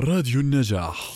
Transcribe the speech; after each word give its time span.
راديو 0.00 0.40
النجاح. 0.40 1.12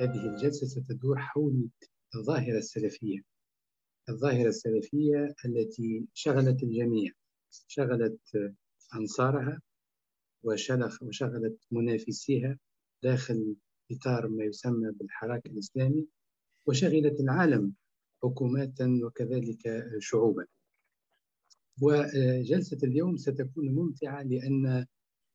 هذه 0.00 0.26
الجلسة 0.26 0.66
ستدور 0.66 1.18
حول 1.18 1.68
الظاهرة 2.14 2.58
السلفية. 2.58 3.39
الظاهرة 4.08 4.48
السلفية 4.48 5.34
التي 5.44 6.06
شغلت 6.14 6.62
الجميع 6.62 7.12
شغلت 7.68 8.20
أنصارها 8.94 9.60
وشلخ 10.42 11.02
وشغلت 11.02 11.58
منافسيها 11.70 12.58
داخل 13.02 13.54
إطار 13.90 14.28
ما 14.28 14.44
يسمى 14.44 14.92
بالحراك 14.92 15.46
الإسلامي 15.46 16.06
وشغلت 16.66 17.20
العالم 17.20 17.74
حكومات 18.22 18.80
وكذلك 18.80 19.88
شعوبا. 19.98 20.46
وجلسة 21.82 22.78
اليوم 22.82 23.16
ستكون 23.16 23.68
ممتعة 23.68 24.22
لأن 24.22 24.86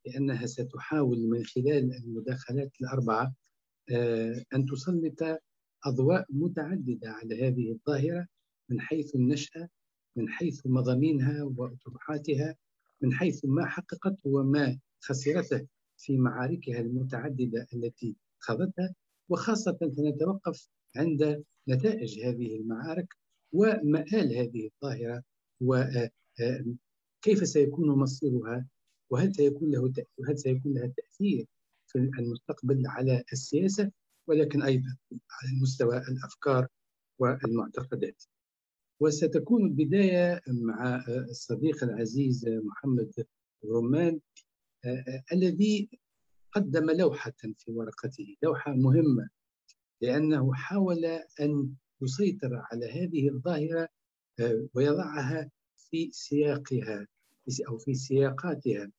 لأنها 0.06 0.46
ستحاول 0.46 1.28
من 1.30 1.44
خلال 1.44 1.94
المداخلات 1.94 2.72
الأربعة 2.82 3.36
آه، 3.92 4.46
أن 4.56 4.66
تسلط 4.66 5.24
أضواء 5.86 6.26
متعددة 6.30 7.10
على 7.10 7.48
هذه 7.48 7.72
الظاهرة 7.72 8.28
من 8.70 8.82
حيث 8.82 9.16
النشأة 9.16 9.70
من 10.16 10.30
حيث 10.30 10.62
مضامينها 10.66 11.44
وأطروحاتها 11.44 12.56
من 13.02 13.14
حيث 13.14 13.46
ما 13.46 13.66
حققته 13.66 14.30
وما 14.30 14.80
خسرته 15.00 15.68
في 15.98 16.18
معاركها 16.18 16.80
المتعددة 16.80 17.68
التي 17.74 18.16
خاضتها 18.40 18.96
وخاصة 19.30 19.78
سنتوقف 19.96 20.70
عند 20.96 21.44
نتائج 21.68 22.20
هذه 22.20 22.56
المعارك 22.56 23.16
ومآل 23.54 24.38
هذه 24.38 24.70
الظاهرة 24.74 25.24
وكيف 25.62 27.48
سيكون 27.48 27.90
مصيرها؟ 27.90 28.68
وهل 29.10 29.36
سيكون 29.36 29.72
له 29.72 29.94
وهل 30.18 30.40
سيكون 30.40 30.74
لها 30.74 30.88
تأثير 30.88 31.46
في 31.88 31.98
المستقبل 32.00 32.84
على 32.88 33.24
السياسة؟ 33.34 33.92
ولكن 34.28 34.62
أيضا 34.62 34.98
على 35.10 35.60
مستوى 35.62 35.98
الأفكار 35.98 36.68
والمعتقدات. 37.20 38.24
وستكون 39.00 39.66
البداية 39.66 40.42
مع 40.48 41.04
الصديق 41.08 41.84
العزيز 41.84 42.46
محمد 42.48 43.26
رمان 43.66 44.20
الذي 45.34 45.90
قدم 46.52 46.92
لوحة 46.92 47.34
في 47.58 47.72
ورقته 47.72 48.36
لوحة 48.44 48.74
مهمة 48.74 49.30
لأنه 50.02 50.54
حاول 50.54 51.06
أن 51.42 51.74
يسيطر 52.02 52.64
على 52.72 52.86
هذه 52.92 53.30
الظاهرة 53.30 53.88
ويضعها 54.74 55.52
في 55.78 56.10
سياقها 56.12 57.08
أو 57.68 57.78
في 57.78 57.94
سياقاتها 57.94 58.92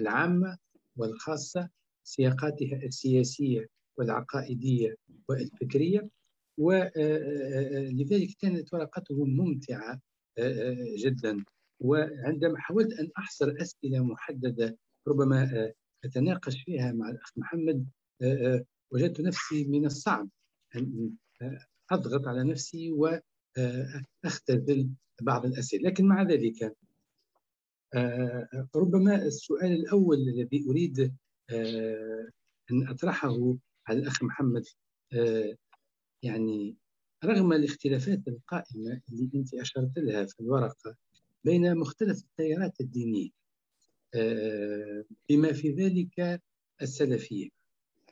العامة 0.00 0.58
والخاصة 0.96 1.68
سياقاتها 2.04 2.76
السياسية 2.76 3.66
والعقائدية 3.98 4.94
والفكرية. 5.28 6.08
ولذلك 6.60 8.30
كانت 8.40 8.74
ورقته 8.74 9.24
ممتعة 9.24 10.00
جدا. 11.04 11.44
وعندما 11.80 12.58
حاولت 12.58 12.92
أن 12.92 13.10
أحصر 13.18 13.54
أسئلة 13.60 14.04
محددة 14.04 14.78
ربما 15.08 15.72
أتناقش 16.04 16.62
فيها 16.62 16.92
مع 16.92 17.10
الأخ 17.10 17.32
محمد 17.36 17.86
وجدت 18.90 19.20
نفسي 19.20 19.64
من 19.64 19.86
الصعب 19.86 20.28
أن 20.76 21.10
أضغط 21.90 22.28
على 22.28 22.44
نفسي 22.44 22.90
وأختزل 22.90 24.90
بعض 25.22 25.46
الأسئلة. 25.46 25.88
لكن 25.88 26.04
مع 26.04 26.22
ذلك 26.22 26.76
ربما 28.76 29.26
السؤال 29.26 29.72
الأول 29.72 30.16
الذي 30.16 30.64
أريد 30.68 31.14
أن 32.70 32.88
أطرحه 32.88 33.56
على 33.86 33.98
الأخ 33.98 34.22
محمد 34.22 34.64
يعني 36.22 36.76
رغم 37.24 37.52
الاختلافات 37.52 38.28
القائمة 38.28 39.00
اللي 39.12 39.30
أنت 39.34 39.54
أشرت 39.54 39.98
لها 39.98 40.26
في 40.26 40.40
الورقة 40.40 40.96
بين 41.44 41.76
مختلف 41.76 42.22
التيارات 42.24 42.80
الدينية 42.80 43.30
آه، 44.14 45.04
بما 45.28 45.52
في 45.52 45.70
ذلك 45.70 46.42
السلفية. 46.82 47.48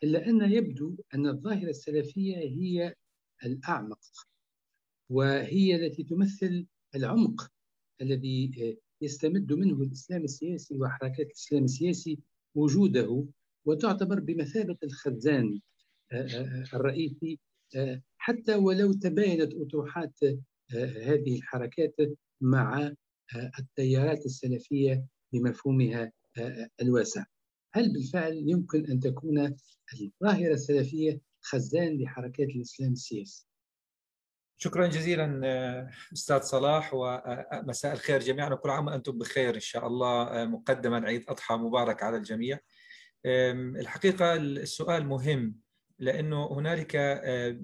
إلا 0.03 0.29
أن 0.29 0.53
يبدو 0.53 0.97
أن 1.15 1.27
الظاهرة 1.27 1.71
السلفية 1.71 2.37
هي 2.37 2.95
الأعمق 3.45 4.01
وهي 5.11 5.77
التي 5.77 6.03
تمثل 6.03 6.67
العمق 6.95 7.51
الذي 8.01 8.53
آه، 8.63 9.05
يستمد 9.05 9.53
منه 9.53 9.83
الإسلام 9.83 10.25
السياسي 10.25 10.77
وحركات 10.77 11.27
الإسلام 11.27 11.65
السياسي 11.65 12.19
وجوده 12.55 13.27
وتعتبر 13.65 14.21
بمثابة 14.21 14.77
الخزان 14.85 15.61
آه، 16.13 16.65
الرئيسي 16.75 17.39
حتى 18.19 18.55
ولو 18.55 18.93
تباينت 18.93 19.55
أطروحات 19.55 20.21
هذه 21.03 21.37
الحركات 21.37 21.95
مع 22.41 22.93
التيارات 23.59 24.27
السلفية 24.27 25.05
بمفهومها 25.33 26.13
الواسع 26.83 27.25
هل 27.73 27.93
بالفعل 27.93 28.45
يمكن 28.47 28.91
أن 28.91 29.01
تكون 29.01 29.57
الظاهرة 30.01 30.53
السلفية 30.53 31.21
خزان 31.41 32.03
لحركات 32.03 32.49
الإسلام 32.49 32.93
السياسي؟ 32.93 33.47
شكرا 34.61 34.87
جزيلا 34.87 35.41
أستاذ 36.13 36.41
صلاح 36.41 36.95
ومساء 36.95 37.93
الخير 37.93 38.21
جميعا 38.21 38.53
وكل 38.53 38.71
عام 38.71 38.87
وأنتم 38.87 39.19
بخير 39.19 39.55
إن 39.55 39.61
شاء 39.61 39.87
الله 39.87 40.45
مقدما 40.45 41.07
عيد 41.07 41.25
أضحى 41.29 41.55
مبارك 41.55 42.03
على 42.03 42.17
الجميع. 42.17 42.59
الحقيقة 43.27 44.35
السؤال 44.35 45.07
مهم 45.07 45.55
لأنه 45.99 46.47
هنالك 46.53 46.97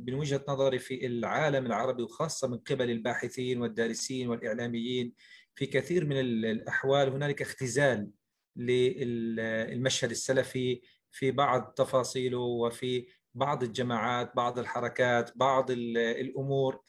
من 0.06 0.14
وجهة 0.14 0.44
نظري 0.48 0.78
في 0.78 1.06
العالم 1.06 1.66
العربي 1.66 2.02
وخاصة 2.02 2.48
من 2.48 2.58
قبل 2.58 2.90
الباحثين 2.90 3.60
والدارسين 3.60 4.28
والإعلاميين 4.28 5.12
في 5.54 5.66
كثير 5.66 6.04
من 6.04 6.20
الأحوال 6.20 7.08
هنالك 7.08 7.42
اختزال 7.42 8.10
للمشهد 8.56 10.10
السلفي 10.10 10.80
في 11.10 11.30
بعض 11.30 11.74
تفاصيله 11.76 12.38
وفي 12.38 13.06
بعض 13.34 13.62
الجماعات 13.62 14.36
بعض 14.36 14.58
الحركات 14.58 15.30
بعض 15.36 15.70
الأمور. 15.70 16.80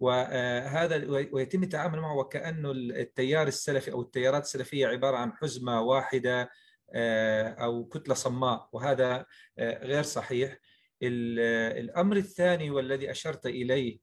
وهذا 0.00 1.10
ويتم 1.32 1.62
التعامل 1.62 2.00
معه 2.00 2.16
وكأنه 2.16 2.70
التيار 2.70 3.46
السلفي 3.46 3.92
أو 3.92 4.02
التيارات 4.02 4.42
السلفية 4.42 4.86
عبارة 4.86 5.16
عن 5.16 5.32
حزمة 5.32 5.80
واحدة 5.80 6.50
أو 6.94 7.84
كتلة 7.84 8.14
صماء. 8.14 8.68
وهذا 8.72 9.26
غير 9.58 10.02
صحيح. 10.02 10.58
الأمر 11.02 12.16
الثاني 12.16 12.70
والذي 12.70 13.10
أشرت 13.10 13.46
إليه 13.46 13.98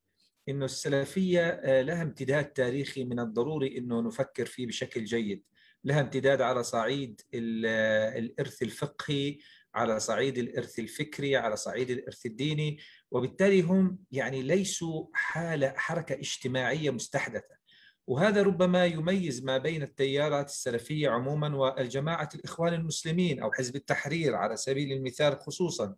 إنه 0.50 0.66
السلفية 0.66 1.48
آه، 1.48 1.82
لها 1.82 2.02
امتداد 2.02 2.46
تاريخي 2.46 3.04
من 3.04 3.20
الضروري 3.20 3.78
إنه 3.78 4.02
نفكر 4.02 4.46
فيه 4.46 4.68
بشكل 4.68 5.04
جيد. 5.04 5.44
لها 5.84 6.02
امتداد 6.02 6.42
على 6.42 6.64
صعيد 6.64 7.22
الإرث 7.34 8.62
الفقهي 8.62 9.38
على 9.76 10.00
صعيد 10.00 10.38
الإرث 10.38 10.80
الفكري 10.80 11.36
على 11.36 11.58
صعيد 11.58 11.90
الإرث 11.90 12.26
الديني. 12.26 12.78
وبالتالي 13.12 13.62
هم 13.62 14.00
يعني 14.12 14.42
ليسوا 14.42 15.06
حالة 15.14 15.74
حركة 15.78 16.16
اجتماعية 16.16 16.90
مستحدثة. 16.90 17.60
وهذا 18.08 18.42
ربما 18.42 18.86
يميز 18.86 19.44
ما 19.44 19.58
بين 19.58 19.84
التيارات 19.84 20.50
السلفية 20.50 21.10
عموما 21.10 21.56
والجماعة 21.56 22.30
الإخوان 22.36 22.74
المسلمين 22.74 23.40
أو 23.40 23.52
حزب 23.52 23.76
التحرير 23.76 24.36
على 24.36 24.58
سبيل 24.58 24.92
المثال 24.92 25.40
خصوصا 25.40 25.96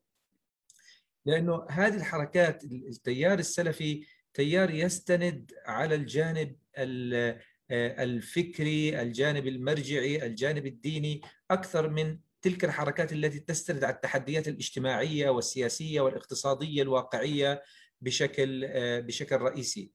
لأنه 1.25 1.65
هذه 1.69 1.95
الحركات 1.95 2.63
التيار 2.63 3.39
السلفي 3.39 4.06
تيار 4.33 4.71
يستند 4.71 5.51
على 5.65 5.95
الجانب 5.95 6.56
الفكري 7.71 9.01
الجانب 9.01 9.47
المرجعي 9.47 10.25
الجانب 10.25 10.65
الديني 10.65 11.21
أكثر 11.51 11.89
من 11.89 12.18
تلك 12.41 12.65
الحركات 12.65 13.13
التي 13.13 13.39
تستند 13.39 13.83
على 13.83 13.95
التحديات 13.95 14.47
الاجتماعية 14.47 15.29
والسياسية 15.29 16.01
والاقتصادية 16.01 16.81
الواقعية 16.81 17.63
بشكل 18.01 18.68
بشكل 19.01 19.35
رئيسي. 19.35 19.91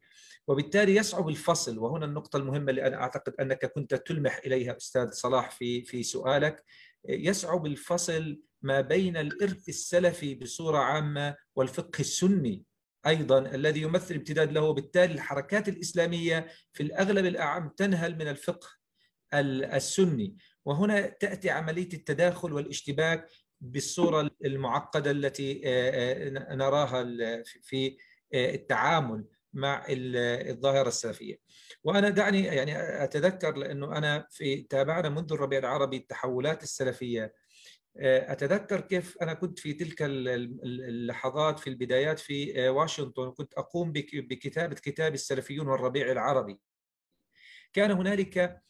وبالتالي 0.47 0.97
يصعب 0.97 1.29
الفصل. 1.29 1.79
وهنا 1.79 2.07
النقطة 2.07 2.37
المهمة 2.37 2.71
اللي 2.71 2.87
أنا 2.87 2.97
أعتقد 2.97 3.35
أنك 3.41 3.67
كنت 3.67 3.95
تلمح 3.95 4.41
إليها 4.47 4.77
أستاذ 4.77 5.11
صلاح 5.11 5.51
في 5.51 5.83
في 5.83 6.03
سؤالك. 6.03 6.65
يصعب 7.09 7.67
الفصل 7.67 8.41
ما 8.67 8.81
بين 8.81 9.17
الإرث 9.17 9.69
السلفي 9.69 10.35
بصورة 10.35 10.79
عامة 10.79 11.37
والفقه 11.57 12.01
السني 12.01 12.65
أيضا 13.07 13.39
الذي 13.39 13.83
يمثل 13.83 14.15
امتداد 14.15 14.53
له 14.53 14.61
وبالتالي 14.61 15.15
الحركات 15.15 15.69
الإسلامية 15.69 16.47
في 16.73 16.83
الأغلب 16.83 17.27
الأعم 17.27 17.69
تنهل 17.69 18.15
من 18.15 18.29
الفقه 18.29 18.69
السني 19.35 20.37
وهنا 20.65 21.07
تأتي 21.07 21.51
عملية 21.51 21.89
التداخل 21.95 22.53
والاشتباك 22.53 23.29
بالصورة 23.61 24.31
المعقدة 24.45 25.11
التي 25.11 25.61
نراها 26.35 27.05
في 27.63 27.97
التعامل 28.35 29.25
مع 29.53 29.87
الظاهرة 29.89 30.89
السلفية. 30.89 31.39
وأنا 31.85 32.09
دعني 32.09 32.45
يعني 32.45 33.05
أتذكر 33.05 33.57
لأنه 33.57 33.99
أنا 33.99 34.27
في 34.31 34.63
تابعنا 34.63 35.09
منذ 35.09 35.33
الربيع 35.33 35.59
العربي 35.59 35.97
التحولات 35.97 36.63
السلفية 36.63 37.35
أتذكر 37.99 38.81
كيف 38.81 39.19
أنا 39.23 39.35
كنت 39.35 39.59
في 39.59 39.73
تلك 39.73 40.03
اللحظات 40.03 41.59
في 41.59 41.71
البدايات 41.71 42.19
في 42.19 42.69
واشنطن 42.69 43.31
كنت 43.31 43.55
أقوم 43.55 43.93
بكتابة 44.15 44.75
كتاب 44.75 45.15
السلفيون 45.15 45.69
والربيع 45.69 46.13
العربي. 46.13 46.61
كان 47.73 47.91
هنالك 47.91 48.63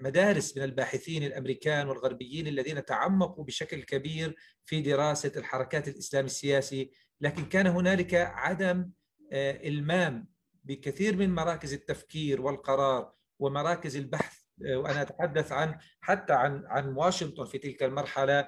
مدارس 0.00 0.56
من 0.56 0.62
الباحثين 0.62 1.22
الأمريكان 1.22 1.88
والغربيين 1.88 2.46
الذين 2.46 2.84
تعمقوا 2.84 3.44
بشكل 3.44 3.82
كبير 3.82 4.36
في 4.64 4.80
دراسة 4.80 5.32
الحركات 5.36 5.88
الاسلام 5.88 6.24
السياسي 6.24 6.90
لكن 7.20 7.44
كان 7.44 7.66
هنالك 7.66 8.14
عدم 8.14 8.90
إلمام 9.32 10.28
بكثير 10.64 11.16
من 11.16 11.34
مراكز 11.34 11.72
التفكير 11.72 12.40
والقرار 12.40 13.12
ومراكز 13.38 13.96
البحث 13.96 14.35
وأنا 14.60 15.02
أتحدث 15.02 15.52
عن 15.52 15.78
حتى 16.00 16.32
عن 16.32 16.64
عن 16.66 16.88
واشنطن 16.88 17.44
في 17.44 17.58
تلك 17.58 17.82
المرحلة 17.82 18.46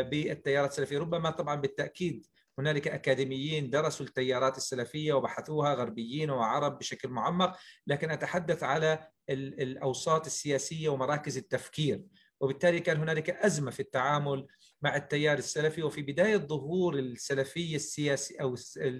بالتيارات 0.00 0.70
السلفية. 0.70 0.98
ربما 0.98 1.30
طبعا 1.30 1.54
بالتأكيد 1.54 2.26
هنالك 2.58 2.88
أكاديميين 2.88 3.70
درسوا 3.70 4.06
التيارات 4.06 4.56
السلفية 4.56 5.12
وبحثوها 5.12 5.74
غربيين 5.74 6.30
وعرب 6.30 6.78
بشكل 6.78 7.08
معمق 7.08 7.56
لكن 7.86 8.10
أتحدث 8.10 8.62
على 8.62 9.08
الأوساط 9.30 10.26
السياسية 10.26 10.88
ومراكز 10.88 11.36
التفكير. 11.36 12.04
وبالتالي 12.40 12.80
كان 12.80 12.96
هنالك 12.96 13.30
أزمة 13.30 13.70
في 13.70 13.80
التعامل 13.80 14.46
مع 14.82 14.96
التيار 14.96 15.38
السلفي. 15.38 15.82
وفي 15.82 16.02
بداية 16.02 16.36
ظهور 16.36 16.98
السلفيه 16.98 17.76
السياسي 17.76 18.34
أو 18.34 18.56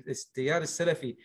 التيار 0.09 0.63
السلفي 0.63 1.17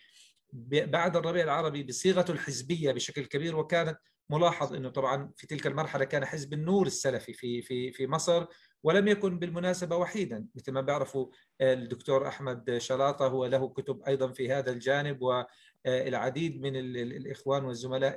بعد 0.52 1.16
الربيع 1.16 1.44
العربي 1.44 1.82
بصيغته 1.82 2.32
الحزبية 2.32 2.92
بشكل 2.92 3.24
كبير 3.24 3.56
وكانت 3.56 3.98
ملاحظ 4.30 4.74
إنه 4.74 4.88
طبعا 4.88 5.30
في 5.36 5.46
تلك 5.46 5.66
المرحلة 5.66 6.04
كان 6.04 6.24
حزب 6.24 6.52
النور 6.52 6.86
السلفي 6.86 7.32
في 7.32 7.62
في 7.62 7.92
في 7.92 8.06
مصر 8.06 8.46
ولم 8.82 9.08
يكن 9.08 9.38
بالمناسبة 9.38 9.96
وحيدا 9.96 10.46
مثل 10.54 10.72
ما 10.72 10.80
بيعرفوا 10.80 11.26
الدكتور 11.60 12.28
أحمد 12.28 12.78
شلاطة 12.78 13.26
هو 13.26 13.46
له 13.46 13.68
كتب 13.68 14.02
أيضا 14.02 14.32
في 14.32 14.52
هذا 14.52 14.70
الجانب 14.72 15.22
والعديد 15.22 16.60
من 16.60 16.76
الإخوان 16.76 17.64
والزملاء 17.64 18.16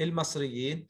المصريين. 0.00 0.86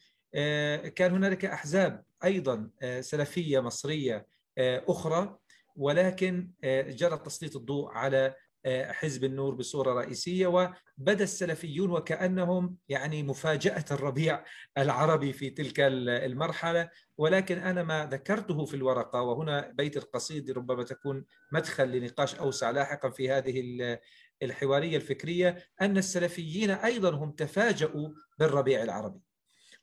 كان 0.94 1.12
هنالك 1.12 1.44
أحزاب 1.44 2.04
أيضا 2.24 2.70
سلفية 3.00 3.60
مصرية 3.60 4.26
أخرى 4.58 5.38
ولكن 5.76 6.50
جرى 6.64 7.18
تسليط 7.18 7.56
الضوء 7.56 7.90
على 7.90 8.34
حزب 8.66 9.24
النور 9.24 9.54
بصورة 9.54 9.92
رئيسية 9.92 10.46
وبدأ 10.46 11.24
السلفيون 11.24 11.90
وكأنهم 11.90 12.76
يعني 12.88 13.22
مفاجأة 13.22 13.84
الربيع 13.90 14.44
العربي 14.78 15.32
في 15.32 15.50
تلك 15.50 15.80
المرحلة. 15.80 16.90
ولكن 17.18 17.58
أنا 17.58 17.82
ما 17.82 18.06
ذكرته 18.06 18.64
في 18.64 18.74
الورقة 18.74 19.22
وهنا 19.22 19.70
بيت 19.74 19.96
القصيد 19.96 20.50
ربما 20.50 20.82
تكون 20.82 21.24
مدخل 21.52 21.88
لنقاش 21.92 22.34
أوسع 22.34 22.70
لاحقا 22.70 23.10
في 23.10 23.30
هذه 23.30 23.98
الحوارية 24.42 24.96
الفكرية 24.96 25.64
أن 25.80 25.98
السلفيين 25.98 26.70
أيضا 26.70 27.10
هم 27.10 27.30
تفاجؤوا 27.30 28.08
بالربيع 28.38 28.82
العربي. 28.82 29.20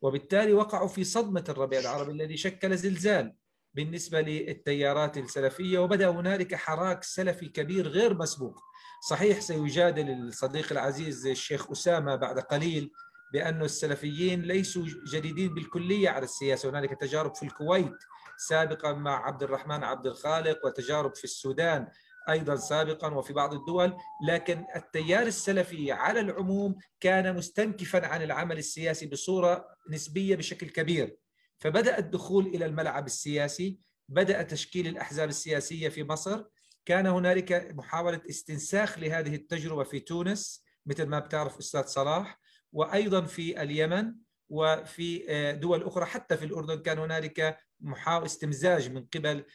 وبالتالي 0.01 0.53
وقعوا 0.53 0.87
في 0.87 1.03
صدمة 1.03 1.43
الربيع 1.49 1.79
العربي 1.79 2.11
الذي 2.11 2.37
شكل 2.37 2.77
زلزال. 2.77 3.33
بالنسبة 3.79 4.21
للتيارات 4.21 5.17
السلفية 5.17 5.79
وبدأ 5.79 6.09
هنالك 6.09 6.55
حراك 6.55 7.03
سلفي 7.03 7.45
كبير 7.49 7.87
غير 7.87 8.13
مسبوق. 8.13 8.59
صحيح 9.09 9.39
سيجادل 9.39 10.11
الصديق 10.11 10.71
العزيز 10.71 11.27
الشيخ 11.27 11.71
أسامة 11.71 12.15
بعد 12.15 12.39
قليل 12.39 12.91
بأن 13.33 13.61
السلفيين 13.61 14.41
ليسوا 14.41 14.85
جديدين 15.13 15.53
بالكلية 15.53 16.09
على 16.09 16.23
السياسة. 16.23 16.69
هنالك 16.69 16.99
تجارب 17.01 17.35
في 17.35 17.43
الكويت 17.43 17.97
سابقا 18.37 18.93
مع 18.93 19.25
عبد 19.25 19.43
الرحمن 19.43 19.83
عبد 19.83 20.07
الخالق 20.07 20.65
وتجارب 20.65 21.15
في 21.15 21.23
السودان 21.23 21.87
أيضا 22.29 22.55
سابقا 22.55 23.13
وفي 23.13 23.33
بعض 23.33 23.53
الدول. 23.53 23.97
لكن 24.27 24.65
التيار 24.75 25.27
السلفي 25.27 25.91
على 25.91 26.19
العموم 26.19 26.75
كان 26.99 27.35
مستنكفا 27.35 28.07
عن 28.07 28.21
العمل 28.21 28.57
السياسي 28.57 29.07
بصورة 29.07 29.65
نسبية 29.89 30.35
بشكل 30.35 30.69
كبير. 30.69 31.17
فبدأ 31.59 31.97
الدخول 31.97 32.47
إلى 32.47 32.65
الملعب 32.65 33.05
السياسي 33.05 33.79
بدأ 34.09 34.41
تشكيل 34.41 34.87
الأحزاب 34.87 35.29
السياسية 35.29 35.89
في 35.89 36.03
مصر. 36.03 36.43
كان 36.85 37.07
هنالك 37.07 37.71
محاولة 37.75 38.21
استنساخ 38.29 38.99
لهذه 38.99 39.35
التجربة 39.35 39.83
في 39.83 39.99
تونس 39.99 40.63
مثل 40.85 41.03
ما 41.03 41.19
بتعرف 41.19 41.57
أستاذ 41.57 41.83
صلاح 41.83 42.39
وأيضا 42.73 43.21
في 43.21 43.61
اليمن 43.61 44.13
وفي 44.49 45.25
دول 45.61 45.83
أخرى. 45.83 46.05
حتى 46.05 46.37
في 46.37 46.45
الأردن 46.45 46.81
كان 46.81 46.99
هنالك 46.99 47.57
محاولة 47.81 48.25
استمزاج 48.25 48.91
من 48.91 49.05
قبل 49.05 49.45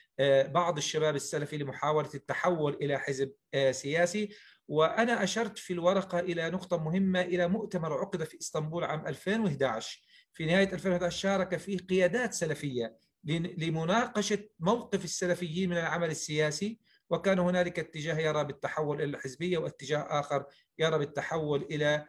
بعض 0.52 0.76
الشباب 0.76 1.16
السلفي 1.16 1.56
لمحاولة 1.56 2.10
التحول 2.14 2.74
إلى 2.74 2.98
حزب 2.98 3.32
سياسي. 3.70 4.28
وأنا 4.68 5.22
أشرت 5.22 5.58
في 5.58 5.72
الورقة 5.72 6.20
إلى 6.20 6.50
نقطة 6.50 6.76
مهمة 6.84 7.20
إلى 7.20 7.48
مؤتمر 7.48 7.92
عقد 7.92 8.24
في 8.24 8.38
إسطنبول 8.40 8.84
عام 8.84 9.06
2011 9.06 10.00
في 10.34 10.46
نهاية 10.46 10.72
2011 10.72 11.18
شارك 11.18 11.56
فيه 11.56 11.78
قيادات 11.78 12.34
سلفية 12.34 12.96
لمناقشة 13.24 14.48
موقف 14.60 15.04
السلفيين 15.04 15.70
من 15.70 15.76
العمل 15.76 16.10
السياسي 16.10 16.78
وكان 17.10 17.38
هنالك 17.38 17.78
اتجاه 17.78 18.18
يرى 18.18 18.44
بالتحول 18.44 19.02
إلى 19.02 19.16
الحزبية 19.16 19.58
واتجاه 19.58 19.98
آخر 20.20 20.44
يرى 20.78 20.98
بالتحول 20.98 21.62
إلى 21.62 22.06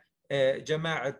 جماعة 0.57 1.19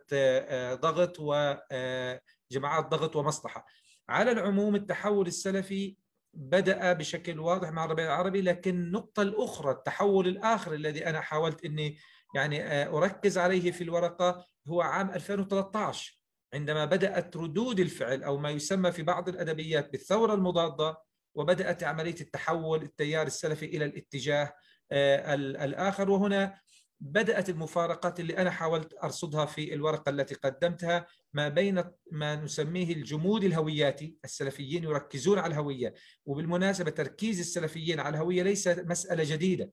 ضغط 0.73 1.19
وجماعات 1.19 2.85
ضغط 2.87 3.15
ومصلحة. 3.15 3.65
على 4.09 4.31
العموم 4.31 4.75
التحول 4.75 5.27
السلفي 5.27 5.97
بدأ 6.33 6.93
بشكل 6.93 7.39
واضح 7.39 7.69
مع 7.69 7.85
الربيع 7.85 8.05
العربي 8.05 8.41
لكن 8.41 8.75
النقطة 8.75 9.21
الأخرى 9.21 9.71
التحول 9.71 10.27
الآخر 10.27 10.73
الذي 10.73 11.07
أنا 11.07 11.21
حاولت 11.21 11.65
إني 11.65 11.97
يعني 12.35 12.87
أركز 12.87 13.37
عليه 13.37 13.71
في 13.71 13.83
الورقة 13.83 14.45
هو 14.67 14.81
عام 14.81 15.09
2013 15.11 16.19
عندما 16.55 16.85
بدأت 16.85 17.37
ردود 17.37 17.79
الفعل 17.79 18.23
أو 18.23 18.37
ما 18.37 18.49
يسمى 18.49 18.91
في 18.91 19.03
بعض 19.03 19.29
الأدبيات 19.29 19.91
بالثورة 19.91 20.33
المضادة 20.33 20.97
وبدأت 21.35 21.83
عملية 21.83 22.21
التحول 22.21 22.83
التيار 22.83 23.27
السلفي 23.27 23.65
إلى 23.65 23.85
الاتجاه 23.85 24.53
الآخر 24.91 26.09
وهنا 26.09 26.59
بدأت 26.99 27.49
المفارقات 27.49 28.19
اللي 28.19 28.37
أنا 28.37 28.51
حاولت 28.51 28.93
أرصدها 29.03 29.45
في 29.45 29.73
الورقة 29.73 30.09
التي 30.09 30.35
قدمتها 30.35 31.07
ما 31.33 31.49
بين 31.49 31.83
ما 32.11 32.35
نسميه 32.35 32.93
الجمود 32.93 33.43
الهوياتي 33.43 34.15
السلفيين 34.25 34.83
يركزون 34.83 35.39
على 35.39 35.53
الهوية 35.53 35.93
وبالمناسبة 36.25 36.91
تركيز 36.91 37.39
السلفيين 37.39 37.99
على 37.99 38.17
الهوية 38.17 38.43
ليس 38.43 38.67
مسألة 38.67 39.23
جديدة. 39.35 39.71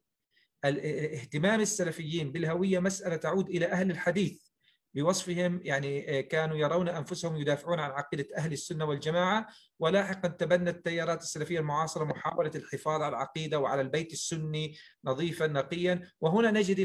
اهتمام 0.64 1.60
السلفيين 1.60 2.32
بالهوية 2.32 2.78
مسألة 2.78 3.16
تعود 3.16 3.48
إلى 3.48 3.66
أهل 3.66 3.90
الحديث. 3.90 4.51
بوصفهم 4.94 5.60
يعني 5.64 6.22
كانوا 6.22 6.56
يرون 6.56 6.88
أنفسهم 6.88 7.36
يدافعون 7.36 7.80
عن 7.80 7.90
عقيدة 7.90 8.26
أهل 8.36 8.52
السنة 8.52 8.84
والجماعة. 8.84 9.46
ولاحقا 9.78 10.28
تبنت 10.28 10.68
التيارات 10.68 11.22
السلفية 11.22 11.58
المعاصرة 11.58 12.04
محاولة 12.04 12.50
الحفاظ 12.54 13.02
على 13.02 13.08
العقيدة 13.08 13.58
وعلى 13.58 13.80
البيت 13.80 14.12
السني 14.12 14.76
نظيفا 15.04 15.46
نقيا. 15.46 16.00
وهنا 16.20 16.50
نجد 16.50 16.78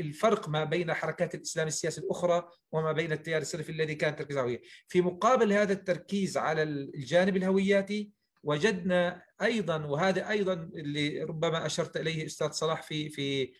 الفرق 0.00 0.48
ما 0.48 0.64
بين 0.64 0.94
حركات 0.94 1.34
الإسلام 1.34 1.66
السياسي 1.66 2.00
الأخرى 2.00 2.48
وما 2.72 2.92
بين 2.92 3.12
التيار 3.12 3.40
السلفي 3.40 3.72
الذي 3.72 3.94
كان 3.94 4.16
تركيز 4.16 4.36
على 4.36 4.60
في 4.88 5.00
مقابل 5.00 5.52
هذا 5.52 5.72
التركيز 5.72 6.36
على 6.36 6.62
الجانب 6.62 7.36
الهوياتي 7.36 8.10
وجدنا 8.42 9.22
أيضا 9.42 9.84
وهذا 9.84 10.30
أيضا 10.30 10.52
اللي 10.52 11.22
ربما 11.22 11.66
أشرت 11.66 11.96
إليه 11.96 12.26
أستاذ 12.26 12.50
صلاح 12.50 12.82
في 12.82 13.08
في 13.08 13.52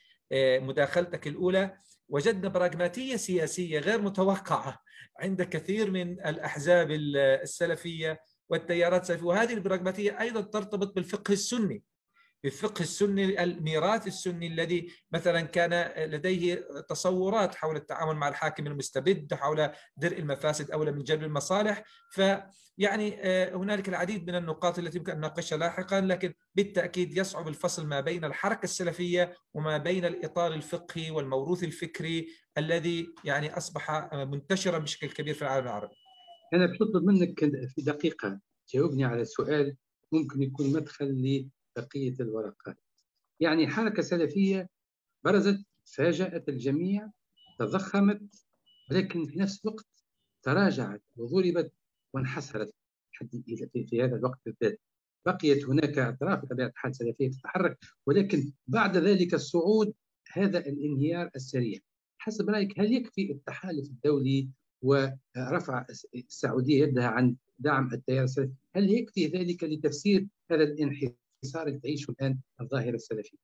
مداخلتك 0.60 1.26
الأولى 1.26 1.76
وجدنا 2.08 2.48
براغماتية 2.48 3.16
سياسية 3.16 3.78
غير 3.78 4.02
متوقعة 4.02 4.80
عند 5.20 5.42
كثير 5.42 5.90
من 5.90 6.12
الأحزاب 6.12 6.90
السلفية 6.90 8.20
والتيارات 8.48 9.02
السلفية. 9.02 9.26
وهذه 9.26 9.54
البراغماتية 9.54 10.20
أيضا 10.20 10.40
ترتبط 10.40 10.94
بالفقه 10.94 11.32
السني. 11.32 11.82
بالفقه 12.44 12.82
السني 12.82 13.42
الميراث 13.42 14.06
السني 14.06 14.46
الذي 14.46 14.88
مثلا 15.12 15.40
كان 15.40 15.92
لديه 16.10 16.54
تصورات 16.88 17.54
حول 17.54 17.76
التعامل 17.76 18.16
مع 18.16 18.28
الحاكم 18.28 18.66
المستبد 18.66 19.34
حول 19.34 19.70
درء 19.96 20.18
المفاسد 20.18 20.70
اولى 20.70 20.92
من 20.92 21.02
جلب 21.02 21.22
المصالح 21.22 21.84
فيعني 22.10 23.16
آه، 23.20 23.56
هنالك 23.56 23.88
العديد 23.88 24.30
من 24.30 24.34
النقاط 24.34 24.78
التي 24.78 24.98
يمكن 24.98 25.12
أن 25.12 25.18
نناقشها 25.18 25.58
لاحقا 25.58 26.00
لكن 26.00 26.34
بالتأكيد 26.54 27.16
يصعب 27.16 27.48
الفصل 27.48 27.86
ما 27.86 28.00
بين 28.00 28.24
الحركة 28.24 28.64
السلفية 28.64 29.34
وما 29.54 29.78
بين 29.78 30.04
الإطار 30.04 30.54
الفقهي 30.54 31.10
والموروث 31.10 31.64
الفكري 31.64 32.28
الذي 32.58 33.14
يعني 33.24 33.56
أصبح 33.56 34.14
منتشرا 34.14 34.78
بشكل 34.78 35.08
كبير 35.08 35.34
في 35.34 35.42
العالم 35.42 35.66
العربي. 35.66 35.94
أنا 36.54 36.66
بطلب 36.66 37.04
منك 37.04 37.40
في 37.68 37.82
دقيقة 37.82 38.40
جاوبني 38.74 39.04
على 39.04 39.24
سؤال 39.24 39.76
ممكن 40.12 40.42
يكون 40.42 40.72
مدخل 40.72 41.14
لبقيه 41.78 42.14
الورقات. 42.20 42.78
يعني 43.40 43.68
حركة 43.68 44.02
سلفية 44.02 44.68
برزت 45.24 45.64
فاجأت 45.84 46.48
الجميع 46.48 47.10
تضخمت 47.58 48.46
ولكن 48.90 49.26
في 49.26 49.38
نفس 49.38 49.64
الوقت 49.64 49.86
تراجعت 50.42 51.02
وضربت 51.16 51.72
وانحسرت 52.14 52.74
في 53.72 54.02
هذا 54.02 54.16
الوقت 54.16 54.40
بالذات 54.46 54.80
بقيت 55.26 55.64
هناك 55.64 55.98
أطراف 55.98 56.42
بطبيعه 56.42 56.66
الحال 56.66 56.96
سلفيه 56.96 57.30
تتحرك 57.30 57.78
ولكن 58.06 58.52
بعد 58.66 58.96
ذلك 58.96 59.34
الصعود 59.34 59.94
هذا 60.32 60.58
الانهيار 60.58 61.30
السريع. 61.36 61.78
حسب 62.18 62.50
رأيك 62.50 62.80
هل 62.80 62.92
يكفي 62.92 63.32
التحالف 63.32 63.88
الدولي 63.88 64.48
ورفع 64.82 65.86
السعودية 66.14 66.82
يدها 66.82 67.06
عن 67.06 67.36
دعم 67.58 67.94
التيار 67.94 68.24
السلفي؟ 68.24 68.52
هل 68.76 68.90
يكفي 68.90 69.26
ذلك 69.26 69.64
لتفسير 69.64 70.26
هذا 70.50 70.62
الانحسار 70.62 71.21
اللي 71.44 71.78
تعيشه 71.78 72.10
الآن 72.10 72.38
الظاهره 72.60 72.94
السلفيه 72.94 73.38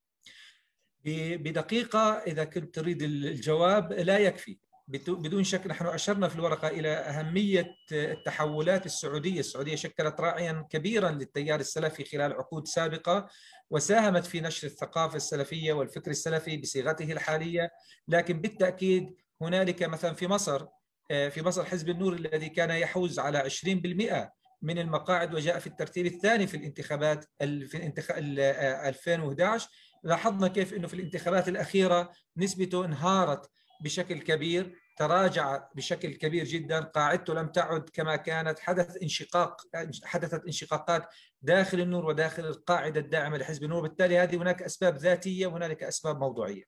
بدقيقة 1.36 2.00
إذا 2.00 2.44
كنت 2.44 2.74
تريد 2.74 3.02
الجواب 3.02 3.92
لا 3.92 4.18
يكفي. 4.18 4.58
بدون 4.88 5.44
شك 5.44 5.66
نحن 5.66 5.86
أشرنا 5.86 6.28
في 6.28 6.36
الورقة 6.36 6.68
إلى 6.68 6.88
أهمية 6.88 7.74
التحولات 7.92 8.86
السعودية. 8.86 9.40
السعودية 9.40 9.76
شكلت 9.76 10.20
راعيا 10.20 10.66
كبيرا 10.70 11.10
للتيار 11.10 11.60
السلفي 11.60 12.04
خلال 12.04 12.32
عقود 12.32 12.66
سابقة 12.66 13.28
وساهمت 13.70 14.26
في 14.26 14.40
نشر 14.40 14.66
الثقافة 14.66 15.16
السلفية 15.16 15.72
والفكر 15.72 16.10
السلفي 16.10 16.56
بصيغته 16.56 17.12
الحالية. 17.12 17.70
لكن 18.08 18.40
بالتأكيد 18.40 19.16
هنالك 19.40 19.82
مثلا 19.82 20.14
في 20.14 20.26
مصر 20.26 20.66
في 21.08 21.42
مصر 21.42 21.64
حزب 21.64 21.88
النور 21.88 22.12
الذي 22.12 22.48
كان 22.48 22.70
يحوز 22.70 23.18
على 23.18 23.38
20% 23.38 24.37
من 24.62 24.78
المقاعد 24.78 25.34
وجاء 25.34 25.58
في 25.58 25.66
الترتيب 25.66 26.06
الثاني 26.06 26.46
في 26.46 26.56
الانتخابات 26.56 27.24
في 27.40 27.76
الانتخ... 27.76 28.10
2011 28.10 29.68
لاحظنا 30.04 30.48
كيف 30.48 30.74
إنه 30.74 30.88
في 30.88 30.94
الانتخابات 30.94 31.48
الأخيرة 31.48 32.12
نسبته 32.36 32.84
انهارت 32.84 33.50
بشكل 33.80 34.18
كبير 34.18 34.74
تراجع 34.98 35.68
بشكل 35.76 36.14
كبير 36.14 36.44
جدا. 36.44 36.80
قاعدته 36.80 37.34
لم 37.34 37.46
تعد 37.46 37.88
كما 37.92 38.16
كانت. 38.16 38.58
حدث 38.58 39.02
انشقاق 39.02 39.60
حدثت 40.04 40.44
انشقاقات 40.44 41.06
داخل 41.42 41.80
النور 41.80 42.06
وداخل 42.06 42.46
القاعدة 42.46 43.00
الداعمة 43.00 43.36
لحزب 43.36 43.64
النور. 43.64 43.82
بالتالي 43.82 44.18
هذه 44.18 44.36
هناك 44.36 44.62
أسباب 44.62 44.96
ذاتية 44.96 45.46
وهنالك 45.46 45.82
أسباب 45.82 46.18
موضوعية. 46.18 46.64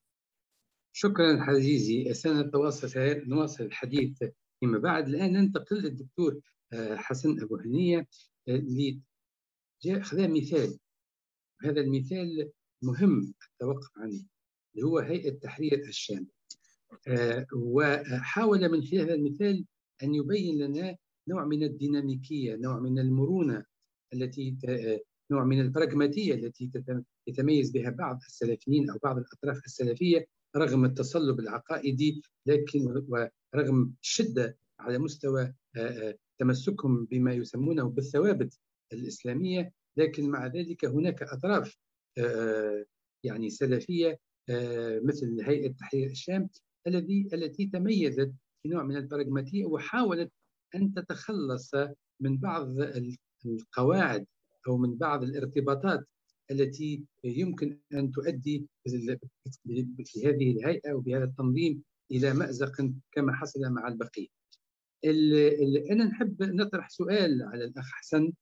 شكرا 0.93 1.43
عزيزي 1.43 2.15
سنتواصل 2.15 3.23
نواصل 3.27 3.65
الحديث 3.65 4.19
فيما 4.61 4.79
بعد. 4.79 5.09
الآن 5.09 5.33
ننتقل 5.33 5.77
للدكتور 5.77 6.33
آه، 6.33 6.41
حسن 6.75 7.43
أبو 7.43 7.57
هنية. 7.57 8.07
اللي 8.49 8.91
آه، 8.91 9.01
جاء 9.89 10.01
خذا 10.01 10.27
مثال. 10.27 10.79
هذا 11.63 11.81
المثال 11.81 12.51
مهم 12.83 13.35
التوقف 13.53 13.91
عنه 13.97 14.25
اللي 14.75 14.87
هو 14.87 14.99
هيئة 14.99 15.31
تحرير 15.31 15.79
الشام. 15.79 16.27
آه، 17.09 17.47
وحاول 17.53 18.69
من 18.69 18.83
خلال 18.83 19.01
هذا 19.01 19.15
المثال 19.15 19.65
أن 20.03 20.15
يبين 20.15 20.59
لنا 20.59 20.97
نوع 21.29 21.45
من 21.45 21.63
الديناميكية 21.63 22.57
نوع 22.57 22.81
من 22.81 22.99
المرونة 22.99 23.65
التي 24.15 24.57
آه، 24.69 25.01
نوع 25.31 25.45
من 25.45 25.61
البراغماتية 25.61 26.35
التي 26.35 26.71
يتميز 27.27 27.71
بها 27.71 27.91
بعض 27.91 28.21
السلفيين 28.27 28.91
أو 28.91 28.99
بعض 29.03 29.19
الأطراف 29.19 29.65
السلفية 29.65 30.27
رغم 30.57 30.85
التصلب 30.85 31.41
العقائدي 31.41 32.23
لكن 32.47 33.05
ورغم 33.09 33.95
الشدة 34.03 34.59
على 34.81 34.99
مستوى 34.99 35.55
آه، 35.77 36.19
تمسكهم 36.41 37.05
بما 37.05 37.33
يسمونه 37.33 37.85
بالثوابت 37.85 38.59
الإسلامية 38.93 39.73
لكن 39.97 40.31
مع 40.31 40.47
ذلك 40.47 40.85
هناك 40.85 41.23
أطراف 41.23 41.77
يعني 43.25 43.51
سلفية 43.51 44.19
مثل 45.03 45.41
هيئة 45.43 45.73
تحرير 45.73 46.11
الشام 46.11 46.49
الذي 46.87 47.29
التي 47.33 47.67
تميزت 47.67 48.33
بنوع 48.65 48.83
من 48.83 48.97
البراغماتية 48.97 49.65
وحاولت 49.65 50.33
أن 50.75 50.95
تتخلص 50.95 51.71
من 52.21 52.39
بعض 52.39 52.77
القواعد 53.47 54.27
أو 54.69 54.77
من 54.79 54.97
بعض 54.97 55.23
الارتباطات 55.23 56.05
التي 56.51 57.05
يمكن 57.25 57.79
أن 57.95 58.13
تؤدي 58.13 58.67
في 60.05 60.27
هذه 60.29 60.51
الهيئة 60.51 60.93
وبهذا 60.93 61.25
التنظيم 61.25 61.83
إلى 62.11 62.35
مأزق 62.35 62.93
كما 63.13 63.33
حصل 63.33 63.61
مع 63.61 63.89
البقيه. 65.05 65.93
أنا 65.93 66.05
نحب 66.05 66.43
نطرح 66.43 66.89
سؤال 66.91 67.43
على 67.43 67.65
الأخ 67.65 67.91
حسن 67.91 68.33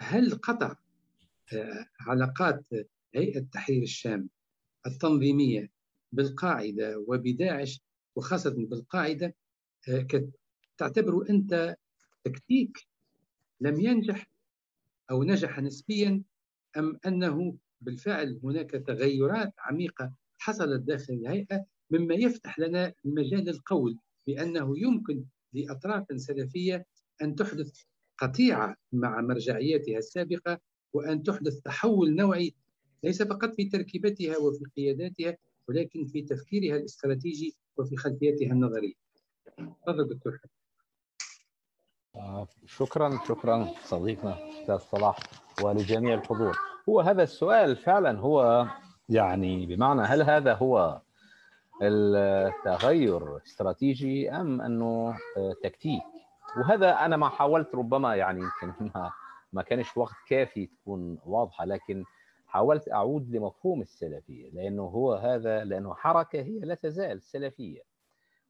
هل 0.00 0.34
قطع 0.34 0.76
علاقات 2.00 2.64
هيئة 3.14 3.40
تحرير 3.52 3.82
الشام 3.82 4.28
التنظيمية 4.86 5.70
بالقاعدة 6.12 6.98
وبداعش 6.98 7.80
وخاصة 8.16 8.50
بالقاعدة 8.50 9.34
آه، 9.88 10.06
تعتبره 10.78 11.30
أنت 11.30 11.76
تكتيك 12.24 12.78
لم 13.60 13.80
ينجح 13.80 14.30
أو 15.10 15.22
نجح 15.22 15.60
نسبيا 15.60 16.22
أم 16.76 16.98
أنه 17.06 17.56
بالفعل 17.80 18.40
هناك 18.44 18.70
تغيرات 18.70 19.52
عميقة 19.58 20.12
حصلت 20.38 20.80
داخل 20.82 21.12
الهيئة 21.12 21.64
مما 21.90 22.14
يفتح 22.14 22.58
لنا 22.58 22.94
المجال 23.04 23.48
القول 23.48 23.98
بأنه 24.26 24.78
يمكن 24.78 25.24
لأطراف 25.52 26.06
سلفية 26.16 26.86
أن 27.22 27.34
تحدث 27.34 27.82
قطيعة 28.18 28.76
مع 28.92 29.20
مرجعياتها 29.20 29.98
السابقة 29.98 30.58
وأن 30.92 31.22
تحدث 31.22 31.60
تحول 31.60 32.14
نوعي 32.14 32.54
ليس 33.04 33.22
فقط 33.22 33.54
في 33.54 33.64
تركيبتها 33.64 34.38
وفي 34.38 34.64
قياداتها 34.76 35.36
ولكن 35.68 36.06
في 36.06 36.22
تفكيرها 36.22 36.76
الاستراتيجي 36.76 37.56
وفي 37.76 37.96
خلفيتها 37.96 38.52
النظرية. 38.52 38.94
تفضل 39.86 40.08
دكتور 40.08 40.40
آه، 42.16 42.48
شكرا 42.66 43.18
شكرا 43.28 43.68
صديقنا 43.84 44.38
أستاذ 44.62 44.78
صلاح 44.78 45.18
ولجميع 45.62 46.14
الحضور 46.14 46.58
هو 46.88 47.00
هذا 47.00 47.22
السؤال 47.22 47.76
فعلا 47.76 48.18
هو 48.18 48.66
يعني 49.08 49.66
بمعنى 49.66 50.02
هل 50.02 50.22
هذا 50.22 50.54
هو 50.54 51.00
التغير 51.82 53.36
استراتيجي 53.36 54.30
أم 54.30 54.60
أنه 54.60 55.18
تكتيك؟ 55.62 56.02
وهذا 56.56 57.04
أنا 57.04 57.16
ما 57.16 57.28
حاولت 57.28 57.74
ربما 57.74 58.16
يعني 58.16 58.40
يمكن 58.40 58.72
ما 58.94 59.12
ما 59.52 59.62
كانش 59.62 59.96
وقت 59.96 60.14
كافي 60.28 60.66
تكون 60.66 61.18
واضحة 61.26 61.64
لكن 61.64 62.04
حاولت 62.46 62.88
أعود 62.88 63.36
لمفهوم 63.36 63.80
السلفية 63.80 64.50
لأنه 64.50 64.82
هو 64.82 65.14
هذا 65.14 65.64
لأنه 65.64 65.94
حركة 65.94 66.40
هي 66.40 66.58
لا 66.58 66.74
تزال 66.74 67.22
سلفية 67.22 67.82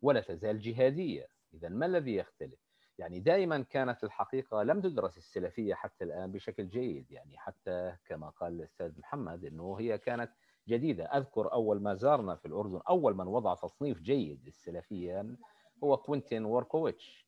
ولا 0.03 0.21
تزال 0.21 0.59
جهادية. 0.59 1.29
اذا 1.55 1.69
ما 1.69 1.87
الذي 1.87 2.15
يختلف؟ 2.17 2.59
يعني 2.99 3.21
دائما 3.21 3.65
كانت 3.71 4.05
الحقيقة 4.05 4.63
لم 4.63 4.81
تدرس 4.81 5.19
السلفية 5.19 5.75
حتى 5.75 6.05
الآن 6.05 6.33
بشكل 6.33 6.69
جيد 6.69 7.11
يعني 7.11 7.39
حتى 7.39 7.97
كما 8.05 8.29
قال 8.29 8.53
الأستاذ 8.53 8.99
محمد 8.99 9.45
إنه 9.45 9.77
هي 9.81 9.99
كانت 9.99 10.31
جديدة. 10.69 11.05
أذكر 11.05 11.53
أول 11.53 11.83
ما 11.83 11.95
زارنا 11.95 12.37
في 12.37 12.47
الأردن 12.49 12.81
أول 12.89 13.17
من 13.17 13.27
وضع 13.27 13.55
تصنيف 13.55 14.01
جيد 14.01 14.45
للسلفية 14.45 15.37
هو 15.85 15.97
كوينتين 15.97 16.45
ويكتوروفيتش 16.45 17.27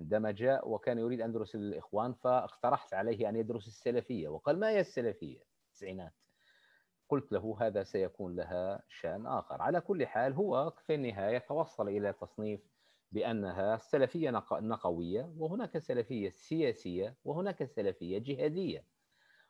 عندما 0.00 0.30
جاء 0.30 0.68
وكان 0.68 0.98
يريد 0.98 1.20
أن 1.20 1.30
يدرس 1.30 1.54
الإخوان 1.54 2.12
فاقترحت 2.12 2.94
عليه 2.94 3.28
أن 3.28 3.36
يدرس 3.36 3.66
السلفية. 3.66 4.28
وقال 4.28 4.60
ما 4.60 4.70
هي 4.70 4.80
السلفية؟ 4.80 5.38
التسعينات. 5.66 6.12
قلت 7.08 7.32
له 7.32 7.56
هذا 7.60 7.82
سيكون 7.82 8.36
لها 8.36 8.82
شأن 8.88 9.26
آخر. 9.26 9.62
على 9.62 9.80
كل 9.80 10.06
حال 10.06 10.32
هو 10.32 10.70
في 10.86 10.94
النهاية 10.94 11.38
توصل 11.38 11.88
إلى 11.88 12.12
تصنيف 12.12 12.60
بأنها 13.12 13.76
سلفية 13.76 14.30
نقوية 14.52 15.32
وهناك 15.38 15.78
سلفية 15.78 16.30
سياسية 16.30 17.16
وهناك 17.24 17.64
سلفية 17.64 18.18
جهادية. 18.18 18.84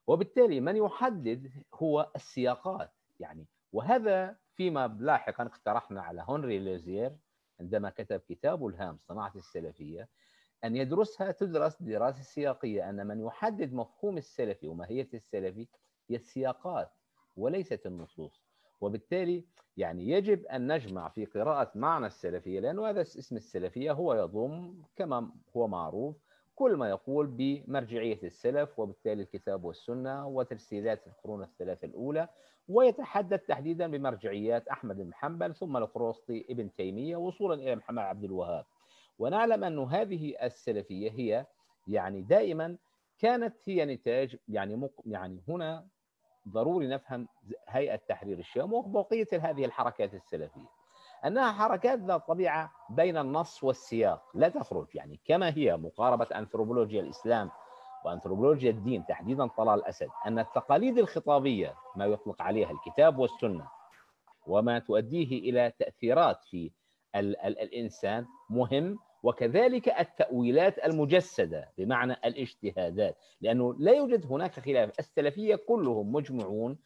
وبالتالي 0.07 0.61
من 0.61 0.76
يحدد 0.76 1.50
هو 1.75 2.11
السياقات؟ 2.16 2.97
يعني. 3.20 3.46
وهذا 3.72 4.37
فيما 4.54 4.96
لاحقا 5.00 5.46
اقترحنا 5.46 6.02
على 6.02 6.25
هنري 6.28 6.58
ليزير 6.58 7.16
عندما 7.60 7.90
كتب 7.90 8.20
كتابه 8.20 8.68
الهام 8.68 8.98
صناعة 8.98 9.32
السلفية 9.37 10.08
أن 10.64 10.76
يدرسها 10.76 11.32
تدرس 11.32 11.82
دراسة 11.82 12.22
سياقية 12.22 12.90
أن 12.90 13.06
من 13.06 13.20
يحدد 13.20 13.72
مفهوم 13.72 14.16
السلفي 14.18 14.68
وماهية 14.68 15.08
السلفي 15.14 15.68
هي 16.10 16.16
السياقات 16.16 16.90
وليست 17.37 17.87
النصوص. 17.87 18.48
وبالتالي 18.80 19.44
يعني 19.76 20.08
يجب 20.08 20.46
أن 20.46 20.72
نجمع 20.72 21.08
في 21.08 21.25
قراءة 21.25 21.72
معنى 21.75 22.06
السلفية 22.06 22.60
لأنه 22.60 22.88
هذا 22.88 23.00
اسم 23.00 23.37
السلفية 23.37 23.92
هو 23.92 24.14
يضم 24.14 24.82
كما 24.96 25.32
هو 25.56 25.68
معروف 25.68 26.16
كل 26.58 26.76
ما 26.76 26.88
يقول 26.88 27.26
بمرجعية 27.26 28.22
السلف 28.22 28.78
وبالتالي 28.78 29.22
الكتاب 29.22 29.64
والسنة 29.64 30.26
وتجسيدات 30.26 31.06
القرون 31.06 31.42
الثلاثة 31.42 31.86
الأولى 31.86 32.28
ويتحدث 32.68 33.46
تحديدا 33.46 33.86
بمرجعيات 33.86 34.68
أحمد 34.68 34.96
بن 34.96 35.14
حنبل 35.14 35.54
ثم 35.54 35.76
القروسطي 35.76 36.46
ابن 36.50 36.74
تيمية 36.74 37.16
وصولا 37.16 37.54
إلى 37.54 37.76
محمد 37.76 38.02
عبد 38.02 38.24
الوهاب. 38.24 38.64
ونعلم 39.18 39.64
أن 39.64 39.78
هذه 39.78 40.34
السلفية 40.42 41.10
هي 41.10 41.46
يعني 41.88 42.22
دائما 42.22 42.76
كانت 43.18 43.54
هي 43.64 43.84
نتاج 43.84 44.36
يعني 44.48 44.76
مق 44.76 45.02
يعني 45.06 45.42
هنا 45.48 45.86
ضروري 46.48 46.86
نفهم 46.88 47.28
هيئة 47.68 47.96
تحرير 47.96 48.38
الشام 48.38 48.72
وبقية 48.72 49.26
هذه 49.32 49.64
الحركات 49.64 50.14
السلفية. 50.14 50.77
أنها 51.26 51.52
حركات 51.52 51.98
ذات 51.98 52.26
طبيعة 52.28 52.72
بين 52.90 53.16
النص 53.16 53.64
والسياق. 53.64 54.22
لا 54.34 54.48
تخرج 54.48 54.87
يعني 54.94 55.20
كما 55.25 55.48
هي 55.56 55.76
مقاربة 55.76 56.26
أنثروبولوجيا 56.34 57.00
الإسلام 57.00 57.50
وأنثروبولوجيا 58.04 58.70
الدين 58.70 59.06
تحديدا 59.06 59.46
طلال 59.46 59.75
الأسد 59.75 60.08
أن 60.26 60.38
التقاليد 60.38 60.98
الخطابية 60.98 61.75
ما 61.96 62.04
يطلق 62.06 62.42
عليها 62.42 62.70
الكتاب 62.70 63.18
والسنة 63.18 63.68
وما 64.46 64.78
تؤديه 64.78 65.38
إلى 65.50 65.72
تأثيرات 65.78 66.44
في 66.44 66.70
ال 67.16 67.40
ال 67.40 67.58
الإنسان 67.60 68.26
مهم 68.50 68.98
وكذلك 69.22 69.88
التأويلات 69.88 70.78
المجسدة 70.78 71.72
بمعنى 71.78 72.12
الاجتهادات 72.12 73.16
لأنه 73.40 73.75
لا 73.78 73.92
يوجد 73.92 74.26
هناك 74.26 74.60
خلاف. 74.60 74.90
السلفية 74.98 75.56
كلهم 75.56 76.12
مجمعون 76.12 76.78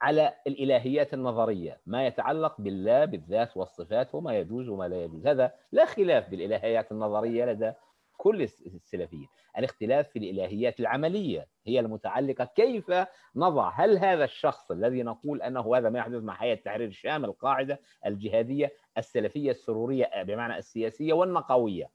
على 0.00 0.34
الإلهيات 0.46 1.14
النظرية 1.14 1.80
ما 1.86 2.06
يتعلق 2.06 2.60
بالله 2.60 3.04
بالذات 3.04 3.56
والصفات 3.56 4.14
وما 4.14 4.38
يجوز 4.38 4.68
وما 4.68 4.88
لا 4.88 5.04
يجوز. 5.04 5.26
هذا 5.26 5.52
لا 5.72 5.84
خلاف 5.84 6.28
بالإلهيات 6.30 6.92
النظرية 6.92 7.44
لدى 7.44 7.72
كل 8.16 8.42
السلفية 8.42 9.26
الاختلاف 9.58 10.08
في 10.08 10.18
الإلهيات 10.18 10.80
العملية 10.80 11.46
هي 11.66 11.80
المتعلقة 11.80 12.44
كيف 12.44 12.92
نضع 13.36 13.70
هل 13.74 13.98
هذا 13.98 14.24
الشخص 14.24 14.70
الذي 14.70 15.02
نقول 15.02 15.42
أنه 15.42 15.76
هذا 15.76 15.90
ما 15.90 15.98
يحدث 15.98 16.22
مع 16.22 16.34
حياة 16.34 16.54
تحرير 16.54 16.88
الشام 16.88 17.24
القاعدة 17.24 17.80
الجهادية 18.06 18.72
السلفية 18.98 19.50
السرورية 19.50 20.22
بمعنى 20.22 20.58
السياسية 20.58 21.12
والنقوية؟ 21.12 21.90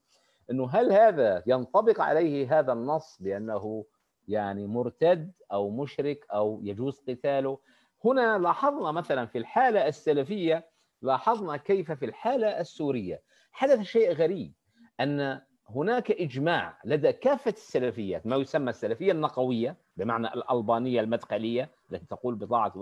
أنه 0.50 0.68
هل 0.70 0.92
هذا 0.92 1.42
ينطبق 1.46 2.00
عليه 2.00 2.58
هذا 2.58 2.72
النص 2.72 3.22
بأنه 3.22 3.84
يعني 4.28 4.66
مرتد 4.66 5.32
أو 5.52 5.70
مشرك 5.70 6.26
أو 6.32 6.60
يجوز 6.62 7.00
قتاله؟ 7.08 7.58
هنا 8.04 8.38
لاحظنا 8.38 8.92
مثلا 8.92 9.26
في 9.26 9.38
الحالة 9.38 9.86
السلفية 9.88 10.70
لاحظنا 11.02 11.56
كيف 11.56 11.92
في 11.92 12.04
الحالة 12.04 12.60
السورية. 12.60 13.22
حدث 13.52 13.80
شيء 13.82 14.12
غريب 14.12 14.52
أن 15.00 15.40
هناك 15.68 16.10
إجماع 16.10 16.78
لدى 16.84 17.12
كافة 17.12 17.50
السلفيات 17.50 18.26
ما 18.26 18.36
يسمى 18.36 18.70
السلفية 18.70 19.12
النقوية 19.12 19.76
بمعنى 19.96 20.26
الألبانية 20.26 21.00
المدخليه 21.00 21.70
التي 21.92 22.06
تقول 22.06 22.34
بطاعه 22.34 22.72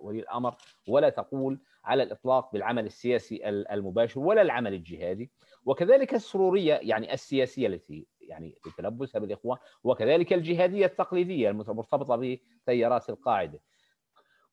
ولي 0.00 0.20
الأمر 0.20 0.54
ولا 0.88 1.08
تقول 1.08 1.58
على 1.84 2.02
الإطلاق 2.02 2.52
بالعمل 2.52 2.86
السياسي 2.86 3.48
المباشر 3.48 4.20
ولا 4.20 4.42
العمل 4.42 4.74
الجهادي. 4.74 5.30
وكذلك 5.64 6.14
السرورية 6.14 6.74
يعني 6.74 7.12
السياسية 7.14 7.66
التي 7.66 8.06
يعني 8.20 8.54
تلبسها 8.78 9.18
بالإخوان 9.18 9.58
وكذلك 9.84 10.32
الجهادية 10.32 10.86
التقليدية 10.86 11.50
المرتبطة 11.50 12.38
بتيارات 12.66 13.10
القاعدة. 13.10 13.60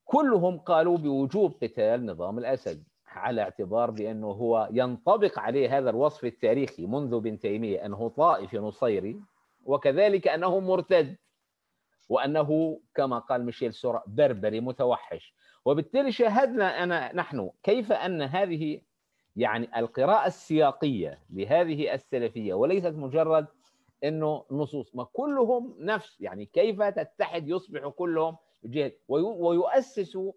كلهم 0.06 0.58
قالوا 0.58 0.98
بوجوب 0.98 1.54
قتال 1.62 2.06
نظام 2.06 2.38
الأسد 2.38 2.84
على 3.06 3.42
اعتبار 3.42 3.90
بأنه 3.90 4.26
هو 4.26 4.68
ينطبق 4.72 5.38
عليه 5.38 5.78
هذا 5.78 5.90
الوصف 5.90 6.24
التاريخي 6.24 6.86
منذ 6.86 7.14
ابن 7.14 7.38
تيمية 7.38 7.86
أنه 7.86 8.08
طائفي 8.08 8.58
نصيري 8.58 9.20
وكذلك 9.64 10.28
أنه 10.28 10.60
مرتد 10.60 11.16
وأنه 12.08 12.80
كما 12.94 13.18
قال 13.18 13.44
ميشيل 13.44 13.74
سورا 13.74 14.02
بربري 14.06 14.60
متوحش. 14.60 15.34
وبالتالي 15.64 16.12
شاهدنا 16.12 16.82
انا 16.82 17.16
نحن 17.16 17.50
كيف 17.62 17.92
أن 17.92 18.22
هذه 18.22 18.80
يعني 19.36 19.78
القراءة 19.78 20.26
السياقية 20.26 21.18
لهذه 21.30 21.94
السلفية 21.94 22.54
وليست 22.54 22.86
مجرد 22.86 23.46
أنه 24.04 24.44
نصوص 24.50 24.96
ما 24.96 25.04
كلهم 25.12 25.76
نفس 25.78 26.20
يعني 26.20 26.46
كيف 26.46 26.82
تتحد 26.82 27.48
يصبح 27.48 27.88
كلهم 27.88 28.36
جهاد 28.66 28.98
ويؤسسوا 29.08 30.32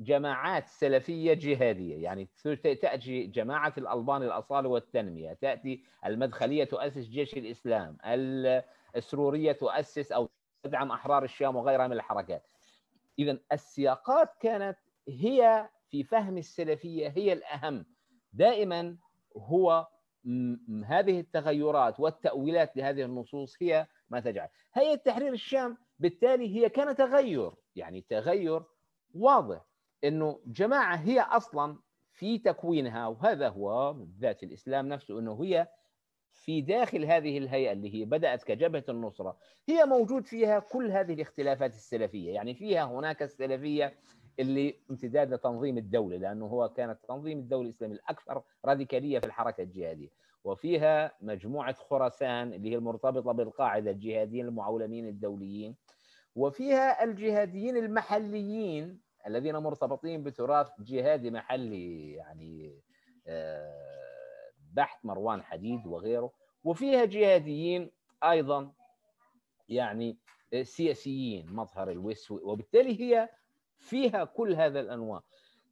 جماعات 0.00 0.68
سلفية 0.68 1.32
جهادية. 1.34 2.02
يعني 2.02 2.28
تأتي 2.44 3.26
جماعة 3.26 3.74
الألبان 3.78 4.22
الأصالة 4.22 4.68
والتنمية 4.68 5.32
تأتي 5.32 5.84
المدخلية 6.06 6.64
تؤسس 6.64 7.08
جيش 7.08 7.34
الإسلام 7.34 7.98
السرورية 8.96 9.52
تؤسس 9.52 10.12
أو 10.12 10.28
تدعم 10.62 10.92
أحرار 10.92 11.24
الشام 11.24 11.56
وغيرها 11.56 11.86
من 11.86 11.92
الحركات. 11.92 12.46
إذا 13.18 13.38
السياقات 13.52 14.36
كانت 14.40 14.78
هي 15.08 15.68
في 15.88 16.04
فهم 16.04 16.38
السلفية 16.38 17.08
هي 17.08 17.32
الأهم. 17.32 17.86
دائما 18.32 18.96
هو 19.36 19.88
هذه 20.84 21.20
التغيرات 21.20 22.00
والتأويلات 22.00 22.76
لهذه 22.76 23.04
النصوص 23.04 23.62
هي 23.62 23.86
ما 24.10 24.20
تجعل. 24.20 24.48
هيئة 24.74 24.94
تحرير 24.94 25.32
الشام 25.32 25.78
بالتالي 26.00 26.56
هي 26.56 26.68
كان 26.68 26.96
تغير 26.96 27.52
يعني 27.76 28.00
تغير 28.08 28.62
واضح 29.14 29.64
إنه 30.04 30.40
جماعة 30.46 30.96
هي 30.96 31.20
أصلا 31.20 31.78
في 32.12 32.38
تكوينها 32.38 33.06
وهذا 33.06 33.48
هو 33.48 33.96
ذات 34.20 34.42
الإسلام 34.42 34.88
نفسه 34.88 35.18
إنه 35.18 35.44
هي 35.44 35.68
في 36.32 36.60
داخل 36.60 37.04
هذه 37.04 37.38
الهيئة 37.38 37.72
اللي 37.72 37.94
هي 37.94 38.04
بدأت 38.04 38.44
كجبهة 38.44 38.84
النصرة 38.88 39.38
هي 39.68 39.84
موجود 39.84 40.26
فيها 40.26 40.58
كل 40.58 40.90
هذه 40.90 41.12
الاختلافات 41.12 41.74
السلفية 41.74 42.34
يعني 42.34 42.54
فيها 42.54 42.84
هناك 42.84 43.22
السلفية 43.22 43.94
اللي 44.38 44.74
امتداد 44.90 45.34
لتنظيم 45.34 45.78
الدولة 45.78 46.16
لأنه 46.16 46.46
هو 46.46 46.68
كانت 46.68 46.98
تنظيم 47.08 47.38
الدولة 47.38 47.68
الاسلامي 47.68 47.94
الأكثر 47.94 48.42
راديكالية 48.64 49.18
في 49.18 49.26
الحركة 49.26 49.62
الجهادية. 49.62 50.08
وفيها 50.44 51.12
مجموعة 51.20 51.74
خراسان 51.74 52.52
اللي 52.52 52.70
هي 52.70 52.74
المرتبطة 52.74 53.32
بالقاعدة 53.32 53.90
الجهاديين 53.90 54.46
المعولمين 54.46 55.08
الدوليين 55.08 55.76
وفيها 56.34 57.04
الجهاديين 57.04 57.76
المحليين 57.76 59.00
الذين 59.26 59.56
مرتبطين 59.56 60.22
بتراث 60.22 60.68
جهادي 60.78 61.30
محلي 61.30 62.12
يعني 62.12 62.80
بحث 64.72 65.04
مروان 65.04 65.42
حديد 65.42 65.86
وغيره. 65.86 66.32
وفيها 66.64 67.04
جهاديين 67.04 67.90
أيضا 68.24 68.72
يعني 69.68 70.18
سياسيين 70.62 71.52
مظهر 71.52 71.90
الوسوي 71.90 72.40
وبالتالي 72.42 73.00
هي 73.00 73.28
فيها 73.78 74.24
كل 74.24 74.54
هذا 74.54 74.80
الأنواع. 74.80 75.22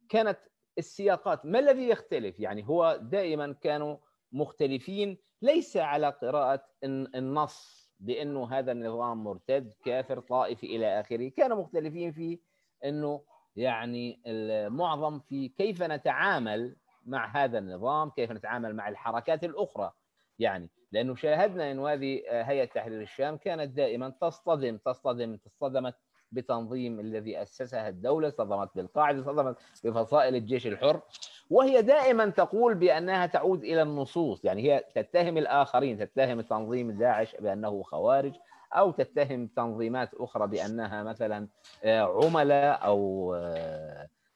كانت 0.09 0.39
السياقات 0.77 1.45
ما 1.45 1.59
الذي 1.59 1.89
يختلف؟ 1.89 2.39
يعني 2.39 2.67
هو 2.67 2.99
دائما 3.01 3.53
كانوا 3.53 3.97
مختلفين. 4.31 5.17
ليس 5.41 5.77
على 5.77 6.09
قراءة 6.09 6.65
النص 6.83 7.89
بأنه 7.99 8.51
هذا 8.51 8.71
النظام 8.71 9.23
مرتد 9.23 9.73
كافر 9.85 10.19
طائفي 10.19 10.75
إلى 10.75 10.99
آخره. 10.99 11.29
كانوا 11.29 11.57
مختلفين 11.57 12.11
في 12.11 12.39
أنه 12.85 13.23
يعني 13.55 14.21
المعظم 14.25 15.19
في 15.19 15.49
كيف 15.49 15.83
نتعامل 15.83 16.75
مع 17.05 17.43
هذا 17.43 17.57
النظام 17.57 18.09
كيف 18.09 18.31
نتعامل 18.31 18.75
مع 18.75 18.89
الحركات 18.89 19.43
الأخرى. 19.43 19.91
يعني 20.39 20.69
لأنه 20.91 21.15
شاهدنا 21.15 21.71
أن 21.71 21.79
هذه 21.79 22.21
هيئة 22.29 22.65
تحرير 22.65 23.01
الشام 23.01 23.37
كانت 23.37 23.71
دائما 23.71 24.09
تصطدم 24.09 24.77
تصطدم 24.77 25.35
تصطدمت 25.35 25.95
بتنظيم 26.31 26.99
الذي 26.99 27.41
أسسها 27.41 27.89
الدولة 27.89 28.27
اصطدمت 28.27 28.69
بالقاعدة 28.75 29.19
اصطدمت 29.19 29.55
بفصائل 29.83 30.35
الجيش 30.35 30.67
الحر. 30.67 31.01
وهي 31.49 31.81
دائما 31.81 32.29
تقول 32.29 32.75
بأنها 32.75 33.25
تعود 33.25 33.63
إلى 33.63 33.81
النصوص 33.81 34.45
يعني 34.45 34.61
هي 34.61 34.83
تتهم 34.95 35.37
الآخرين 35.37 35.97
تتهم 35.97 36.41
تنظيم 36.41 36.91
داعش 36.91 37.35
بأنه 37.35 37.83
خوارج 37.83 38.33
أو 38.73 38.91
تتهم 38.91 39.47
تنظيمات 39.47 40.09
أخرى 40.13 40.47
بأنها 40.47 41.03
مثلا 41.03 41.47
عملاء 41.85 42.85
أو 42.85 43.33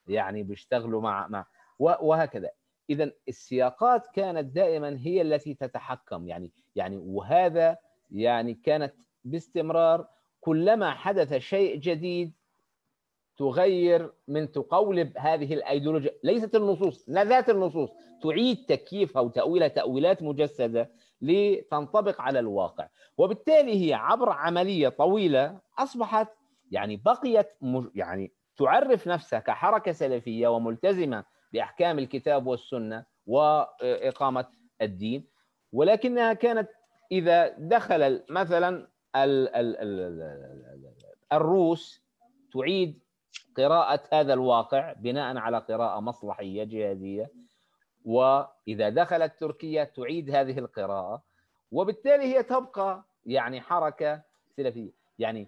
يعني 0.08 0.44
بيشتغلوا 0.44 1.02
مع 1.02 1.28
مع 1.28 1.46
وهكذا. 1.80 2.50
اذا 2.90 3.12
السياقات 3.28 4.08
كانت 4.08 4.56
دائما 4.56 4.98
هي 5.00 5.22
التي 5.22 5.54
تتحكم 5.54 6.28
يعني 6.28 6.52
يعني 6.76 6.98
وهذا 6.98 7.78
يعني 8.12 8.54
كانت 8.54 8.94
باستمرار 9.24 10.08
كلما 10.44 10.92
حدث 10.92 11.34
شيء 11.34 11.76
جديد 11.76 12.34
تغير 13.38 14.12
من 14.28 14.52
تقولب 14.52 15.18
هذه 15.18 15.54
الأيديولوجيا. 15.54 16.12
ليست 16.24 16.56
النصوص 16.56 17.06
لا 17.08 17.24
ذات 17.24 17.50
النصوص. 17.50 17.90
تعيد 18.24 18.66
تكييفها 18.66 19.22
وتاويلها 19.22 19.68
تأويلات 19.68 20.24
مجسدة 20.24 20.92
لتنطبق 21.22 22.22
على 22.22 22.40
الواقع. 22.40 22.88
وبالتالي 23.18 23.88
هي 23.90 23.94
عبر 23.94 24.30
عملية 24.30 24.90
طويلة 24.90 25.60
أصبحت 25.80 26.28
يعني 26.72 26.98
بقيت 26.98 27.50
يعني 27.96 28.32
تعرف 28.58 29.08
نفسها 29.08 29.40
كحركة 29.40 29.92
سلفية 29.92 30.48
وملتزمة 30.48 31.24
بأحكام 31.54 32.00
الكتاب 32.00 32.48
والسنة 32.48 33.06
وإقامة 33.26 34.46
الدين. 34.82 35.28
ولكنها 35.72 36.34
كانت 36.34 36.70
إذا 37.12 37.48
دخل 37.58 38.24
مثلا 38.30 38.93
الروس 41.34 42.04
تعيد 42.54 43.00
قراءة 43.58 44.02
هذا 44.14 44.34
الواقع 44.34 44.94
بناء 44.94 45.38
على 45.38 45.58
قراءة 45.58 46.00
مصلحية 46.00 46.64
جهادية. 46.64 47.32
وإذا 48.06 48.90
دخلت 48.90 49.40
تركيا 49.40 49.84
تعيد 49.84 50.36
هذه 50.36 50.60
القراءة. 50.60 51.24
وبالتالي 51.72 52.24
هي 52.24 52.44
تبقى 52.44 53.04
يعني 53.26 53.62
حركة 53.62 54.22
سلفية. 54.58 54.92
يعني 55.20 55.48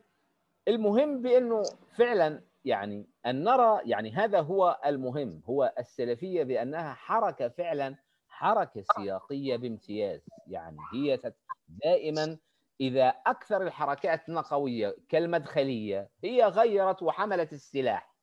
المهم 0.67 1.21
بأنه 1.21 1.63
فعلا 1.97 2.41
يعني 2.65 3.06
أن 3.25 3.43
نرى 3.43 3.82
يعني 3.86 4.12
هذا 4.12 4.41
هو 4.41 4.80
المهم 4.86 5.41
هو 5.45 5.73
السلفية 5.80 6.43
بأنها 6.43 6.93
حركة 6.93 7.47
فعلا 7.47 7.95
حركة 8.30 8.84
سياقية 8.97 9.56
بامتياز. 9.56 10.21
يعني 10.47 10.78
هي 10.93 11.19
دائما 11.67 12.38
إذا 12.82 13.08
أكثر 13.08 13.62
الحركات 13.62 14.30
النقوية 14.30 14.96
كالمدخلية 15.10 16.10
هي 16.24 16.44
غيرت 16.46 17.04
وحملت 17.04 17.54
السلاح 17.54 18.16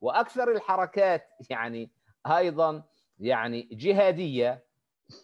وأكثر 0.00 0.50
الحركات 0.52 1.28
يعني 1.50 1.90
أيضا 2.26 2.82
يعني 3.18 3.68
جهادية 3.72 4.64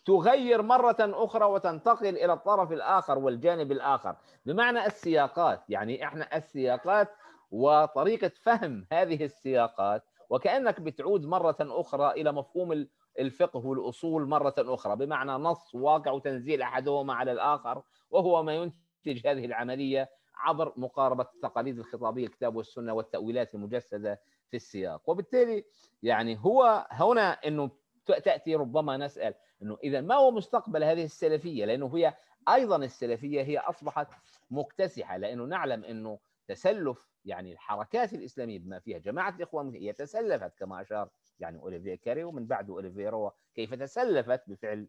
تغير 0.07 0.62
مرة 0.62 0.96
أخرى 1.01 1.44
وتنتقل 1.44 2.07
إلى 2.16 2.33
الطرف 2.33 2.72
الآخر 2.72 3.18
والجانب 3.18 3.72
الآخر. 3.72 4.16
بمعنى 4.46 4.87
السياقات 4.87 5.62
يعني 5.68 6.05
إحنا 6.05 6.37
السياقات 6.37 7.09
وطريقة 7.51 8.29
فهم 8.42 8.87
هذه 8.92 9.25
السياقات 9.25 10.05
وكأنك 10.31 10.81
بتعود 10.81 11.27
مرة 11.27 11.57
أخرى 11.61 12.11
إلى 12.11 12.33
مفهوم 12.33 12.72
الفقه 13.18 13.66
والأصول 13.66 14.29
مرة 14.29 14.55
أخرى 14.59 14.96
بمعنى 14.96 15.33
نص 15.33 15.74
واقع 15.74 16.11
وتنزيل 16.11 16.62
أحدهما 16.62 17.14
على 17.14 17.33
الآخر 17.33 17.83
وهو 18.11 18.42
ما 18.42 18.55
ينتج 18.55 19.26
هذه 19.26 19.44
العملية 19.44 20.11
عبر 20.35 20.72
مقاربة 20.76 21.26
التقاليد 21.35 21.79
الخطابية 21.79 22.24
الكتاب 22.26 22.57
والسنة 22.57 22.92
والتأويلات 22.92 23.55
المجسدة 23.55 24.20
في 24.50 24.57
السياق. 24.57 25.11
وبالتالي 25.11 25.64
يعني 26.02 26.38
هو 26.40 26.87
هنا 26.90 27.33
أنه 27.33 27.70
تأتي 28.07 28.55
ربما 28.55 28.96
نسأل 28.96 29.35
أنه 29.62 29.79
إذا 29.85 30.00
ما 30.00 30.14
هو 30.14 30.31
مستقبل 30.31 30.85
هذه 30.85 31.05
السلفية؟ 31.05 31.64
لأنه 31.64 31.96
هي 31.96 32.14
أيضا 32.48 32.76
السلفية 32.76 33.42
هي 33.42 33.59
أصبحت 33.59 34.09
مكتسحة 34.50 35.16
لأنه 35.16 35.44
نعلم 35.44 35.85
أنه 35.85 36.18
تسلف 36.48 37.07
يعني 37.24 37.52
الحركات 37.52 38.12
الإسلامية 38.12 38.59
بما 38.59 38.79
فيها 38.79 38.98
جماعة 38.98 39.37
الإخوان 39.37 39.74
هي 39.74 39.92
تسلفت 39.92 40.59
كما 40.59 40.81
أشار 40.81 41.09
يعني 41.40 41.59
أوليفيا 41.59 41.94
كاري 41.94 42.25
ومن 42.25 42.46
بعده 42.46 42.75
أوليفيرا 42.75 43.33
كيف 43.55 43.75
تسلفت 43.75 44.42
بفعل 44.51 44.88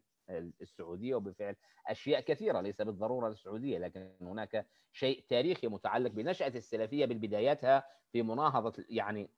السعودية 0.60 1.14
وبفعل 1.14 1.56
أشياء 1.86 2.20
كثيرة 2.20 2.60
ليس 2.60 2.82
بالضرورة 2.82 3.28
السعودية 3.28 3.78
لكن 3.78 4.10
هناك 4.20 4.66
شيء 4.92 5.24
تاريخي 5.28 5.66
متعلق 5.66 6.10
بنشأة 6.10 6.48
السلفية 6.48 7.06
بالبداياتها 7.06 7.84
في 8.12 8.22
مناهضة 8.22 8.84
يعني 8.88 9.30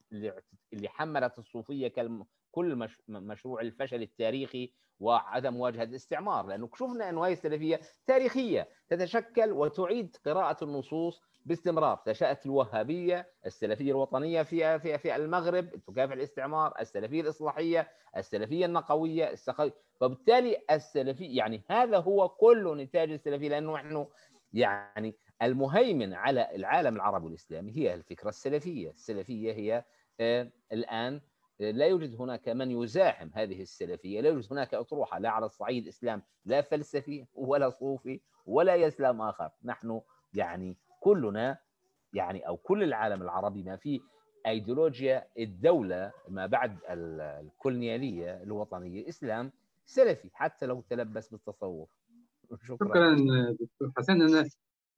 اللي 0.73 0.89
حملت 0.89 1.39
الصوفية 1.39 1.89
كل 2.53 2.89
مشروع 3.09 3.61
الفشل 3.61 4.03
التاريخي 4.03 4.73
وعدم 5.01 5.55
مواجهه 5.55 5.83
الاستعمار 5.83 6.47
لأنه 6.47 6.71
شفنا 6.75 7.09
انه 7.09 7.27
هذه 7.27 7.33
السلفية 7.33 7.81
تاريخية 8.07 8.69
تتشكل 8.89 9.53
وتعيد 9.53 10.17
قراءة 10.27 10.65
النصوص 10.65 11.23
باستمرار. 11.47 12.03
نشأت 12.09 12.47
الوهابية 12.47 13.29
السلفية 13.47 13.91
الوطنية 13.91 14.43
في 14.43 14.79
في 14.79 14.99
في 14.99 15.17
المغرب 15.17 15.71
تكافح 15.87 16.13
الاستعمار 16.13 16.75
السلفية 16.81 17.21
الإصلاحية 17.21 17.89
السلفية 18.17 18.67
النقوية 18.67 19.31
السقوية 19.31 19.75
فبالتالي 20.01 20.57
السلفي 20.71 21.35
يعني 21.35 21.65
هذا 21.71 21.99
هو 21.99 22.29
كل 22.29 22.77
نتاج 22.77 23.11
السلفية 23.13 23.49
لأنه 23.49 23.75
نحن 23.75 24.07
يعني 24.53 25.17
المهيمن 25.43 26.15
على 26.15 26.55
العالم 26.55 26.97
العربي 26.97 27.25
والإسلامي 27.25 27.77
هي 27.77 27.95
الفكرة 27.95 28.29
السلفية. 28.29 28.91
السلفية 28.91 29.53
هي 29.53 29.85
آه 30.21 30.51
الآن 30.73 31.21
لا 31.61 31.87
يوجد 31.87 32.15
هناك 32.21 32.49
من 32.49 32.71
يزاحم 32.71 33.31
هذه 33.35 33.63
السلفية 33.63 34.21
لا 34.21 34.29
يوجد 34.29 34.53
هناك 34.53 34.75
أطروحة 34.75 35.19
لا 35.19 35.31
على 35.31 35.47
الصعيد 35.47 35.89
إسلام 35.89 36.23
لا 36.45 36.61
فلسفي 36.61 37.27
ولا 37.35 37.71
صوفي 37.71 38.21
ولا 38.47 38.89
إسلام 38.89 39.21
آخر. 39.23 39.51
نحن 39.65 40.01
يعني 40.35 40.77
كلنا 41.01 41.59
يعني 42.15 42.49
أو 42.49 42.57
كل 42.57 42.83
العالم 42.83 43.23
العربي 43.23 43.63
ما 43.63 43.77
فيه 43.77 44.01
ايديولوجيا 44.47 45.27
الدولة 45.39 46.13
ما 46.29 46.47
بعد 46.47 46.79
الكولونيالية 46.89 48.43
الوطنية 48.43 49.09
إسلام 49.09 49.53
سلفي 49.87 50.31
حتى 50.33 50.67
لو 50.67 50.81
تلبس 50.91 51.29
بالتصوف. 51.29 51.91
شكرا, 52.69 52.89
شكرا 52.89 53.17
دكتور 53.61 53.93
حسن. 53.99 54.23
أنا 54.23 54.45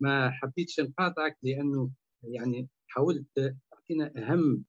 ما 0.01 0.31
حبيتش 0.31 0.81
نقاطعك 0.81 1.37
لأنه 1.43 1.91
يعني 2.23 2.69
حاولت 2.89 3.27
تعطينا 3.71 4.13
أهم 4.17 4.65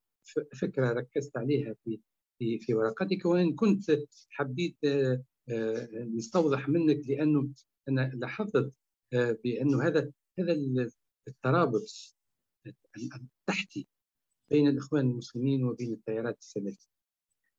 فكرة 0.62 0.94
ركزت 0.94 1.38
عليها 1.38 1.76
في 1.84 2.00
في 2.40 2.60
في 2.60 2.74
ورقتك 2.74 3.26
وإن 3.26 3.56
كنت 3.56 3.84
حبيت 4.30 4.78
نستوضح 5.94 6.70
منك 6.70 7.10
لأنه 7.10 7.50
أنا 7.90 8.12
لاحظت 8.14 8.74
بأنه 9.14 9.84
هذا 9.84 10.12
هذا 10.40 10.54
الترابط 11.28 12.16
التحتي 12.96 13.88
بين 14.52 14.68
الإخوان 14.68 15.06
المسلمين 15.12 15.64
وبين 15.64 15.94
التيارات 15.94 16.38
السلفية. 16.40 16.88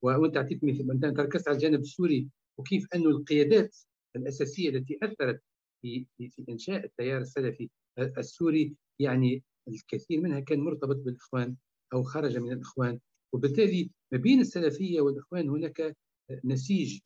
وأنت 0.02 0.36
أعطيت 0.36 0.64
مثل 0.64 0.90
أنت 0.90 1.20
ركزت 1.20 1.48
على 1.48 1.56
الجانب 1.56 1.80
السوري 1.80 2.28
وكيف 2.58 2.86
أنه 2.94 3.08
القيادات 3.10 3.76
الأساسية 4.16 4.68
التي 4.68 4.98
أثرت 5.02 5.42
في 5.82 6.06
في, 6.16 6.28
في 6.28 6.44
إنشاء 6.48 6.84
التيار 6.84 7.20
السلفي 7.20 7.70
السوري 7.98 8.76
يعني 8.98 9.42
الكثير 9.68 10.20
منها 10.20 10.40
كان 10.40 10.60
مرتبط 10.60 10.96
بالإخوان 10.96 11.56
أو 11.94 12.02
خرج 12.02 12.36
من 12.38 12.52
الإخوان 12.52 12.98
وبالتالي 13.32 13.90
ما 14.12 14.18
بين 14.18 14.40
السلفية 14.40 15.00
والإخوان 15.00 15.48
هناك 15.48 15.96
نسيج 16.44 16.98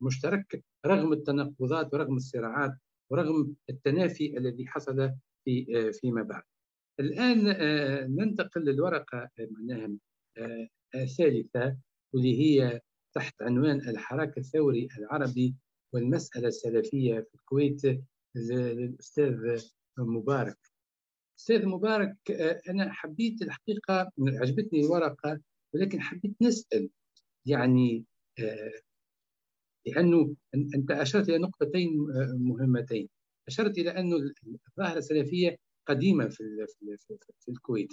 مشترك 0.00 0.64
رغم 0.86 1.12
التناقضات 1.12 1.94
ورغم 1.94 2.16
الصراعات 2.16 2.72
ورغم 3.10 3.54
التنافي 3.70 4.38
الذي 4.38 4.66
حصل 4.66 5.12
في 5.44 5.92
فيما 5.92 6.22
بعد. 6.22 6.42
الآن 7.00 7.44
ننتقل 8.16 8.60
للورقة 8.60 9.30
معناها 9.38 9.90
الثالثة 10.94 11.76
واللي 12.12 12.40
هي 12.40 12.80
تحت 13.14 13.42
عنوان 13.42 13.88
الحراك 13.88 14.38
الثوري 14.38 14.88
العربي 14.98 15.54
والمسألة 15.92 16.48
السلفية 16.48 17.20
في 17.20 17.34
الكويت 17.34 17.82
للأستاذ 18.34 19.62
مبارك. 19.98 20.58
أستاذ 21.38 21.66
مبارك 21.66 22.30
أنا 22.68 22.92
حبيت 22.92 23.42
الحقيقة 23.42 24.12
عجبتني 24.20 24.80
الورقة 24.80 25.40
ولكن 25.74 26.00
حبيت 26.00 26.34
نسأل 26.42 26.90
يعني 27.46 28.04
لأنه 29.86 30.34
أنت 30.54 30.90
أشرت 30.90 31.28
إلى 31.28 31.38
نقطتين 31.38 31.90
مهمتين. 32.38 33.08
أشرت 33.48 33.78
إلى 33.78 33.90
انه 33.90 34.16
الظاهرة 34.68 34.98
السلفية 34.98 35.58
قديمة 35.86 36.28
في 36.28 36.66
في 37.40 37.48
الكويت. 37.48 37.92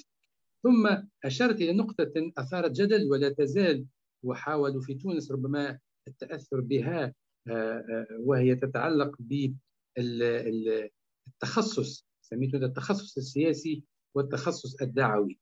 ثم 0.63 0.97
أشرت 1.23 1.61
إلى 1.61 1.73
نقطة 1.73 2.31
أثارت 2.37 2.71
جدل 2.71 3.11
ولا 3.11 3.29
تزال 3.29 3.85
وحاولوا 4.23 4.81
في 4.81 4.93
تونس 4.93 5.31
ربما 5.31 5.79
التأثر 6.07 6.61
بها 6.61 7.13
وهي 8.19 8.55
تتعلق 8.55 9.15
بالتخصص 9.97 12.05
سميته 12.33 12.57
التخصص 12.57 13.17
السياسي 13.17 13.83
والتخصص 14.15 14.81
الدعوي. 14.81 15.39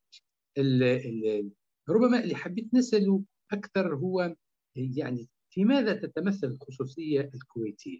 ربما 1.89 2.23
اللي 2.23 2.35
حبيت 2.35 2.73
نسأله 2.73 3.23
أكثر 3.51 3.95
هو 3.95 4.35
يعني 4.75 5.29
في 5.49 5.65
ماذا 5.65 5.93
تتمثل 5.93 6.47
الخصوصية 6.47 7.31
الكويتية 7.33 7.99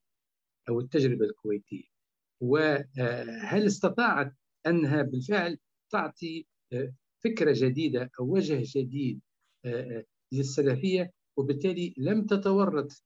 أو 0.69 0.79
التجربة 0.79 1.25
الكويتية؟ 1.25 1.83
وهل 2.41 3.65
استطاعت 3.65 4.33
أنها 4.67 5.01
بالفعل 5.01 5.57
تعطي 5.91 6.45
فكرة 7.23 7.53
جديدة 7.57 8.11
أو 8.19 8.25
وجه 8.33 8.63
جديد 8.65 9.21
للسلفية 10.33 11.11
وبالتالي 11.37 11.93
لم 11.97 12.25
تتورط 12.25 13.03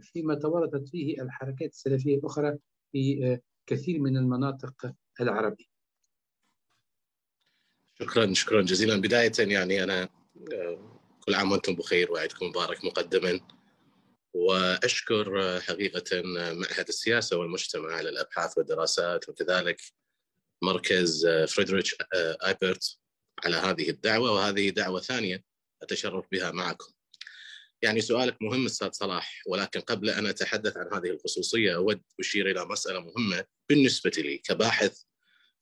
فيما 0.00 0.34
تورطت 0.34 0.88
فيه 0.88 1.22
الحركات 1.22 1.70
السلفية 1.70 2.16
الأخرى 2.16 2.58
في 2.92 3.38
كثير 3.66 4.00
من 4.00 4.16
المناطق 4.16 4.94
العربيه. 5.20 5.64
شكرا 8.00 8.34
شكرا 8.34 8.62
جزيلا 8.62 9.00
بداية 9.00 9.32
يعني 9.38 9.84
أنا 9.84 10.08
كل 11.26 11.34
عام 11.34 11.52
وأنتم 11.52 11.74
بخير 11.74 12.12
وعيدكم 12.12 12.46
مبارك 12.46 12.84
مقدما 12.84 13.40
وأشكر 14.34 15.60
حقيقة 15.60 16.22
معهد 16.52 16.88
السياسة 16.88 17.36
والمجتمع 17.36 17.92
على 17.92 18.08
الأبحاث 18.08 18.58
والدراسات 18.58 19.28
وكذلك 19.28 19.80
مركز 20.62 21.26
فريدريش 21.26 21.96
إيبرت 22.46 22.98
على 23.44 23.56
هذه 23.56 23.90
الدعوة 23.90 24.32
وهذه 24.32 24.70
دعوة 24.70 25.00
ثانية 25.00 25.44
أتشرف 25.82 26.26
بها 26.32 26.50
معكم. 26.50 26.92
يعني 27.82 28.00
سؤالك 28.00 28.42
مهم 28.42 28.66
أستاذ 28.66 28.90
صلاح 28.92 29.42
ولكن 29.46 29.80
قبل 29.80 30.10
أن 30.10 30.26
أتحدث 30.26 30.76
عن 30.76 30.86
هذه 30.92 31.10
الخصوصية 31.10 31.74
أود 31.74 32.02
أشير 32.20 32.50
إلى 32.50 32.64
مسألة 32.64 33.00
مهمة 33.00 33.44
بالنسبة 33.68 34.12
لي 34.16 34.38
كباحث 34.38 35.02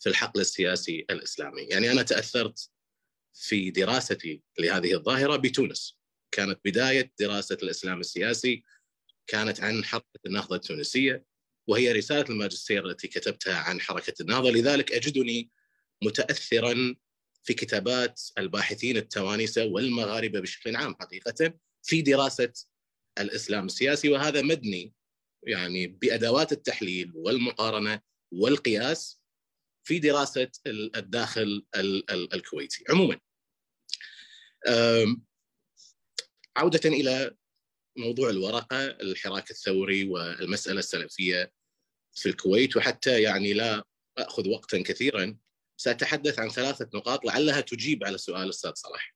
في 0.01 0.09
الحقل 0.09 0.41
السياسي 0.41 1.07
الإسلامي، 1.11 1.63
يعني 1.63 1.91
أنا 1.93 2.03
تأثرت 2.03 2.71
في 3.35 3.71
دراستي 3.71 4.43
لهذه 4.59 4.95
الظاهرة 4.95 5.37
بتونس. 5.37 6.01
كانت 6.33 6.61
بداية 6.65 7.13
دراسة 7.21 7.59
الإسلام 7.63 8.01
السياسي 8.01 8.65
كانت 9.27 9.61
عن 9.61 9.85
حركة 9.85 10.21
النهضة 10.27 10.57
التونسية 10.57 11.25
وهي 11.67 11.93
رسالة 11.93 12.25
الماجستير 12.31 12.87
التي 12.87 13.09
كتبتها 13.09 13.57
عن 13.57 13.81
حركة 13.81 14.15
النهضة، 14.21 14.51
لذلك 14.51 14.93
أجدني 14.93 15.51
متاثرا 16.03 16.95
في 17.43 17.55
كتابات 17.55 18.21
الباحثين 18.39 18.97
التوانسه 18.97 19.65
والمغاربة 19.65 20.41
بشكل 20.41 20.77
عام 20.77 20.95
حقيقة. 21.01 21.55
في 21.83 22.03
دراسة 22.03 22.53
الإسلام 23.19 23.67
السياسي 23.67 24.09
وهذا 24.09 24.43
مبني 24.43 24.93
يعني 25.47 25.87
بأدوات 25.87 26.53
التحليل 26.53 27.13
والمقارنة 27.15 28.01
والقياس 28.33 29.21
في 29.85 29.99
دراسة 29.99 30.51
الداخل 30.67 31.67
الكويتي 32.35 32.85
عموما 32.91 33.21
عودة 36.57 36.81
إلى 36.89 37.37
موضوع 37.97 38.31
الورقة 38.31 38.87
الحراك 38.87 39.51
الثوري 39.51 40.09
والمسألة 40.09 40.79
السلفية 40.79 41.53
في 42.15 42.29
الكويت 42.29 42.77
وحتى 42.77 43.23
يعني 43.23 43.53
لا 43.53 43.85
أخذ 44.19 44.49
وقتا 44.49 44.83
كثيرا 44.83 45.37
سأتحدث 45.77 46.39
عن 46.39 46.49
ثلاثة 46.49 46.91
نقاط 46.95 47.25
لعلها 47.25 47.61
تجيب 47.61 48.05
على 48.05 48.19
سؤال 48.19 48.43
الأستاذ 48.43 48.73
صلاح. 48.75 49.15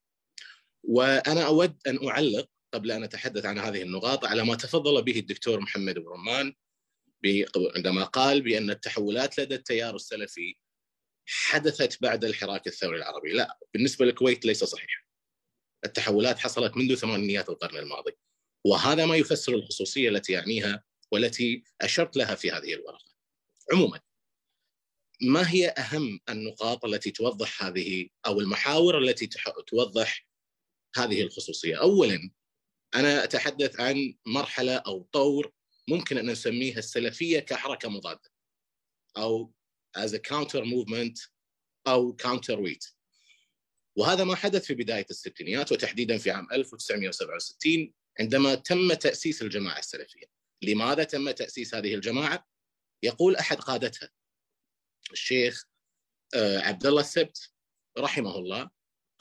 وأنا 0.82 1.46
أود 1.46 1.76
أن 1.86 2.08
أعلق 2.08 2.48
قبل 2.74 2.92
أن 2.92 3.02
أتحدث 3.02 3.44
عن 3.44 3.58
هذه 3.58 3.82
النقاط 3.82 4.24
على 4.24 4.44
ما 4.44 4.54
تفضل 4.54 5.02
به 5.02 5.18
الدكتور 5.18 5.60
محمد 5.60 5.94
بن 5.98 6.08
رمان 6.08 6.54
عندما 7.76 8.04
قال 8.04 8.42
بأن 8.42 8.70
التحولات 8.70 9.40
لدى 9.40 9.54
التيار 9.54 9.94
السلفي 9.94 10.56
حدثت 11.26 12.02
بعد 12.02 12.24
الحراك 12.24 12.66
الثوري 12.66 12.96
العربي، 12.96 13.32
لا 13.32 13.58
بالنسبة 13.74 14.04
للكويت 14.04 14.46
ليس 14.46 14.64
صحيحا. 14.64 15.02
التحولات 15.84 16.38
حصلت 16.38 16.76
منذ 16.76 16.94
ثمانينيات 16.94 17.48
القرن 17.48 17.76
الماضي. 17.76 18.12
وهذا 18.64 19.06
ما 19.06 19.16
يفسر 19.16 19.54
الخصوصية 19.54 20.08
التي 20.08 20.32
يعنيها 20.32 20.84
والتي 21.12 21.64
أشرت 21.80 22.16
لها 22.16 22.34
في 22.34 22.50
هذه 22.50 22.74
الورقة. 22.74 23.14
عموما 23.72 24.00
ما 25.22 25.50
هي 25.50 25.68
أهم 25.68 26.20
النقاط 26.28 26.84
التي 26.84 27.10
توضح 27.10 27.64
هذه 27.64 28.08
أو 28.26 28.40
المحاور 28.40 28.98
التي 28.98 29.28
توضح 29.66 30.26
هذه 30.96 31.22
الخصوصية؟ 31.22 31.80
اولا 31.80 32.30
أنا 32.94 33.24
أتحدث 33.24 33.80
عن 33.80 34.14
مرحلة 34.26 34.76
أو 34.76 35.02
طور 35.12 35.52
ممكن 35.88 36.18
أن 36.18 36.30
نسميها 36.30 36.78
السلفية 36.78 37.40
كحركة 37.40 37.88
مضادة 37.88 38.30
أو 39.16 39.52
as 39.98 40.10
a 40.10 40.18
counter 40.18 40.64
movement 40.64 41.28
أو 41.86 42.16
counter 42.22 42.56
weight 42.56 42.94
وهذا 43.96 44.24
ما 44.24 44.36
حدث 44.36 44.64
في 44.64 44.74
بداية 44.74 45.06
الستينيات 45.10 45.72
وتحديدا 45.72 46.18
في 46.18 46.30
عام 46.30 46.48
1967 46.52 47.92
عندما 48.20 48.54
تم 48.54 48.94
تأسيس 48.94 49.42
الجماعة 49.42 49.78
السلفية. 49.78 50.26
لماذا 50.62 51.04
تم 51.04 51.30
تأسيس 51.30 51.74
هذه 51.74 51.94
الجماعة؟ 51.94 52.46
يقول 53.02 53.36
أحد 53.36 53.56
قادتها 53.56 54.10
الشيخ 55.12 55.64
عبد 56.34 56.86
الله 56.86 57.00
السبت 57.00 57.50
رحمه 57.98 58.38
الله 58.38 58.70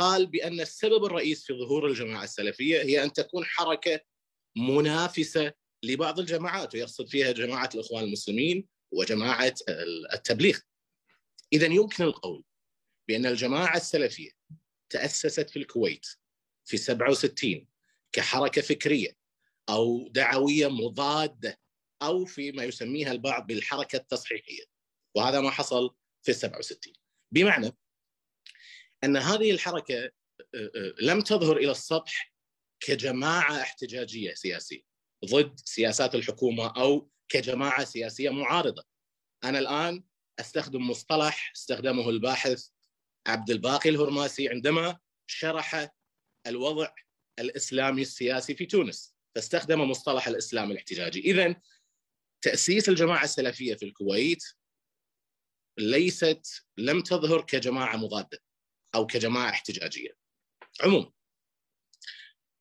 قال 0.03 0.25
بأن 0.27 0.61
السبب 0.61 1.05
الرئيس 1.05 1.45
في 1.45 1.53
ظهور 1.53 1.87
الجماعة 1.87 2.23
السلفية 2.23 2.81
هي 2.81 3.03
أن 3.03 3.13
تكون 3.13 3.45
حركة 3.45 3.99
منافسة 4.57 5.53
لبعض 5.83 6.19
الجماعات 6.19 6.75
ويقصد 6.75 7.07
فيها 7.07 7.31
جماعة 7.31 7.69
الإخوان 7.75 8.03
المسلمين 8.03 8.67
وجماعة 8.91 9.53
التبليغ. 10.13 10.59
اذا 11.53 11.65
يمكن 11.65 12.03
القول 12.03 12.43
بأن 13.07 13.25
الجماعة 13.25 13.77
السلفية 13.77 14.31
تأسست 14.89 15.49
في 15.49 15.59
الكويت 15.59 16.05
في 16.65 16.77
67 16.77 17.67
كحركة 18.11 18.61
فكرية 18.61 19.17
أو 19.69 20.07
دعوية 20.07 20.67
مضادة 20.67 21.59
أو 22.01 22.25
فيما 22.25 22.63
يسميها 22.63 23.11
البعض 23.11 23.47
بالحركة 23.47 23.95
التصحيحية. 23.95 24.63
وهذا 25.15 25.41
ما 25.41 25.49
حصل 25.51 25.95
في 26.21 26.31
ال 26.31 26.35
67 26.35 26.93
بمعنى 27.31 27.77
أن 29.03 29.17
هذه 29.17 29.51
الحركة 29.51 30.11
لم 31.01 31.21
تظهر 31.21 31.57
إلى 31.57 31.71
السطح 31.71 32.33
كجماعة 32.79 33.61
احتجاجية 33.61 34.33
سياسية 34.33 34.81
ضد 35.25 35.59
سياسات 35.59 36.15
الحكومة 36.15 36.81
أو 36.81 37.09
كجماعة 37.29 37.83
سياسية 37.83 38.29
معارضة. 38.29 38.83
أنا 39.43 39.59
الآن 39.59 40.03
أستخدم 40.39 40.89
مصطلح 40.89 41.51
استخدمه 41.55 42.09
الباحث 42.09 42.67
عبد 43.27 43.49
الباقي 43.49 43.89
الهرماسي 43.89 44.49
عندما 44.49 44.99
شرح 45.27 45.93
الوضع 46.47 46.93
الإسلامي 47.39 48.01
السياسي 48.01 48.55
في 48.55 48.65
تونس. 48.65 49.15
فاستخدم 49.35 49.81
مصطلح 49.81 50.27
الإسلام 50.27 50.71
الاحتجاجي. 50.71 51.19
اذا 51.19 51.61
تأسيس 52.41 52.89
الجماعة 52.89 53.23
السلفية 53.23 53.75
في 53.75 53.85
الكويت 53.85 54.43
ليست 55.77 56.65
لم 56.77 57.01
تظهر 57.01 57.41
كجماعة 57.41 57.97
مضادة. 57.97 58.39
أو 58.95 59.05
كجماعة 59.05 59.49
احتجاجية. 59.49 60.17
عموما 60.81 61.11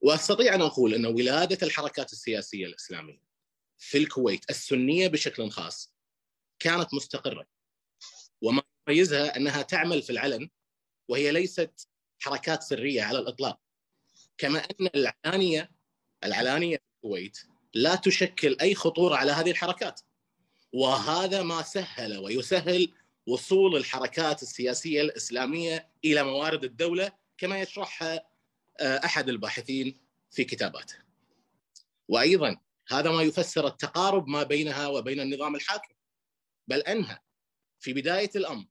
وأستطيع 0.01 0.55
أن 0.55 0.63
أقول 0.63 0.95
أن 0.95 1.07
ولادة 1.07 1.67
الحركات 1.67 2.13
السياسية 2.13 2.67
الإسلامية 2.67 3.23
في 3.79 3.99
الكويت 3.99 4.51
السنية 4.51 5.09
بشكل 5.09 5.51
خاص 5.51 5.95
كانت 6.59 6.95
مستقرة. 6.95 7.47
وما 8.43 8.63
يميزها 8.89 9.37
أنها 9.37 9.63
تعمل 9.63 10.03
في 10.03 10.11
العلن 10.11 10.51
وهي 11.09 11.33
ليست 11.33 11.89
حركات 12.19 12.63
سرية 12.63 13.03
على 13.03 13.19
الإطلاق. 13.19 13.61
كما 14.39 14.59
أن 14.59 14.91
العلانية 14.95 15.71
العلانية 16.25 16.77
في 16.77 16.83
الكويت 16.97 17.39
لا 17.75 17.95
تشكل 17.95 18.57
أي 18.61 18.75
خطورة 18.75 19.17
على 19.17 19.33
هذه 19.33 19.51
الحركات. 19.51 20.01
وهذا 20.73 21.43
ما 21.43 21.63
سهل 21.63 22.19
ويسهل 22.19 22.93
وصول 23.27 23.77
الحركات 23.77 24.43
السياسية 24.43 25.01
الإسلامية 25.01 25.91
إلى 26.05 26.23
موارد 26.23 26.65
الدولة 26.65 27.13
كما 27.39 27.61
يشرحها 27.61 28.27
أحد 28.81 29.29
الباحثين 29.29 30.01
في 30.31 30.45
كتاباته. 30.45 30.95
وأيضا 32.09 32.57
هذا 32.89 33.11
ما 33.11 33.23
يفسر 33.23 33.67
التقارب 33.67 34.29
ما 34.29 34.43
بينها 34.43 34.89
وبين 34.89 35.21
النظام 35.21 35.55
الحاكم. 35.55 35.95
بل 36.69 36.81
أنها 36.81 37.23
في 37.81 37.93
بداية 37.93 38.31
الأمر 38.37 38.67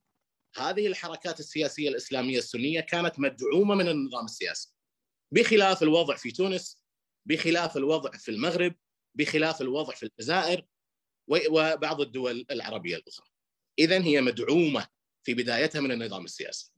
هذه 0.56 0.86
الحركات 0.86 1.40
السياسية 1.40 1.88
الإسلامية 1.88 2.38
السنية 2.38 2.80
كانت 2.80 3.20
مدعومة 3.20 3.74
من 3.74 3.88
النظام 3.88 4.24
السياسي. 4.24 4.74
بخلاف 5.32 5.82
الوضع 5.82 6.16
في 6.16 6.30
تونس، 6.30 6.82
بخلاف 7.26 7.76
الوضع 7.76 8.10
في 8.10 8.30
المغرب، 8.30 8.74
بخلاف 9.14 9.60
الوضع 9.60 9.94
في 9.94 10.02
الجزائر 10.06 10.66
وبعض 11.28 12.00
الدول 12.00 12.46
العربية 12.50 12.96
الأخرى. 12.96 13.31
اذا 13.78 14.02
هي 14.04 14.20
مدعومة 14.20 14.86
في 15.24 15.34
بدايتها 15.34 15.80
من 15.80 15.92
النظام 15.92 16.24
السياسي. 16.24 16.72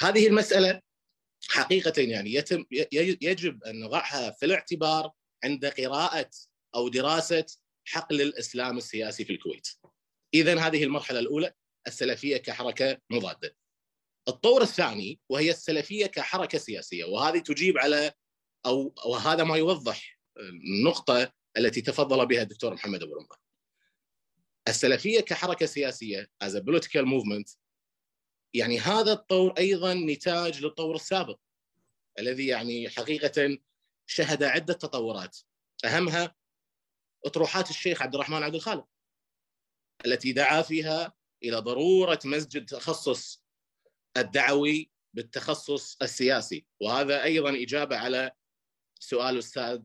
هذه 0.00 0.26
المسألة 0.26 0.80
حقيقة 1.48 2.02
يعني 2.02 2.34
يتم 2.34 2.64
يجب 2.92 3.64
أن 3.64 3.80
نضعها 3.80 4.30
في 4.30 4.46
الاعتبار 4.46 5.10
عند 5.44 5.66
قراءة 5.66 6.30
أو 6.74 6.88
دراسة 6.88 7.46
حقل 7.84 8.20
الإسلام 8.20 8.78
السياسي 8.78 9.24
في 9.24 9.32
الكويت. 9.32 9.68
اذا 10.34 10.60
هذه 10.60 10.84
المرحلة 10.84 11.18
الأولى 11.18 11.52
السلفية 11.86 12.36
كحركة 12.36 12.98
مضادة. 13.10 13.56
الطور 14.28 14.62
الثاني 14.62 15.20
وهي 15.28 15.50
السلفية 15.50 16.06
كحركة 16.06 16.58
سياسية 16.58 17.04
وهذه 17.04 17.38
تجيب 17.38 17.78
على 17.78 18.12
أو 18.66 18.94
وهذا 19.06 19.44
ما 19.44 19.56
يوضح 19.56 20.18
النقطة 20.38 21.32
التي 21.56 21.80
تفضل 21.80 22.26
بها 22.26 22.42
الدكتور 22.42 22.74
محمد 22.74 23.02
أبو 23.02 23.14
رمضان. 23.14 23.38
السلفية 24.68 25.20
كحركة 25.20 25.66
سياسية 25.66 26.30
as 26.44 26.48
a 26.48 26.60
political 26.60 27.04
movement 27.04 27.56
يعني 28.54 28.78
هذا 28.78 29.12
الطور 29.12 29.54
أيضا 29.58 29.94
نتاج 29.94 30.64
للطور 30.64 30.94
السابق 30.94 31.38
الذي 32.18 32.46
يعني 32.46 32.88
حقيقه 32.88 33.58
شهد 34.06 34.42
عدة 34.42 34.74
تطورات. 34.74 35.38
أهمها 35.84 36.34
أطروحات 37.26 37.70
الشيخ 37.70 38.02
عبد 38.02 38.14
الرحمن 38.14 38.42
عبد 38.42 38.54
الخالق 38.54 38.86
التي 40.06 40.32
دعا 40.32 40.62
فيها 40.62 41.12
إلى 41.42 41.56
ضرورة 41.56 42.18
مسجد 42.24 42.66
تخصص 42.66 43.44
الدعوي 44.16 44.90
بالتخصص 45.14 45.96
السياسي. 46.02 46.66
وهذا 46.80 47.22
أيضا 47.22 47.62
إجابة 47.62 47.96
على 47.96 48.32
سؤال 49.00 49.34
الاستاذ 49.34 49.82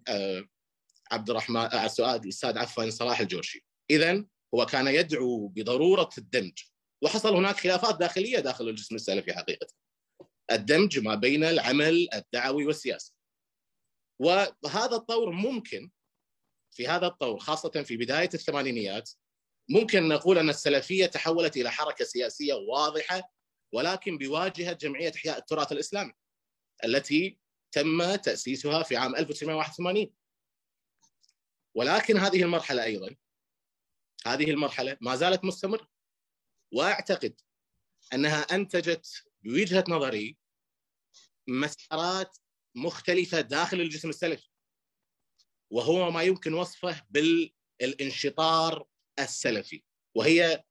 عبد 1.11 1.29
الرحمن 1.29 1.87
سؤال 1.87 2.21
الأستاذ 2.21 2.57
عفوا 2.57 2.89
صلاح 2.89 3.19
الجورشي. 3.19 3.65
اذا 3.89 4.25
هو 4.55 4.65
كان 4.65 4.87
يدعو 4.87 5.47
بضرورة 5.47 6.09
الدمج. 6.17 6.63
وحصل 7.01 7.35
هناك 7.35 7.55
خلافات 7.55 7.99
داخلية 7.99 8.39
داخل 8.39 8.69
الجسم 8.69 8.95
السلفي 8.95 9.33
حقيقة. 9.33 9.67
الدمج 10.51 10.99
ما 10.99 11.15
بين 11.15 11.43
العمل 11.43 12.07
الدعوي 12.13 12.65
والسياسي. 12.65 13.13
وهذا 14.19 14.95
الطور 14.95 15.31
ممكن 15.31 15.91
في 16.71 16.87
هذا 16.87 17.07
الطور 17.07 17.39
خاصة 17.39 17.83
في 17.83 17.97
بداية 17.97 18.29
الثمانينيات 18.33 19.11
ممكن 19.69 20.07
نقول 20.07 20.37
أن 20.37 20.49
السلفية 20.49 21.05
تحولت 21.05 21.57
إلى 21.57 21.71
حركة 21.71 22.05
سياسية 22.05 22.53
واضحة 22.53 23.33
ولكن 23.73 24.17
بواجهة 24.17 24.73
جمعية 24.73 25.11
إحياء 25.15 25.37
التراث 25.37 25.71
الإسلامي 25.71 26.13
التي 26.85 27.39
تم 27.71 28.15
تأسيسها 28.15 28.83
في 28.83 28.97
عام 28.97 29.15
1981 29.15 30.11
ولكن 31.75 32.17
هذه 32.17 32.43
المرحلة 32.43 32.83
أيضا 32.83 33.15
هذه 34.25 34.51
المرحلة 34.51 34.97
ما 35.01 35.15
زالت 35.15 35.43
مستمرة 35.43 35.89
وأعتقد 36.71 37.41
أنها 38.13 38.41
أنتجت 38.41 39.23
بوجهة 39.43 39.83
نظري 39.87 40.37
مسارات 41.47 42.37
مختلفة 42.75 43.41
داخل 43.41 43.81
الجسم 43.81 44.09
السلفي 44.09 44.49
وهو 45.71 46.11
ما 46.11 46.23
يمكن 46.23 46.53
وصفه 46.53 47.01
بالانشطار 47.09 48.87
السلفي 49.19 49.83
وهي 50.15 50.63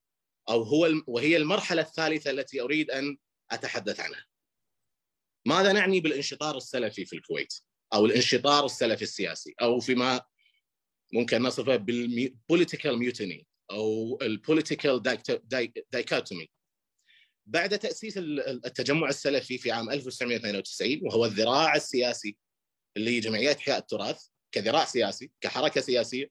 أو 0.48 0.62
هو 0.62 0.88
وهي 1.06 1.36
المرحلة 1.36 1.82
الثالثة 1.82 2.30
التي 2.30 2.60
أريد 2.60 2.90
أن 2.90 3.18
أتحدث 3.50 4.00
عنها. 4.00 4.26
ماذا 5.46 5.72
نعني 5.72 6.00
بالانشطار 6.00 6.56
السلفي 6.56 7.04
في 7.04 7.16
الكويت؟ 7.16 7.54
أو 7.94 8.06
الانشطار 8.06 8.64
السلفي 8.64 9.02
السياسي 9.02 9.54
أو 9.62 9.80
فيما 9.80 10.20
ممكن 11.12 11.42
نصفه 11.42 11.76
بال 11.76 11.98
political 11.98 12.98
mutiny 12.98 13.46
أو 13.70 14.18
ال 14.22 14.30
political 14.30 15.02
dichotomy 15.92 16.48
بعد 17.46 17.78
تأسيس 17.78 18.18
التجمع 18.18 19.08
السلفي 19.08 19.58
في 19.58 19.72
عام 19.72 19.90
1992 19.90 21.00
وهو 21.02 21.24
الذراع 21.24 21.74
السياسي 21.76 22.36
لجمعيات 22.96 23.56
احياء 23.56 23.78
التراث 23.78 24.26
كذراع 24.52 24.84
سياسي 24.84 25.30
كحركة 25.40 25.80
سياسية 25.80 26.30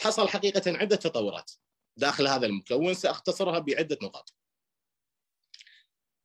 حصل 0.00 0.28
حقيقة 0.28 0.62
عدة 0.66 0.96
تطورات 0.96 1.50
داخل 1.98 2.26
هذا 2.26 2.46
المكون 2.46 2.94
سأختصرها 2.94 3.58
بعدة 3.58 3.98
نقاط. 4.02 4.34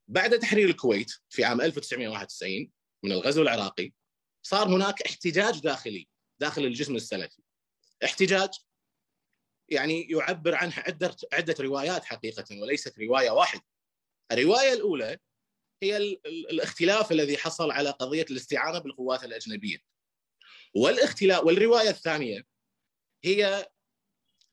بعد 0.08 0.40
تحرير 0.40 0.70
الكويت 0.70 1.12
في 1.30 1.44
عام 1.44 1.62
1991 1.62 2.72
من 3.04 3.12
الغزو 3.12 3.42
العراقي 3.42 3.94
صار 4.46 4.68
هناك 4.68 5.02
احتجاج 5.02 5.60
داخلي 5.60 6.08
داخل 6.42 6.66
الجسم 6.66 6.96
السلفي. 6.96 7.42
احتجاج 8.04 8.50
يعني 9.70 10.02
يعبر 10.02 10.56
عنه 10.56 10.74
عدة 10.78 11.16
عدة 11.34 11.56
روايات 11.60 12.06
حقيقة 12.06 12.62
وليست 12.62 13.00
رواية 13.00 13.30
واحدة. 13.30 13.62
الرواية 14.32 14.74
الأولى 14.74 15.18
هي 15.84 15.98
الاختلاف 16.26 17.12
الذي 17.12 17.38
حصل 17.38 17.72
على 17.72 17.90
قضية 17.90 18.26
الاستعانة 18.32 18.80
بالقوات 18.80 19.24
الأجنبية. 19.24 19.78
والاختلاف 20.76 21.44
والرواية 21.44 21.90
الثانية 21.90 22.46
هي 23.24 23.70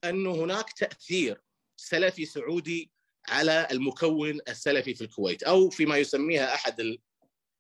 انه 0.04 0.44
هناك 0.44 0.72
تأثير 0.72 1.42
سلفي 1.76 2.26
سعودي 2.26 2.92
على 3.28 3.68
المكون 3.70 4.40
السلفي 4.48 4.94
في 4.94 5.04
الكويت 5.04 5.42
أو 5.42 5.70
فيما 5.70 5.96
يسميها 5.96 6.54
أحد 6.54 6.98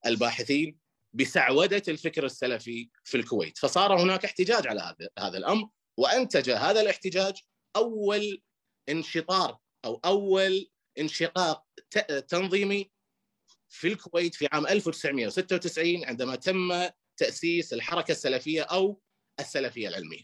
الباحثين 0.06 0.78
بسعودة 1.12 1.82
الفكر 1.88 2.24
السلفي 2.24 2.90
في 3.04 3.16
الكويت، 3.16 3.58
فصار 3.58 4.02
هناك 4.02 4.24
احتجاج 4.24 4.66
على 4.66 4.80
هذا 4.80 5.08
هذا 5.18 5.38
الأمر 5.38 5.68
وأنتج 5.96 6.50
هذا 6.50 6.80
الاحتجاج 6.80 7.34
أول 7.76 8.42
انشطار 8.88 9.58
أو 9.84 10.00
أول 10.04 10.70
انشقاق 10.98 11.64
تنظيمي 12.28 12.90
في 13.68 13.88
الكويت 13.88 14.34
في 14.34 14.48
عام 14.52 14.66
1996 14.66 16.04
عندما 16.04 16.36
تم 16.36 16.88
تأسيس 17.16 17.72
الحركة 17.72 18.12
السلفية 18.12 18.62
أو 18.62 19.00
السلفية 19.40 19.88
العلمية. 19.88 20.22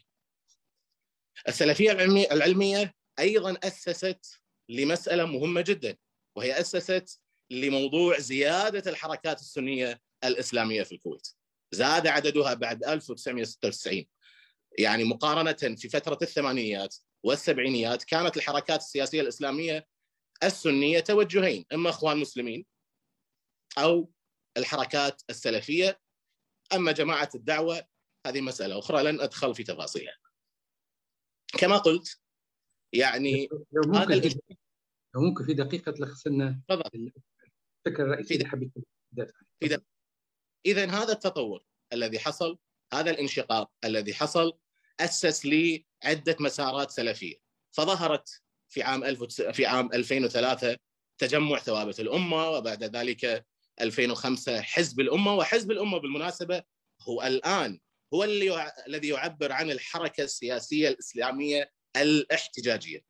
السلفية 1.48 1.92
العلمية 2.32 2.94
أيضا 3.18 3.56
أسست 3.62 4.40
لمسألة 4.68 5.24
مهمة 5.26 5.60
جدا 5.60 5.96
وهي 6.36 6.60
أسست 6.60 7.20
لموضوع 7.50 8.18
زيادة 8.18 8.90
الحركات 8.90 9.40
السنية 9.40 10.00
الإسلامية 10.24 10.82
في 10.82 10.94
الكويت. 10.94 11.28
زاد 11.72 12.06
عددها 12.06 12.54
بعد 12.54 12.84
1996 12.84 14.06
يعني 14.78 15.04
مقارنة 15.04 15.76
في 15.76 15.88
فترة 15.88 16.18
الثمانينيات 16.22 16.96
والسبعينيات 17.22 18.04
كانت 18.04 18.36
الحركات 18.36 18.80
السياسية 18.80 19.20
الإسلامية 19.20 19.86
السنية 20.44 21.00
توجهين 21.00 21.64
إما 21.72 21.90
إخوان 21.90 22.16
مسلمين 22.16 22.66
أو 23.78 24.12
الحركات 24.56 25.22
السلفية 25.30 26.00
أما 26.74 26.92
جماعة 26.92 27.30
الدعوة 27.34 27.86
هذه 28.26 28.40
مسألة 28.40 28.78
أخرى 28.78 29.02
لن 29.02 29.20
أدخل 29.20 29.54
في 29.54 29.62
تفاصيلها. 29.62 30.16
كما 31.58 31.78
قلت 31.78 32.20
يعني 32.92 33.48
لو 33.52 33.82
ممكن 33.86 34.20
في 34.20 34.40
لو 35.14 35.20
ممكن 35.20 35.44
في 35.44 35.54
دقيقة 35.54 35.92
تلخص 35.92 36.26
لنا 36.26 36.62
الفكرة 36.70 38.04
الرئيسيه 38.04 38.34
اللي 38.34 38.48
حبيت 38.48 38.72
إذا 40.66 40.90
هذا 40.90 41.12
التطور 41.12 41.64
الذي 41.92 42.18
حصل 42.18 42.58
هذا 42.92 43.10
الانشقاق 43.10 43.72
الذي 43.84 44.14
حصل 44.14 44.58
أسس 45.00 45.46
لعدة 45.46 46.36
مسارات 46.40 46.90
سلفية. 46.90 47.36
فظهرت 47.72 48.42
في 48.68 48.82
عام 48.82 49.04
ألف 49.04 49.22
في 49.40 49.66
عام 49.66 49.90
2003 49.94 50.76
تجمع 51.18 51.58
ثوابت 51.58 52.00
الأمة 52.00 52.50
وبعد 52.50 52.84
ذلك 52.84 53.46
2005 53.80 54.62
حزب 54.62 55.00
الأمة. 55.00 55.34
وحزب 55.34 55.70
الأمة 55.70 55.98
بالمناسبة 55.98 56.62
هو 57.02 57.22
الآن 57.22 57.80
هو 58.14 58.24
اللي 58.24 58.72
الذي 58.86 59.08
يعبر 59.08 59.52
عن 59.52 59.70
الحركة 59.70 60.24
السياسية 60.24 60.88
الإسلامية 60.88 61.70
الاحتجاجية 61.96 63.04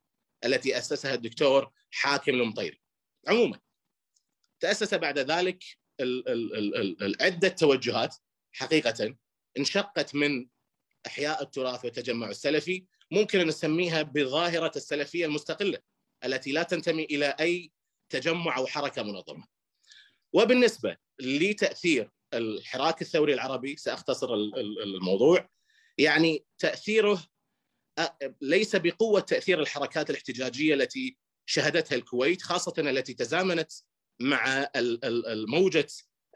التي 0.45 0.77
أسسها 0.77 1.13
الدكتور 1.13 1.71
حاكم 1.91 2.31
المطيري 2.31 2.81
عموما 3.27 3.59
تأسس 4.59 4.93
بعد 4.93 5.19
ذلك 5.19 5.63
عدة 7.21 7.47
توجهات 7.47 8.15
حقيقة 8.51 9.15
انشقت 9.57 10.15
من 10.15 10.47
إحياء 11.07 11.43
التراث 11.43 11.85
والتجمع 11.85 12.29
السلفي 12.29 12.85
ممكن 13.11 13.39
أن 13.39 13.47
نسميها 13.47 14.01
بظاهرة 14.01 14.71
السلفية 14.75 15.25
المستقلة 15.25 15.77
التي 16.25 16.51
لا 16.51 16.63
تنتمي 16.63 17.03
إلى 17.03 17.35
أي 17.39 17.71
تجمع 18.09 18.57
أو 18.57 18.67
حركة 18.67 19.03
منظمة. 19.03 19.47
وبالنسبة 20.33 20.97
لتأثير 21.19 22.11
الحراك 22.33 23.01
الثوري 23.01 23.33
العربي 23.33 23.75
سأختصر 23.75 24.33
الموضوع 24.83 25.49
يعني 25.97 26.45
تأثيره 26.59 27.23
ليس 28.41 28.75
بقوة 28.75 29.19
تأثير 29.19 29.59
الحركات 29.59 30.09
الاحتجاجية 30.09 30.73
التي 30.73 31.17
شهدتها 31.45 31.95
الكويت 31.95 32.41
خاصة 32.41 32.73
التي 32.77 33.13
تزامنت 33.13 33.71
مع 34.19 34.69
الموجة 34.75 35.87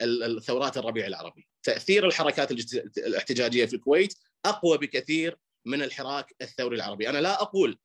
الثورات 0.01 0.77
الربيع 0.77 1.07
العربي. 1.07 1.47
تأثير 1.63 2.07
الحركات 2.07 2.51
الاحتجاجية 2.97 3.65
في 3.65 3.75
الكويت 3.75 4.13
أقوى 4.45 4.77
بكثير 4.77 5.37
من 5.65 5.81
الحراك 5.81 6.35
الثوري 6.41 6.75
العربي. 6.75 7.09
أنا 7.09 7.17
لا 7.17 7.41
أقول 7.41 7.79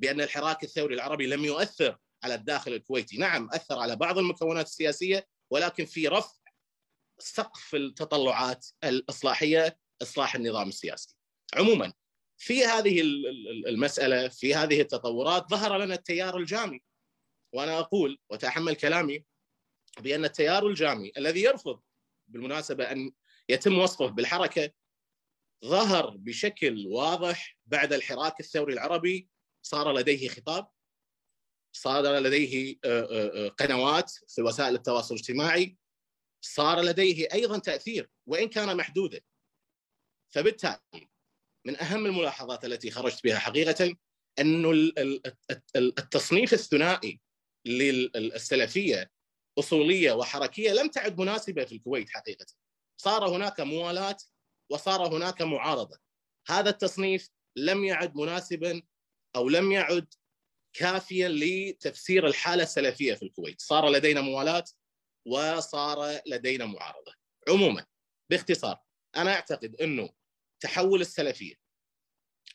بأن 0.00 0.20
الحراك 0.20 0.64
الثوري 0.64 0.94
العربي 0.94 1.26
لم 1.26 1.44
يؤثر 1.44 1.98
على 2.24 2.34
الداخل 2.34 2.72
الكويتي. 2.72 3.18
نعم 3.18 3.48
أثر 3.52 3.78
على 3.78 3.96
بعض 3.96 4.18
المكونات 4.18 4.66
السياسية 4.66 5.28
ولكن 5.50 5.84
في 5.84 6.08
رفع 6.08 6.38
سقف 7.18 7.74
التطلعات 7.74 8.66
الإصلاحية 8.84 9.78
إصلاح 10.02 10.34
النظام 10.34 10.68
السياسي. 10.68 11.16
عموما 11.54 11.92
في 12.36 12.64
هذه 12.64 13.00
المسألة 13.68 14.28
في 14.28 14.54
هذه 14.54 14.80
التطورات 14.80 15.50
ظهر 15.50 15.78
لنا 15.78 15.94
التيار 15.94 16.36
الجامي. 16.36 16.82
وأنا 17.52 17.78
أقول 17.78 18.18
وتحمل 18.30 18.74
كلامي 18.74 19.24
بأن 20.00 20.24
التيار 20.24 20.66
الجامي 20.66 21.12
الذي 21.16 21.42
يرفض 21.42 21.80
بالمناسبة 22.28 22.92
أن 22.92 23.12
يتم 23.48 23.78
وصفه 23.78 24.06
بالحركة 24.06 24.70
ظهر 25.64 26.16
بشكل 26.16 26.86
واضح 26.86 27.58
بعد 27.66 27.92
الحراك 27.92 28.40
الثوري 28.40 28.72
العربي 28.72 29.28
صار 29.62 29.92
لديه 29.92 30.28
خطاب 30.28 30.68
صار 31.72 32.18
لديه 32.18 32.78
قنوات 33.48 34.10
في 34.28 34.42
وسائل 34.42 34.74
التواصل 34.74 35.14
الاجتماعي 35.14 35.76
صار 36.40 36.80
لديه 36.80 37.28
أيضا 37.32 37.58
تأثير 37.58 38.10
وإن 38.26 38.48
كان 38.48 38.76
محدودا. 38.76 39.20
فبالتالي 40.34 41.08
من 41.66 41.80
أهم 41.80 42.06
الملاحظات 42.06 42.64
التي 42.64 42.90
خرجت 42.90 43.24
بها 43.24 43.38
حقيقة 43.38 43.96
انه 44.40 44.92
التصنيف 45.76 46.52
الثنائي 46.52 47.20
للسلفية 47.64 49.10
أصولية 49.58 50.12
وحركية 50.12 50.72
لم 50.72 50.88
تعد 50.88 51.20
مناسبة 51.20 51.64
في 51.64 51.74
الكويت 51.74 52.10
حقيقة. 52.10 52.46
صار 53.00 53.28
هناك 53.28 53.60
موالاه 53.60 54.16
وصار 54.70 55.16
هناك 55.16 55.42
معارضة. 55.42 55.98
هذا 56.48 56.70
التصنيف 56.70 57.28
لم 57.56 57.84
يعد 57.84 58.16
مناسبا 58.16 58.82
أو 59.36 59.48
لم 59.48 59.72
يعد 59.72 60.14
كافيا 60.72 61.28
لتفسير 61.28 62.26
الحالة 62.26 62.62
السلفية 62.62 63.14
في 63.14 63.22
الكويت، 63.22 63.60
صار 63.60 63.88
لدينا 63.88 64.20
موالاه 64.20 64.64
وصار 65.26 66.20
لدينا 66.26 66.66
معارضة. 66.66 67.12
عموما 67.48 67.86
باختصار 68.30 68.78
أنا 69.16 69.34
أعتقد 69.34 69.80
إنه 69.80 70.10
تحول 70.60 71.00
السلفية 71.00 71.54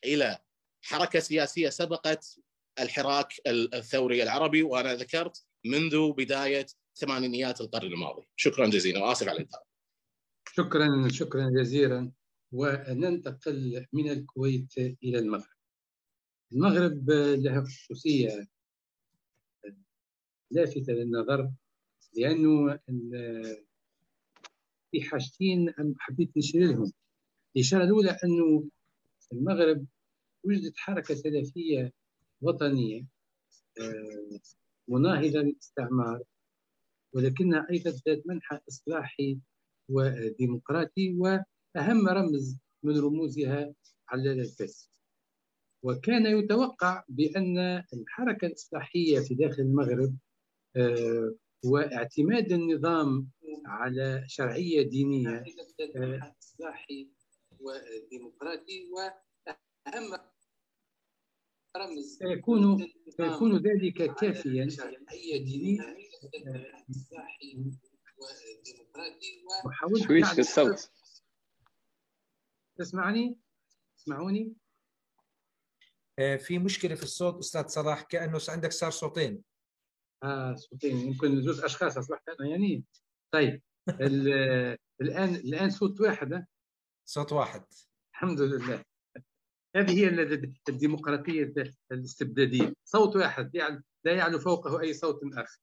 إلى 0.04 0.40
حركة 0.82 1.20
سياسية 1.20 1.70
سبقت 1.70 2.40
الحراك 2.80 3.34
الثوري 3.48 4.24
العربي 4.24 4.64
وأنا 4.64 4.96
ذكرت 4.96 5.46
منذ 5.66 6.12
بداية 6.12 6.66
ثمانينيات 6.96 7.62
القرن 7.62 7.88
الماضي. 7.88 8.28
شكرا 8.36 8.68
جزيلا 8.68 9.04
وأسف 9.04 9.28
على 9.28 9.38
الاطاله 9.38 9.73
شكرا 10.48 11.08
شكرا 11.10 11.50
جزيلا. 11.50 12.12
وننتقل 12.52 13.86
من 13.94 14.10
الكويت 14.10 14.78
إلى 14.78 15.20
المغرب. 15.20 15.54
المغرب 16.54 17.10
له 17.12 17.64
خصوصية 17.64 18.48
لافته 20.52 20.94
للنظر 20.94 21.52
لأنه 22.18 22.80
في 24.92 25.02
حاجتين 25.02 25.74
حبيت 26.00 26.38
نشير 26.38 26.62
لهم 26.62 26.92
الإشارة 27.56 27.84
الأولى 27.84 28.18
أنه 28.24 28.70
في 29.20 29.32
المغرب 29.32 29.86
وجدت 30.44 30.78
حركة 30.78 31.16
سلفية 31.16 31.94
وطنية 32.42 33.06
آه، 33.82 34.40
مناهضة 34.88 35.40
للاستعمار 35.40 36.24
ولكنها 37.14 37.68
أيضا 37.72 37.92
ذات 38.08 38.28
منحى 38.28 38.60
إصلاحي 38.70 39.40
وديمقراطي 39.90 41.16
وأهم 41.18 42.08
رمز 42.10 42.58
من 42.84 43.00
رموزها 43.00 43.74
علال 44.10 44.40
الفاس 44.40 44.90
وكان 45.84 46.26
يتوقع 46.26 47.04
بأن 47.10 47.84
الحركة 47.94 48.46
الإصلاحية 48.46 49.20
في 49.20 49.36
داخل 49.36 49.62
المغرب 49.62 50.18
آه، 50.76 51.36
واعتماد 51.66 52.52
النظام 52.52 53.30
على 53.66 54.24
شرعية 54.28 54.82
دينية 54.82 55.44
آه، 55.96 56.36
اصلاحي 56.44 57.10
وديمقراطي 57.60 58.90
وأهم 58.92 60.20
رمز 61.78 62.18
سيكون 62.18 62.88
سيكون 63.10 63.58
ذلك 63.58 64.16
كافيا. 64.16 64.70
شرعية 64.70 65.44
دينية 65.46 65.98
وحاولت 69.66 70.04
في 70.04 70.40
الصوت 70.40 70.92
تسمعني؟ 72.78 73.38
تسمعوني؟ 73.98 74.54
آه، 76.20 76.36
في 76.36 76.60
مشكلة 76.60 76.96
في 76.96 77.04
الصوت 77.04 77.40
أستاذ 77.40 77.68
صلاح 77.68 78.02
كأنه 78.02 78.40
عندك 78.50 78.72
صار 78.72 78.92
صوتين. 78.92 79.44
آه 80.24 80.56
صوتين. 80.56 80.98
يمكن 80.98 81.42
زوج 81.42 81.64
أشخاص 81.64 81.98
اصبحت 81.98 82.30
أنا 82.30 82.50
يعني 82.50 82.84
طيب 83.34 83.62
الآن 85.02 85.36
الآن 85.36 85.70
صوت 85.70 86.02
واحد 86.02 86.46
صوت 87.06 87.34
واحد. 87.34 87.66
الحمد 88.14 88.42
لله. 88.42 88.84
هذه 89.76 90.00
هي 90.00 90.08
الديمقراطية 90.70 91.54
الاستبدادية. 91.92 92.74
صوت 92.86 93.16
واحد 93.16 93.56
يعني 93.56 93.84
لا 94.04 94.16
يعلو 94.16 94.40
فوقه 94.40 94.82
أي 94.82 94.94
صوت 94.94 95.20
آخر. 95.34 95.60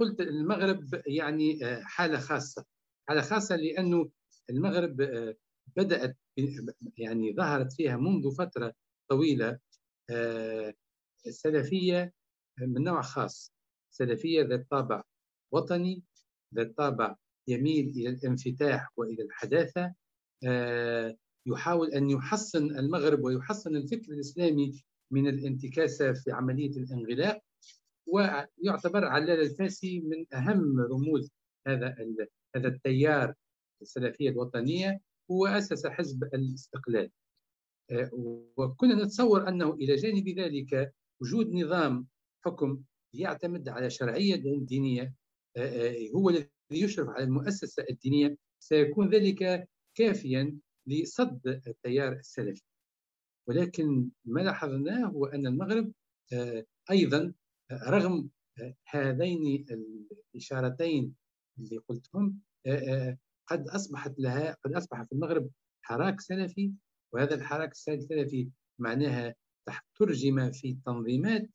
قلت 0.00 0.20
المغرب 0.20 1.02
يعني 1.06 1.64
آه، 1.66 1.80
حالة 1.82 2.18
خاصة. 2.18 2.64
حالة 3.08 3.20
خاصة 3.20 3.56
لأنه 3.56 4.10
المغرب 4.50 5.00
آه، 5.00 5.36
بدأت 5.76 6.16
يعني 6.96 7.34
ظهرت 7.36 7.72
فيها 7.72 7.96
منذ 7.96 8.34
فترة 8.34 8.74
طويلة 9.08 9.58
آه، 10.10 10.74
سلفية 11.30 12.12
من 12.58 12.84
نوع 12.84 13.02
خاص. 13.02 13.52
سلفية 13.90 14.42
ذات 14.42 14.66
طابع 14.70 15.02
وطني 15.52 16.02
ذات 16.54 16.76
طابع 16.76 17.16
يميل 17.48 17.88
إلى 17.88 18.08
الانفتاح 18.08 18.88
وإلى 18.96 19.22
الحداثة 19.22 19.94
يحاول 21.46 21.90
أن 21.90 22.10
يحصن 22.10 22.78
المغرب 22.78 23.24
ويحصن 23.24 23.76
الفكر 23.76 24.12
الإسلامي 24.12 24.82
من 25.10 25.28
الانتكاسة 25.28 26.12
في 26.12 26.32
عملية 26.32 26.70
الانغلاق. 26.70 27.45
ويعتبر 28.06 29.04
علال 29.04 29.40
الفاسي 29.40 30.00
من 30.00 30.34
أهم 30.34 30.80
رموز 30.80 31.30
هذا 31.66 31.96
هذا 32.56 32.68
التيار 32.68 33.34
السلفية 33.82 34.30
الوطنية 34.30 35.00
هو 35.30 35.46
اسس 35.46 35.86
حزب 35.86 36.24
الاستقلال. 36.24 37.10
آه، 37.90 38.10
وكنا 38.56 39.04
نتصور 39.04 39.48
أنه 39.48 39.74
إلى 39.74 39.96
جانب 39.96 40.28
ذلك 40.28 40.94
وجود 41.20 41.52
نظام 41.52 42.06
حكم 42.44 42.82
يعتمد 43.14 43.68
على 43.68 43.90
شرعية 43.90 44.36
دينية 44.60 45.14
آه، 45.56 45.60
آه، 45.60 46.10
هو 46.14 46.30
الذي 46.30 46.50
يشرف 46.70 47.08
على 47.08 47.24
المؤسسة 47.24 47.84
الدينية. 47.90 48.36
سيكون 48.58 49.08
ذلك 49.10 49.68
كافيا 49.94 50.58
لصد 50.86 51.46
التيار 51.46 52.12
السلفي. 52.12 52.62
ولكن 53.48 54.08
ما 54.24 54.40
لاحظناه 54.40 55.06
هو 55.06 55.26
أن 55.26 55.46
المغرب 55.46 55.92
أيضا 56.90 57.32
رغم 57.72 58.28
هذين 58.86 59.66
الإشارتين 60.34 61.14
اللي 61.58 61.78
قلتهم 61.88 62.40
قد 63.46 63.68
أصبحت 63.68 64.18
لها 64.18 64.56
قد 64.64 64.72
أصبح 64.72 65.02
في 65.02 65.12
المغرب 65.12 65.50
حراك 65.82 66.20
سلفي 66.20 66.72
وهذا 67.12 67.34
الحراك 67.34 67.72
السلفي 67.72 68.48
معناها 68.78 69.34
ترجم 69.98 70.50
في 70.52 70.76
تنظيمات 70.86 71.50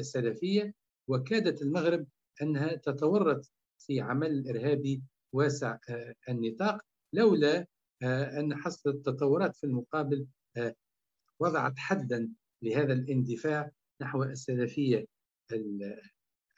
سلفية 0.00 0.74
وكادت 1.08 1.62
المغرب 1.62 2.06
أنها 2.42 2.74
تتورط 2.74 3.52
في 3.78 4.00
عمل 4.00 4.48
إرهابي 4.48 5.02
واسع 5.32 5.78
النطاق 6.28 6.80
لولا 7.12 7.66
أن 8.38 8.56
حصل 8.56 8.90
التطورات 8.90 9.56
في 9.56 9.64
المقابل 9.64 10.26
وضعت 11.40 11.78
حدا 11.78 12.30
لهذا 12.62 12.92
الاندفاع 12.92 13.70
نحو 14.00 14.22
السلفية. 14.22 15.06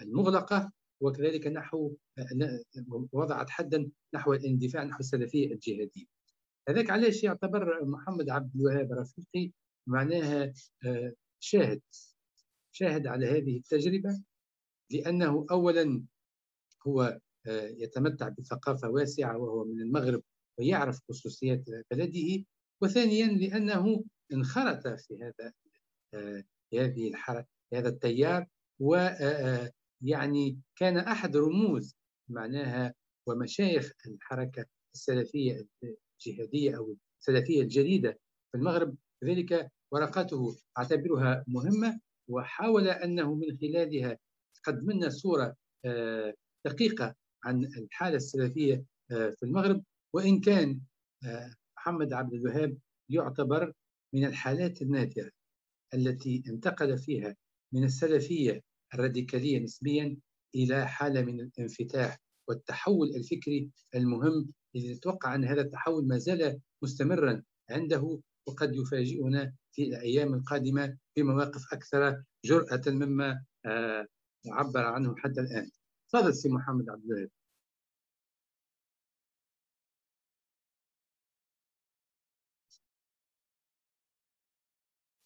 المغلقة 0.03 0.73
وكذلك 1.01 1.47
نحو 1.47 1.97
وضعت 3.13 3.51
حدا 3.51 3.91
نحو 4.15 4.33
الاندفاع 4.33 4.85
نحو 4.85 5.01
السلفية 5.01 5.53
الجهادية. 5.53 6.05
هذاك 6.69 6.91
علاش 6.91 7.25
يعتبر 7.25 7.85
محمد 7.85 8.31
عبد 8.31 8.57
الوهاب 8.57 8.93
رفيقي 8.93 9.53
معناها 9.87 10.53
آه، 10.87 11.13
شاهد 11.41 11.83
شاهد 12.73 13.07
على 13.07 13.27
هذه 13.27 13.57
التجربة؟ 13.57 14.23
لأنه 14.91 15.47
أولا 15.51 16.05
هو 16.87 17.21
آه، 17.47 17.69
يتمتع 17.69 18.29
بثقافة 18.29 18.89
واسعة 18.89 19.39
وهو 19.39 19.65
من 19.65 19.81
المغرب 19.81 20.23
ويعرف 20.59 21.01
خصوصيات 21.09 21.65
بلده. 21.91 22.45
وثانيا 22.83 23.27
لأنه 23.27 24.05
انخرط 24.33 24.89
في 24.89 25.23
هذا 25.23 25.53
آه، 26.15 26.45
هذه 26.75 27.09
الحركة 27.09 27.49
هذا 27.75 27.89
التيار 27.89 28.47
ويعني 28.81 30.61
كان 30.77 30.97
أحد 30.97 31.37
رموز 31.37 31.95
معناها 32.31 32.95
ومشايخ 33.27 33.93
الحركة 34.07 34.67
السلفية 34.95 35.67
الجهادية 36.27 36.77
أو 36.77 36.97
السلفية 37.21 37.63
الجديدة 37.63 38.19
في 38.53 38.59
المغرب. 38.59 38.97
لذلك 39.23 39.71
ورقته 39.93 40.57
أعتبرها 40.79 41.45
مهمة 41.49 42.01
وحاول 42.29 42.89
أنه 42.89 43.35
من 43.35 43.59
خلالها 43.61 44.19
قدم 44.65 44.91
لنا 44.91 45.09
صورة 45.09 45.57
دقيقة 46.67 47.15
عن 47.45 47.65
الحالة 47.65 48.17
السلفية 48.17 48.85
في 49.09 49.43
المغرب. 49.43 49.85
وإن 50.13 50.41
كان 50.41 50.81
محمد 51.77 52.13
عبد 52.13 52.35
الوهاب 52.35 52.79
يعتبر 53.11 53.73
من 54.15 54.25
الحالات 54.25 54.83
النادرة 54.83 55.31
التي 55.95 56.43
انتقل 56.49 56.99
فيها 56.99 57.37
من 57.73 57.85
السلفية 57.85 58.63
الراديكالية 58.95 59.59
نسبيا 59.59 60.17
إلى 60.55 60.89
حالة 60.89 61.23
من 61.23 61.41
الانفتاح 61.41 62.19
والتحول 62.49 63.09
الفكري 63.17 63.71
المهم 63.95 64.53
الذي 64.77 64.95
نتوقع 64.95 65.35
أن 65.35 65.45
هذا 65.45 65.61
التحول 65.61 66.09
ما 66.09 66.19
زال 66.19 66.61
مستمرا 66.83 67.43
عنده 67.71 68.21
وقد 68.47 68.75
يفاجئنا 68.77 69.53
في 69.73 69.83
الأيام 69.83 70.35
القادمة 70.35 70.99
بمواقف 71.17 71.73
أكثر 71.73 72.23
جرأة 72.45 72.83
مما 72.87 73.45
آه، 73.67 74.07
عبر 74.47 74.85
عنه 74.85 75.17
حتى 75.17 75.41
الآن. 75.41 75.71
تفضل 76.09 76.35
سي 76.35 76.49
محمد 76.49 76.91
عبد 76.91 77.05
الوهاب. 77.05 77.31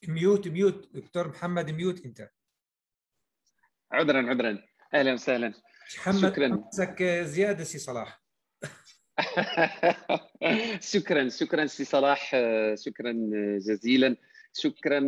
mute 0.08 0.48
mute 0.48 0.88
دكتور 0.94 1.28
محمد 1.28 1.70
mute 1.70 2.04
أنت. 2.04 2.30
عذرا 3.92 4.30
عذرا. 4.30 4.58
أهلا 4.94 5.12
وسهلا. 5.12 5.52
شكرا. 5.88 6.48
نفسك 6.48 7.02
زيادة 7.02 7.64
سي 7.64 7.78
صلاح. 7.78 8.22
شكرا 10.92 11.28
شكرا 11.28 11.66
سي 11.66 11.84
صلاح. 11.84 12.36
شكرا 12.74 13.12
جزيلا. 13.58 14.16
شكرا 14.52 15.00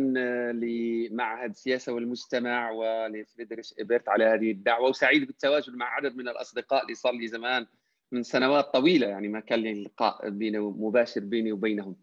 لمعهد 0.53 1.49
السياسة 1.49 1.93
والمجتمع 1.93 2.71
ولفريدريش 2.71 3.73
إيبرت 3.79 4.09
على 4.09 4.23
هذه 4.25 4.51
الدعوة. 4.51 4.89
وسعيد 4.89 5.27
بالتواجد 5.27 5.75
مع 5.75 5.85
عدد 5.85 6.15
من 6.15 6.29
الأصدقاء 6.29 6.83
اللي 6.83 6.95
صار 6.95 7.13
لي 7.13 7.27
زمان 7.27 7.65
من 8.11 8.23
سنوات 8.23 8.65
طويلة 8.73 9.07
يعني 9.07 9.27
ما 9.27 9.39
كان 9.39 9.59
لي 9.59 9.83
لقاء 9.83 10.29
بيني 10.29 10.59
مباشر 10.59 11.21
بيني 11.21 11.51
وبينهم. 11.51 11.95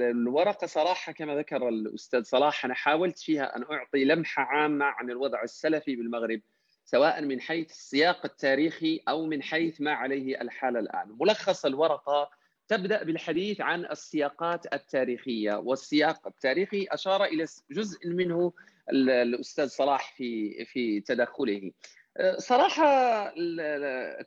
الورقة 0.00 0.66
صراحة 0.66 1.12
كما 1.12 1.36
ذكر 1.36 1.68
الأستاذ 1.68 2.22
صلاح 2.22 2.64
أنا 2.64 2.74
حاولت 2.74 3.18
فيها 3.18 3.56
أن 3.56 3.62
أعطي 3.62 4.04
لمحة 4.04 4.42
عامة 4.42 4.84
عن 4.84 5.10
الوضع 5.10 5.42
السلفي 5.42 5.96
بالمغرب 5.96 6.40
سواء 6.84 7.22
من 7.22 7.40
حيث 7.40 7.70
السياق 7.70 8.24
التاريخي 8.24 9.00
أو 9.08 9.26
من 9.26 9.42
حيث 9.42 9.80
ما 9.80 9.92
عليه 9.92 10.40
الحال 10.40 10.76
الآن. 10.76 11.16
ملخص 11.20 11.66
الورقة 11.66 12.30
تبدأ 12.68 13.02
بالحديث 13.02 13.60
عن 13.60 13.84
السياقات 13.84 14.74
التاريخية 14.74 15.54
والسياق 15.54 16.26
التاريخي 16.26 16.86
أشار 16.90 17.24
إلى 17.24 17.46
جزء 17.70 18.08
منه 18.08 18.52
الأستاذ 18.92 19.66
صلاح 19.66 20.16
في 20.16 20.64
في 20.64 21.00
تدخله. 21.00 21.70
صراحة 22.38 23.32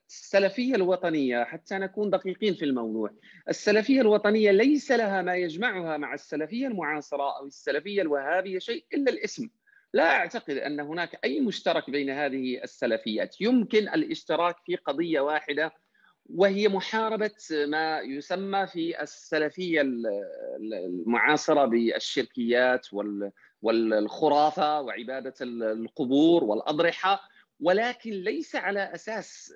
السلفية 0.09 0.75
الوطنية 0.75 1.43
حتى 1.43 1.77
نكون 1.77 2.09
دقيقين 2.09 2.53
في 2.53 2.65
الموضوع، 2.65 3.09
السلفية 3.49 4.01
الوطنية 4.01 4.51
ليس 4.51 4.91
لها 4.91 5.21
ما 5.21 5.35
يجمعها 5.35 5.97
مع 5.97 6.13
السلفية 6.13 6.67
المعاصرة 6.67 7.37
أو 7.37 7.45
السلفية 7.45 8.01
الوهابية 8.01 8.59
شيء 8.59 8.85
إلا 8.93 9.11
الاسم. 9.11 9.49
لا 9.93 10.03
أعتقد 10.03 10.57
أن 10.57 10.79
هناك 10.79 11.19
أي 11.23 11.39
مشترك 11.39 11.89
بين 11.89 12.09
هذه 12.09 12.63
السلفيات، 12.63 13.41
يمكن 13.41 13.89
الاشتراك 13.89 14.55
في 14.65 14.75
قضية 14.75 15.19
واحدة 15.19 15.71
وهي 16.25 16.67
محاربة 16.67 17.31
ما 17.67 17.99
يسمى 17.99 18.67
في 18.67 19.01
السلفية 19.01 19.81
المعاصرة 20.61 21.65
بالشركيات 21.65 22.87
والخرافة 23.61 24.81
وعبادة 24.81 25.33
القبور 25.41 26.43
والأضرحة 26.43 27.30
ولكن 27.61 28.11
ليس 28.11 28.55
على 28.55 28.93
أساس 28.95 29.53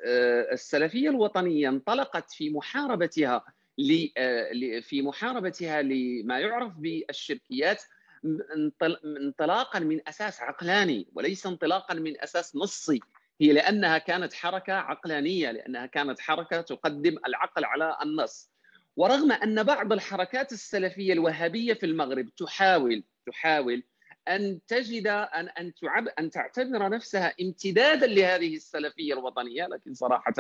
السلفية 0.51 1.09
الوطنية 1.09 1.69
انطلقت 1.69 2.31
في 2.31 2.49
محاربتها 2.49 3.45
في 4.81 5.01
محاربتها 5.01 5.81
لما 5.81 6.39
يعرف 6.39 6.73
بالشركيات 6.77 7.83
انطلاقا 9.05 9.79
من 9.79 9.99
أساس 10.07 10.41
عقلاني 10.41 11.07
وليس 11.13 11.45
انطلاقا 11.45 11.93
من 11.93 12.21
أساس 12.21 12.55
نصي 12.55 12.99
هي 13.41 13.53
لأنها 13.53 13.97
كانت 13.97 14.33
حركة 14.33 14.73
عقلانية 14.73 15.51
لأنها 15.51 15.85
كانت 15.85 16.19
حركة 16.19 16.61
تقدم 16.61 17.17
العقل 17.27 17.65
على 17.65 17.97
النص. 18.03 18.49
ورغم 18.95 19.31
أن 19.31 19.63
بعض 19.63 19.93
الحركات 19.93 20.51
السلفية 20.51 21.13
الوهابية 21.13 21.73
في 21.73 21.85
المغرب 21.85 22.29
تحاول 22.37 23.03
تحاول 23.27 23.83
أن 24.28 24.59
تجد 24.67 25.07
ان 25.07 25.47
أن 25.47 25.73
تعب 25.73 26.07
أن 26.07 26.30
تعتبر 26.30 26.89
نفسها 26.89 27.34
امتدادا 27.41 28.07
لهذه 28.07 28.55
السلفية 28.55 29.13
الوطنية 29.13 29.67
لكن 29.67 29.93
صراحة 29.93 30.34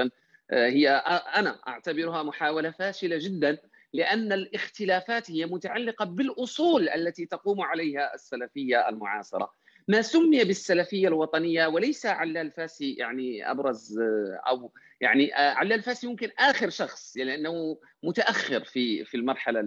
هي 0.51 0.89
أنا 1.35 1.59
أعتبرها 1.67 2.23
محاولة 2.23 2.71
فاشلة 2.71 3.17
جدا 3.17 3.57
لأن 3.93 4.31
الاختلافات 4.31 5.31
هي 5.31 5.45
متعلقة 5.45 6.05
بالأصول 6.05 6.89
التي 6.89 7.25
تقوم 7.25 7.61
عليها 7.61 8.13
السلفية 8.13 8.89
المعاصرة. 8.89 9.53
ما 9.87 10.01
سمي 10.01 10.43
بالسلفية 10.43 11.07
الوطنية 11.07 11.67
وليس 11.67 12.05
علال 12.05 12.37
الفاسي 12.37 12.93
يعني 12.93 13.51
أبرز 13.51 13.99
أو 14.47 14.71
يعني 15.01 15.33
علال 15.33 15.73
الفاسي 15.73 16.07
يمكن 16.07 16.29
آخر 16.39 16.69
شخص 16.69 17.17
لأنه 17.17 17.77
متأخر 18.03 18.63
في 18.63 19.05
في 19.05 19.17
المرحلة 19.17 19.61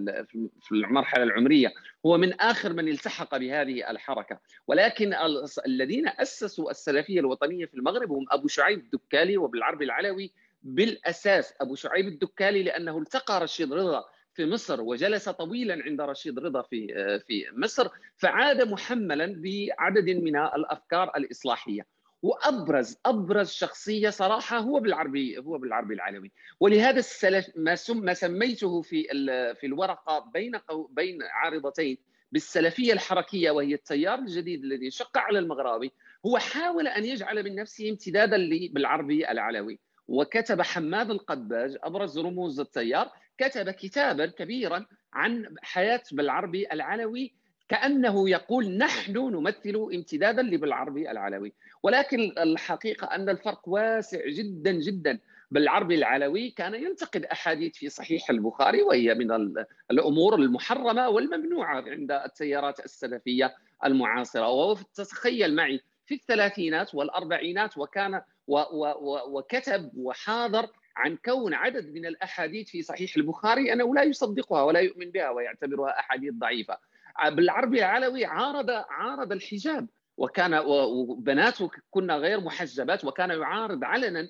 في 0.63 0.73
المرحلة 0.73 1.23
العمرية. 1.23 1.73
هو 2.07 2.19
من 2.19 2.41
آخر 2.41 2.73
من 2.73 2.89
التحق 2.89 3.37
بهذه 3.37 3.91
الحركة. 3.91 4.41
ولكن 4.67 5.15
الذين 5.67 6.09
أسسوا 6.09 6.71
السلفية 6.71 7.21
الوطنية 7.21 7.67
في 7.67 7.75
المغرب 7.75 8.13
هم 8.13 8.27
أبو 8.31 8.49
شعيب 8.49 8.79
الدكالي 8.79 9.37
وبالعربي 9.37 9.85
العلوي 9.85 10.33
بالأساس. 10.63 11.55
أبو 11.61 11.75
شعيب 11.75 12.09
الدكالي 12.09 12.63
لأنه 12.63 12.99
التقى 12.99 13.41
رشيد 13.41 13.73
رضا 13.73 14.05
في 14.39 14.47
مصر 14.47 14.81
وجلس 14.81 15.29
طويلا 15.29 15.83
عند 15.85 16.01
رشيد 16.01 16.39
رضا 16.39 16.63
في 16.63 16.87
في 17.27 17.45
مصر 17.53 17.89
فعاد 18.17 18.63
محملا 18.63 19.27
بعدد 19.27 20.11
من 20.11 20.37
الأفكار 20.37 21.13
الإصلاحية. 21.17 21.87
وأبرز 22.23 22.97
أبرز 23.07 23.51
شخصية 23.51 24.11
صراحة 24.11 24.59
هو 24.59 24.81
بالعربي 24.81 25.39
هو 25.39 25.59
بالعربي 25.59 25.95
العلوي 25.95 26.33
ولهذا 26.61 26.99
السلف 26.99 27.47
ما 27.57 27.75
سم 27.75 27.99
ما 28.05 28.15
سميته 28.15 28.83
في 28.83 29.03
في 29.61 29.67
الورقة 29.67 30.31
بين 30.35 30.53
بين 30.91 31.19
عارضتين 31.23 31.99
بالسلفية 32.33 32.93
الحركية 32.93 33.51
وهي 33.51 33.75
التيار 33.75 34.19
الجديد 34.19 34.65
الذي 34.65 34.91
شق 34.91 35.19
على 35.19 35.39
المغربي 35.39 35.93
هو 36.27 36.39
حاول 36.39 36.89
أن 36.89 37.05
يجعل 37.05 37.45
من 37.45 37.55
نفسه 37.55 37.91
امتدادا 37.91 38.37
بالعربي 38.73 39.31
العلوي. 39.31 39.81
وكتب 40.09 40.63
حماد 40.63 41.11
القباج 41.11 41.77
أبرز 41.83 42.19
رموز 42.19 42.61
التيار 42.61 43.11
كتب 43.39 43.71
كتابا 43.71 44.27
كبيرا 44.27 44.87
عن 45.13 45.55
حياة 45.63 46.03
بالعربي 46.13 46.73
العلوي 46.73 47.35
كأنه 47.69 48.31
يقول 48.31 48.71
نحن 48.79 49.13
نمثل 49.13 49.89
امتدادا 49.95 50.43
لبالعربي 50.43 51.11
العلوي. 51.11 51.53
ولكن 51.83 52.33
الحقيقة 52.39 53.07
أن 53.07 53.29
الفرق 53.29 53.69
واسع 53.69 54.29
جدا 54.29 54.73
جدا. 54.73 55.19
بالعربي 55.51 55.95
العلوي 55.95 56.51
كان 56.51 56.75
ينتقد 56.75 57.25
أحاديث 57.25 57.77
في 57.77 57.89
صحيح 57.89 58.31
البخاري 58.31 58.83
وهي 58.83 59.15
من 59.15 59.57
الأمور 59.91 60.35
المحرمة 60.35 61.09
والممنوعة 61.09 61.85
عند 61.87 62.13
التيارات 62.13 62.85
السلفية 62.85 63.55
المعاصرة. 63.85 64.49
وتتخيل 64.49 65.55
معي 65.55 65.81
في 66.07 66.15
الثلاثينات 66.15 66.95
والأربعينات 66.95 67.79
وكان 67.79 68.15
و 68.47 68.59
و 68.59 68.87
و 68.87 69.39
وكتب 69.39 69.91
وحاضر 69.97 70.67
عن 70.99 71.17
كون 71.25 71.55
عدد 71.55 71.93
من 71.95 72.07
الأحاديث 72.07 72.71
في 72.71 72.83
صحيح 72.83 73.17
البخاري 73.17 73.73
أنه 73.73 73.95
لا 73.95 74.03
يصدقها 74.03 74.63
ولا 74.63 74.81
يؤمن 74.81 75.11
بها 75.11 75.31
ويعتبرها 75.31 75.99
أحاديث 76.01 76.35
ضعيفة. 76.35 76.79
بالعربي 77.29 77.79
العلوي 77.79 78.25
عارض 78.25 78.71
عارض 78.71 79.33
الحجاب 79.33 79.89
وكان 80.17 80.55
وبناته 80.55 81.71
كنا 81.91 82.17
غير 82.17 82.41
محجبات 82.41 83.05
وكان 83.05 83.31
يعارض 83.31 83.85
علنا 83.85 84.29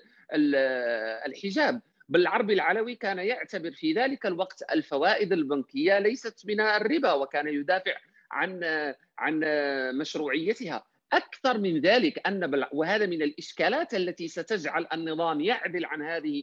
الحجاب. 1.27 1.81
بالعربي 2.09 2.53
العلوي 2.53 2.95
كان 2.95 3.19
يعتبر 3.19 3.71
في 3.71 3.93
ذلك 3.93 4.27
الوقت 4.27 4.63
الفوائد 4.73 5.33
البنكية 5.33 5.99
ليست 5.99 6.47
من 6.47 6.61
الربا 6.61 7.13
وكان 7.13 7.49
يدافع 7.49 7.93
عن 8.31 8.65
عن 9.19 9.41
مشروعيتها 9.95 10.85
أكثر 11.13 11.59
من 11.59 11.81
ذلك 11.81 12.27
أن. 12.27 12.65
وهذا 12.73 13.07
من 13.07 13.23
الإشكالات 13.23 13.95
التي 13.95 14.29
ستجعل 14.29 14.87
النظام 14.93 15.41
يعدل 15.41 15.85
عن 15.85 16.03
هذه 16.03 16.43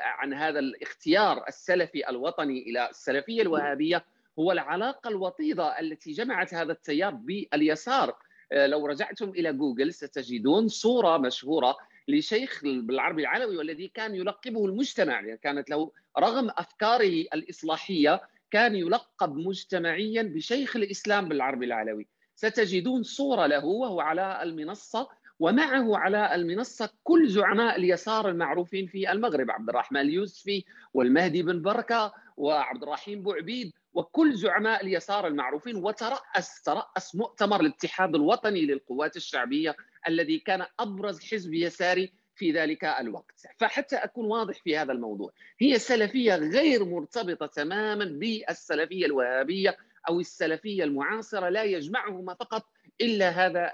عن 0.00 0.34
هذا 0.34 0.58
الاختيار 0.58 1.44
السلفي 1.48 2.08
الوطني 2.08 2.62
إلى 2.62 2.90
السلفية 2.90 3.42
الوهابية 3.42 4.04
هو 4.38 4.52
العلاقة 4.52 5.08
الوطيدة 5.08 5.80
التي 5.80 6.12
جمعت 6.12 6.54
هذا 6.54 6.72
التيار 6.72 7.14
باليسار. 7.14 8.16
لو 8.52 8.86
رجعتم 8.86 9.28
إلى 9.28 9.52
جوجل 9.52 9.92
ستجدون 9.94 10.68
صورة 10.68 11.18
مشهورة 11.18 11.76
لشيخ 12.08 12.60
بالعربي 12.64 13.22
العلوي 13.22 13.56
والذي 13.56 13.88
كان 13.88 14.14
يلقبه 14.14 14.66
المجتمع 14.66 15.12
يعني 15.12 15.36
كانت 15.36 15.70
له 15.70 15.90
رغم 16.18 16.50
أفكاره 16.50 17.24
الإصلاحية 17.34 18.20
كان 18.50 18.76
يلقب 18.76 19.36
مجتمعيا 19.36 20.22
بشيخ 20.22 20.76
الإسلام 20.76 21.28
بالعربي 21.28 21.66
العلوي. 21.66 22.06
ستجدون 22.34 23.02
صورة 23.02 23.46
له 23.46 23.64
وهو 23.64 24.00
على 24.00 24.42
المنصة 24.42 25.08
ومعه 25.42 25.96
على 25.96 26.34
المنصة 26.34 26.90
كل 27.04 27.28
زعماء 27.28 27.76
اليسار 27.76 28.28
المعروفين 28.28 28.86
في 28.86 29.12
المغرب 29.12 29.50
عبد 29.50 29.68
الرحمن 29.68 30.00
اليوسفي 30.00 30.64
والمهدي 30.94 31.42
بن 31.42 31.62
بركة 31.62 32.12
وعبد 32.36 32.82
الرحيم 32.82 33.22
بوعبيد 33.22 33.72
وكل 33.92 34.34
زعماء 34.34 34.84
اليسار 34.84 35.26
المعروفين 35.26 35.76
وترأس 35.76 36.62
ترأس 36.62 37.14
مؤتمر 37.14 37.60
الاتحاد 37.60 38.14
الوطني 38.14 38.66
للقوات 38.66 39.16
الشعبية 39.16 39.76
الذي 40.08 40.38
كان 40.38 40.66
أبرز 40.80 41.20
حزب 41.20 41.54
يساري 41.54 42.12
في 42.36 42.52
ذلك 42.52 42.84
الوقت 42.84 43.40
فحتى 43.58 43.96
أكون 43.96 44.24
واضح 44.26 44.54
في 44.64 44.78
هذا 44.78 44.92
الموضوع 44.92 45.30
هي 45.60 45.78
سلفية 45.78 46.34
غير 46.34 46.84
مرتبطة 46.84 47.46
تماما 47.46 48.04
بالسلفية 48.04 49.06
الوهابية 49.06 49.76
أو 50.08 50.20
السلفية 50.20 50.84
المعاصرة 50.84 51.48
لا 51.48 51.64
يجمعهما 51.64 52.34
فقط 52.34 52.66
إلا 53.00 53.28
هذا 53.28 53.72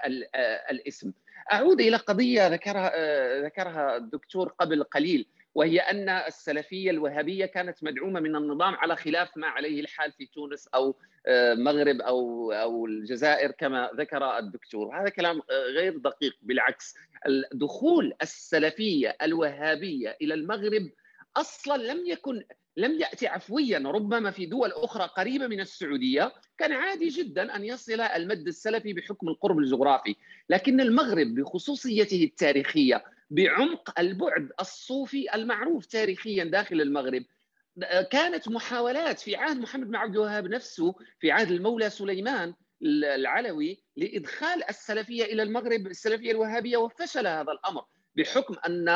الاسم. 0.71 1.13
أعود 1.51 1.81
إلى 1.81 1.97
قضية 1.97 2.47
ذكرها 2.47 2.91
ذكرها 3.41 3.97
الدكتور 3.97 4.49
قبل 4.49 4.83
قليل 4.83 5.27
وهي 5.55 5.79
أن 5.79 6.09
السلفية 6.09 6.91
الوهابية 6.91 7.45
كانت 7.45 7.83
مدعومة 7.83 8.19
من 8.19 8.35
النظام 8.35 8.75
على 8.75 8.95
خلاف 8.95 9.37
ما 9.37 9.47
عليه 9.47 9.81
الحال 9.81 10.11
في 10.11 10.25
تونس 10.25 10.67
أو 10.67 10.95
المغرب 11.27 12.01
أو 12.01 12.51
أو 12.51 12.85
الجزائر 12.85 13.51
كما 13.51 13.89
ذكر 13.95 14.37
الدكتور، 14.37 15.01
هذا 15.01 15.09
كلام 15.09 15.41
غير 15.75 15.97
دقيق 15.97 16.37
بالعكس. 16.41 16.95
دخول 17.53 18.13
السلفية 18.21 19.17
الوهابية 19.21 20.17
إلى 20.21 20.33
المغرب 20.33 20.89
أصلا 21.37 21.93
لم 21.93 22.05
يكن 22.05 22.43
لم 22.77 22.99
يأتي 22.99 23.27
عفويا 23.27 23.79
ربما 23.79 24.31
في 24.31 24.45
دول 24.45 24.71
أخرى 24.71 25.03
قريبة 25.17 25.47
من 25.47 25.59
السعودية 25.59 26.33
كان 26.57 26.71
عادي 26.71 27.07
جدا 27.07 27.55
أن 27.55 27.65
يصل 27.65 28.01
المد 28.01 28.47
السلفي 28.47 28.93
بحكم 28.93 29.27
القرب 29.27 29.59
الجغرافي. 29.59 30.15
لكن 30.49 30.81
المغرب 30.81 31.27
بخصوصيته 31.35 32.23
التاريخية 32.23 33.03
بعمق 33.29 33.99
البعد 33.99 34.49
الصوفي 34.59 35.35
المعروف 35.35 35.85
تاريخيا 35.85 36.43
داخل 36.43 36.81
المغرب 36.81 37.23
كانت 38.11 38.47
محاولات 38.49 39.19
في 39.19 39.35
عهد 39.35 39.57
محمد 39.57 39.87
بن 39.87 39.95
عبد 39.95 40.15
الوهاب 40.15 40.47
نفسه 40.47 40.95
في 41.19 41.31
عهد 41.31 41.51
المولى 41.51 41.89
سليمان 41.89 42.53
العلوي 42.83 43.83
لإدخال 43.97 44.69
السلفية 44.69 45.23
إلى 45.23 45.43
المغرب 45.43 45.87
السلفية 45.87 46.31
الوهابية 46.31 46.77
وفشل 46.77 47.27
هذا 47.27 47.51
الأمر. 47.51 47.85
بحكم 48.19 48.55
أن 48.67 48.89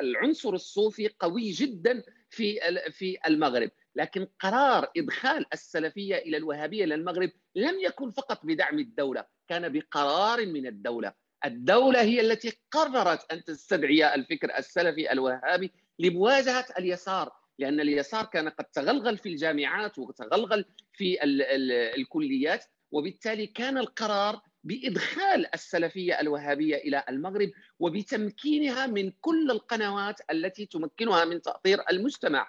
العنصر 0.00 0.54
الصوفي 0.54 1.08
قوي 1.18 1.50
جدا 1.50 2.02
في 2.30 2.58
في 2.90 3.18
المغرب. 3.26 3.70
لكن 3.96 4.26
قرار 4.40 4.90
إدخال 4.96 5.46
السلفية 5.52 6.16
إلى 6.16 6.36
الوهابية 6.36 6.84
إلى 6.84 6.94
المغرب 6.94 7.30
لم 7.54 7.80
يكن 7.80 8.10
فقط 8.10 8.46
بدعم 8.46 8.78
الدولة 8.78 9.24
كان 9.48 9.72
بقرار 9.72 10.46
من 10.46 10.66
الدولة. 10.66 11.12
الدولة 11.44 12.02
هي 12.02 12.20
التي 12.20 12.58
قررت 12.70 13.32
أن 13.32 13.44
تستدعي 13.44 14.14
الفكر 14.14 14.58
السلفي 14.58 15.12
الوهابي 15.12 15.72
لمواجهة 15.98 16.66
اليسار 16.78 17.32
لأن 17.58 17.80
اليسار 17.80 18.24
كان 18.24 18.48
قد 18.48 18.64
تغلغل 18.64 19.18
في 19.18 19.28
الجامعات 19.28 19.98
وتغلغل 19.98 20.64
في 20.92 21.24
ال 21.24 21.42
ال 21.42 21.72
الكليات 21.72 22.64
وبالتالي 22.90 23.46
كان 23.46 23.78
القرار 23.78 24.40
بإدخال 24.64 25.54
السلفية 25.54 26.20
الوهابية 26.20 26.76
إلى 26.76 27.04
المغرب 27.08 27.50
وبتمكينها 27.78 28.86
من 28.86 29.12
كل 29.20 29.50
القنوات 29.50 30.20
التي 30.30 30.66
تمكنها 30.66 31.24
من 31.24 31.42
تأطير 31.42 31.78
المجتمع. 31.90 32.48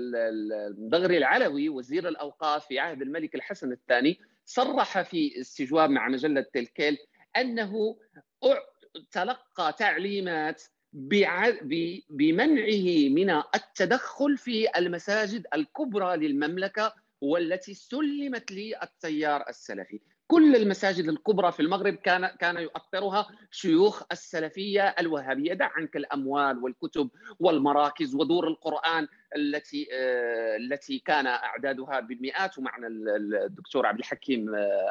المدغري 0.00 1.18
العلوي 1.18 1.68
وزير 1.68 2.08
الأوقاف 2.08 2.66
في 2.66 2.78
عهد 2.78 3.02
الملك 3.02 3.34
الحسن 3.34 3.72
الثاني 3.72 4.20
صرح 4.44 5.02
في 5.02 5.40
استجواب 5.40 5.90
مع 5.90 6.08
مجلة 6.08 6.46
تلكيل 6.52 6.98
أنه 7.36 7.96
تلقى 9.10 9.74
تعليمات 9.78 10.62
بمنعه 12.10 13.08
من 13.08 13.30
التدخل 13.30 14.36
في 14.36 14.78
المساجد 14.78 15.46
الكبرى 15.54 16.16
للمملكة 16.16 16.94
والتي 17.20 17.74
سلمت 17.74 18.52
للتيار 18.52 19.48
السلفي. 19.48 20.00
كل 20.32 20.56
المساجد 20.56 21.08
الكبرى 21.08 21.52
في 21.52 21.60
المغرب 21.60 21.94
كان 21.94 22.26
كان 22.26 22.56
يؤطرها 22.56 23.26
شيوخ 23.50 24.02
السلفية 24.12 24.82
الوهابية. 24.82 25.54
دع 25.54 25.70
عنك 25.76 25.96
الأموال 25.96 26.58
والكتب 26.58 27.10
والمراكز 27.40 28.14
ودور 28.14 28.48
القرآن 28.48 29.08
التي 29.36 29.88
التي 30.56 30.98
كان 30.98 31.26
أعدادها 31.26 32.00
بالمئات 32.00 32.58
ومعنا 32.58 32.86
الدكتور 33.46 33.86
عبد 33.86 33.98
الحكيم 33.98 34.46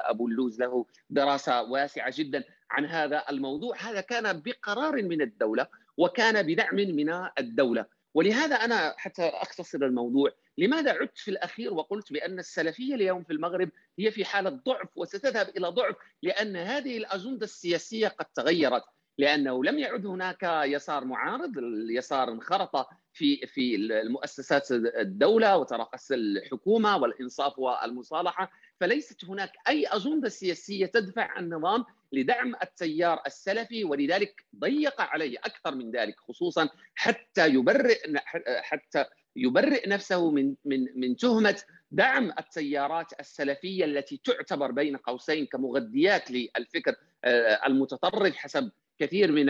أبو 0.06 0.28
اللوز 0.28 0.60
له 0.60 0.86
دراسة 1.10 1.62
واسعة 1.62 2.14
جدا 2.18 2.44
عن 2.72 2.86
هذا 2.86 3.24
الموضوع. 3.30 3.76
هذا 3.78 4.02
كان 4.02 4.42
بقرار 4.46 5.04
من 5.04 5.22
الدولة 5.22 5.68
وكان 5.98 6.48
بدعم 6.48 6.76
من 6.76 7.14
الدولة. 7.40 7.86
ولهذا 8.14 8.56
أنا 8.56 8.96
حتى 8.98 9.24
أختصر 9.24 9.78
الموضوع 9.78 10.32
لماذا 10.58 10.92
عدت 10.92 11.18
في 11.18 11.32
الأخير 11.32 11.74
وقلت 11.74 12.14
بأن 12.14 12.40
السلفية 12.40 12.96
اليوم 12.96 13.24
في 13.24 13.34
المغرب 13.34 13.70
هي 14.00 14.12
في 14.12 14.26
حالة 14.26 14.50
ضعف 14.50 14.90
وستذهب 14.96 15.50
إلى 15.50 15.68
ضعف 15.68 15.96
لأن 16.24 16.56
هذه 16.56 16.98
الأجندة 16.98 17.44
السياسية 17.44 18.08
قد 18.08 18.26
تغيرت؟ 18.26 18.84
لأنه 19.18 19.64
لم 19.64 19.80
يعد 19.80 20.06
هناك 20.06 20.44
يسار 20.66 21.06
معارض، 21.06 21.58
اليسار 21.58 22.32
انخرط 22.32 22.88
في 23.14 23.48
في 23.48 23.76
المؤسسات 23.76 24.72
الدولة 24.72 25.58
وترأس 25.58 26.12
الحكومة 26.12 26.98
والإنصاف 26.98 27.60
والمصالحة، 27.60 28.52
فليست 28.80 29.26
هناك 29.26 29.52
أي 29.68 29.86
أجندة 29.88 30.30
سياسية 30.30 30.86
تدفع 30.86 31.40
النظام 31.40 31.86
لدعم 32.12 32.56
التيار 32.64 33.22
السلفي 33.28 33.84
ولذلك 33.84 34.46
ضيق 34.60 35.02
عليه 35.02 35.38
أكثر 35.40 35.76
من 35.76 35.92
ذلك 35.92 36.20
خصوصا 36.20 36.70
حتى 36.96 37.48
يبرئ 37.48 38.18
حتى 38.62 39.06
يبرئ 39.36 39.90
نفسه 39.90 40.32
من 40.32 40.56
من 40.66 40.88
من 40.96 41.16
تهمة 41.16 41.62
دعم 41.92 42.34
التيارات 42.40 43.20
السلفية 43.20 43.86
التي 43.86 44.22
تعتبر 44.24 44.72
بين 44.72 44.98
قوسين 44.98 45.46
كمغذيات 45.46 46.32
للفكر 46.32 46.96
المتطرف 47.68 48.36
حسب 48.36 48.72
كثير 49.02 49.32
من 49.32 49.46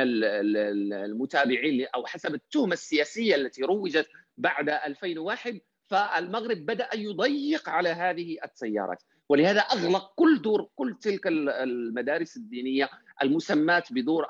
المتابعين 0.94 1.88
أو 1.96 2.06
حسب 2.06 2.34
التهمة 2.34 2.74
السياسية 2.74 3.36
التي 3.36 3.64
روجت 3.64 4.08
بعد 4.38 4.70
2001 4.70 5.62
فالمغرب 5.90 6.58
بدأ 6.58 6.90
يضيق 6.96 7.70
على 7.70 7.90
هذه 7.90 8.38
التيارات 8.44 9.04
ولهذا 9.30 9.60
أغلق 9.60 10.14
كل 10.16 10.42
دور 10.42 10.70
كل 10.76 10.98
تلك 11.02 11.28
المدارس 11.28 12.38
الدينية 12.38 12.90
المسمات 13.24 13.94
بدور 13.94 14.26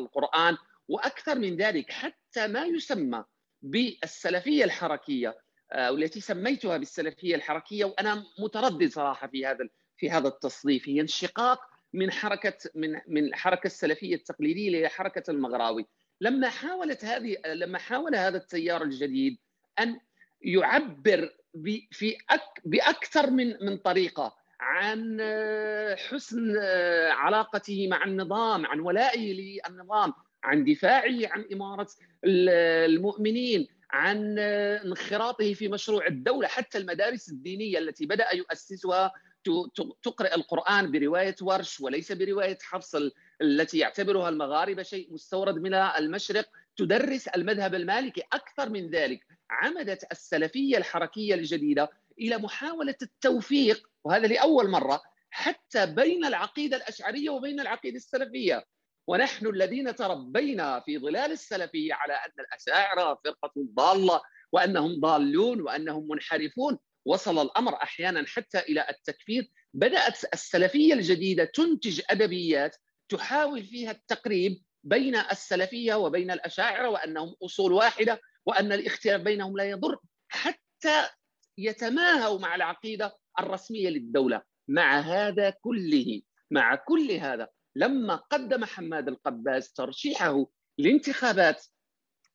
القرآن 0.00 0.56
وأكثر 0.88 1.38
من 1.38 1.56
ذلك 1.56 1.90
حتى 1.90 2.46
ما 2.46 2.64
يسمى 2.64 3.24
بالسلفية 3.62 4.64
الحركية 4.64 5.38
والتي 5.76 6.20
سميتها 6.20 6.76
بالسلفية 6.76 7.34
الحركية 7.34 7.84
وأنا 7.84 8.24
متردد 8.38 8.90
صراحة 8.90 9.26
في 9.26 9.46
هذا 9.46 9.68
في 9.96 10.10
هذا 10.10 10.28
التصنيف 10.28 10.88
هي 10.88 11.00
انشقاق 11.00 11.60
من 11.92 12.10
حركة 12.10 12.58
من 12.74 13.00
من 13.08 13.24
الحركه 13.24 13.66
السلفية 13.66 14.14
التقليدية 14.14 14.86
لحركه 14.86 15.30
المغراوي. 15.30 15.86
لما 16.20 16.48
حاولت 16.48 17.04
هذه 17.04 17.36
لما 17.46 17.78
حاول 17.78 18.14
هذا 18.14 18.36
التيار 18.36 18.82
الجديد 18.82 19.38
أن 19.78 20.00
يعبر 20.42 21.30
في 21.90 22.16
أك 22.30 22.60
بأكثر 22.64 23.30
من 23.30 23.64
من 23.64 23.76
طريقة 23.76 24.36
عن 24.60 25.20
حسن 26.10 26.56
علاقته 27.10 27.88
مع 27.88 28.04
النظام 28.04 28.66
عن 28.66 28.80
ولائه 28.80 29.32
للنظام 29.32 30.12
عن 30.44 30.64
دفاعه 30.64 31.18
عن 31.24 31.44
إمارة 31.52 31.88
المؤمنين 32.24 33.68
عن 33.90 34.38
انخراطه 34.38 35.54
في 35.54 35.68
مشروع 35.68 36.06
الدولة 36.06 36.48
حتى 36.48 36.78
المدارس 36.78 37.28
الدينية 37.28 37.78
التي 37.78 38.06
بدأ 38.06 38.34
يؤسسها 38.34 39.12
تقرأ 40.02 40.34
القرآن 40.34 40.92
برواية 40.92 41.36
ورش 41.42 41.80
وليس 41.80 42.12
برواية 42.12 42.58
حفص 42.62 42.94
التي 43.42 43.78
يعتبرها 43.78 44.28
المغاربة 44.28 44.82
شيء 44.82 45.12
مستورد 45.12 45.54
من 45.54 45.74
المشرق 45.74 46.48
تدرس 46.76 47.28
المذهب 47.28 47.74
المالكي 47.74 48.22
أكثر 48.32 48.68
من 48.68 48.90
ذلك. 48.90 49.26
عمدت 49.50 50.12
السلفية 50.12 50.76
الحركية 50.76 51.34
الجديدة 51.34 51.90
إلى 52.18 52.38
محاولة 52.38 52.96
التوفيق 53.02 53.90
وهذا 54.04 54.26
لأول 54.26 54.70
مرة 54.70 55.02
حتى 55.30 55.86
بين 55.86 56.24
العقيدة 56.24 56.76
الأشعرية 56.76 57.30
وبين 57.30 57.60
العقيدة 57.60 57.96
السلفية. 57.96 58.64
ونحن 59.06 59.46
الذين 59.46 59.94
تربينا 59.94 60.80
في 60.80 60.98
ظلال 60.98 61.32
السلفية 61.32 61.94
على 61.94 62.12
أن 62.12 62.32
الأشاعرة 62.38 63.20
فرقة 63.24 63.52
ضالة 63.74 64.20
وأنهم 64.52 65.00
ضالون 65.00 65.60
وأنهم 65.60 66.08
منحرفون. 66.08 66.78
وصل 67.04 67.42
الأمر 67.42 67.82
أحيانا 67.82 68.24
حتى 68.26 68.58
إلى 68.58 68.86
التكفير. 68.90 69.50
بدأت 69.74 70.18
السلفية 70.34 70.94
الجديدة 70.94 71.44
تنتج 71.44 72.00
أدبيات 72.10 72.76
تحاول 73.08 73.64
فيها 73.64 73.90
التقريب 73.90 74.62
بين 74.84 75.16
السلفية 75.16 75.94
وبين 75.94 76.30
الأشاعرة 76.30 76.88
وأنهم 76.88 77.34
أصول 77.44 77.72
واحدة 77.72 78.20
وأن 78.46 78.72
الاختلاف 78.72 79.20
بينهم 79.20 79.56
لا 79.56 79.64
يضر 79.64 79.98
حتى 80.28 81.08
يتماهوا 81.58 82.38
مع 82.38 82.54
العقيدة 82.54 83.16
الرسمية 83.40 83.88
للدولة. 83.88 84.42
مع 84.68 85.00
هذا 85.00 85.50
كله 85.50 86.22
مع 86.50 86.74
كل 86.74 87.10
هذا 87.10 87.48
لما 87.76 88.16
قدم 88.16 88.64
حماد 88.64 89.08
القباس 89.08 89.72
ترشيحه 89.72 90.46
لانتخابات 90.78 91.66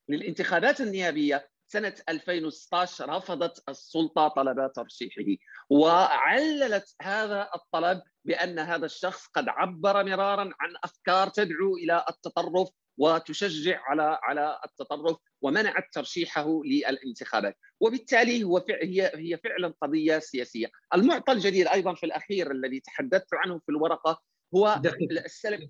للانتخابات 0.10 0.82
النيابية 0.82 1.50
سنة 1.68 1.94
2016 2.10 3.10
رفضت 3.10 3.70
السلطة 3.70 4.28
طلب 4.28 4.72
ترشيحه 4.76 5.26
وعللت 5.70 6.96
هذا 7.02 7.50
الطلب 7.56 8.02
بأن 8.26 8.60
هذا 8.60 8.86
الشخص 8.86 9.28
قد 9.28 9.50
عبر 9.50 10.04
مرارا 10.04 10.44
عن 10.60 10.74
أفكار 10.84 11.30
تدعو 11.30 11.76
إلى 11.76 12.06
التطرف 12.10 12.70
وتشجع 12.98 13.82
على 13.84 14.20
على 14.24 14.60
التطرف 14.66 15.18
ومنعت 15.42 15.84
ترشيحه 15.92 16.62
للانتخابات. 16.66 17.58
وبالتالي 17.80 18.44
هو 18.44 18.66
هي 18.70 19.12
هي 19.16 19.38
فعلا 19.38 19.74
قضية 19.82 20.20
سياسية. 20.20 20.72
المعطى 20.96 21.32
الجديد 21.32 21.68
أيضا 21.68 21.94
في 21.94 22.06
الأخير 22.06 22.52
الذي 22.52 22.80
تحدثت 22.80 23.34
عنه 23.34 23.60
في 23.60 23.70
الورقة 23.70 24.22
هو 24.56 24.82
السلف 25.26 25.62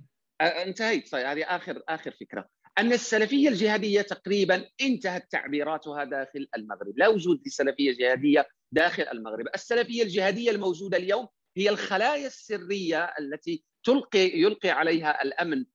انتهيت 0.42 1.16
هذه 1.16 1.44
آخر 1.44 1.82
آخر 1.90 2.12
فكرة. 2.12 2.48
أن 2.80 2.94
السلفية 2.94 3.50
الجهادية 3.50 4.02
تقريبا 4.02 4.66
انتهت 4.82 5.32
تعبيراتها 5.32 6.04
داخل 6.04 6.48
المغرب، 6.58 6.98
لا 6.98 7.08
وجود 7.08 7.42
لسلفية 7.46 7.98
جهادية 7.98 8.48
داخل 8.72 9.04
المغرب، 9.04 9.46
السلفية 9.56 10.04
الجهادية 10.04 10.52
الموجودة 10.52 10.98
اليوم 10.98 11.28
هي 11.58 11.70
الخلايا 11.70 12.28
السرية 12.28 13.04
التي 13.20 13.64
تلقي 13.84 14.40
يلقي 14.40 14.70
عليها 14.70 15.24
الأمن 15.24 15.66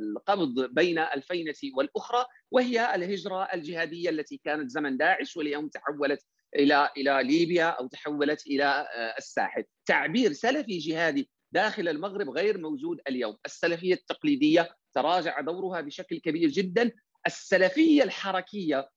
القبض 0.00 0.74
بين 0.74 0.98
الفينة 0.98 1.54
والأخرى 1.76 2.24
وهي 2.50 2.94
الهجرة 2.94 3.42
الجهادية 3.42 4.10
التي 4.10 4.40
كانت 4.44 4.70
زمن 4.70 4.96
داعش 4.96 5.36
واليوم 5.36 5.68
تحولت 5.68 6.24
إلى 6.56 6.90
إلى 6.96 7.22
ليبيا 7.22 7.64
أو 7.64 7.86
تحولت 7.86 8.46
إلى 8.46 8.86
الساحل، 9.18 9.64
تعبير 9.86 10.32
سلفي 10.32 10.78
جهادي 10.78 11.30
داخل 11.52 11.88
المغرب 11.88 12.30
غير 12.30 12.58
موجود 12.58 13.00
اليوم، 13.08 13.36
السلفية 13.46 13.94
التقليدية 13.94 14.76
تراجع 14.94 15.40
دورها 15.40 15.80
بشكل 15.80 16.18
كبير 16.18 16.48
جدا، 16.48 16.90
السلفية 17.26 18.02
الحركية 18.02 18.88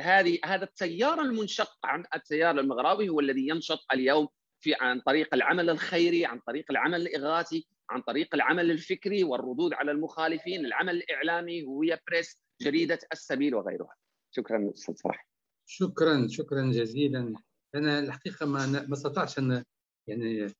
هذه 0.00 0.38
هذا 0.44 0.64
التيار 0.64 1.20
المنشق 1.20 1.78
عن 1.84 2.04
التيار 2.14 2.60
المغربي 2.60 3.08
هو 3.08 3.20
الذي 3.20 3.48
ينشط 3.48 3.78
اليوم 3.92 4.28
في 4.60 4.74
عن 4.80 5.00
طريق 5.00 5.34
العمل 5.34 5.70
الخيري، 5.70 6.26
عن 6.26 6.40
طريق 6.46 6.64
العمل 6.70 7.00
الإغاثي، 7.00 7.66
عن 7.90 8.00
طريق 8.00 8.34
العمل 8.34 8.70
الفكري 8.70 9.24
والردود 9.24 9.72
على 9.72 9.90
المخالفين، 9.90 10.66
العمل 10.66 10.96
الإعلامي 10.96 11.64
هوية 11.64 12.00
بريس، 12.08 12.40
جريدة 12.60 12.98
السبيل 13.12 13.54
وغيرها. 13.54 13.94
شكرا 14.30 14.70
أستاذ 14.74 14.94
فرح. 14.96 15.26
شكرا 15.66 16.26
شكرا 16.28 16.72
جزيلا 16.72 17.34
أنا 17.74 17.98
الحقيقة 17.98 18.46
ما 18.46 18.66
ما 18.66 18.92
استطعتش 18.92 19.38
أن 19.38 19.64
يعني 20.08 20.54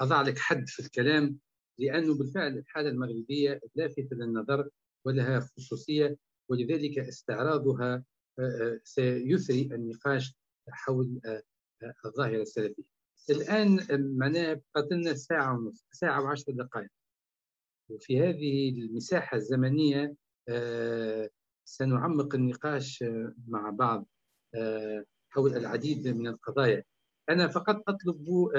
أضع 0.00 0.22
لك 0.22 0.38
حد 0.38 0.68
في 0.68 0.80
الكلام 0.80 1.38
لأنه 1.78 2.18
بالفعل 2.18 2.58
الحالة 2.58 2.88
المغربية 2.88 3.60
لافته 3.74 4.16
للنظر 4.16 4.68
ولها 5.04 5.40
خصوصية 5.40 6.16
ولذلك 6.48 6.98
استعراضها 6.98 8.04
سيثري 8.84 9.62
النقاش 9.62 10.34
حول 10.68 11.20
الظاهرة 12.06 12.42
السلفية. 12.42 12.82
الآن 13.30 13.86
معناها 14.18 14.60
بقت 14.74 14.92
لنا 14.92 15.14
ساعة 15.14 15.58
ونصف 15.58 15.84
ساعة 15.92 16.22
وعشر 16.22 16.52
دقائق. 16.52 16.90
وفي 17.90 18.20
هذه 18.20 18.68
المساحة 18.68 19.36
الزمنية 19.36 20.14
سنعمق 21.64 22.34
النقاش 22.34 23.04
مع 23.48 23.70
بعض 23.70 24.06
حول 25.30 25.56
العديد 25.56 26.08
من 26.08 26.26
القضايا. 26.26 26.84
أنا 27.30 27.48
فقط 27.48 27.82
أطلب 27.88 28.50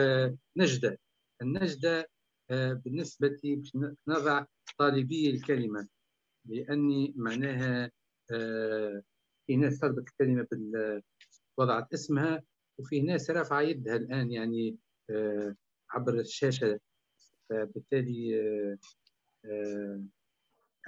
نجدة. 0.58 1.00
النجدة 1.42 2.10
بالنسبة 2.50 3.40
باش 3.44 3.78
نضع 4.08 4.46
طالبي 4.78 5.30
الكلمة 5.30 5.88
لأني 6.46 7.14
معناها 7.16 7.92
في 9.48 9.56
ناس 9.58 9.80
طلبت 9.80 10.08
الكلمة 10.10 10.48
وضعت 11.58 11.94
اسمها 11.94 12.44
وفي 12.80 13.02
ناس 13.02 13.30
رافعة 13.30 13.62
يدها 13.62 13.96
الآن 13.96 14.32
يعني 14.32 14.78
عبر 15.90 16.20
الشاشة. 16.20 16.80
فبالتالي 17.50 18.78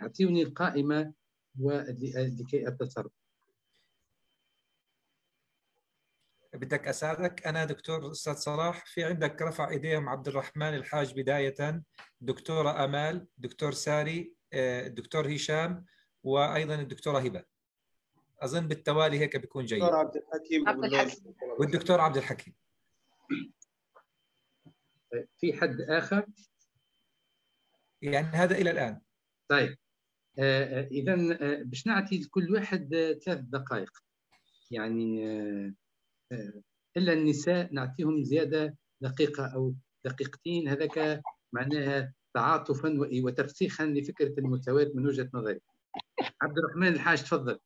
أعطيوني 0.01 0.43
القائمة 0.43 1.13
ولكي 1.59 2.67
أتصرف. 2.67 3.11
بدك 6.57 6.87
أساعدك. 6.87 7.47
أنا 7.47 7.65
دكتور 7.65 8.11
أستاذ 8.11 8.33
صلاح 8.33 8.85
في 8.85 9.03
عندك 9.03 9.41
رفع 9.41 9.69
ايديهم 9.69 10.09
عبد 10.09 10.27
الرحمن 10.27 10.73
الحاج 10.73 11.19
بداية. 11.19 11.83
دكتورة 12.21 12.85
أمال 12.85 13.27
دكتور 13.37 13.71
ساري 13.71 14.33
الدكتور 14.53 15.35
هشام 15.35 15.85
وأيضا 16.23 16.75
الدكتورة 16.75 17.19
هبة. 17.19 17.43
أظن 18.41 18.67
بالتوالي 18.67 19.19
هيك 19.19 19.37
بيكون 19.37 19.65
جيد. 19.65 19.83
الدكتور 19.83 19.99
عبد 19.99 20.15
الحكيم 20.15 20.69
عبد 20.69 20.83
الحكيم. 20.83 21.33
والدكتور 21.59 22.01
عبد 22.01 22.17
الحكيم. 22.17 22.53
في 25.37 25.53
حد 25.53 25.81
آخر؟ 25.81 26.25
يعني 28.01 28.27
هذا 28.27 28.57
إلى 28.57 28.71
الآن. 28.71 29.01
طيب. 29.47 29.77
آه 30.39 30.87
اذا 30.91 31.13
آه 31.13 31.63
باش 31.63 31.87
نعطي 31.87 32.19
لكل 32.19 32.53
واحد 32.53 32.89
ثلاث 33.25 33.39
دقائق. 33.39 33.91
يعني 34.71 35.27
آه 35.27 35.73
إلا 36.97 37.13
النساء 37.13 37.73
نعطيهم 37.73 38.23
زيادة 38.23 38.77
دقيقة 39.01 39.53
أو 39.55 39.73
دقيقتين 40.05 40.67
هذاك 40.67 41.21
معناها 41.53 42.13
تعاطفا 42.33 42.97
وترسيخا 43.23 43.85
لفكرة 43.85 44.39
المساواه 44.39 44.91
من 44.95 45.07
وجهة 45.07 45.29
نظري. 45.33 45.61
عبد 46.41 46.57
الرحمن 46.57 46.87
الحاج 46.87 47.23
تفضل. 47.23 47.59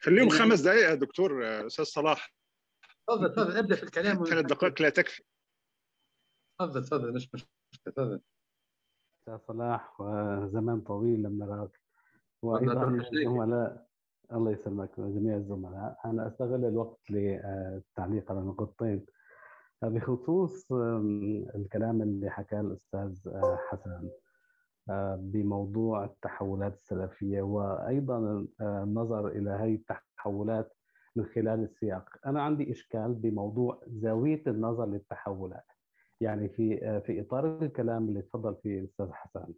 خليهم 0.00 0.28
خمس 0.28 0.60
دقائق 0.60 0.88
يا 0.90 0.94
دكتور 0.94 1.44
أستاذ 1.66 1.84
صلاح. 1.84 2.34
تفضل 3.08 3.32
تفضل 3.32 3.56
أبدأ 3.56 3.76
في 3.76 3.82
الكلام 3.82 4.24
ثلاث 4.24 4.46
دقائق 4.46 4.82
لا 4.82 4.88
تكفي. 4.88 5.22
تفضل 6.60 6.84
تفضل 6.84 7.14
مش 7.14 7.30
مشكلة 7.34 7.48
تفضل. 7.84 8.20
أستاذ 9.20 9.38
صلاح 9.38 10.00
وزمان 10.00 10.80
طويل 10.80 11.22
لم 11.22 11.38
نراك 11.38 11.80
وأيضا 12.42 12.88
الزملاء 12.90 13.87
الله 14.32 14.50
يسلمك 14.50 15.00
جميع 15.00 15.36
الزملاء. 15.36 15.98
أنا 16.04 16.28
أستغل 16.28 16.64
الوقت 16.64 17.10
للتعليق 17.10 18.32
على 18.32 18.40
نقطتين. 18.40 19.06
بخصوص 19.82 20.72
الكلام 21.54 22.02
اللي 22.02 22.30
حكاه 22.30 22.60
الأستاذ 22.60 23.30
حسن 23.68 24.10
بموضوع 25.18 26.04
التحولات 26.04 26.74
السلفية 26.74 27.42
وأيضا 27.42 28.46
النظر 28.60 29.28
إلى 29.28 29.50
هذه 29.50 29.74
التحولات 29.74 30.72
من 31.16 31.24
خلال 31.24 31.62
السياق. 31.62 32.08
أنا 32.26 32.42
عندي 32.42 32.70
إشكال 32.70 33.14
بموضوع 33.14 33.80
زاوية 33.86 34.42
النظر 34.46 34.86
للتحولات. 34.86 35.66
يعني 36.20 36.48
في 36.48 37.00
في 37.06 37.20
إطار 37.20 37.62
الكلام 37.62 38.08
اللي 38.08 38.22
تفضل 38.22 38.56
فيه 38.62 38.80
الأستاذ 38.80 39.12
حسن. 39.12 39.54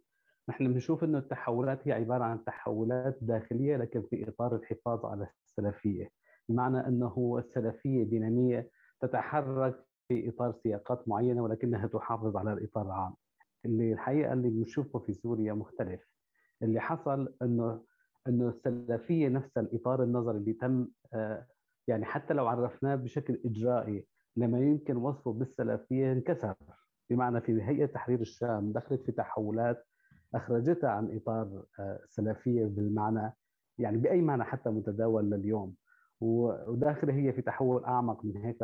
نحن 0.49 0.73
بنشوف 0.73 1.03
إنه 1.03 1.17
التحولات 1.17 1.87
هي 1.87 1.91
عبارة 1.93 2.23
عن 2.23 2.43
تحولات 2.43 3.17
داخلية 3.21 3.77
لكن 3.77 4.01
في 4.01 4.29
إطار 4.29 4.55
الحفاظ 4.55 5.05
على 5.05 5.27
السلفية. 5.45 6.11
بمعنى 6.49 6.87
إنه 6.87 7.35
السلفية 7.39 8.03
ديناميه 8.03 8.69
تتحرك 9.01 9.85
في 10.07 10.29
إطار 10.29 10.53
سياقات 10.63 11.07
معينة 11.09 11.43
ولكنها 11.43 11.87
تحافظ 11.87 12.37
على 12.37 12.53
الإطار 12.53 12.85
العام. 12.85 13.13
اللي 13.65 13.93
الحقيقة 13.93 14.33
اللي 14.33 14.49
بنشوفه 14.49 14.99
في 14.99 15.13
سوريا 15.13 15.53
مختلف. 15.53 16.01
اللي 16.63 16.79
حصل 16.79 17.33
إنه 17.41 17.83
إنه 18.27 18.49
السلفية 18.49 19.27
نفسها 19.27 19.61
الإطار 19.63 20.03
النظري 20.03 20.37
اللي 20.37 20.53
تم 20.53 20.87
يعني 21.87 22.05
حتى 22.05 22.33
لو 22.33 22.47
عرفناه 22.47 22.95
بشكل 22.95 23.39
إجرائي 23.45 24.07
لما 24.37 24.59
يمكن 24.59 24.95
وصفه 24.97 25.33
بالسلفية 25.33 26.11
انكسر. 26.11 26.55
بمعنى 27.09 27.41
في 27.41 27.63
هيئة 27.63 27.85
تحرير 27.85 28.21
الشام 28.21 28.71
دخلت 28.71 29.01
في 29.03 29.11
تحولات 29.11 29.87
اخرجتها 30.35 30.89
عن 30.89 31.15
إطار 31.15 31.63
سلفية 32.09 32.65
بالمعنى 32.65 33.33
يعني 33.77 33.97
بأي 33.97 34.21
معنى 34.21 34.43
حتى 34.43 34.69
متداول 34.69 35.29
لليوم. 35.29 35.75
وداخله 36.21 37.13
هي 37.13 37.33
في 37.33 37.41
تحول 37.41 37.83
أعمق 37.83 38.25
من 38.25 38.37
هيك 38.37 38.57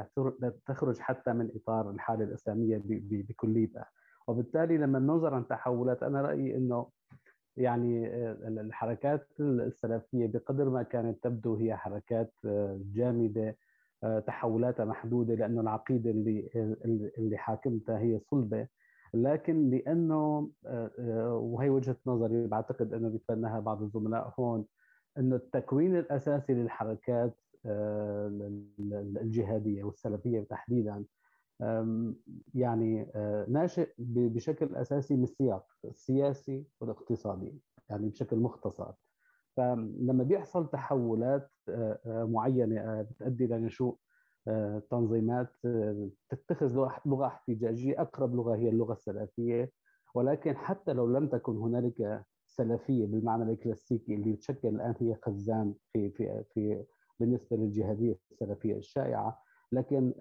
تخرج 0.65 0.99
حتى 0.99 1.33
من 1.33 1.51
إطار 1.55 1.91
الحالة 1.91 2.23
الإسلامية 2.23 2.81
بكليتها. 3.11 3.85
وبالتالي 4.27 4.77
لما 4.77 4.99
ننظر 4.99 5.33
عن 5.33 5.47
تحولات 5.47 6.03
أنا 6.03 6.21
رأيي 6.21 6.57
إنه 6.57 6.89
يعني 7.57 8.07
الحركات 8.47 9.27
السلفية 9.39 10.27
بقدر 10.27 10.69
ما 10.69 10.83
كانت 10.83 11.23
تبدو 11.23 11.55
هي 11.55 11.75
حركات 11.75 12.33
جامدة 12.93 13.55
تحولاتها 14.27 14.85
محدودة 14.85 15.35
لأنه 15.35 15.61
العقيدة 15.61 16.11
اللي 16.11 16.49
اللي 17.17 17.37
حاكمتها 17.37 17.99
هي 17.99 18.19
صلبة. 18.19 18.67
لكن 19.13 19.69
لأنه 19.69 20.51
وهي 21.29 21.69
وجهة 21.69 21.97
نظري 22.07 22.47
بعتقد 22.47 22.93
أنه 22.93 23.09
بيتبناها 23.09 23.59
بعض 23.59 23.81
الزملاء 23.81 24.33
هون 24.39 24.65
أنه 25.17 25.35
التكوين 25.35 25.95
الأساسي 25.97 26.53
للحركات 26.53 27.37
الجهادية 29.21 29.83
والسلفية 29.83 30.41
تحديدا 30.41 31.05
يعني 32.53 33.11
ناشئ 33.47 33.89
بشكل 33.97 34.75
أساسي 34.75 35.15
من 35.15 35.23
السياق 35.23 35.65
السياسي 35.85 36.65
والاقتصادي 36.81 37.61
يعني 37.89 38.09
بشكل 38.09 38.37
مختصر. 38.37 38.91
فلما 39.57 40.23
بيحصل 40.23 40.69
تحولات 40.69 41.51
معينة 42.07 43.01
بتؤدي 43.01 43.47
لنشوء 43.47 43.97
تنظيمات 44.91 45.49
تتخذ 46.29 46.89
لغة 47.05 47.25
احتجاجية 47.25 48.01
أقرب 48.01 48.35
لغة 48.35 48.55
هي 48.55 48.69
اللغة 48.69 48.93
السلفية. 48.93 49.71
ولكن 50.15 50.55
حتى 50.55 50.93
لو 50.93 51.07
لم 51.07 51.27
تكن 51.27 51.57
هنالك 51.57 52.23
سلفية 52.45 53.05
بالمعنى 53.05 53.51
الكلاسيكي 53.51 54.15
اللي 54.15 54.35
تشكل 54.35 54.67
الآن 54.67 54.93
هي 54.99 55.15
خزان 55.15 55.73
في 55.93 56.09
في 56.09 56.43
في 56.53 56.83
بالنسبة 57.19 57.57
للجهادية 57.57 58.19
السلفية 58.31 58.75
الشائعة. 58.77 59.39
لكن 59.71 60.13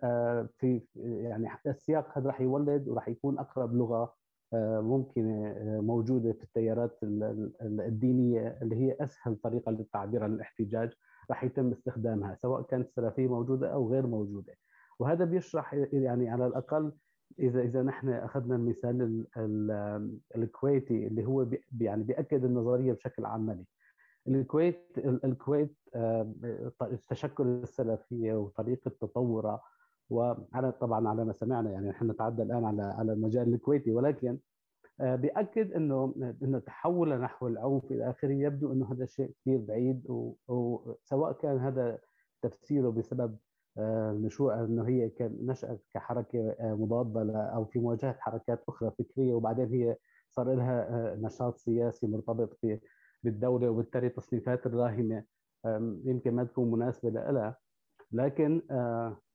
في 0.58 0.82
يعني 0.96 1.48
السياق 1.66 2.18
هذا 2.18 2.26
راح 2.26 2.40
يولد 2.40 2.88
وراح 2.88 3.08
يكون 3.08 3.38
أقرب 3.38 3.74
لغة 3.74 4.14
ممكن 4.80 5.54
موجودة 5.80 6.32
في 6.32 6.44
التيارات 6.44 6.98
الدينية 7.62 8.58
اللي 8.62 8.76
هي 8.76 8.96
أسهل 9.00 9.36
طريقة 9.36 9.72
للتعبير 9.72 10.24
عن 10.24 10.34
الاحتجاج. 10.34 10.92
راح 11.30 11.44
يتم 11.44 11.70
استخدامها 11.72 12.34
سواء 12.42 12.62
كانت 12.62 12.88
السلفيه 12.88 13.28
موجودة 13.28 13.72
أو 13.72 13.90
غير 13.90 14.06
موجودة. 14.06 14.54
وهذا 14.98 15.24
بيشرح 15.24 15.74
يعني 15.92 16.30
على 16.30 16.46
الأقل 16.46 16.92
إذا 17.38 17.60
إذا 17.62 17.82
نحن 17.82 18.08
أخذنا 18.08 18.56
المثال 18.56 19.26
الكويتي 20.36 21.06
اللي 21.06 21.26
هو 21.26 21.46
يعني 21.80 22.02
بيأكد 22.02 22.44
النظرية 22.44 22.92
بشكل 22.92 23.24
عملي. 23.24 23.64
الكويت 24.28 24.98
الكويت 24.98 25.76
تشكل 27.08 27.46
السلفية 27.46 28.34
وطريقة 28.34 28.90
تطورها 29.00 29.60
وعلى 30.10 30.72
طبعا 30.80 31.08
على 31.08 31.24
ما 31.24 31.32
سمعنا 31.32 31.70
يعني 31.70 31.88
نحن 31.88 32.10
نتعدى 32.10 32.42
الآن 32.42 32.64
على 32.64 32.82
على 32.82 33.12
المجال 33.12 33.54
الكويتي 33.54 33.92
ولكن 33.92 34.38
آه، 35.00 35.16
بيأكد 35.16 35.72
إنه 35.72 36.14
إنه 36.42 36.58
تحول 36.58 37.20
نحو 37.20 37.46
العنف 37.46 37.84
إلى 37.84 38.10
آخره. 38.10 38.32
يبدو 38.32 38.72
إنه 38.72 38.92
هذا 38.92 39.06
شيء 39.06 39.32
كثير 39.40 39.58
بعيد 39.58 40.02
وسواء 40.48 41.32
كان 41.32 41.58
هذا 41.58 41.98
تفسيره 42.42 42.90
بسبب 42.90 43.36
آه، 43.78 44.12
نشوء 44.12 44.54
إنه 44.54 44.88
هي 44.88 45.08
كان 45.08 45.38
نشأت 45.42 45.80
كحركة 45.94 46.50
آه، 46.60 46.74
مضادة 46.74 47.40
أو 47.42 47.64
في 47.64 47.78
مواجهة 47.78 48.16
حركات 48.20 48.64
أخرى 48.68 48.90
فكرية 48.98 49.34
وبعدين 49.34 49.68
هي 49.68 49.96
صار 50.30 50.54
لها 50.54 51.14
نشاط 51.14 51.58
سياسي 51.58 52.06
مرتبط 52.06 52.58
بالدولة 53.22 53.70
وبالتالي 53.70 54.08
تصنيفات 54.08 54.66
الراهنة 54.66 55.24
يمكن 56.04 56.34
ما 56.34 56.44
تكون 56.44 56.70
مناسبة 56.70 57.10
لها. 57.10 57.56
لكن 58.12 58.62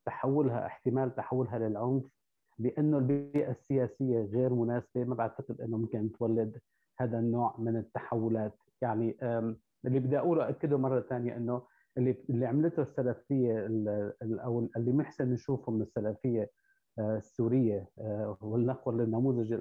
تحولها 0.06 0.66
احتمال 0.66 1.14
تحولها 1.14 1.58
للعنف 1.58 2.04
بأنه 2.58 2.98
البيئة 2.98 3.50
السياسية 3.50 4.20
غير 4.24 4.54
مناسبة. 4.54 5.04
ما 5.04 5.14
بعتقد 5.14 5.60
إنه 5.60 5.76
ممكن 5.76 6.12
تولد 6.12 6.60
هذا 6.98 7.18
النوع 7.18 7.54
من 7.58 7.76
التحولات. 7.76 8.54
يعني 8.82 9.16
اللي 9.86 10.00
بدي 10.00 10.18
أقوله 10.18 10.48
اكده 10.48 10.78
مرة 10.78 11.00
ثانية 11.00 11.36
إنه 11.36 11.62
اللي 11.98 12.16
اللي 12.30 12.46
عملته 12.46 12.82
السلفية 12.82 13.66
أو 14.22 14.68
اللي 14.76 14.92
محسن 14.92 15.32
نشوفه 15.32 15.72
من 15.72 15.82
السلفية 15.82 16.50
آه، 16.98 17.16
السورية 17.16 17.88
آه، 17.98 18.38
ولنقل 18.40 19.00
النموذج 19.00 19.52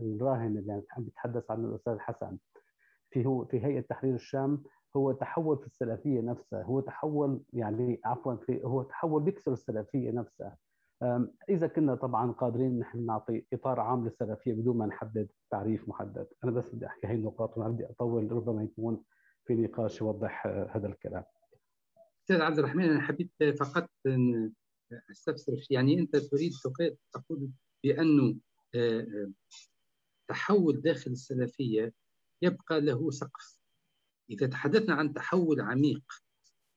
الراهن 0.00 0.58
اللي 0.58 0.72
عم 0.72 1.04
بيتحدث 1.04 1.50
عنه 1.50 1.68
الأستاذ 1.68 1.98
حسن 1.98 2.38
في 3.10 3.26
هو 3.26 3.44
في 3.44 3.64
هيئة 3.64 3.80
تحرير 3.80 4.14
الشام 4.14 4.62
هو 4.96 5.12
تحول 5.12 5.58
في 5.58 5.66
السلفية 5.66 6.20
نفسها. 6.20 6.62
هو 6.62 6.80
تحول 6.80 7.40
يعني 7.52 8.00
عفوا 8.04 8.34
في 8.34 8.64
هو 8.64 8.82
تحول 8.82 9.22
بيكسر 9.22 9.52
السلفية 9.52 10.10
نفسها. 10.10 10.56
إذا 11.48 11.66
كنا 11.66 11.94
طبعا 11.94 12.32
قادرين 12.32 12.78
نحن 12.78 13.06
نعطي 13.06 13.44
إطار 13.52 13.80
عام 13.80 14.04
للسلفية 14.04 14.52
بدون 14.52 14.76
ما 14.76 14.86
نحدد 14.86 15.28
تعريف 15.50 15.88
محدد. 15.88 16.26
أنا 16.44 16.52
بس 16.52 16.64
بدي 16.72 16.86
أحكي 16.86 17.06
هي 17.06 17.14
النقاط 17.14 17.58
وما 17.58 17.68
بدي 17.68 17.86
أطول 17.86 18.32
ربما 18.32 18.62
يكون 18.62 19.04
في 19.44 19.54
نقاش 19.54 20.00
يوضح 20.00 20.46
آه، 20.46 20.70
هذا 20.70 20.86
الكلام. 20.86 21.24
أستاذ 22.22 22.40
عبد 22.40 22.58
الرحمن 22.58 22.84
أنا 22.84 23.00
حبيت 23.00 23.30
فقط 23.58 23.90
أستفسر 25.10 25.66
يعني 25.70 25.98
أنت 25.98 26.16
تريد 26.16 26.52
تقول 27.12 27.50
بانه 27.84 28.36
آه، 28.74 29.00
آه، 29.00 29.30
تحول 30.28 30.80
داخل 30.80 31.10
السلفية 31.10 31.92
يبقى 32.42 32.80
له 32.80 33.10
سقف. 33.10 33.58
إذا 34.30 34.46
تحدثنا 34.46 34.94
عن 34.94 35.12
تحول 35.12 35.60
عميق 35.60 36.04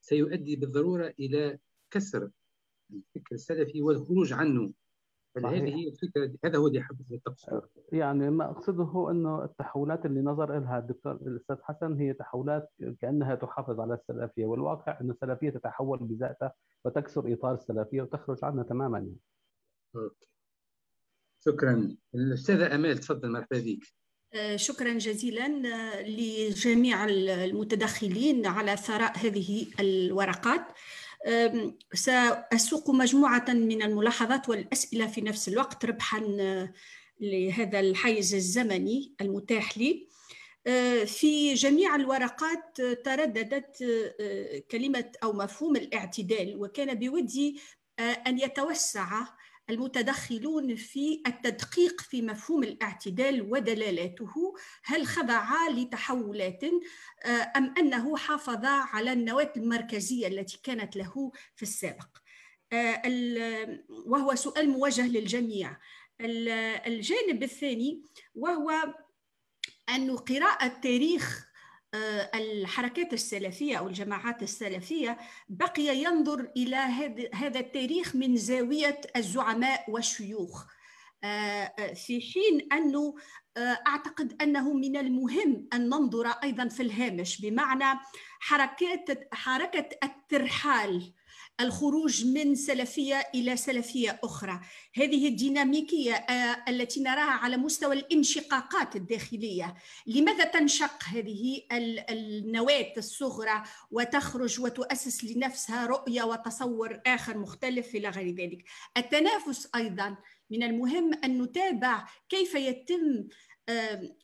سيؤدي 0.02 0.56
بالضرورة 0.56 1.14
إلى 1.20 1.60
كسر 1.92 2.30
الفكر 2.94 3.36
السلفي 3.36 3.82
والخروج 3.82 4.34
عنه. 4.34 4.74
هذه 5.38 5.76
هي 5.76 5.88
الفكرة 5.88 6.32
هذا 6.46 6.58
هو 6.58 6.68
اللي 6.68 6.82
حبيت 6.82 7.26
تقصده 7.26 7.70
يعني 7.92 8.30
ما 8.30 8.52
أقصده 8.52 8.84
هو 8.84 9.12
إنه 9.12 9.44
التحولات 9.44 10.06
اللي 10.06 10.22
نظر 10.22 10.60
لها 10.60 10.80
الدكتور 10.80 11.12
الأستاذ 11.12 11.56
حسن 11.62 11.94
هي 11.94 12.14
تحولات 12.14 12.70
كأنها 13.02 13.36
تحافظ 13.36 13.80
على 13.80 13.94
السلفية 13.94 14.46
والواقع 14.46 15.00
انه 15.02 15.14
السلفية 15.14 15.50
تتحول 15.50 16.00
بذاتها 16.00 16.54
وتكسر 16.86 17.34
إطار 17.34 17.54
السلفية 17.54 18.02
وتخرج 18.02 18.38
عنها 18.44 18.64
تماما. 18.64 18.98
يعني. 18.98 19.16
أوكي. 19.96 20.26
شكرا. 21.46 21.98
الأستاذة 22.16 22.76
أمال 22.76 22.98
تفضل 22.98 23.32
مرحبا 23.32 23.60
بك. 23.60 24.02
آه، 24.34 24.56
شكرا 24.56 24.94
جزيلا 24.94 25.46
آه، 25.46 26.02
لجميع 26.02 27.06
المتدخلين 27.10 28.46
على 28.46 28.78
ثراء 28.78 29.18
هذه 29.18 29.68
الورقات. 29.80 30.62
سأسوق 31.94 32.90
مجموعة 32.90 33.46
من 33.50 33.84
الملاحظات 33.84 34.50
والأسئلة 34.50 35.08
في 35.08 35.22
نفس 35.22 35.48
الوقت 35.48 35.86
ربحا 35.86 36.38
آه، 36.40 36.74
لهذا 37.20 37.80
الحيز 37.80 38.36
الزمني 38.36 39.16
المتاح 39.22 39.78
لي. 39.78 40.08
آه، 40.68 41.04
في 41.04 41.54
جميع 41.54 41.96
الورقات 41.96 42.82
ترددت 42.82 43.82
آه، 44.20 44.64
كلمة 44.72 45.12
أو 45.24 45.34
مفهوم 45.34 45.76
الاعتدال 45.76 46.62
وكان 46.62 47.00
بودي 47.00 47.60
أن 48.00 48.40
يتوسع 48.40 49.28
المتدخلون 49.72 50.76
في 50.76 51.24
التدقيق 51.28 52.02
في 52.02 52.22
مفهوم 52.22 52.64
الاعتدال 52.64 53.42
ودلالاته 53.42 54.56
هل 54.84 55.08
خضع 55.08 55.68
لتحولات 55.70 56.64
آه، 57.24 57.52
أم 57.58 57.74
أنه 57.78 58.18
حافظ 58.18 58.66
على 58.66 59.14
النواة 59.14 59.54
المركزية 59.58 60.28
التي 60.28 60.60
كانت 60.64 60.96
له 60.96 61.32
في 61.56 61.64
السابق؟ 61.64 62.08
آه، 62.74 63.02
وهو 63.90 64.36
سؤال 64.36 64.70
موجه 64.70 65.08
للجميع. 65.08 65.78
الجانب 66.88 67.44
الثاني 67.44 68.04
وهو 68.36 68.72
أن 69.90 70.18
قراءة 70.18 70.68
تاريخ 70.68 71.51
الحركات 72.36 73.14
السلفية 73.14 73.78
أو 73.78 73.88
الجماعات 73.88 74.44
السلفية 74.44 75.18
بقي 75.50 75.98
ينظر 75.98 76.52
إلى 76.58 76.76
هذا 77.34 77.60
التاريخ 77.60 78.16
من 78.16 78.38
زاوية 78.38 79.02
الزعماء 79.16 79.92
والشيوخ. 79.92 80.66
آه، 81.24 81.74
آه، 81.80 81.94
في 81.94 82.22
حين 82.22 82.74
أنه 82.74 83.16
أعتقد 83.88 84.42
أنه 84.42 84.74
من 84.74 84.98
المهم 84.98 85.68
أن 85.74 85.90
ننظر 85.90 86.28
أيضا 86.28 86.68
في 86.68 86.84
الهامش 86.84 87.42
بمعنى 87.42 88.00
حركات 88.40 89.34
حركة 89.34 89.90
الترحال 90.04 91.14
الخروج 91.62 92.26
من 92.26 92.56
سلفية 92.56 93.24
إلى 93.36 93.58
سلفية 93.58 94.20
أخرى. 94.24 94.60
هذه 94.96 95.28
الديناميكية 95.28 96.14
آه، 96.14 96.64
التي 96.68 97.04
نراها 97.04 97.32
على 97.32 97.58
مستوى 97.58 97.96
الانشقاقات 97.96 98.96
الداخلية. 98.96 99.76
لماذا 100.08 100.44
تنشق 100.44 101.04
هذه 101.04 101.62
النواة 102.10 102.94
الصغرى 102.98 103.64
وتخرج 103.92 104.62
وتؤسس 104.62 105.24
لنفسها 105.24 105.86
رؤية 105.86 106.24
وتصور 106.24 107.00
آخر 107.06 107.38
مختلف 107.38 107.96
إلى 107.96 108.10
غير 108.10 108.36
ذلك؟ 108.36 108.64
التنافس 108.98 109.70
أيضا 109.76 110.18
من 110.52 110.64
المهم 110.64 111.12
أن 111.24 111.42
نتابع 111.42 112.08
كيف 112.30 112.56
يتم 112.56 113.28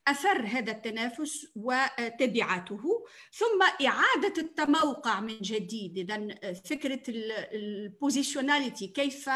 أثر 0.07 0.45
هذا 0.45 0.71
التنافس 0.71 1.47
وتبعاته 1.55 3.05
ثم 3.33 3.85
إعادة 3.87 4.33
التموقع 4.41 5.19
من 5.19 5.37
جديد. 5.41 5.97
اذا 5.97 6.27
فكرة 6.53 7.01
البوزيشناليتي 7.53 8.87
كيف 8.87 9.29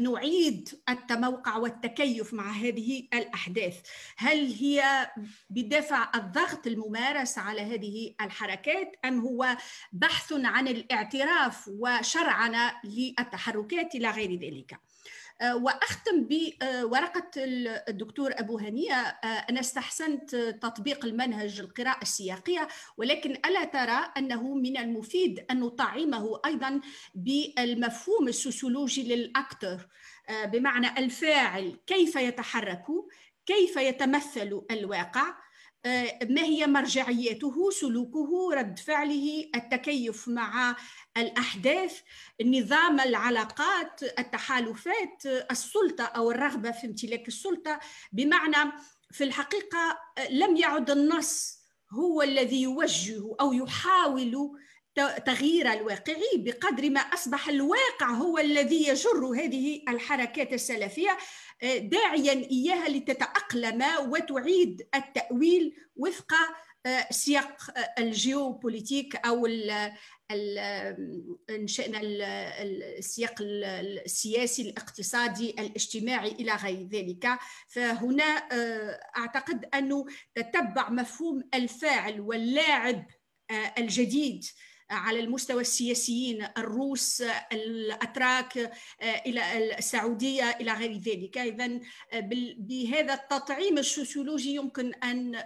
نعيد 0.00 0.68
التموقع 0.88 1.56
والتكيف 1.56 2.34
مع 2.34 2.50
هذه 2.50 3.08
الأحداث؟ 3.14 3.80
هل 4.16 4.52
هي 4.52 5.10
بدافع 5.50 6.10
الضغط 6.14 6.66
الممارس 6.66 7.38
على 7.38 7.60
هذه 7.60 8.14
الحركات 8.20 8.96
أم 9.04 9.20
هو 9.20 9.56
بحث 9.92 10.32
عن 10.32 10.68
الاعتراف 10.68 11.68
وشرعنه 11.68 12.72
للتحركات 12.84 13.94
إلى 13.94 14.10
غير 14.10 14.34
ذلك؟ 14.34 14.72
آه، 14.72 14.91
وأختم 15.42 16.28
بورقة 16.30 17.30
الدكتور 17.36 18.32
أبو 18.34 18.58
هنية. 18.58 18.94
أنا 19.50 19.60
استحسنت 19.60 20.36
تطبيق 20.36 21.04
المنهج 21.04 21.60
القراءة 21.60 22.02
السياقية 22.02 22.68
ولكن 22.96 23.30
ألا 23.30 23.64
ترى 23.64 24.12
أنه 24.16 24.54
من 24.54 24.76
المفيد 24.76 25.44
أن 25.50 25.60
نطعمه 25.60 26.40
أيضا 26.46 26.80
بالمفهوم 27.14 28.28
السوسيولوجي 28.28 29.14
للأكتر. 29.14 29.88
بمعنى 30.44 30.98
الفاعل 30.98 31.78
كيف 31.86 32.16
يتحرك 32.16 32.84
كيف 33.46 33.76
يتمثل 33.76 34.62
الواقع 34.70 35.34
ما 36.28 36.42
هي 36.42 36.66
مرجعيته؟ 36.66 37.70
سلوكه 37.70 38.50
رد 38.54 38.78
فعله 38.78 39.50
التكيف 39.54 40.28
مع 40.28 40.76
الأحداث 41.16 42.00
نظام 42.44 43.00
العلاقات 43.00 44.02
التحالفات 44.18 45.26
السلطة 45.26 46.04
أو 46.04 46.30
الرغبة 46.30 46.70
في 46.70 46.86
امتلاك 46.86 47.28
السلطة. 47.28 47.80
بمعنى 48.12 48.72
في 49.10 49.24
الحقيقة 49.24 49.98
لم 50.30 50.56
يعد 50.56 50.90
النص 50.90 51.62
هو 51.92 52.22
الذي 52.22 52.62
يوجه 52.62 53.36
أو 53.40 53.52
يحاول 53.52 54.58
تغيير 55.26 55.72
الواقعي 55.72 56.36
بقدر 56.36 56.90
ما 56.90 57.00
أصبح 57.00 57.48
الواقع 57.48 58.10
هو 58.10 58.38
الذي 58.38 58.88
يجر 58.88 59.26
هذه 59.26 59.82
الحركات 59.88 60.52
السلفية. 60.52 61.18
داعيا 61.62 62.32
إياها 62.32 62.88
لتتأقلم 62.88 63.84
وتعيد 64.08 64.86
التأويل 64.94 65.74
وفق 65.96 66.32
سياق 67.10 67.70
الجيوبوليتيك 67.98 69.16
أو 69.16 69.46
انشئنا 71.50 72.00
السياق 72.02 73.34
السياسي 73.40 74.62
الاقتصادي 74.62 75.50
الاجتماعي 75.50 76.28
إلى 76.28 76.52
غير 76.54 76.88
ذلك. 76.88 77.28
فهنا 77.68 78.24
أعتقد 79.16 79.64
أنه 79.74 80.06
تتبع 80.34 80.90
مفهوم 80.90 81.42
الفاعل 81.54 82.20
واللاعب 82.20 83.06
الجديد 83.78 84.44
على 84.92 85.20
المستوى 85.20 85.60
السياسيين 85.60 86.46
الروس 86.58 87.22
الأتراك 87.52 88.72
إلى 89.02 89.74
السعودية 89.78 90.50
إلى 90.50 90.72
غير 90.72 90.92
ذلك. 90.92 91.38
اذا 91.38 91.80
بهذا 92.58 93.14
التطعيم 93.14 93.78
السوسيولوجي 93.78 94.54
يمكن 94.54 94.94
أن 94.94 95.42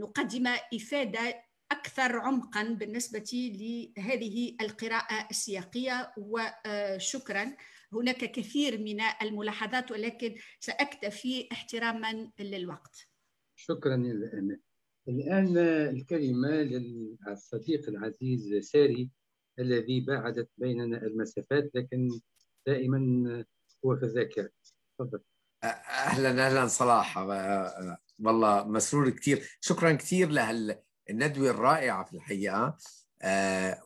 نقدم 0.00 0.46
إفادة 0.74 1.44
أكثر 1.72 2.18
عمقا 2.18 2.62
بالنسبة 2.62 3.52
لهذه 3.54 4.56
القراءة 4.60 5.28
السياقية. 5.30 6.12
وشكرا 6.16 7.56
هناك 7.92 8.24
كثير 8.24 8.78
من 8.78 9.00
الملاحظات 9.22 9.90
ولكن 9.90 10.34
سأكتفي 10.60 11.48
احتراما 11.52 12.30
للوقت. 12.38 13.08
شكرا 13.56 13.96
لك 13.96 14.73
الآن 15.08 15.58
الكلمة 15.96 16.48
للصديق 16.48 17.88
العزيز 17.88 18.54
ساري 18.54 19.10
الذي 19.58 20.00
باعدت 20.00 20.48
بيننا 20.58 21.02
المسافات 21.02 21.70
لكن 21.74 22.08
دائما 22.66 23.44
هو 23.84 23.96
في 23.96 24.04
الذاكرة. 24.04 24.50
تفضل. 24.98 25.20
أهلا 25.64 26.46
أهلا 26.46 26.66
صلاح. 26.66 27.18
والله 28.18 28.64
مسرور 28.64 29.10
كثير. 29.10 29.58
شكرا 29.60 29.92
كثير 29.92 30.28
لهالندوة 30.30 31.50
الرائعة 31.50 32.04
في 32.04 32.12
الحقيقة 32.12 32.76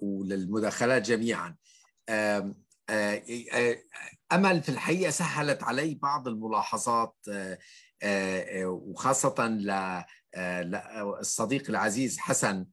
وللمداخلات 0.03 1.03
جميعا. 1.03 1.57
أمل 4.33 4.63
في 4.63 4.69
الحقيقة 4.69 5.11
سهلت 5.11 5.63
علي 5.63 5.95
بعض 5.95 6.29
الملاحظات 6.29 7.17
وخاصة 8.65 9.47
ل 9.47 10.03
الصديق 11.21 11.71
العزيز 11.71 12.19
حسن 12.19 12.67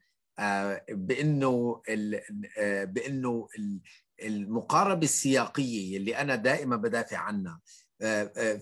بإنه 0.89 1.82
بإنه 2.84 3.47
المقاربة 4.24 5.03
السياقية 5.03 5.97
اللي 5.97 6.18
أنا 6.18 6.36
دائما 6.36 6.76
بدافع 6.76 7.18
عنها 7.18 7.60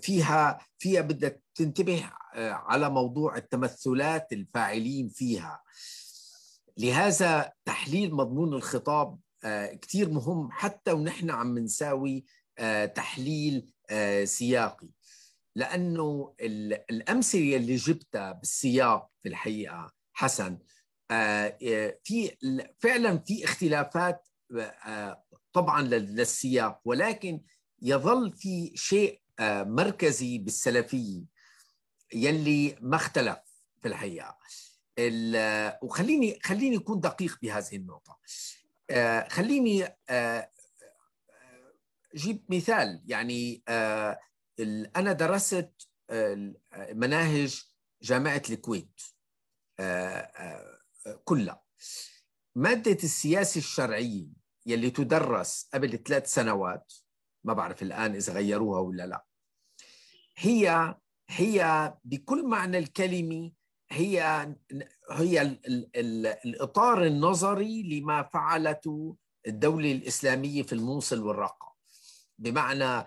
فيها 0.02 0.60
فيها 0.78 1.02
بدها 1.02 1.36
تنتبه 1.56 2.10
على 2.36 2.90
موضوع 2.90 3.38
التمثلات 3.38 4.34
الفاعلين 4.34 5.10
فيها. 5.10 5.64
لهذا 6.78 7.52
تحليل 7.66 8.16
مضمون 8.16 8.54
الخطاب 8.54 9.20
كثير 9.82 10.10
مهم 10.10 10.52
حتى 10.52 10.92
ونحن 10.92 11.30
عم 11.30 11.60
نساوي 11.60 12.26
تحليل 12.96 13.74
سياقي. 14.24 14.88
لأنه 15.56 16.36
الأمثلة 16.90 17.56
اللي 17.56 17.76
جبتها 17.76 18.32
بالسياق 18.32 19.10
في 19.24 19.30
الحقيقة 19.30 19.94
حسن 20.14 20.60
في 22.04 22.38
فعلا 22.80 23.18
في 23.18 23.44
اختلافات 23.44 24.28
طبعا 25.54 25.82
للسياق 25.82 26.82
ولكن 26.86 27.42
يظل 27.82 28.34
في 28.34 28.72
شيء 28.76 29.22
مركزي 29.42 30.38
بالسلفية 30.38 31.24
يلي 32.14 32.76
ما 32.82 32.96
اختلف 32.96 33.38
في 33.82 33.88
الحقيقة. 33.88 34.38
وخليني 35.82 36.40
خليني 36.44 36.78
أكون 36.78 37.00
دقيق 37.00 37.38
بهذه 37.42 37.76
النقطة. 37.76 38.20
خليني 39.30 39.98
جيب 42.16 42.46
مثال 42.50 43.04
يعني 43.08 43.64
أنا 44.96 45.14
درست 45.14 45.90
مناهج 46.92 47.64
جامعة 48.02 48.42
الكويت 48.50 49.02
كلها. 51.24 51.64
مادة 52.56 52.98
السياسة 53.04 53.58
الشرعية 53.58 54.28
يلي 54.66 54.90
تدرس 54.90 55.70
قبل 55.74 56.04
ثلاث 56.04 56.34
سنوات 56.34 56.94
ما 57.44 57.54
بعرف 57.54 57.84
الآن 57.84 58.16
إذا 58.16 58.34
غيروها 58.34 58.80
ولا 58.80 59.08
لا 59.08 59.26
هي 60.38 60.96
هي 61.30 61.94
بكل 62.04 62.48
معنى 62.48 62.78
الكلمة 62.78 63.52
هي 63.90 64.22
هي 65.12 65.42
ال 65.42 65.66
ال 65.68 65.90
ال 65.96 66.28
الإطار 66.28 67.06
النظري 67.06 67.84
لما 67.84 68.24
فعلته 68.24 69.18
الدولة 69.48 69.92
الإسلامية 69.92 70.64
في 70.64 70.74
الموصل 70.74 71.24
والرقة. 71.24 71.76
بمعنى 72.38 73.06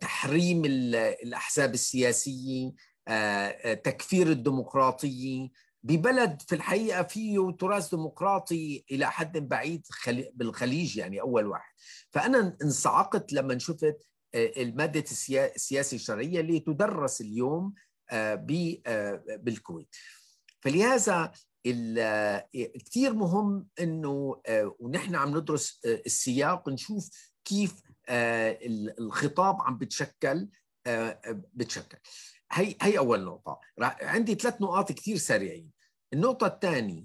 تحريم 0.00 0.64
الأحزاب 0.64 1.74
السياسية 1.74 2.72
تكفير 3.84 4.26
الديمقراطية. 4.30 5.48
ببلد 5.82 6.42
في 6.42 6.54
الحقيقة 6.54 7.02
فيه 7.02 7.56
تراث 7.58 7.90
ديمقراطي 7.90 8.84
إلى 8.90 9.10
حد 9.10 9.38
بعيد 9.38 9.86
بالخليج 10.34 10.96
يعني 10.96 11.20
أول 11.20 11.46
واحد. 11.46 11.72
فأنا 12.10 12.56
انصعقت 12.62 13.32
لما 13.32 13.58
شفت 13.58 13.98
المادة 14.34 15.04
السياسة 15.10 15.94
الشرعية 15.94 16.40
اللي 16.40 16.60
تدرس 16.60 17.20
اليوم 17.20 17.74
بالكويت. 19.38 19.94
فلهذا 20.60 21.32
كثير 22.84 23.12
مهم 23.12 23.66
إنه 23.80 24.40
ونحن 24.78 25.14
عم 25.14 25.36
ندرس 25.36 25.80
السياق 25.84 26.68
نشوف 26.68 27.10
كيف 27.44 27.82
الخطاب 28.08 29.62
عم 29.62 29.78
بتشكل 29.78 30.48
بتشكل. 31.54 31.98
هي 32.52 32.74
هي 32.82 32.98
أول 32.98 33.24
نقطة. 33.24 33.60
عندي 33.80 34.34
ثلاث 34.34 34.62
نقاط 34.62 34.92
كثير 34.92 35.16
سريعين. 35.16 35.70
النقطة 36.12 36.46
الثانية 36.46 37.04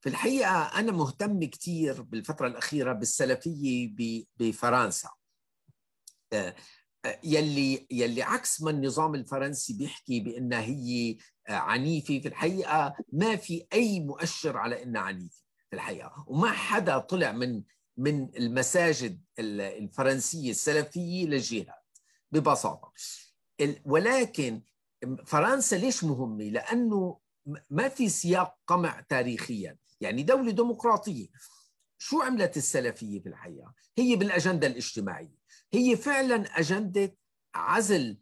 في 0.00 0.08
الحقيقة 0.08 0.78
أنا 0.78 0.92
مهتم 0.92 1.44
كثير 1.44 2.02
بالفترة 2.02 2.46
الأخيرة 2.46 2.92
بالسلفية 2.92 3.94
بفرنسا. 4.36 5.10
يلي 7.24 7.86
يلي 7.90 8.22
عكس 8.22 8.62
ما 8.62 8.70
النظام 8.70 9.14
الفرنسي 9.14 9.72
بيحكي 9.72 10.20
بأنها 10.20 10.60
هي 10.60 11.16
عنيفة 11.48 12.18
في 12.20 12.28
الحقيقة 12.28 12.94
ما 13.12 13.36
في 13.36 13.66
أي 13.72 14.00
مؤشر 14.00 14.56
على 14.56 14.82
إنها 14.82 15.02
عنيفة 15.02 15.42
في 15.70 15.76
الحقيقة. 15.76 16.24
وما 16.26 16.50
حدا 16.50 16.98
طلع 16.98 17.32
من 17.32 17.62
من 18.00 18.36
المساجد 18.36 19.20
الفرنسية 19.38 20.50
السلفية 20.50 21.26
للجهاد 21.26 21.82
ببساطة. 22.32 22.92
ولكن 23.84 24.62
فرنسا 25.26 25.76
ليش 25.76 26.04
مهمة؟ 26.04 26.44
لأنه 26.44 27.18
ما 27.70 27.88
في 27.88 28.08
سياق 28.08 28.58
قمع 28.66 29.00
تاريخيا، 29.00 29.76
يعني 30.00 30.22
دولة 30.22 30.50
ديمقراطية. 30.50 31.26
شو 31.98 32.22
عملت 32.22 32.56
السلفية 32.56 33.20
في 33.20 33.28
الحقيقة؟ 33.28 33.74
هي 33.98 34.16
بالأجندة 34.16 34.66
الاجتماعية، 34.66 35.38
هي 35.72 35.96
فعلا 35.96 36.58
أجندة 36.58 37.16
عزل 37.54 38.18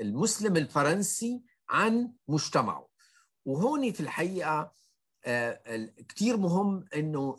المسلم 0.00 0.56
الفرنسي 0.56 1.42
عن 1.68 2.12
مجتمعه. 2.28 2.88
وهون 3.44 3.92
في 3.92 4.00
الحقيقة 4.00 4.79
كثير 6.08 6.36
مهم 6.36 6.84
إنه 6.96 7.38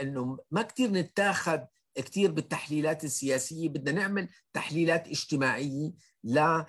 إنه 0.00 0.38
ما 0.50 0.62
كثير 0.62 0.90
نتاخذ 0.90 1.60
كثير 1.94 2.30
بالتحليلات 2.30 3.04
السياسية. 3.04 3.68
بدنا 3.68 3.92
نعمل 3.92 4.28
تحليلات 4.52 5.08
اجتماعية 5.08 5.92
ل 6.24 6.62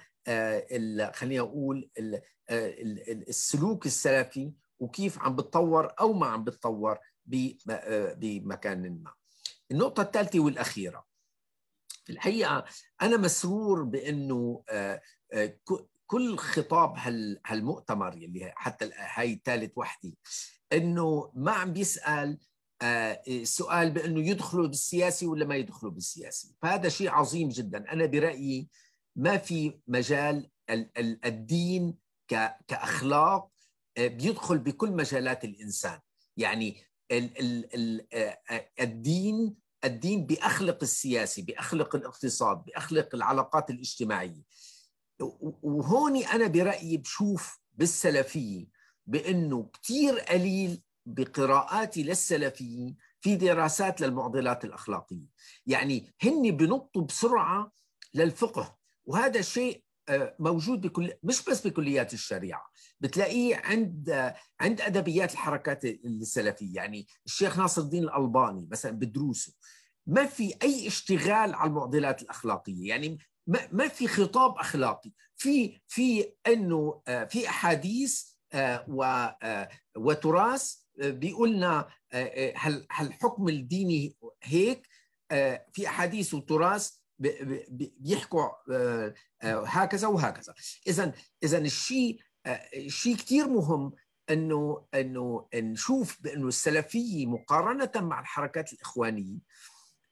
خلينا 1.13 1.41
أقول 1.41 1.89
السلوك 2.49 3.85
السلفي 3.85 4.53
وكيف 4.79 5.19
عم 5.19 5.35
بتطور 5.35 5.93
أو 5.99 6.13
ما 6.13 6.27
عم 6.27 6.43
بتطور 6.43 6.97
بمكان 7.25 9.03
ما. 9.03 9.13
النقطة 9.71 10.01
الثالثة 10.03 10.39
والأخيرة. 10.39 11.05
الحقيقة 12.09 12.65
أنا 13.01 13.17
مسرور 13.17 13.83
بإنه 13.83 14.63
كل 16.11 16.37
خطاب 16.37 16.95
هالمؤتمر 17.45 18.17
يلي 18.17 18.53
حتى 18.55 18.91
هاي 18.95 19.41
ثالث 19.45 19.71
وحدة 19.75 20.13
إنه 20.73 21.31
ما 21.35 21.51
عم 21.51 21.73
بيسأل 21.73 22.37
سؤال 23.43 23.91
بإنه 23.91 24.27
يدخلوا 24.29 24.67
بالسياسي 24.67 25.25
ولا 25.25 25.45
ما 25.45 25.55
يدخلوا 25.55 25.91
بالسياسي 25.91 26.55
فهذا 26.61 26.89
شيء 26.89 27.09
عظيم 27.09 27.49
جدا. 27.49 27.93
أنا 27.93 28.05
برأيي 28.05 28.67
ما 29.15 29.37
في 29.37 29.79
مجال 29.87 30.49
الدين 31.25 31.95
كأخلاق 32.67 33.49
بيدخل 33.97 34.57
بكل 34.57 34.91
مجالات 34.91 35.45
الإنسان. 35.45 35.99
يعني 36.37 36.77
الدين 38.79 39.55
الدين 39.85 40.25
بأخلق 40.25 40.77
السياسي 40.81 41.41
بأخلق 41.41 41.95
الاقتصاد 41.95 42.63
بأخلق 42.63 43.15
العلاقات 43.15 43.69
الاجتماعية. 43.69 44.41
وهوني 45.61 46.25
أنا 46.25 46.47
برأيي 46.47 46.97
بشوف 46.97 47.59
بالسلفيه 47.73 48.67
بأنه 49.07 49.69
كثير 49.73 50.19
قليل 50.19 50.81
بقراءاتي 51.05 52.03
للسلفيين 52.03 52.97
في 53.21 53.35
دراسات 53.35 54.01
للمعضلات 54.01 54.65
الأخلاقية. 54.65 55.25
يعني 55.65 56.13
هن 56.21 56.51
بنطوا 56.51 57.01
بسرعة 57.01 57.71
للفقه 58.13 58.77
وهذا 59.05 59.41
شيء 59.41 59.83
آه، 60.09 60.35
موجود 60.39 60.81
بكل 60.81 61.13
مش 61.23 61.43
بس 61.43 61.67
بكليات 61.67 62.13
الشريعة 62.13 62.71
بتلاقيه 62.99 63.55
عند 63.55 64.33
عند 64.59 64.81
أدبيات 64.81 65.33
الحركات 65.33 65.85
السلفية. 65.85 66.75
يعني 66.75 67.07
الشيخ 67.25 67.57
ناصر 67.57 67.81
الدين 67.81 68.03
الألباني 68.03 68.67
مثلا 68.71 68.91
بدروسه 68.91 69.53
ما 70.07 70.25
في 70.25 70.53
أي 70.63 70.87
اشتغال 70.87 71.53
على 71.53 71.69
المعضلات 71.69 72.21
الأخلاقية. 72.21 72.89
يعني 72.89 73.17
ما 73.47 73.87
في 73.87 74.07
خطاب 74.07 74.57
أخلاقي. 74.57 75.11
في 75.35 75.81
في 75.87 76.33
أنه 76.47 77.01
آه، 77.07 77.23
في 77.23 77.49
أحاديث 77.49 78.23
وتراث 79.95 80.75
بيقولنا 80.97 81.87
هل 82.55 82.87
الحكم 83.01 83.47
الديني 83.49 84.15
هيك؟ 84.43 84.87
في 85.73 85.87
أحاديث 85.87 86.33
وتراث 86.33 86.91
بيحكوا 87.69 88.49
آه، 88.71 89.13
آه، 89.41 89.63
هكذا 89.65 90.07
وهكذا. 90.07 90.53
اذا 90.87 91.13
اذا 91.43 91.57
الشيء 91.57 92.19
شيء 92.87 93.15
كثير 93.15 93.47
مهم 93.47 93.93
أنه 94.29 94.85
أنه 94.93 95.47
نشوف 95.55 96.21
بأنه 96.21 96.47
السلفية 96.47 97.25
مقارنة 97.25 97.91
مع 97.95 98.19
الحركات 98.19 98.73
الإخوانية 98.73 99.37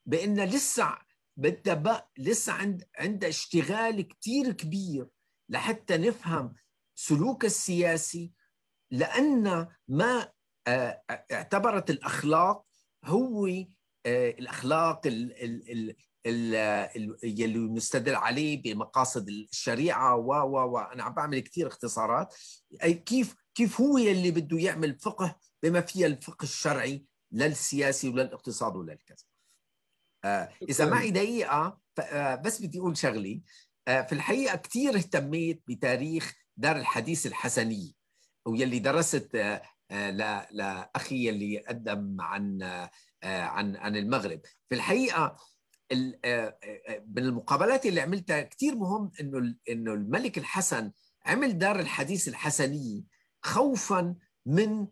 بأن 0.05 0.39
لسه 0.39 0.97
بدها 1.39 2.07
لسه 2.17 2.53
عند 2.53 2.83
عندها 2.99 3.29
اشتغال 3.29 4.07
كثير 4.07 4.51
كبير 4.51 5.07
لحتى 5.49 5.97
نفهم 5.97 6.55
سلوك 6.95 7.45
السياسي 7.45 8.33
لأن 8.91 9.67
ما 9.87 10.31
آه، 10.67 11.03
اعتبرت 11.31 11.89
الأخلاق 11.89 12.65
هو 13.05 13.47
الأخلاق 14.05 15.07
اللي 15.07 15.95
نستدل 17.57 18.15
عليه 18.15 18.61
بمقاصد 18.61 19.29
الشريعة 19.29 20.15
و 20.15 20.33
و 20.33 20.73
و 20.73 20.77
أنا 20.77 21.03
عم 21.03 21.13
بعمل 21.13 21.39
كثير 21.39 21.67
اختصارات. 21.67 22.35
أي 22.83 22.93
كيف 22.93 23.35
كيف 23.55 23.81
هو 23.81 23.97
اللي 23.97 24.31
بده 24.31 24.57
يعمل 24.57 24.99
فقه 24.99 25.39
بما 25.63 25.81
فيه 25.81 26.05
الفقه 26.05 26.43
الشرعي 26.43 27.05
للسياسي 27.31 28.09
وللاقتصاد 28.09 28.75
وللكذا 28.75 29.17
آه 29.17 29.28
إذا 30.69 30.85
معي 30.85 31.11
دقيقة 31.11 31.79
آه 31.99 32.35
بس 32.35 32.61
بدي 32.61 32.79
أقول 32.79 32.97
شغلي. 32.97 33.41
آه 33.87 34.01
في 34.01 34.13
الحقيقة 34.13 34.55
كثير 34.55 34.95
اهتميت 34.95 35.63
بتاريخ 35.67 36.35
دار 36.57 36.75
الحديث 36.75 37.27
الحسنيه 37.27 37.91
ويلي 38.45 38.79
درست 38.79 39.35
آه, 39.35 39.61
آه، 39.91 40.11
لأخي 40.51 41.29
اللي 41.29 41.57
قدم 41.57 42.21
عن 42.21 42.61
آه، 42.61 42.89
عن 43.41 43.75
عن 43.75 43.95
المغرب. 43.95 44.41
في 44.69 44.75
الحقيقة 44.75 45.35
آه، 45.91 46.13
آه، 46.25 46.59
آه، 46.63 47.03
من 47.07 47.23
المقابلات 47.23 47.85
اللي 47.85 48.01
عملتها 48.01 48.41
كثير 48.41 48.75
مهم 48.75 49.11
إنه 49.21 49.55
إنه 49.69 49.93
الملك 49.93 50.37
الحسن 50.37 50.91
عمل 51.25 51.57
دار 51.57 51.79
الحديث 51.79 52.27
الحسنيه 52.27 53.01
خوفا 53.41 54.15
من 54.45 54.87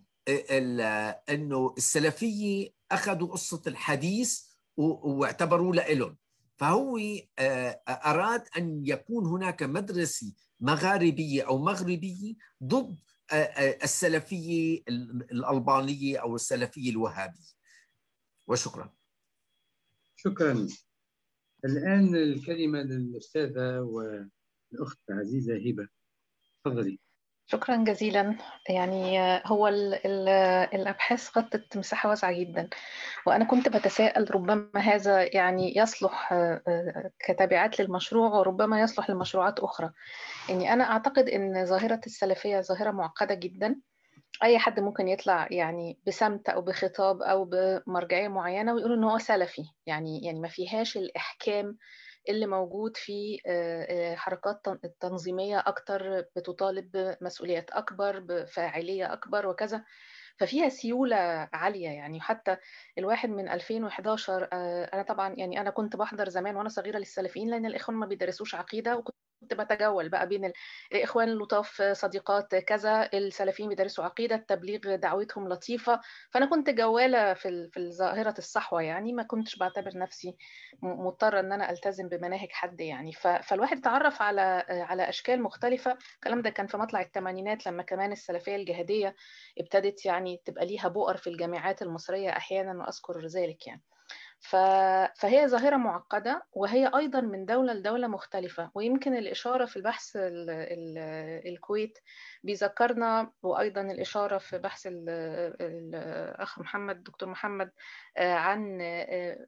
إنه 1.29 1.73
السلفية 1.77 2.69
أخذوا 2.91 3.27
قصة 3.27 3.61
الحديث 3.67 4.46
واعتبروا 4.77 5.75
لهم 5.75 6.17
فهو 6.57 6.99
أراد 7.89 8.43
أن 8.57 8.85
يكون 8.85 9.25
هناك 9.25 9.63
مدرسة 9.63 10.33
مغاربية 10.59 11.47
أو 11.47 11.57
مغربية 11.57 12.35
ضد 12.63 12.99
السلفية 13.83 14.83
الألبانية 15.31 16.17
أو 16.17 16.35
السلفية 16.35 16.89
الوهابية. 16.89 17.57
وشكرا. 18.47 18.93
شكرا. 20.15 20.67
الآن 21.65 22.15
الكلمة 22.15 22.81
للأستاذة 22.81 23.79
والأخت 23.79 24.99
العزيزة 25.09 25.69
هبة. 25.69 25.87
تفضلي. 26.63 26.99
شكرا 27.47 27.75
جزيلا. 27.75 28.35
يعني 28.69 29.19
هو 29.45 29.67
ال 29.67 29.93
ال 30.05 30.29
الأبحاث 30.73 31.37
غطت 31.37 31.77
مساحة 31.77 32.09
واسعة 32.09 32.31
جدا. 32.31 32.69
وأنا 33.25 33.45
كنت 33.45 33.69
بتساءل 33.69 34.35
ربما 34.35 34.79
هذا 34.79 35.35
يعني 35.35 35.77
يصلح 35.77 36.33
كتابعات 37.27 37.79
للمشروع 37.79 38.29
وربما 38.29 38.81
يصلح 38.81 39.09
لمشروعات 39.09 39.59
أخرى. 39.59 39.91
يعني 40.49 40.73
أنا 40.73 40.83
أعتقد 40.91 41.29
أن 41.29 41.65
ظاهرة 41.65 42.01
السلفية 42.05 42.61
ظاهرة 42.61 42.91
معقدة 42.91 43.35
جدا. 43.35 43.75
أي 44.43 44.59
حد 44.59 44.79
ممكن 44.79 45.07
يطلع 45.07 45.47
يعني 45.51 45.99
بسمت 46.07 46.49
أو 46.49 46.61
بخطاب 46.61 47.21
أو 47.21 47.45
بمرجعية 47.45 48.27
معينة 48.27 48.73
ويقول 48.73 48.93
إن 48.93 49.03
هو 49.03 49.17
سلفي. 49.17 49.63
يعني 49.85 50.25
يعني 50.25 50.39
ما 50.39 50.47
فيهاش 50.47 50.97
الإحكام 50.97 51.77
اللي 52.29 52.45
موجود 52.47 52.97
في 52.97 53.37
حركات 54.17 54.61
تنظيمية 54.99 55.59
أكتر 55.67 56.21
بتطالب 56.35 56.91
بمسؤوليات 57.21 57.71
أكبر 57.71 58.19
بفاعلية 58.19 59.13
أكبر 59.13 59.47
وكذا. 59.47 59.83
ففيها 60.39 60.69
سيولة 60.69 61.15
عالية 61.53 61.89
يعني 61.89 62.21
حتى 62.21 62.57
الواحد 62.97 63.29
من 63.29 63.49
2011 63.49 64.47
أنا 64.93 65.03
طبعا 65.03 65.33
يعني 65.37 65.61
أنا 65.61 65.69
كنت 65.69 65.95
بحضر 65.95 66.29
زمان 66.29 66.55
وأنا 66.55 66.69
صغيرة 66.69 66.97
للسلفيين 66.97 67.49
لأن 67.49 67.65
الإخوان 67.65 67.97
ما 67.97 68.05
بيدرسوش 68.05 68.55
عقيدة 68.55 68.97
وكنت 68.97 69.15
كنت 69.41 69.53
بتجول 69.53 70.09
بقى 70.09 70.27
بين 70.27 70.51
الاخوان 70.93 71.29
اللطاف 71.29 71.81
صديقات 71.81 72.55
كذا 72.55 73.09
السلفيين 73.13 73.69
بيدرسوا 73.69 74.03
عقيدة 74.03 74.35
التبليغ 74.35 74.95
دعوتهم 74.95 75.49
لطيفة. 75.49 76.01
فأنا 76.31 76.45
كنت 76.49 76.69
جوالة 76.69 77.33
في 77.33 77.69
في 77.73 77.91
ظاهره 77.91 78.33
الصحوة 78.37 78.81
يعني 78.81 79.13
ما 79.13 79.23
كنتش 79.23 79.55
بعتبر 79.57 79.91
نفسي 79.97 80.35
مضطرة 80.83 81.39
إن 81.39 81.51
أنا 81.53 81.71
ألتزم 81.71 82.09
بمناهج 82.09 82.47
حد 82.51 82.81
يعني. 82.81 83.11
فالواحد 83.43 83.77
اتعرف 83.77 84.21
على 84.21 84.41
على 84.69 85.09
أشكال 85.09 85.43
مختلفة. 85.43 85.97
الكلام 86.15 86.41
ده 86.41 86.49
كان 86.49 86.67
في 86.67 86.77
مطلع 86.77 87.01
الثمانينات 87.01 87.67
لما 87.67 87.83
كمان 87.83 88.11
السلفية 88.11 88.55
الجهادية 88.55 89.15
ابتدت 89.59 90.05
يعني 90.05 90.26
تبقى 90.35 90.65
ليها 90.65 90.87
بؤر 90.87 91.17
في 91.17 91.29
الجامعات 91.29 91.81
المصرية 91.81 92.29
أحيانا 92.29 92.83
وأذكر 92.83 93.27
ذلك 93.27 93.67
يعني. 93.67 93.83
فهي 95.19 95.47
ظاهرة 95.47 95.75
معقدة 95.77 96.43
وهي 96.51 96.91
أيضا 96.95 97.21
من 97.21 97.45
دولة 97.45 97.73
لدولة 97.73 98.07
مختلفة. 98.07 98.71
ويمكن 98.75 99.15
الإشارة 99.15 99.65
في 99.65 99.77
البحث 99.77 100.15
ال 100.15 100.49
ال 100.49 100.97
الكويت 101.47 101.99
بيذكرنا 102.47 103.31
وأيضا 103.43 103.81
الإشارة 103.81 104.37
في 104.37 104.57
بحث 104.57 104.87
الأخ 104.91 106.59
محمد 106.59 107.03
دكتور 107.03 107.29
محمد 107.29 107.71
عن 108.17 108.77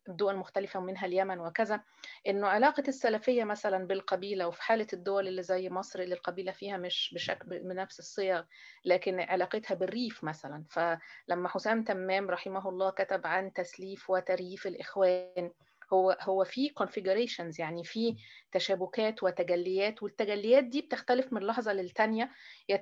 الدول 0.10 0.34
المختلفة 0.34 0.80
ومنها 0.80 1.06
اليمن 1.06 1.40
وكذا 1.40 1.82
إنه 2.28 2.48
علاقة 2.48 2.84
السلفية 2.88 3.44
مثلا 3.44 3.88
بالقبيلة 3.88 4.48
وفي 4.48 4.62
حالة 4.62 4.88
الدول 4.94 5.28
اللي 5.28 5.44
زي 5.44 5.70
مصر 5.70 6.00
اللي 6.00 6.16
القبيلة 6.16 6.52
فيها 6.52 6.78
مش 6.78 7.12
بشكل 7.16 7.60
بنفس 7.60 8.00
الصيغ 8.00 8.44
لكن 8.86 9.20
علاقتها 9.20 9.76
بالريف 9.76 10.24
مثلا. 10.24 10.64
فلما 10.70 11.50
حسام 11.50 11.84
تمام 11.84 12.30
رحمه 12.30 12.70
الله 12.70 12.90
كتب 12.92 13.28
عن 13.28 13.54
تسليف 13.54 14.10
وتريف 14.10 14.68
الإخوان 14.68 15.52
هو 15.94 16.18
هو 16.22 16.44
في 16.44 16.70
configurations 16.84 17.60
يعني 17.60 17.84
في 17.84 18.16
تشابكات 18.52 19.24
وتجليات 19.24 20.04
والتجليات 20.04 20.64
دي 20.64 20.82
بتختلف 20.82 21.34
من 21.34 21.42
لحظة 21.44 21.74
للتانية. 21.74 22.32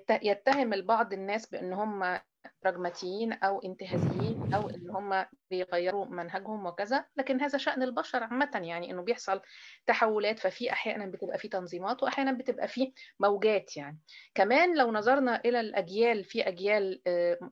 يتهم 0.09 0.73
البعض 0.73 1.13
الناس 1.13 1.49
بإن 1.49 1.73
هم 1.73 2.19
براجماتيين 2.63 3.33
أو 3.33 3.59
انتهازيين 3.59 4.53
أو 4.53 4.69
إن 4.69 4.89
هم 4.89 5.25
بيغيروا 5.51 6.05
منهجهم 6.05 6.65
وكذا 6.65 7.05
لكن 7.17 7.41
هذا 7.41 7.57
شأن 7.57 7.83
البشر 7.83 8.23
عامة 8.23 8.51
يعني 8.53 8.91
إنه 8.91 9.01
بيحصل 9.01 9.41
تحولات 9.87 10.39
ففي 10.39 10.71
أحيانا 10.71 11.05
بتبقى 11.05 11.37
في 11.37 11.47
تنظيمات 11.47 12.03
واحيانا 12.03 12.31
بتبقى 12.31 12.67
في 12.67 12.93
موجات 13.19 13.77
يعني. 13.77 13.99
كمان 14.35 14.77
لو 14.77 14.91
نظرنا 14.91 15.41
إلى 15.45 15.59
الأجيال 15.59 16.23
في 16.23 16.47
أجيال 16.47 17.01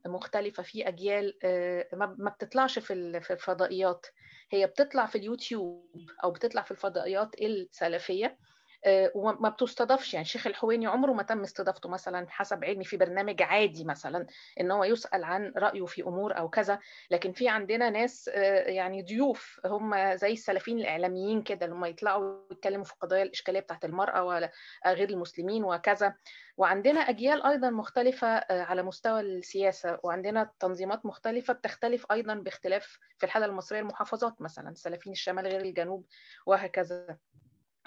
مختلفة 0.05 0.63
في 0.63 0.87
أجيال 0.87 1.33
ما 1.93 2.29
بتطلعش 2.29 2.79
في 2.79 2.93
الفضائيات. 3.33 4.05
هي 4.51 4.67
بتطلع 4.67 5.05
في 5.05 5.17
اليوتيوب 5.17 5.91
أو 6.23 6.31
بتطلع 6.31 6.61
في 6.61 6.71
الفضائيات 6.71 7.41
السلفية. 7.41 8.37
وما 9.15 9.49
بتستضافش. 9.49 10.13
يعني 10.13 10.25
شيخ 10.25 10.47
الحويني 10.47 10.87
عمره 10.87 11.11
ما 11.11 11.23
تم 11.23 11.41
استضافته 11.41 11.89
مثلا 11.89 12.25
حسب 12.29 12.65
علمي 12.65 12.83
في 12.83 12.97
برنامج 12.97 13.41
عادي 13.41 13.85
مثلا 13.85 14.27
إن 14.59 14.71
هو 14.71 14.83
يسأل 14.83 15.23
عن 15.23 15.53
رأيه 15.57 15.85
في 15.85 16.01
أمور 16.03 16.37
أو 16.37 16.49
كذا. 16.49 16.79
لكن 17.11 17.31
في 17.31 17.49
عندنا 17.49 17.89
ناس 17.89 18.27
يعني 18.67 19.01
ضيوف 19.01 19.61
هم 19.65 20.15
زي 20.15 20.33
السلفيين 20.33 20.79
الإعلاميين 20.79 21.41
كده 21.41 21.65
هم 21.67 21.85
يطلعوا 21.85 22.39
يتكلموا 22.51 22.85
في 22.85 22.93
القضايا 22.93 23.23
الإشكالية 23.23 23.59
بتاعت 23.59 23.85
المرأة 23.85 24.23
ولا 24.23 24.51
غير 24.87 25.09
المسلمين 25.09 25.63
وكذا. 25.63 26.15
وعندنا 26.57 26.99
أجيال 26.99 27.43
أيضا 27.43 27.69
مختلفة 27.69 28.27
على 28.49 28.83
مستوى 28.83 29.19
السياسة. 29.21 29.99
وعندنا 30.03 30.51
تنظيمات 30.59 31.05
مختلفة 31.05 31.53
بتختلف 31.53 32.05
أيضا 32.11 32.33
باختلاف 32.33 32.99
في 33.17 33.25
الحالة 33.25 33.45
المصرية 33.45 33.79
المحافظات 33.79 34.41
مثلا 34.41 34.73
سلفيين 34.73 35.13
الشمال 35.13 35.47
غير 35.47 35.61
الجنوب 35.61 36.05
وهكذا. 36.45 37.17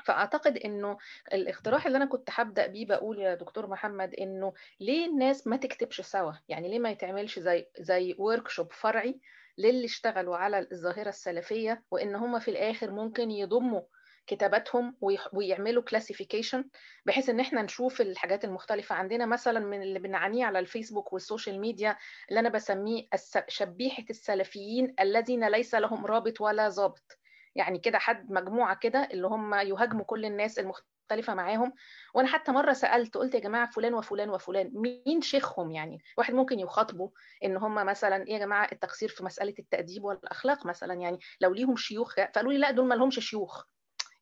فأعتقد 0.08 0.58
إنه 0.58 0.98
الاقتراح 1.32 1.86
اللي 1.86 1.96
أنا 1.96 2.04
كنت 2.06 2.28
هبدأ 2.32 2.66
بيه 2.66 2.86
بقول 2.86 3.18
يا 3.18 3.34
دكتور 3.34 3.66
محمد 3.66 4.14
إنه 4.14 4.52
ليه 4.80 5.06
الناس 5.06 5.46
ما 5.46 5.56
تكتبش 5.56 6.00
سوا؟ 6.00 6.32
يعني 6.48 6.68
ليه 6.68 6.78
ما 6.78 6.90
يتعملش 6.90 7.38
زي 7.38 7.66
زي 7.78 8.14
workshop 8.18 8.72
فرعي 8.72 9.20
للي 9.58 9.84
اشتغلوا 9.84 10.36
على 10.36 10.68
الظاهرة 10.72 11.08
السلفية 11.08 11.82
وإن 11.90 12.14
هم 12.14 12.38
في 12.38 12.50
الآخر 12.50 12.90
ممكن 12.90 13.30
يضموا 13.30 13.80
كتاباتهم 14.26 14.96
ويعملوا 15.32 15.82
classification 15.82 16.64
بحيث 17.06 17.28
إن 17.28 17.40
إحنا 17.40 17.62
نشوف 17.62 18.00
الحاجات 18.00 18.44
المختلفة. 18.44 18.94
عندنا 18.94 19.26
مثلا 19.26 19.60
من 19.60 19.82
اللي 19.82 19.98
بنعانيه 19.98 20.44
على 20.44 20.58
الفيسبوك 20.58 21.12
وال 21.12 21.24
social 21.24 21.60
media 21.60 21.96
اللي 22.28 22.40
أنا 22.40 22.48
بسميه 22.48 23.08
شبيحة 23.48 24.04
السلفيين 24.10 24.94
الذين 25.00 25.48
ليس 25.48 25.74
لهم 25.74 26.06
رابط 26.06 26.40
ولا 26.40 26.68
ضابط. 26.68 27.17
يعني 27.58 27.78
كده 27.78 27.98
حد 27.98 28.30
مجموعة 28.32 28.76
كده 28.82 29.08
اللي 29.12 29.26
هم 29.26 29.54
يهاجموا 29.54 30.04
كل 30.04 30.24
الناس 30.24 30.58
المختلفة 30.58 31.34
معاهم. 31.34 31.72
وأنا 32.14 32.28
حتى 32.28 32.52
مرة 32.52 32.72
سألت 32.72 33.16
قلت 33.16 33.34
يا 33.34 33.40
جماعة 33.40 33.70
فلان 33.70 33.94
وفلان 33.94 34.30
وفلان 34.30 34.70
مين 35.06 35.20
شيخهم 35.22 35.70
يعني؟ 35.70 35.98
واحد 36.18 36.34
ممكن 36.34 36.58
يخاطبوا 36.60 37.10
إن 37.44 37.56
هم 37.56 37.74
مثلا 37.86 38.26
إيه 38.26 38.32
يا 38.34 38.38
جماعة 38.38 38.68
التقصير 38.72 39.08
في 39.08 39.24
مسألة 39.24 39.54
التأديب 39.58 40.04
والأخلاق 40.04 40.66
مثلا 40.66 40.94
يعني 40.94 41.18
لو 41.40 41.54
ليهم 41.54 41.76
شيوخ 41.76 42.14
فقالوا 42.16 42.52
لي 42.52 42.58
لا 42.58 42.70
دول 42.70 42.86
ما 42.88 42.94
لهمش 42.94 43.18
شيوخ. 43.30 43.64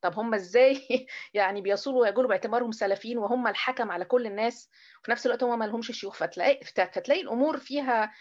طب 0.01 0.19
هم 0.19 0.35
إزاي؟ 0.35 1.07
يعني 1.35 1.61
بيصولوا 1.61 2.01
ويقولوا 2.03 2.29
باعتبارهم 2.29 2.73
سلفيين 2.73 3.19
وهم 3.19 3.47
الحكم 3.47 3.91
على 3.91 4.05
كل 4.05 4.27
الناس 4.27 4.71
وفي 5.03 5.11
نفس 5.11 5.27
الوقت 5.27 5.43
هم 5.43 5.59
ما 5.59 5.65
لهمش 5.65 5.91
شيوخ. 5.93 6.15
فتلاقي 6.15 6.65
فتلاقي 6.65 7.21
الأمور 7.21 7.59
فيها 7.59 8.13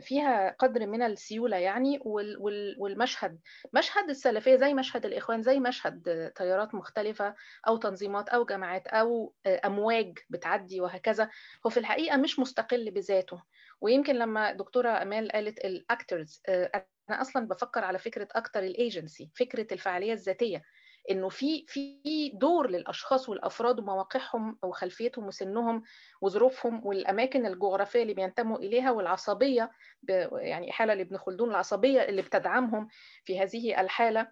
فيها 0.00 0.56
قدر 0.58 0.86
من 0.86 1.02
السيولة 1.02 1.56
يعني 1.56 2.00
والمشهد 2.78 3.40
مشهد 3.72 4.10
السلفية 4.10 4.56
زي 4.56 4.74
مشهد 4.74 5.06
الإخوان 5.06 5.42
زي 5.42 5.60
مشهد 5.60 6.32
تيارات 6.36 6.74
مختلفة 6.74 7.34
أو 7.68 7.76
تنظيمات 7.76 8.28
أو 8.28 8.44
جماعات 8.44 8.86
أو 8.86 9.34
أمواج 9.46 10.18
بتعدي 10.30 10.80
وهكذا. 10.80 11.30
هو 11.66 11.70
في 11.70 11.76
الحقيقة 11.80 12.16
مش 12.16 12.38
مستقل 12.38 12.90
بذاته. 12.90 13.42
ويمكن 13.80 14.14
لما 14.16 14.52
دكتورة 14.52 15.02
أمال 15.02 15.32
قالت 15.32 15.58
ال 15.64 15.75
actors 15.75 16.42
أنا 16.48 17.20
أصلا 17.20 17.48
بفكر 17.48 17.84
على 17.84 17.98
فكرة 17.98 18.28
أكتر 18.32 18.60
الايجنسي 18.60 19.30
فكرة 19.34 19.66
الفعالية 19.72 20.12
الذاتية. 20.12 20.62
إنه 21.10 21.28
في 21.28 21.64
في 21.68 22.00
دور 22.34 22.70
للأشخاص 22.70 23.28
والأفراد 23.28 23.78
ومواقعهم 23.80 24.58
وخلفيتهم 24.64 25.26
وسنهم 25.26 25.82
وظروفهم 26.22 26.86
والأماكن 26.86 27.46
الجغرافية 27.46 28.02
اللي 28.02 28.14
بينتموا 28.14 28.58
إليها 28.58 28.90
والعصبية 28.90 29.70
يعني 30.32 30.72
إحالة 30.72 30.94
لابن 30.94 31.16
خلدون 31.18 31.50
العصبية 31.50 32.00
اللي 32.02 32.22
بتدعمهم 32.22 32.88
في 33.24 33.40
هذه 33.40 33.80
الحالة. 33.80 34.28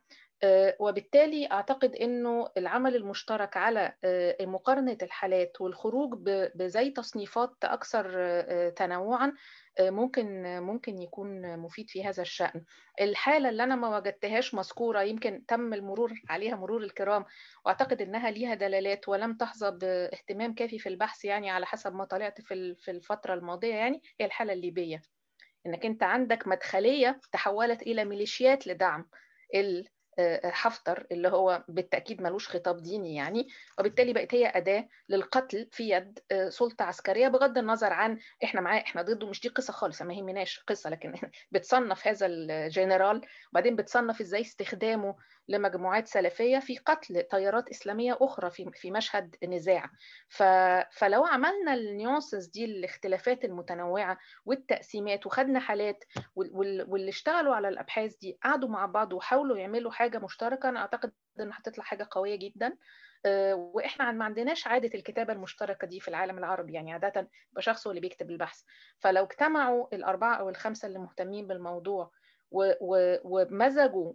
وبالتالي 0.81 1.47
أعتقد 1.53 1.97
إنه 1.97 2.49
العمل 2.57 2.97
المشترك 2.97 3.57
على 3.57 3.93
مقارنة 4.41 4.99
الحالات 5.03 5.61
والخروج 5.61 6.15
بزي 6.55 6.91
تصنيفات 6.91 7.55
أكثر 7.65 8.05
تنوعا 8.71 9.33
ممكن 9.81 10.43
ممكن 10.61 10.99
يكون 11.03 11.59
مفيد 11.59 11.91
في 11.91 12.05
هذا 12.05 12.23
الشأن. 12.23 12.65
الحالة 13.01 13.49
اللي 13.49 13.65
أنا 13.65 13.77
ما 13.77 13.97
وجدتهاش 13.97 14.55
مذكورة 14.55 15.03
يمكن 15.03 15.47
تم 15.49 15.75
المرور 15.75 16.13
عليها 16.29 16.57
مرور 16.57 16.83
الكرام 16.83 17.25
وأعتقد 17.67 18.03
أنها 18.03 18.31
ليها 18.31 18.55
دلالات 18.55 19.09
ولم 19.09 19.37
تحظى 19.37 19.71
باهتمام 19.71 20.55
كافي 20.55 20.79
في 20.79 20.89
البحث 20.89 21.25
يعني 21.25 21.51
على 21.51 21.67
حسب 21.67 21.95
ما 21.95 22.05
طلعت 22.05 22.41
في 22.41 22.75
في 22.75 22.91
الفترة 22.91 23.35
الماضية 23.35 23.75
يعني 23.75 24.03
هي 24.21 24.27
الحالة 24.27 24.53
الليبية. 24.53 25.03
إنك 25.67 25.87
أنت 25.87 26.03
عندك 26.03 26.47
مدخلية 26.49 27.21
تحولت 27.33 27.83
إلى 27.83 28.05
ميليشيات 28.05 28.67
لدعم. 28.67 29.09
حفتر 30.45 31.07
اللي 31.13 31.29
هو 31.29 31.65
بالتأكيد 31.69 32.23
ملوش 32.23 32.49
خطاب 32.49 32.83
ديني 32.83 33.15
يعني. 33.15 33.49
وبالتالي 33.79 34.13
بقت 34.13 34.35
هي 34.35 34.47
أداة 34.47 34.89
للقتل 35.09 35.69
في 35.73 35.89
يد 35.91 36.19
سلطة 36.49 36.85
عسكرية 36.85 37.29
بغض 37.29 37.59
النظر 37.59 37.93
عن 37.93 38.19
إحنا 38.45 38.61
معاه 38.61 38.81
إحنا 38.81 39.03
ضده 39.03 39.27
مش 39.29 39.41
دي 39.41 39.49
قصة 39.49 39.73
خالص. 39.73 40.03
ما 40.03 40.15
يهمناش 40.15 40.59
قصة 40.67 40.91
لكن 40.91 41.15
بتصنف 41.53 42.07
هذا 42.07 42.27
الجنرال 42.27 43.21
وبعدين 43.53 43.77
بتصنف 43.77 44.21
إزاي 44.21 44.41
استخدامه 44.41 45.17
لمجموعات 45.49 46.09
سلفية 46.09 46.59
في 46.59 46.77
قتل 46.79 47.23
تيارات 47.23 47.69
إسلامية 47.69 48.19
أخرى 48.21 48.51
في 48.51 48.71
في 48.75 48.91
مشهد 48.91 49.37
نزاع. 49.45 49.91
فلو 50.91 51.25
عملنا 51.25 51.75
النيونسز 51.75 52.47
دي 52.47 52.65
الاختلافات 52.65 53.45
المتنوعة 53.45 54.19
والتقسيمات 54.45 55.27
وخدنا 55.27 55.61
حالات 55.61 56.05
وال... 56.35 56.87
واللي 56.89 57.09
اشتغلوا 57.09 57.55
على 57.55 57.69
الأبحاث 57.69 58.17
دي 58.17 58.39
قعدوا 58.45 58.69
مع 58.69 58.87
بعض 58.87 59.13
وحاولوا 59.13 59.57
يعملوا 59.59 59.91
حاجة 59.93 60.19
مشتركة 60.19 60.69
أنا 60.69 60.81
أعتقد 60.81 61.13
إن 61.41 61.53
هتطلع 61.53 61.85
حاجة 61.85 62.09
قوية 62.11 62.37
جدا 62.37 62.77
وإحنا 63.55 64.13
ما 64.13 64.25
عندناش 64.25 64.67
عادة 64.67 64.91
الكتابة 64.95 65.33
المشتركة 65.33 65.87
دي 65.87 66.01
في 66.01 66.09
العالم 66.09 66.39
العربي 66.39 66.73
يعني 66.73 66.93
عادة 66.93 67.29
بشخص 67.53 67.87
هو 67.87 67.91
اللي 67.91 68.01
بيكتب 68.01 68.31
البحث 68.31 68.61
فلو 68.99 69.25
اجتمعوا 69.25 69.87
الأربعة 69.95 70.35
أو 70.35 70.49
الخمسة 70.49 70.89
اللي 70.89 70.99
مهتمين 70.99 71.47
بالموضوع 71.47 72.11
ومزجوا 72.51 74.13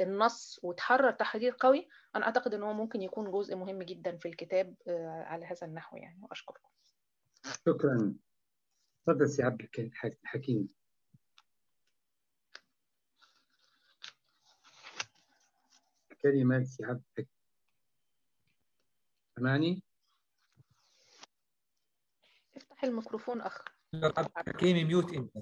النص 0.00 0.60
وتحرر 0.62 1.10
تحرير 1.10 1.56
قوي 1.60 1.88
أنا 2.16 2.26
أعتقد 2.26 2.54
إن 2.54 2.62
هو 2.62 2.72
ممكن 2.72 3.02
يكون 3.02 3.30
جزء 3.32 3.56
مهم 3.56 3.82
جدا 3.82 4.16
في 4.16 4.28
الكتاب 4.28 4.74
على 5.26 5.46
هذا 5.46 5.66
النحو 5.66 5.96
يعني. 5.96 6.20
وأشكركم. 6.22 6.68
شكرا. 7.66 8.14
تفضل 9.06 9.28
سي 9.28 9.42
عبد 9.42 9.68
الحكيم 10.24 10.68
كلمة 16.22 16.64
سي 16.64 16.84
عبد 16.84 17.02
الحكيم 17.18 17.36
سمعني؟ 19.36 19.82
افتح 22.56 22.84
الميكروفون 22.84 23.40
أخ. 23.40 23.64
عبد 23.94 24.30
الحكيم 24.48 24.86
mute 24.86 25.12
أنت. 25.12 25.36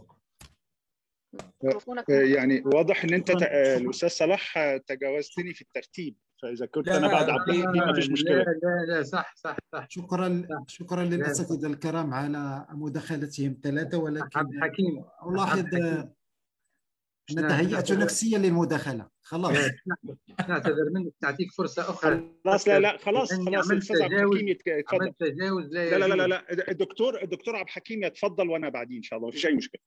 يعني 2.09 2.63
واضح 2.67 3.05
إن 3.05 3.15
أنت 3.15 3.31
الأستاذ 3.31 4.09
صلاح 4.09 4.59
تجاوزتني 4.87 5.55
في 5.55 5.63
الترتيب. 5.63 6.17
فإذا 6.43 6.67
كنت 6.67 6.89
أنا 6.89 7.09
بعد 7.09 7.31
عبد 7.31 7.49
الحكيم 7.49 7.87
ما 7.87 7.95
فيش 7.95 8.11
مشكله 8.11 8.37
لا 8.37 8.45
لا 8.63 8.93
لا 8.93 9.03
صح 9.03 9.35
صح 9.37 9.57
صح. 9.73 9.87
شكرا 9.89 10.49
شكرا 10.67 11.03
للاساتذه 11.05 11.67
الكرام 11.67 12.15
على 12.15 12.67
مداخلتهم 12.71 13.61
ثلاثة 13.63 13.99
ولكن 13.99 14.39
عبد 14.39 14.55
الحكيم 14.55 15.05
الاحظ 15.27 15.75
ان 17.31 17.49
تهيأت 17.49 17.93
نفسيا 17.93 18.39
للمداخلة. 18.39 19.09
خلاص. 19.23 19.57
نعتذر 20.49 20.91
منك. 20.91 21.13
نعطيك 21.23 21.53
فرصة 21.53 21.83
أخرى. 21.83 22.31
خلاص 22.45 22.69
لا 22.69 22.81
لا 22.81 22.97
خلاص 22.97 23.33
خلاص 23.33 23.71
الأستاذ 23.71 24.03
عبد 24.03 24.13
الحكيم 24.13 24.49
يتفضل 24.49 25.13
تجاوز 25.19 25.73
لا 25.73 25.99
لا 25.99 26.15
لا 26.15 26.27
لا 26.27 26.71
الدكتور 26.71 27.23
الدكتور 27.23 27.57
عبد 27.57 27.69
الحكيم 27.69 28.05
يتفضل 28.05 28.49
وأنا 28.49 28.69
بعدين 28.69 28.97
إن 28.97 29.03
شاء 29.03 29.17
الله. 29.17 29.29
ما 29.29 29.33
فيش 29.33 29.47
أي 29.47 29.55
مشكلة. 29.55 29.81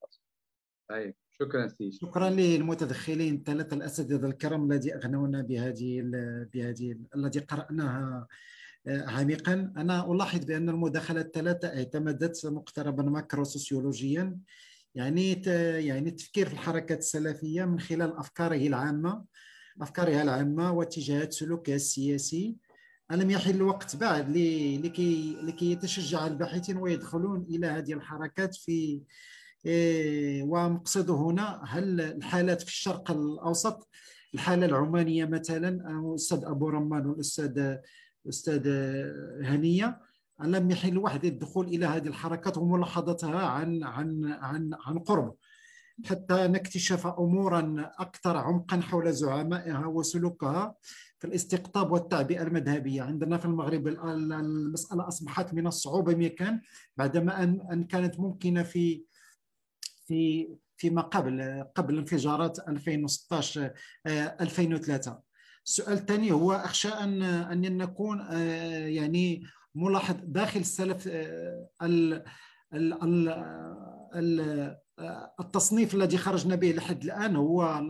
طيب. 0.89 1.15
شكرا 1.41 1.67
سيدي. 1.67 1.91
شكرا 1.91 2.29
للمتدخلين 2.29 3.35
الثلاثة 3.35 3.75
الاساتذه 3.75 4.25
الكرام 4.25 4.71
الذي 4.71 4.95
أغنونا 4.95 5.41
بهذه 5.41 6.01
بهذه 6.53 6.95
الذي 7.15 7.39
قرأناها 7.39 8.27
عميقا. 8.87 9.53
أنا 9.77 10.11
ألاحظ 10.11 10.45
بأن 10.45 10.69
المداخلة 10.69 11.21
الثلاثة 11.21 11.67
اعتمدت 11.67 12.45
مقتربا 12.45 13.03
ماكرو 13.03 13.43
سوسيولوجيا 13.43 14.37
يعني 14.95 15.31
يعني 15.87 16.09
التفكير 16.09 16.47
في 16.47 16.53
الحركات 16.53 16.99
السلفية 16.99 17.65
من 17.65 17.79
خلال 17.79 18.17
أفكاره 18.17 18.67
العامة 18.67 19.23
أفكارها 19.81 20.23
العامة 20.23 20.71
واتجاهات 20.71 21.33
سلوكها 21.33 21.75
السياسي. 21.75 22.55
ألم 23.11 23.31
يحل 23.31 23.55
الوقت 23.55 23.95
بعد 23.95 24.29
لكي 24.29 25.37
لكي 25.43 25.71
يتشجع 25.71 26.27
الباحثين 26.27 26.77
ويدخلون 26.77 27.45
إلى 27.49 27.67
هذه 27.67 27.93
الحركات 27.93 28.55
في 28.55 29.01
ومقصده 30.43 31.13
هنا 31.13 31.61
هل 31.67 32.01
الحالات 32.01 32.61
في 32.61 32.67
الشرق 32.67 33.11
الأوسط 33.11 33.89
الحالة 34.33 34.65
العمانية 34.65 35.25
مثلا 35.25 35.69
الأستاذ 35.99 36.45
أبو 36.45 36.69
رمان 36.69 37.05
والأستاذ 37.05 37.77
الأستاذ 38.25 38.67
هنية 39.43 39.99
لم 40.43 40.71
يحل 40.71 40.89
الواحد 40.89 41.25
الدخول 41.25 41.67
إلى 41.67 41.85
هذه 41.85 42.07
الحركات 42.07 42.57
وملاحظتها 42.57 43.41
عن 43.45 43.83
عن 43.83 44.25
عن 44.25 44.71
عن 44.85 44.99
قرب. 44.99 45.35
حتى 46.05 46.47
نكتشف 46.47 47.07
امورا 47.07 47.91
أكثر 47.99 48.37
عمقا 48.37 48.81
حول 48.81 49.13
زعمائها 49.13 49.85
وسلوكها 49.85 50.75
في 51.19 51.27
الاستقطاب 51.27 51.91
والتعبئة 51.91 52.43
المذهبية. 52.43 53.01
عندنا 53.01 53.37
في 53.37 53.45
المغرب 53.45 53.87
المسألة 53.87 55.07
أصبحت 55.07 55.53
من 55.53 55.67
الصعوبة 55.67 56.15
مكان 56.15 56.61
بعدما 56.97 57.43
أن 57.43 57.83
كانت 57.83 58.19
ممكنة 58.19 58.63
في 58.63 59.03
في 60.07 60.49
فيما 60.77 61.01
قبل 61.01 61.63
قبل 61.75 61.97
انفجارات 61.97 62.59
2016 62.69 63.71
2003 64.07 65.19
السؤال 65.65 65.93
الثاني 65.93 66.31
هو 66.31 66.53
أخشى 66.53 66.87
أن 66.87 67.23
أن 67.23 67.77
نكون 67.77 68.19
يعني 68.87 69.43
ملاحظ 69.75 70.15
داخل 70.23 70.59
السلف 70.59 71.07
ال 71.81 72.23
ال 72.73 73.29
ال 74.15 74.77
التصنيف 75.39 75.95
الذي 75.95 76.17
خرجنا 76.17 76.55
به 76.55 76.71
لحد 76.71 77.03
الآن 77.03 77.35
هو 77.35 77.81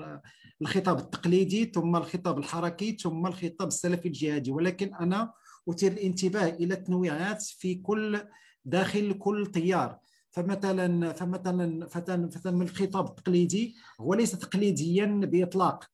الخطاب 0.61 0.98
التقليدي 0.98 1.65
ثم 1.65 1.95
الخطاب 1.95 2.38
الحركي 2.38 2.98
ثم 3.02 3.27
الخطاب 3.27 3.68
السلفي 3.68 4.07
الجهادي. 4.07 4.52
ولكن 4.52 4.95
أنا 4.95 5.34
أثير 5.69 5.91
الانتباه 5.91 6.49
إلى 6.49 6.73
التنويعات 6.73 7.41
في 7.41 7.76
كل 7.76 8.22
داخل 8.65 9.14
كل 9.14 9.52
تيار 9.53 9.99
فمثلا 10.32 11.14
فمثلا 11.14 11.88
فمثلا 11.88 12.64
الخطاب 12.64 13.08
التقليدي 13.08 13.76
هو 14.02 14.14
ليس 14.14 14.32
تقليديا 14.32 15.06
بإطلاق. 15.06 15.86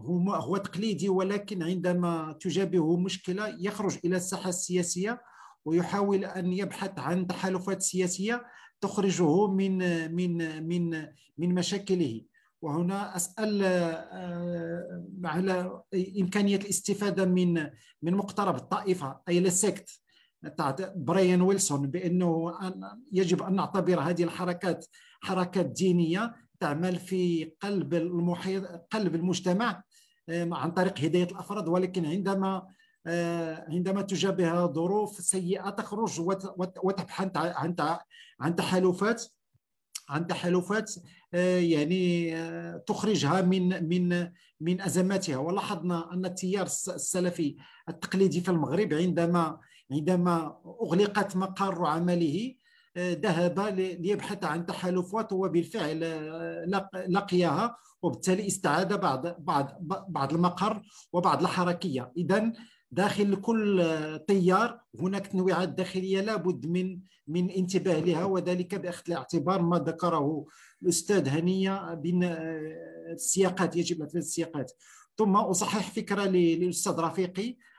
هو 0.00 0.34
هو 0.34 0.56
تقليدي 0.56 1.08
ولكن 1.08 1.62
عندما 1.62 2.36
تجابهه 2.40 2.96
مشكلة 2.96 3.56
يخرج 3.60 3.98
إلى 4.04 4.16
الساحة 4.16 4.48
السياسية 4.48 5.22
ويحاول 5.64 6.24
أن 6.24 6.52
يبحث 6.52 6.98
عن 6.98 7.26
تحالفات 7.26 7.82
سياسية 7.82 8.44
تخرجه 8.80 9.46
من 9.46 9.78
من 10.14 10.66
من 10.68 11.06
من 11.38 11.54
مشاكله. 11.54 12.22
وهنا 12.62 13.16
أسأل 13.16 13.62
آه، 13.62 15.04
على 15.24 15.82
إمكانية 16.20 16.56
الاستفادة 16.56 17.24
من 17.24 17.54
من 18.02 18.14
مقترب 18.14 18.56
الطائفة 18.56 19.20
أي 19.28 19.38
السكت. 19.38 20.01
بريان 20.96 21.42
ويلسون 21.42 21.90
بأنه 21.90 22.52
يجب 23.12 23.42
أن 23.42 23.54
نعتبر 23.54 24.00
هذه 24.00 24.24
الحركات 24.24 24.86
حركات 25.22 25.66
دينية 25.66 26.34
تعمل 26.60 26.98
في 26.98 27.52
قلب 27.60 27.94
المحيط 27.94 28.64
قلب 28.90 29.14
المجتمع 29.14 29.82
آه، 30.28 30.48
عن 30.52 30.70
طريق 30.70 30.98
هداية 30.98 31.24
الأفراد. 31.24 31.68
ولكن 31.68 32.06
عندما 32.06 32.66
آه، 33.06 33.66
عندما 33.68 34.02
تجابه 34.02 34.66
ظروف 34.66 35.16
سيئة 35.16 35.70
تخرج 35.70 36.20
وتبحث 36.82 37.36
عن 37.36 37.74
عن 38.40 38.56
تحالفات 38.56 39.24
عن 40.08 40.26
تحالفات 40.26 40.92
آه، 41.34 41.58
يعني 41.58 42.34
تخرجها 42.78 43.40
من 43.40 43.88
من 43.88 44.28
من 44.60 44.80
أزماتها. 44.80 45.36
ولاحظنا 45.36 46.12
أن 46.12 46.24
التيار 46.24 46.66
السلفي 46.66 47.56
التقليدي 47.88 48.40
في 48.40 48.48
المغرب 48.48 48.94
عندما 48.94 49.60
عندما 49.92 50.60
أغلقت 50.82 51.36
مقر 51.36 51.86
عمله 51.86 52.54
ذهب 52.98 53.60
ليبحث 54.00 54.44
عن 54.44 54.66
تحالفات 54.66 55.32
وبالفعل 55.32 56.00
لقيها 57.08 57.76
وبالتالي 58.02 58.46
استعاد 58.46 59.00
بعض 59.00 59.26
بعض 59.42 59.78
بعض 60.08 60.32
المقر 60.34 60.82
وبعض 61.12 61.40
الحركية. 61.40 62.12
اذا 62.16 62.52
داخل 62.90 63.34
كل 63.34 63.84
طيار 64.28 64.80
هناك 65.00 65.26
تنويعات 65.26 65.68
داخلية 65.68 66.20
لابد 66.20 66.66
من 66.66 67.00
من 67.26 67.50
انتباه 67.50 68.00
لها 68.00 68.24
وذلك 68.24 68.74
بأخذ 68.74 69.02
الاعتبار 69.08 69.62
ما 69.62 69.78
ذكره 69.78 70.46
الأستاذ 70.82 71.28
هنية 71.28 71.94
بين 71.94 72.24
السياقات 73.12 73.76
يجب 73.76 74.00
اعتماد 74.00 74.22
السياقات. 74.22 74.72
ثم 75.18 75.36
أصحح 75.36 75.90
فكرة 75.90 76.24
للأستاذ 76.24 76.92
رفيقي. 76.92 77.48
آه، 77.50 77.71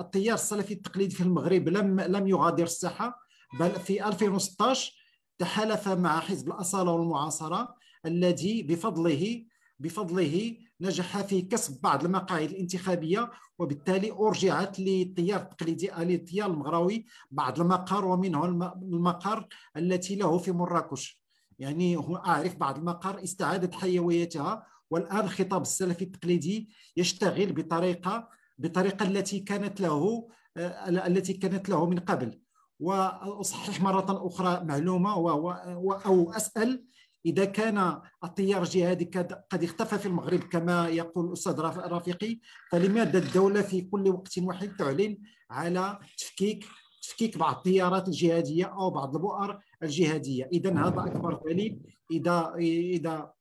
التيار 0.00 0.34
السلفي 0.34 0.74
التقليدي 0.74 1.14
في 1.14 1.22
المغرب 1.22 1.68
لم 1.68 2.00
لم 2.00 2.26
يغادر 2.28 2.64
الساحة 2.64 3.20
بل 3.60 3.70
في 3.70 4.06
2016 4.06 4.92
تحالف 5.38 5.88
مع 5.88 6.20
حزب 6.20 6.48
الأصالة 6.48 6.92
والمعاصرة 6.92 7.74
الذي 8.06 8.62
بفضله 8.62 9.44
بفضله 9.78 10.56
نجح 10.80 11.20
في 11.22 11.42
كسب 11.42 11.80
بعض 11.80 12.04
المقاعد 12.04 12.50
الانتخابية 12.50 13.30
وبالتالي 13.58 14.12
أرجعت 14.12 14.80
للتيار 14.80 15.40
التقليدي 15.40 15.90
للتيار 15.98 16.50
المغراوي 16.50 17.06
بعض 17.30 17.60
المقر 17.60 18.04
ومنه 18.04 18.44
المقر 18.82 19.46
التي 19.76 20.16
له 20.16 20.38
في 20.38 20.52
مراكش. 20.52 21.22
يعني 21.58 21.98
أعرف 22.26 22.56
بعض 22.56 22.78
المقر 22.78 23.22
استعادت 23.22 23.74
حيويتها 23.74 24.66
والآن 24.90 25.20
الخطاب 25.20 25.62
السلفي 25.62 26.04
التقليدي 26.04 26.70
يشتغل 26.96 27.52
بطريقة 27.52 28.28
بطريقة 28.58 29.06
التي 29.06 29.40
كانت 29.40 29.80
له 29.80 30.28
آه، 30.56 30.88
التي 30.88 31.32
كانت 31.32 31.68
له 31.68 31.86
من 31.86 31.98
قبل. 31.98 32.40
وأصحح 32.80 33.80
مرة 33.80 34.26
أخرى 34.26 34.64
معلومة 34.64 35.12
أو 36.06 36.32
أسأل 36.32 36.84
إذا 37.26 37.44
كان 37.44 38.00
التيار 38.24 38.62
الجهادي 38.62 39.04
قد 39.50 39.64
اختفى 39.64 39.98
في 39.98 40.06
المغرب 40.06 40.40
كما 40.40 40.88
يقول 40.88 41.26
الأستاذ 41.26 41.60
رفيقي 41.60 42.38
فلماذا 42.70 43.18
الدولة 43.18 43.62
في 43.62 43.80
كل 43.80 44.08
وقت 44.08 44.38
واحد 44.38 44.76
تعلن 44.76 45.18
على 45.50 45.98
تفكيك 46.18 46.64
تفكيك 47.02 47.38
بعض 47.38 47.56
التيارات 47.56 48.08
الجهادية 48.08 48.64
أو 48.64 48.90
بعض 48.90 49.16
البؤر 49.16 49.58
الجهادية؟ 49.82 50.48
اذا 50.52 50.70
هذا 50.70 51.00
أكبر 51.00 51.40
دليل. 51.46 51.80
إذا 52.10 52.54
إذا 52.58 53.32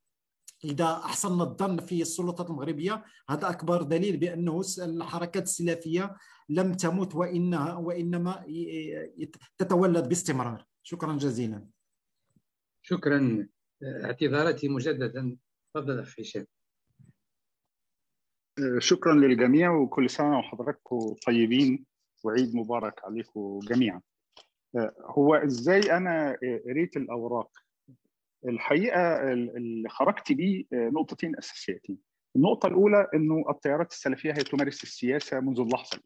إذا 0.64 1.02
احسننا 1.06 1.44
الظن 1.44 1.78
في 1.78 2.02
السلطات 2.02 2.50
المغربية 2.50 3.06
هذا 3.30 3.50
أكبر 3.50 3.82
دليل 3.82 4.18
بأنه 4.18 4.62
الحركات 4.80 5.44
السلافية 5.44 6.16
لم 6.50 6.74
تمت 6.74 7.16
وانها 7.16 7.74
وإنما 7.74 8.46
تتولد 9.58 10.10
باستمرار. 10.10 10.66
شكرا 10.84 11.18
جزيلا. 11.18 11.68
شكرا. 12.82 13.48
اعتذاراتي 13.84 14.68
مجددا. 14.68 15.38
تفضل 15.74 16.00
أخي 16.00 16.22
هشام. 16.22 16.46
شكرا 18.78 19.14
للجميع 19.14 19.72
وكل 19.76 20.10
سنة 20.10 20.40
وحضراتكم 20.40 21.16
طيبين 21.28 21.86
وعيد 22.24 22.56
مبارك 22.56 23.06
عليكم 23.06 23.60
جميعا. 23.60 24.02
هو 25.06 25.36
إزاي 25.36 25.98
أنا 25.98 26.38
قريت 26.66 26.98
الأوراق؟ 26.98 27.52
الحقيقة 28.46 29.32
اللي 29.32 29.90
خرجت 29.90 30.32
بيه 30.32 30.64
نقطتين 30.74 31.38
أساسيتين. 31.38 31.98
النقطة 32.36 32.68
الأولى 32.68 33.08
إنه 33.14 33.44
التيارات 33.50 33.92
السلفية 33.92 34.32
هي 34.32 34.44
تمارس 34.44 34.84
السياسة 34.84 35.40
منذ 35.40 35.60
اللحظة 35.60 36.00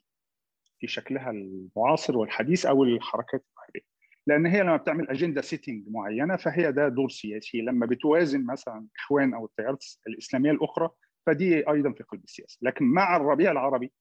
في 0.80 0.88
شكلها 0.88 1.30
المعاصر 1.32 2.18
والحديث 2.18 2.66
أو 2.66 2.84
الحركات 2.84 3.46
الظاهريه 3.50 3.92
لأن 4.28 4.46
هي 4.46 4.62
لما 4.62 4.78
بتعمل 4.78 5.10
أجندة 5.10 5.42
سيتنج 5.42 5.84
معينة 5.90 6.36
فهي 6.36 6.72
ده 6.72 6.88
دور 6.88 7.10
سياسي. 7.10 7.62
لما 7.62 7.86
بتوازن 7.86 8.46
مثلا 8.46 8.88
إخوان 9.00 9.34
أو 9.34 9.46
التيارات 9.46 9.86
الإسلامية 10.08 10.52
الأخرى 10.52 10.90
فدي 11.26 11.70
أيضا 11.70 11.92
في 11.92 12.04
قلب 12.04 12.24
السياسة. 12.24 12.58
لكن 12.62 12.86
مع 12.86 13.16
الربيع 13.16 13.52
العربي 13.52 13.92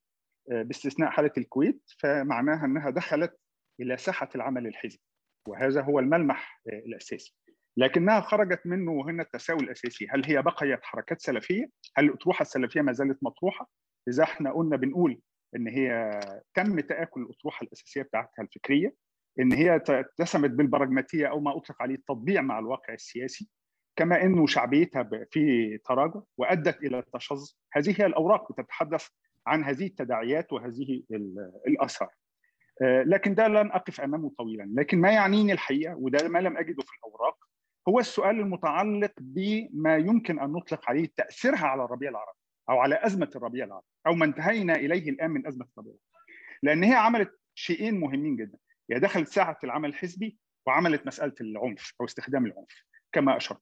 باستثناء 0.49 1.11
حالة 1.11 1.33
الكويت 1.39 1.83
فمعناها 1.99 2.65
إنها 2.67 2.91
دخلت 2.91 3.39
إلى 3.81 3.97
ساحة 3.97 4.29
العمل 4.35 4.67
الحزبي 4.67 5.03
وهذا 5.49 5.83
هو 5.83 5.99
الملمح 5.99 6.63
الأساسي. 6.67 7.35
لكنها 7.77 8.21
خرجت 8.21 8.61
منه 8.65 8.93
وهنا 8.93 9.23
التساؤل 9.23 9.65
الأساسي 9.65 10.07
هل 10.11 10.25
هي 10.25 10.43
بقيت 10.43 10.81
حركات 10.83 11.21
سلفية؟ 11.21 11.67
هل 11.97 12.05
الأطروحة 12.05 12.43
السلفية 12.43 12.81
ما 12.81 12.93
زالت 12.93 13.19
مطروحة؟ 13.23 13.71
إذا 14.09 14.23
إحنا 14.23 14.53
قلنا 14.53 14.77
بنقول 14.77 15.21
إن 15.57 15.69
هي 15.69 16.21
تم 16.55 16.81
تآكل 16.81 17.21
الأطروحة 17.23 17.65
الأساسية 17.65 18.03
بتاعتها 18.03 18.43
الفكرية 18.43 18.95
إن 19.41 19.53
هي 19.53 19.77
اتسمت 19.89 20.51
بالبراجماتيه 20.51 21.27
أو 21.27 21.41
ما 21.41 21.57
أطلق 21.57 21.83
عليه 21.83 21.95
التطبيع 21.95 22.41
مع 22.43 22.59
الواقع 22.59 22.95
السياسي 22.95 23.49
كما 23.97 24.23
انه 24.23 24.47
شعبيتها 24.47 25.11
في 25.31 25.79
تراجع 25.79 26.21
وأدت 26.37 26.83
إلى 26.83 26.99
التشظ 26.99 27.39
هذه 27.73 27.95
هي 28.01 28.07
الأوراق 28.07 28.53
بتتحدث 28.53 29.09
عن 29.47 29.65
هذه 29.65 29.87
التداعيات 29.87 30.53
وهذه 30.53 31.03
الآثار 31.67 32.09
لكن 32.83 33.35
ده 33.35 33.49
لن 33.49 33.73
أقف 33.73 34.01
أمامه 34.01 34.33
طويلا 34.39 34.71
لكن 34.75 35.01
ما 35.01 35.11
يعنيني 35.11 35.53
الحقيقة 35.53 35.95
وده 35.97 36.29
ما 36.29 36.39
لم 36.39 36.57
أجده 36.57 36.83
في 36.83 36.93
الأوراق 36.99 37.37
هو 37.89 37.99
السؤال 37.99 38.41
المتعلق 38.41 39.13
بما 39.21 39.97
يمكن 39.97 40.41
أن 40.41 40.53
نطلق 40.53 40.89
عليه 40.89 41.11
تأثيرها 41.17 41.67
على 41.67 41.85
الربيع 41.85 42.11
العربي 42.11 42.39
أو 42.71 42.79
على 42.79 43.07
أزمة 43.07 43.31
الربيع 43.37 43.65
العربي 43.65 43.87
أو 44.07 44.15
ما 44.15 44.25
انتهينا 44.25 44.75
إليه 44.75 45.11
الآن 45.11 45.31
من 45.31 45.47
أزمة 45.47 45.67
الربيع 45.79 45.93
العربي. 45.93 46.31
لأن 46.63 46.85
هي 46.85 46.95
عملت 46.95 47.39
شيئين 47.55 48.01
مهمين 48.01 48.37
جدا. 48.37 48.59
هي 48.91 48.99
دخلت 48.99 49.29
ساعة 49.29 49.59
العمل 49.65 49.89
الحزبي 49.89 50.39
وعملت 50.67 51.07
مسألة 51.07 51.35
العنف 51.41 51.95
أو 52.01 52.05
استخدام 52.05 52.47
العنف 52.47 52.85
كما 53.13 53.37
أشرت. 53.37 53.61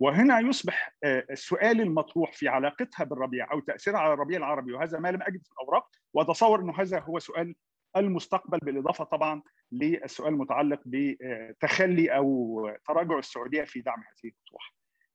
وهنا 0.00 0.40
يصبح 0.40 0.94
السؤال 1.04 1.80
المطروح 1.80 2.32
في 2.32 2.48
علاقتها 2.48 3.04
بالربيع 3.04 3.52
أو 3.52 3.60
تأثيرها 3.60 3.98
على 3.98 4.12
الربيع 4.12 4.38
العربي 4.38 4.72
وهذا 4.72 4.98
ما 4.98 5.08
لم 5.08 5.22
أجد 5.22 5.42
في 5.44 5.52
الأوراق 5.52 5.88
وأتصور 6.14 6.60
إنه 6.60 6.80
هذا 6.80 7.00
هو 7.00 7.18
سؤال 7.18 7.54
المستقبل 7.96 8.58
بالإضافة 8.58 9.04
طبعا 9.04 9.42
للسؤال 9.72 10.32
المتعلق 10.32 10.80
بتخلي 10.86 12.16
أو 12.16 12.60
تراجع 12.86 13.18
السعودية 13.18 13.64
في 13.64 13.80
دعم 13.80 13.98
هذه 14.00 14.32
الاطروحه. 14.32 14.72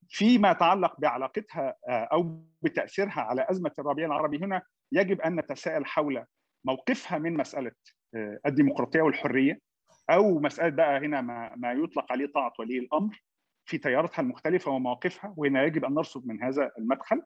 فيما 0.10 0.52
يتعلق 0.52 1.00
بعلاقتها 1.00 1.76
أو 1.90 2.44
بتأثيرها 2.62 3.22
على 3.22 3.46
أزمة 3.50 3.72
الربيع 3.80 4.06
العربي 4.06 4.38
هنا 4.38 4.62
يجب 4.92 5.22
أن 5.22 5.36
نتساءل 5.40 5.86
حول 5.86 6.26
موقفها 6.66 7.18
من 7.18 7.34
مسألة 7.38 7.72
الديمقراطية 8.46 9.02
والحرية 9.02 9.60
أو 10.10 10.40
مسألة 10.40 10.70
بقى 10.70 10.98
هنا 10.98 11.22
ما, 11.22 11.54
ما 11.56 11.72
يطلق 11.74 12.12
عليه 12.12 12.26
طاعة 12.26 12.54
ولي 12.60 12.78
الأمر 12.80 13.22
في 13.66 13.78
تياراتها 13.78 14.22
المختلفة 14.22 14.72
ومواقفها 14.72 15.34
وهنا 15.38 15.64
يجب 15.64 15.86
أن 15.86 15.94
نرصد 15.94 16.28
من 16.28 16.44
هذا 16.44 16.72
المدخل 16.78 17.22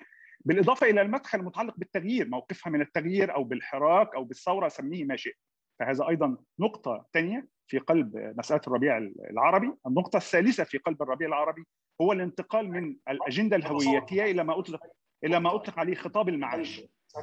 بالإضافة 0.46 0.88
إلى 0.90 1.02
المدخل 1.02 1.40
المتعلق 1.40 1.78
بالتغيير 1.78 2.30
موقفها 2.30 2.72
من 2.72 2.82
التغيير 2.82 3.36
أو 3.36 3.44
بالحراك 3.44 4.16
أو 4.16 4.24
بالثورة 4.24 4.68
سميه 4.68 5.06
ما 5.06 5.16
شئت 5.16 5.38
فهذا 5.80 6.08
أيضا 6.10 6.38
نقطة 6.60 7.06
ثانية 7.14 7.48
في 7.68 7.80
قلب 7.80 8.34
مسألة 8.38 8.62
الربيع 8.68 8.98
العربي. 9.32 9.74
النقطة 9.88 10.18
الثالثة 10.18 10.64
في 10.64 10.78
قلب 10.78 11.02
الربيع 11.02 11.28
العربي 11.28 11.68
هو 12.02 12.12
الانتقال 12.12 12.72
من 12.72 12.98
الأجندة 13.10 13.56
الهويتية 13.56 14.24
إلى 14.24 14.44
ما 14.44 14.60
اطلق 14.60 14.82
إلى 15.24 15.40
ما 15.40 15.56
أطلق 15.56 15.80
عليه 15.80 15.96
خطاب 15.96 16.30
المعاش. 16.30 16.82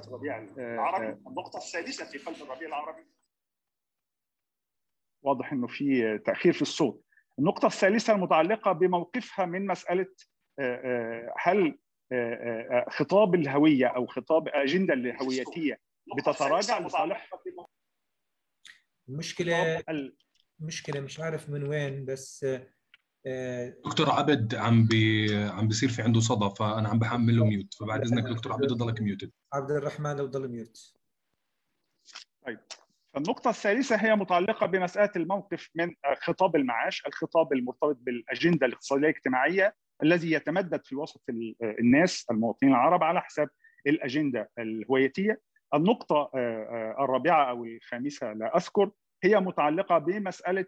الربيع 0.09 0.39
العربي 0.59 1.07
النقطة 1.27 1.57
السادسه 1.57 2.05
في 2.05 2.19
قلب 2.19 2.37
الربيع 2.43 2.69
العربي. 2.69 3.07
واضح 5.23 5.53
إنه 5.53 5.67
في 5.67 6.19
تأخير 6.19 6.53
في 6.53 6.63
الصوت. 6.63 7.05
النقطة 7.39 7.67
الثالثة 7.67 8.13
المتعلقة 8.13 8.73
بموقفها 8.73 9.47
من 9.47 9.67
مسألة 9.67 10.07
هل 11.39 11.79
خطاب 12.89 13.35
الهوية 13.35 13.87
أو 13.87 14.07
خطاب 14.07 14.49
أجندة 14.49 14.95
الهويتية 14.95 15.81
بتتراجع 16.17 16.79
لصالح 16.79 17.31
المشكلة 19.09 19.83
المشكلة 20.61 21.01
مش 21.01 21.21
عارف 21.21 21.51
من 21.51 21.63
وين 21.69 22.05
بس 22.05 22.47
دكتور 23.85 24.11
عبد 24.11 24.55
عم 24.55 24.87
بي 24.87 25.35
عم 25.37 25.69
بيصير 25.69 25.89
في 25.89 26.03
عنده 26.03 26.21
صدى 26.21 26.55
فأنا 26.59 26.89
عم 26.89 26.99
بعمل 26.99 27.37
له 27.37 27.45
mute 27.45 27.75
فبعد 27.75 28.01
إذنك 28.01 28.25
دكتور 28.25 28.53
عبد 28.53 28.73
ضلك 28.73 29.01
muted 29.01 29.31
عبد 29.53 29.71
الرحمن 29.71 30.17
لو 30.17 30.27
ضل 30.27 30.49
mute 30.49 30.95
طيب. 32.47 32.59
النقطة 33.17 33.51
الثالثة 33.51 33.97
هي 33.97 34.17
متعلقة 34.17 34.67
بمسألة 34.67 35.11
الموقف 35.17 35.71
من 35.75 35.95
خطاب 36.23 36.57
المعاش، 36.57 37.07
الخطاب 37.07 37.53
المرتبط 37.53 37.97
بالأجندة 38.01 38.67
الاقتصادية 38.67 39.09
الاجتماعية 39.09 39.75
الذي 40.03 40.33
يتمدد 40.33 40.85
في 40.85 40.97
وسط 40.97 41.23
الناس 41.63 42.27
المواطنين 42.31 42.73
العرب 42.73 43.03
على 43.03 43.21
حساب 43.21 43.49
الأجندة 43.87 44.51
الهويتية. 44.59 45.41
النقطة 45.75 46.31
الرابعة 47.05 47.51
أو 47.51 47.65
الخامسة 47.65 48.33
لا 48.33 48.57
أذكر 48.57 48.91
هي 49.25 49.41
متعلقة 49.41 49.99
بمسألة 49.99 50.67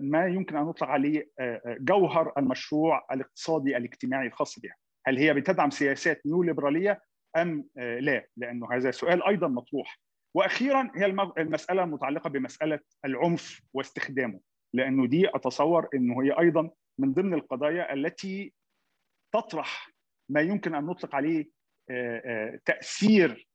ما 0.00 0.26
يمكن 0.26 0.56
أن 0.56 0.64
نطلق 0.64 0.88
عليه 0.88 1.30
جوهر 1.66 2.32
المشروع 2.38 3.06
الاقتصادي 3.12 3.76
الاجتماعي 3.76 4.26
الخاص 4.26 4.58
بها. 4.58 4.74
هل 5.06 5.18
هي 5.18 5.34
بتدعم 5.34 5.70
سياسات 5.70 6.26
نيو 6.26 6.42
ليبرالية 6.42 7.02
أم 7.36 7.68
لا؟ 7.76 8.26
لأنه 8.36 8.72
هذا 8.72 8.90
سؤال 8.90 9.22
أيضا 9.22 9.48
مطروح. 9.48 9.98
وأخيرا 10.34 10.90
هي 10.96 11.06
المسألة 11.38 11.84
المتعلقه 11.84 12.30
بمسألة 12.30 12.80
العنف 13.04 13.60
واستخدامه 13.74 14.40
لأنه 14.74 15.06
دي 15.06 15.28
أتصور 15.28 15.88
إنه 15.94 16.22
هي 16.22 16.30
أيضا 16.38 16.70
من 17.00 17.12
ضمن 17.12 17.34
القضايا 17.34 17.92
التي 17.94 18.52
تطرح 19.34 19.90
ما 20.30 20.40
يمكن 20.40 20.74
أن 20.74 20.84
نطلق 20.86 21.14
عليه 21.14 21.48
تأثير 22.64 23.47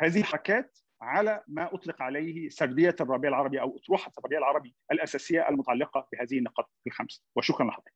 هذه 0.00 0.20
الحركات 0.20 0.78
على 1.00 1.44
ما 1.48 1.74
أطلق 1.74 2.02
عليه 2.02 2.48
سردية 2.48 2.96
الربيع 3.00 3.30
العربي 3.30 3.60
أو 3.60 3.76
أطروحة 3.76 4.12
الربيع 4.18 4.38
العربي 4.38 4.74
الأساسية 4.92 5.48
المتعلقة 5.48 6.08
بهذه 6.12 6.38
النقاط 6.38 6.70
الخمسه 6.86 7.22
وشكرا 7.36 7.66
لحضرتك. 7.66 7.92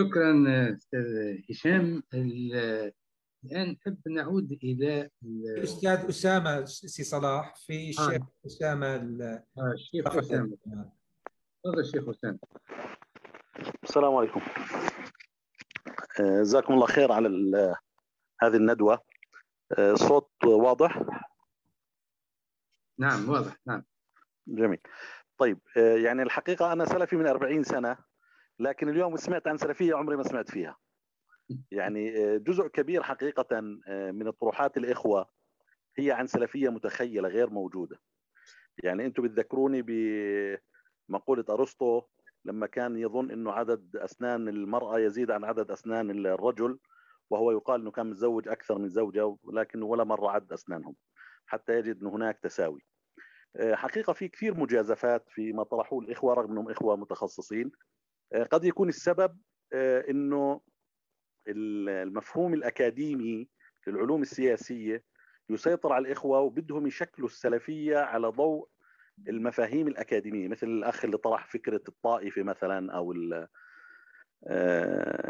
شكرا 0.00 0.44
أستاذ 0.76 1.38
هشام. 1.50 2.02
الآن 2.14 3.70
نحب 3.72 4.08
نعود 4.08 4.52
إلى 4.52 5.10
الأستاذ 5.22 6.08
أسامة 6.08 6.64
سي 6.64 7.04
صلاح 7.04 7.54
في 7.56 7.88
الشيخ 7.88 8.22
آه. 8.22 8.28
اسامه 8.46 8.86
آه 9.58 9.72
الشيخ 9.72 10.16
أسامة. 10.16 10.58
تفضل 11.64 11.80
الشيخ 11.80 12.08
أسامة. 12.08 12.38
السلام 13.84 14.14
عليكم. 14.14 14.40
جزاكم 16.20 16.74
الله 16.74 16.86
خير 16.86 17.12
على 17.12 17.28
هذه 18.40 18.56
الندوة. 18.56 19.02
الصوت 19.78 20.30
واضح؟ 20.44 21.02
نعم 22.98 23.28
واضح 23.28 23.56
نعم. 23.66 23.84
جميل. 24.46 24.78
طيب 25.38 25.58
يعني 25.76 26.22
الحقيقة 26.22 26.72
أنا 26.72 26.84
سلفي 26.84 27.16
من 27.16 27.26
40 27.26 27.62
سنة 27.62 27.96
لكن 28.58 28.88
اليوم 28.88 29.16
سمعت 29.16 29.48
عن 29.48 29.56
سلفية 29.56 29.94
عمري 29.94 30.16
ما 30.16 30.22
سمعت 30.22 30.50
فيها. 30.50 30.76
يعني 31.70 32.38
جزء 32.38 32.66
كبير 32.66 33.02
حقيقة 33.02 33.60
من 34.10 34.30
طروحات 34.30 34.76
الإخوة 34.76 35.28
هي 35.96 36.12
عن 36.12 36.26
سلفية 36.26 36.68
متخيلة 36.68 37.28
غير 37.28 37.50
موجودة. 37.50 38.00
يعني 38.82 39.06
أنتم 39.06 39.22
بتذكروني 39.22 39.82
بمقولة 41.08 41.44
أرسطو 41.50 42.02
لما 42.44 42.66
كان 42.66 42.96
يظن 42.96 43.30
أنه 43.30 43.52
عدد 43.52 43.96
أسنان 43.96 44.48
المرأة 44.48 44.98
يزيد 44.98 45.30
عن 45.30 45.44
عدد 45.44 45.70
أسنان 45.70 46.26
الرجل 46.26 46.78
وهو 47.30 47.52
يقال 47.52 47.80
أنه 47.80 47.90
كان 47.90 48.10
متزوج 48.10 48.48
أكثر 48.48 48.78
من 48.78 48.88
زوجة 48.88 49.36
ولكن 49.42 49.82
ولا 49.82 50.04
مرة 50.04 50.30
عد 50.30 50.52
أسنانهم 50.52 50.96
حتى 51.46 51.72
يجد 51.72 52.02
أن 52.02 52.06
هناك 52.06 52.38
تساوي. 52.38 52.80
حقيقة 53.72 54.12
في 54.12 54.28
كثير 54.28 54.54
مجازفات 54.54 55.24
في 55.28 55.52
ما 55.52 55.62
طرحوه 55.62 56.04
الإخوة 56.04 56.34
رغم 56.34 56.50
أنهم 56.50 56.70
إخوة 56.70 56.96
متخصصين. 56.96 57.70
قد 58.50 58.64
يكون 58.64 58.88
السبب 58.88 59.38
أنه 60.10 60.60
المفهوم 61.48 62.54
الأكاديمي 62.54 63.48
للعلوم 63.86 64.22
السياسية 64.22 65.04
يسيطر 65.50 65.92
على 65.92 66.06
الإخوة 66.06 66.40
وبدهم 66.40 66.86
يشكلوا 66.86 67.28
السلفية 67.28 67.98
على 67.98 68.28
ضوء 68.28 68.68
المفاهيم 69.28 69.88
الأكاديمية 69.88 70.48
مثل 70.48 70.66
الأخ 70.66 71.04
اللي 71.04 71.16
طرح 71.16 71.46
فكرة 71.46 71.82
الطائفة 71.88 72.42
مثلا 72.42 72.92
أو 72.92 73.12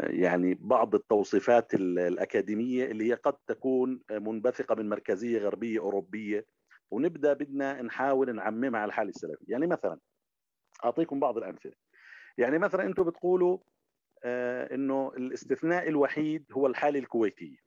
يعني 0.09 0.57
بعض 0.61 0.95
التوصيفات 0.95 1.73
الأكاديمية 1.73 2.85
اللي 2.85 3.09
هي 3.09 3.13
قد 3.13 3.33
تكون 3.47 4.01
منبثقة 4.11 4.75
من 4.75 4.89
مركزية 4.89 5.39
غربية 5.39 5.79
أوروبية. 5.79 6.45
ونبدأ 6.91 7.33
بدنا 7.33 7.81
نحاول 7.81 8.35
نعممها 8.35 8.79
على 8.79 8.89
الحالة 8.89 9.09
السلفية. 9.09 9.45
يعني 9.47 9.67
مثلا 9.67 9.99
أعطيكم 10.85 11.19
بعض 11.19 11.37
الأمثلة. 11.37 11.73
يعني 12.37 12.57
مثلا 12.57 12.83
أنتم 12.83 13.03
بتقولوا 13.03 13.57
إنه 14.73 15.11
الاستثناء 15.17 15.87
الوحيد 15.89 16.45
هو 16.51 16.67
الحالة 16.67 16.99
الكويتية. 16.99 17.57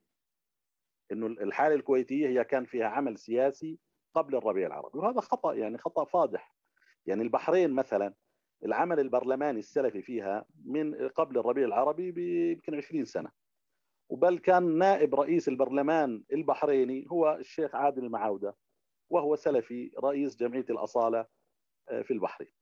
إنه 1.12 1.26
الحالة 1.26 1.74
الكويتية 1.74 2.28
هي 2.28 2.44
كان 2.44 2.64
فيها 2.64 2.86
عمل 2.86 3.18
سياسي 3.18 3.78
قبل 4.14 4.36
الربيع 4.36 4.66
العربي. 4.66 4.98
وهذا 4.98 5.20
خطأ 5.20 5.54
يعني 5.54 5.78
خطأ 5.78 6.04
فاضح. 6.04 6.54
يعني 7.06 7.22
البحرين 7.22 7.70
مثلا 7.70 8.14
العمل 8.64 9.00
البرلماني 9.00 9.58
السلفي 9.58 10.02
فيها 10.02 10.44
من 10.64 11.08
قبل 11.08 11.38
الربيع 11.38 11.64
العربي 11.64 12.50
يمكن 12.52 12.74
20 12.74 13.04
سنة. 13.04 13.30
وبل 14.08 14.38
كان 14.38 14.78
نائب 14.78 15.14
رئيس 15.14 15.48
البرلمان 15.48 16.24
البحريني 16.32 17.06
هو 17.10 17.36
الشيخ 17.40 17.74
عادل 17.74 18.04
المعاودة 18.04 18.56
وهو 19.10 19.36
سلفي 19.36 19.90
رئيس 20.04 20.36
جمعية 20.36 20.66
الأصالة 20.70 21.26
في 22.02 22.10
البحرين. 22.10 22.52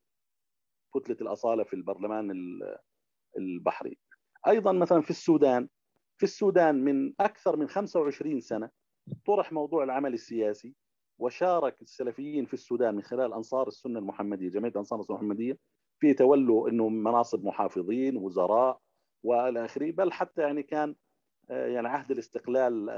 كتلة 0.94 1.16
الأصالة 1.20 1.64
في 1.64 1.74
البرلمان 1.74 2.32
البحري. 3.38 3.98
أيضا 4.46 4.72
مثلا 4.72 5.02
في 5.02 5.10
السودان 5.10 5.68
في 6.16 6.24
السودان 6.24 6.84
من 6.84 7.14
أكثر 7.20 7.56
من 7.56 7.68
25 7.68 8.40
سنة 8.40 8.70
طرح 9.26 9.52
موضوع 9.52 9.84
العمل 9.84 10.14
السياسي 10.14 10.74
وشارك 11.18 11.82
السلفيين 11.82 12.46
في 12.46 12.54
السودان 12.54 12.94
من 12.94 13.02
خلال 13.02 13.32
أنصار 13.32 13.68
السنة 13.68 13.98
المحمدية 13.98 14.48
جمعية 14.48 14.72
أنصار 14.76 15.00
السنة 15.00 15.16
المحمدية 15.16 15.58
في 16.00 16.14
تولوا 16.14 16.68
إنه 16.68 16.88
مناصب 16.88 17.44
محافظين 17.44 18.16
وزراء 18.16 18.80
وإلى 19.22 19.64
آخره. 19.64 19.90
بل 19.90 20.12
حتى 20.12 20.42
يعني 20.42 20.62
كان 20.62 20.94
يعني 21.48 21.88
عهد 21.88 22.10
الاستقلال 22.10 22.90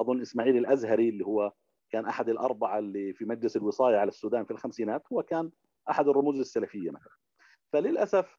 أظن 0.00 0.20
إسماعيل 0.20 0.56
الأزهري 0.56 1.08
اللي 1.08 1.26
هو 1.26 1.52
كان 1.90 2.06
أحد 2.06 2.28
الأربعة 2.28 2.78
اللي 2.78 3.12
في 3.12 3.24
مجلس 3.24 3.56
الوصاية 3.56 3.96
على 3.96 4.08
السودان 4.08 4.44
في 4.44 4.50
الخمسينات 4.50 5.02
هو 5.12 5.22
كان 5.22 5.50
أحد 5.90 6.08
الرموز 6.08 6.40
السلفية 6.40 6.90
مثلا. 6.90 7.12
فللأسف 7.72 8.36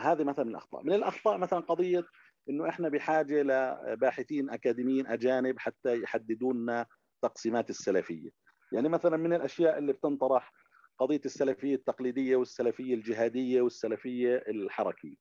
هذه 0.00 0.24
مثلا 0.24 0.44
من 0.44 0.50
الأخطاء. 0.50 0.82
من 0.82 0.92
الأخطاء 0.92 1.38
مثلا 1.38 1.60
قضية 1.60 2.04
إنه 2.50 2.68
إحنا 2.68 2.88
بحاجة 2.88 3.42
لباحثين 3.42 4.50
أكاديميين 4.50 5.06
أجانب 5.06 5.58
حتى 5.58 6.02
يحددوا 6.02 6.52
لنا 6.52 6.86
تقسيمات 7.22 7.70
السلفية. 7.70 8.30
يعني 8.72 8.88
مثلا 8.88 9.16
من 9.16 9.32
الأشياء 9.32 9.78
اللي 9.78 9.92
بتنطرح 9.92 10.52
قضية 10.98 11.20
السلفية 11.24 11.74
التقليدية 11.74 12.36
والسلفية 12.36 12.94
الجهادية 12.94 13.62
والسلفية 13.62 14.36
الحركية. 14.36 15.14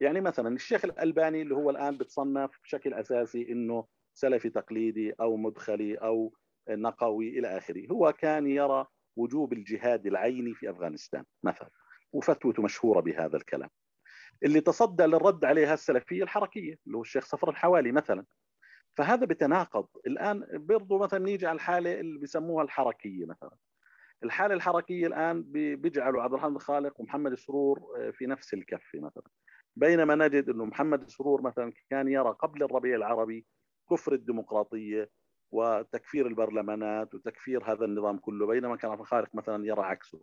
يعني 0.00 0.20
مثلا 0.20 0.54
الشيخ 0.54 0.84
الألباني 0.84 1.42
اللي 1.42 1.54
هو 1.54 1.70
الآن 1.70 1.98
بتصنف 1.98 2.50
بشكل 2.64 2.94
أساسي 2.94 3.52
إنه 3.52 3.86
سلفي 4.14 4.50
تقليدي 4.50 5.12
أو 5.12 5.36
مدخلي 5.36 5.94
أو 5.94 6.34
نقوي 6.68 7.38
إلى 7.38 7.58
آخره. 7.58 7.86
هو 7.92 8.12
كان 8.12 8.46
يرى 8.46 8.86
وجوب 9.16 9.52
الجهاد 9.52 10.06
العيني 10.06 10.54
في 10.54 10.70
أفغانستان 10.70 11.24
مثلا 11.42 11.70
وفتوته 12.12 12.62
مشهورة 12.62 13.00
بهذا 13.00 13.36
الكلام. 13.36 13.70
اللي 14.44 14.60
تصدى 14.60 15.02
للرد 15.02 15.44
عليها 15.44 15.74
السلفية 15.74 16.22
الحركية 16.22 16.78
اللي 16.86 16.96
هو 16.96 17.02
الشيخ 17.02 17.24
صفر 17.26 17.50
الحوالي 17.50 17.92
مثلا. 17.92 18.24
فهذا 18.96 19.26
بتناقض. 19.26 19.86
الآن 20.06 20.46
برضو 20.52 20.98
مثلا 20.98 21.24
نيجي 21.24 21.46
على 21.46 21.56
الحالة 21.56 22.00
اللي 22.00 22.18
بيسموها 22.18 22.64
الحركية 22.64 23.26
مثلا. 23.26 23.56
الحالة 24.24 24.54
الحركية 24.54 25.06
الآن 25.06 25.42
بيجعلوا 25.76 26.22
عبد 26.22 26.32
الرحمن 26.32 26.56
الخالق 26.56 27.00
ومحمد 27.00 27.34
سرور 27.34 27.80
في 28.12 28.26
نفس 28.26 28.54
الكفه 28.54 29.00
مثلا. 29.00 29.24
بينما 29.76 30.14
نجد 30.14 30.48
إنه 30.48 30.64
محمد 30.64 31.08
سرور 31.08 31.42
مثلا 31.42 31.72
كان 31.90 32.08
يرى 32.08 32.30
قبل 32.38 32.62
الربيع 32.62 32.96
العربي 32.96 33.46
كفر 33.90 34.12
الديمقراطية 34.12 35.10
وتكفير 35.52 36.26
البرلمانات 36.26 37.14
وتكفير 37.14 37.72
هذا 37.72 37.84
النظام 37.84 38.18
كله 38.18 38.46
بينما 38.46 38.76
كان 38.76 38.90
عبد 38.90 39.00
الخالق 39.00 39.34
مثلا 39.34 39.66
يرى 39.66 39.82
عكسه. 39.82 40.20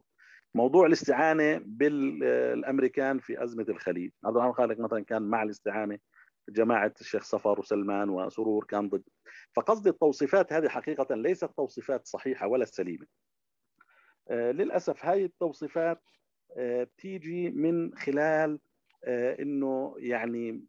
موضوع 0.55 0.85
الاستعانة 0.85 1.61
بالامريكان 1.65 3.19
في 3.19 3.43
أزمة 3.43 3.65
الخليج. 3.69 4.11
عبد 4.25 4.35
الرحمن 4.35 4.53
خالق 4.53 4.79
مثلا 4.79 5.03
كان 5.03 5.21
مع 5.21 5.43
الاستعانة 5.43 5.99
جماعة 6.49 6.93
الشيخ 7.01 7.23
صفر 7.23 7.59
وسلمان 7.59 8.09
وسرور 8.09 8.65
كان 8.65 8.89
ضد. 8.89 9.03
فقصد 9.55 9.87
التوصيفات 9.87 10.53
هذه 10.53 10.67
حقيقة 10.67 11.15
ليست 11.15 11.45
توصيفات 11.45 12.07
صحيحة 12.07 12.47
ولا 12.47 12.65
سليمة. 12.65 13.05
آه، 13.05 13.30
للأسف 14.29 15.05
هاي 15.05 15.25
التوصيفات 15.25 16.01
آه، 16.57 16.83
بتيجي 16.83 17.49
من 17.49 17.95
خلال 17.95 18.59
آه، 19.03 19.41
إنه 19.41 19.95
يعني 19.97 20.65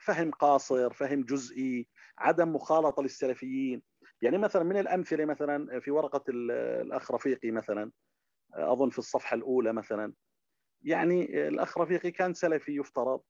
فهم 0.00 0.30
قاصر 0.30 0.92
فهم 0.92 1.22
جزئي 1.22 1.88
عدم 2.18 2.54
مخالطة 2.54 3.02
للسلفيين. 3.02 3.82
يعني 4.22 4.38
مثلا 4.38 4.62
من 4.62 4.76
الأمثلة 4.76 5.24
مثلا 5.24 5.80
في 5.80 5.90
ورقة 5.90 6.24
الاخ 6.28 7.10
رفيقي 7.12 7.50
مثلا 7.50 7.92
أظن 8.54 8.90
في 8.90 8.98
الصفحة 8.98 9.34
الأولى 9.34 9.72
مثلا. 9.72 10.12
يعني 10.82 11.48
الاخ 11.48 11.78
رفيقي 11.78 12.10
كان 12.10 12.34
سلفي 12.34 12.76
يفترض 12.76 13.20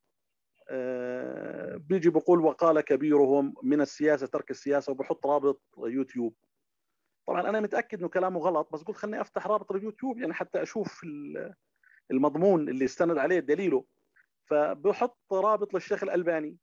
بيجي 1.77 2.11
بقول 2.11 2.41
وقال 2.41 2.81
كبيرهم 2.81 3.55
من 3.63 3.81
السياسة 3.81 4.27
ترك 4.27 4.51
السياسة 4.51 4.93
وبحط 4.93 5.27
رابط 5.27 5.63
يوتيوب. 5.79 6.35
طبعا 7.27 7.49
أنا 7.49 7.61
متأكد 7.61 7.99
إنه 7.99 8.09
كلامه 8.09 8.41
غلط 8.41 8.73
بس 8.73 8.83
قلت 8.83 8.97
خليني 8.97 9.21
أفتح 9.21 9.47
رابط 9.47 9.73
اليوتيوب 9.73 10.19
يعني 10.19 10.35
حتى 10.35 10.63
أشوف 10.63 11.01
المضمون 12.11 12.69
اللي 12.69 12.85
استند 12.85 13.19
عليه 13.19 13.39
دليله. 13.39 13.85
فبحط 14.45 15.19
رابط 15.33 15.75
للشيخ 15.75 16.03
الألباني. 16.03 16.57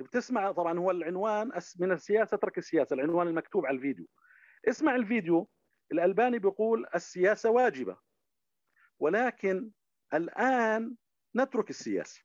بتسمع 0.00 0.52
طبعا 0.52 0.78
هو 0.78 0.90
العنوان 0.90 1.52
من 1.78 1.92
السياسة 1.92 2.36
ترك 2.36 2.58
السياسة 2.58 2.94
العنوان 2.94 3.28
المكتوب 3.28 3.66
على 3.66 3.76
الفيديو. 3.76 4.06
اسمع 4.68 4.96
الفيديو 4.96 5.48
الألباني 5.92 6.38
بيقول 6.38 6.86
السياسة 6.94 7.50
واجبة 7.50 7.96
ولكن 8.98 9.70
الآن 10.14 10.94
نترك 11.36 11.70
السياسة. 11.70 12.22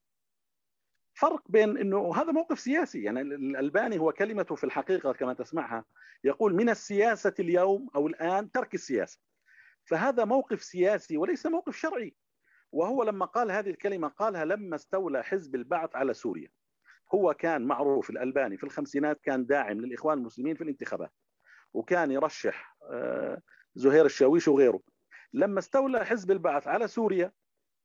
فرق 1.20 1.44
بين 1.50 1.78
إنه 1.78 2.16
هذا 2.16 2.32
موقف 2.32 2.60
سياسي. 2.60 3.04
يعني 3.04 3.22
الألباني 3.22 4.00
هو 4.00 4.12
كلمته 4.12 4.56
في 4.56 4.64
الحقيقة 4.64 5.14
كما 5.14 5.34
تسمعها 5.34 5.86
يقول 6.24 6.56
من 6.56 6.70
السياسة 6.70 7.34
اليوم 7.40 7.90
أو 7.96 8.08
الآن 8.08 8.52
ترك 8.52 8.74
السياسة. 8.74 9.20
فهذا 9.86 10.26
موقف 10.26 10.64
سياسي 10.64 11.18
وليس 11.18 11.46
موقف 11.46 11.76
شرعي. 11.76 12.16
وهو 12.72 13.04
لما 13.04 13.26
قال 13.26 13.52
هذه 13.52 13.70
الكلمة 13.70 14.08
قالها 14.08 14.46
لما 14.46 14.76
استولى 14.76 15.24
حزب 15.24 15.56
البعث 15.56 15.96
على 15.96 16.14
سوريا. 16.14 16.50
هو 17.14 17.34
كان 17.34 17.62
معروف 17.62 18.10
الألباني 18.10 18.58
في 18.58 18.64
الخمسينات 18.64 19.22
كان 19.22 19.46
داعم 19.46 19.82
للإخوان 19.82 20.18
المسلمين 20.18 20.56
في 20.56 20.64
الانتخابات. 20.64 21.14
وكان 21.74 22.12
يرشح 22.12 22.78
آه، 22.92 23.42
زهير 23.76 24.06
الشاويش 24.06 24.48
وغيره. 24.48 24.82
لما 25.34 25.60
استولى 25.60 26.06
حزب 26.06 26.32
البعث 26.32 26.68
على 26.68 26.88
سوريا 26.88 27.32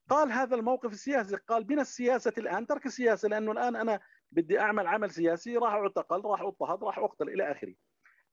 قال 0.08 0.32
هذا 0.32 0.56
الموقف 0.56 0.92
السياسي 0.92 1.36
قال 1.36 1.66
من 1.70 1.80
السياسة 1.80 2.32
الآن 2.38 2.66
ترك 2.66 2.86
السياسة 2.86 3.28
لأنه 3.28 3.52
الآن 3.52 3.76
أنا 3.76 4.00
بدي 4.30 4.60
أعمل 4.60 4.86
عمل 4.86 5.10
سياسي 5.10 5.56
راح 5.56 5.72
أعتقل 5.72 6.20
راح 6.24 6.40
أضطهد 6.40 6.84
راح 6.84 6.98
أقتل 6.98 7.28
إلى 7.28 7.50
آخره. 7.52 7.74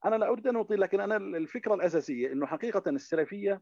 أنا 0.06 0.16
لا 0.16 0.28
أريد 0.28 0.48
أن 0.48 0.56
أطيل 0.56 0.82
لكن 0.82 1.00
أنا 1.00 1.18
الفكرة 1.18 1.74
الأساسية 1.74 2.32
أنه 2.32 2.46
حقيقة 2.46 2.90
السلفية 2.90 3.62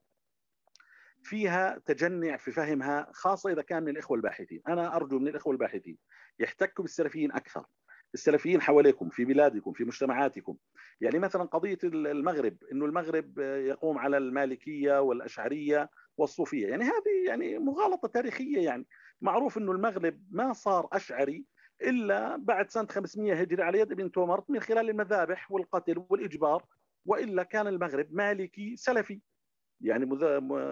فيها 1.23 1.81
تجنع 1.85 2.37
في 2.37 2.51
فهمها 2.51 3.07
خاصة 3.13 3.51
إذا 3.51 3.61
كان 3.61 3.83
من 3.83 3.89
الإخوة 3.89 4.17
الباحثين. 4.17 4.61
أنا 4.67 4.95
أرجو 4.95 5.19
من 5.19 5.27
الإخوة 5.27 5.53
الباحثين 5.53 5.97
يحتكوا 6.39 6.83
بالسلفيين 6.83 7.31
أكثر 7.31 7.65
السلفيين 8.13 8.61
حواليكم 8.61 9.09
في 9.09 9.25
بلادكم 9.25 9.73
في 9.73 9.83
مجتمعاتكم. 9.83 10.57
يعني 11.01 11.19
مثلا 11.19 11.43
قضية 11.43 11.77
المغرب 11.83 12.57
أنه 12.71 12.85
المغرب 12.85 13.39
يقوم 13.39 13.97
على 13.97 14.17
المالكية 14.17 15.01
والأشعرية 15.01 15.89
والصوفية. 16.19 16.67
يعني 16.67 16.83
هذه 16.83 17.27
يعني 17.27 17.59
مغالطة 17.59 18.07
تاريخية 18.07 18.59
يعني. 18.65 18.87
معروف 19.21 19.57
إنه 19.57 19.71
المغرب 19.71 20.21
ما 20.31 20.53
صار 20.53 20.87
أشعري 20.93 21.45
إلا 21.81 22.35
بعد 22.37 22.69
سنة 22.69 22.87
500 22.87 23.33
هجري 23.33 23.63
على 23.63 23.79
يد 23.79 23.91
ابن 23.91 24.11
تومرت 24.11 24.49
من 24.49 24.59
خلال 24.59 24.89
المذابح 24.89 25.51
والقتل 25.51 26.05
والإجبار 26.09 26.65
وإلا 27.05 27.43
كان 27.43 27.67
المغرب 27.67 28.07
مالكي 28.11 28.75
سلفي. 28.75 29.21
يعني 29.81 30.05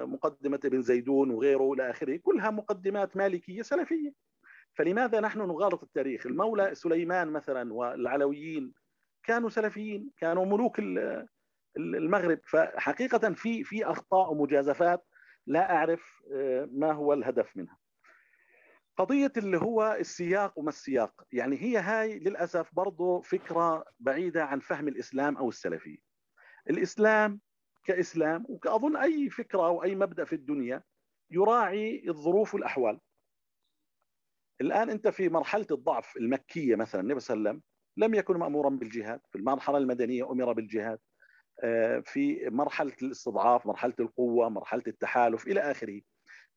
مقدمة 0.06 0.60
ابن 0.66 0.82
زيدون 0.82 1.32
وغيره 1.32 1.74
إلى 1.74 1.90
آخره 1.90 2.18
كلها 2.18 2.50
مقدمات 2.50 3.18
مالكية 3.18 3.62
سلفية. 3.62 4.14
فلماذا 4.74 5.20
نحن 5.20 5.40
نغالط 5.40 5.84
التاريخ؟ 5.84 6.26
المولى 6.26 6.76
سليمان 6.76 7.28
مثلا 7.28 7.74
والعلويين 7.74 8.74
كانوا 9.24 9.50
سلفيين 9.50 10.12
كانوا 10.18 10.46
ملوك 10.46 10.82
المغرب. 11.78 12.40
فحقيقة 12.44 13.34
في 13.34 13.64
في 13.64 13.86
أخطاء 13.86 14.32
ومجازفات 14.32 15.06
لا 15.48 15.76
أعرف 15.76 16.24
آه، 16.34 16.70
ما 16.72 16.92
هو 16.92 17.14
الهدف 17.14 17.58
منها. 17.58 17.78
قضية 18.98 19.32
اللي 19.38 19.58
هو 19.58 19.98
السياق 20.00 20.60
وما 20.60 20.70
السياق. 20.70 21.24
يعني 21.32 21.62
هي 21.62 21.78
هاي 21.78 22.20
للأسف 22.20 22.76
برضو 22.76 23.22
فكرة 23.22 23.86
بعيدة 24.00 24.46
عن 24.46 24.60
فهم 24.60 24.88
الإسلام 24.88 25.38
أو 25.38 25.50
السلفية. 25.50 25.98
الإسلام 26.70 27.42
كإسلام 27.84 28.46
وكأظن 28.50 28.98
أي 28.98 29.30
فكرة 29.30 29.66
أو 29.68 29.84
أي 29.84 29.96
مبدأ 29.96 30.26
في 30.26 30.34
الدنيا 30.34 30.84
يراعي 31.32 32.04
الظروف 32.10 32.54
والأحوال. 32.54 33.00
الآن 34.62 34.90
أنت 34.90 35.08
في 35.08 35.30
مرحلة 35.30 35.68
الضعف 35.72 36.18
المكية 36.18 36.76
مثلا 36.76 37.02
النبي 37.02 37.20
صلى 37.20 37.38
الله 37.38 37.50
عليه 37.50 37.60
وسلم 37.60 37.68
لم 37.98 38.14
يكن 38.14 38.38
مأمورا 38.38 38.70
بالجهاد 38.70 39.22
في 39.32 39.38
المرحلة 39.38 39.78
المدنية 39.78 40.32
أمر 40.32 40.54
بالجهاد. 40.54 41.00
في 42.04 42.50
مرحلة 42.52 42.94
الاستضعاف 43.02 43.66
مرحلة 43.66 43.94
القوة 44.00 44.50
مرحلة 44.50 44.84
التحالف 44.88 45.48
إلى 45.48 45.60
آخره. 45.60 46.02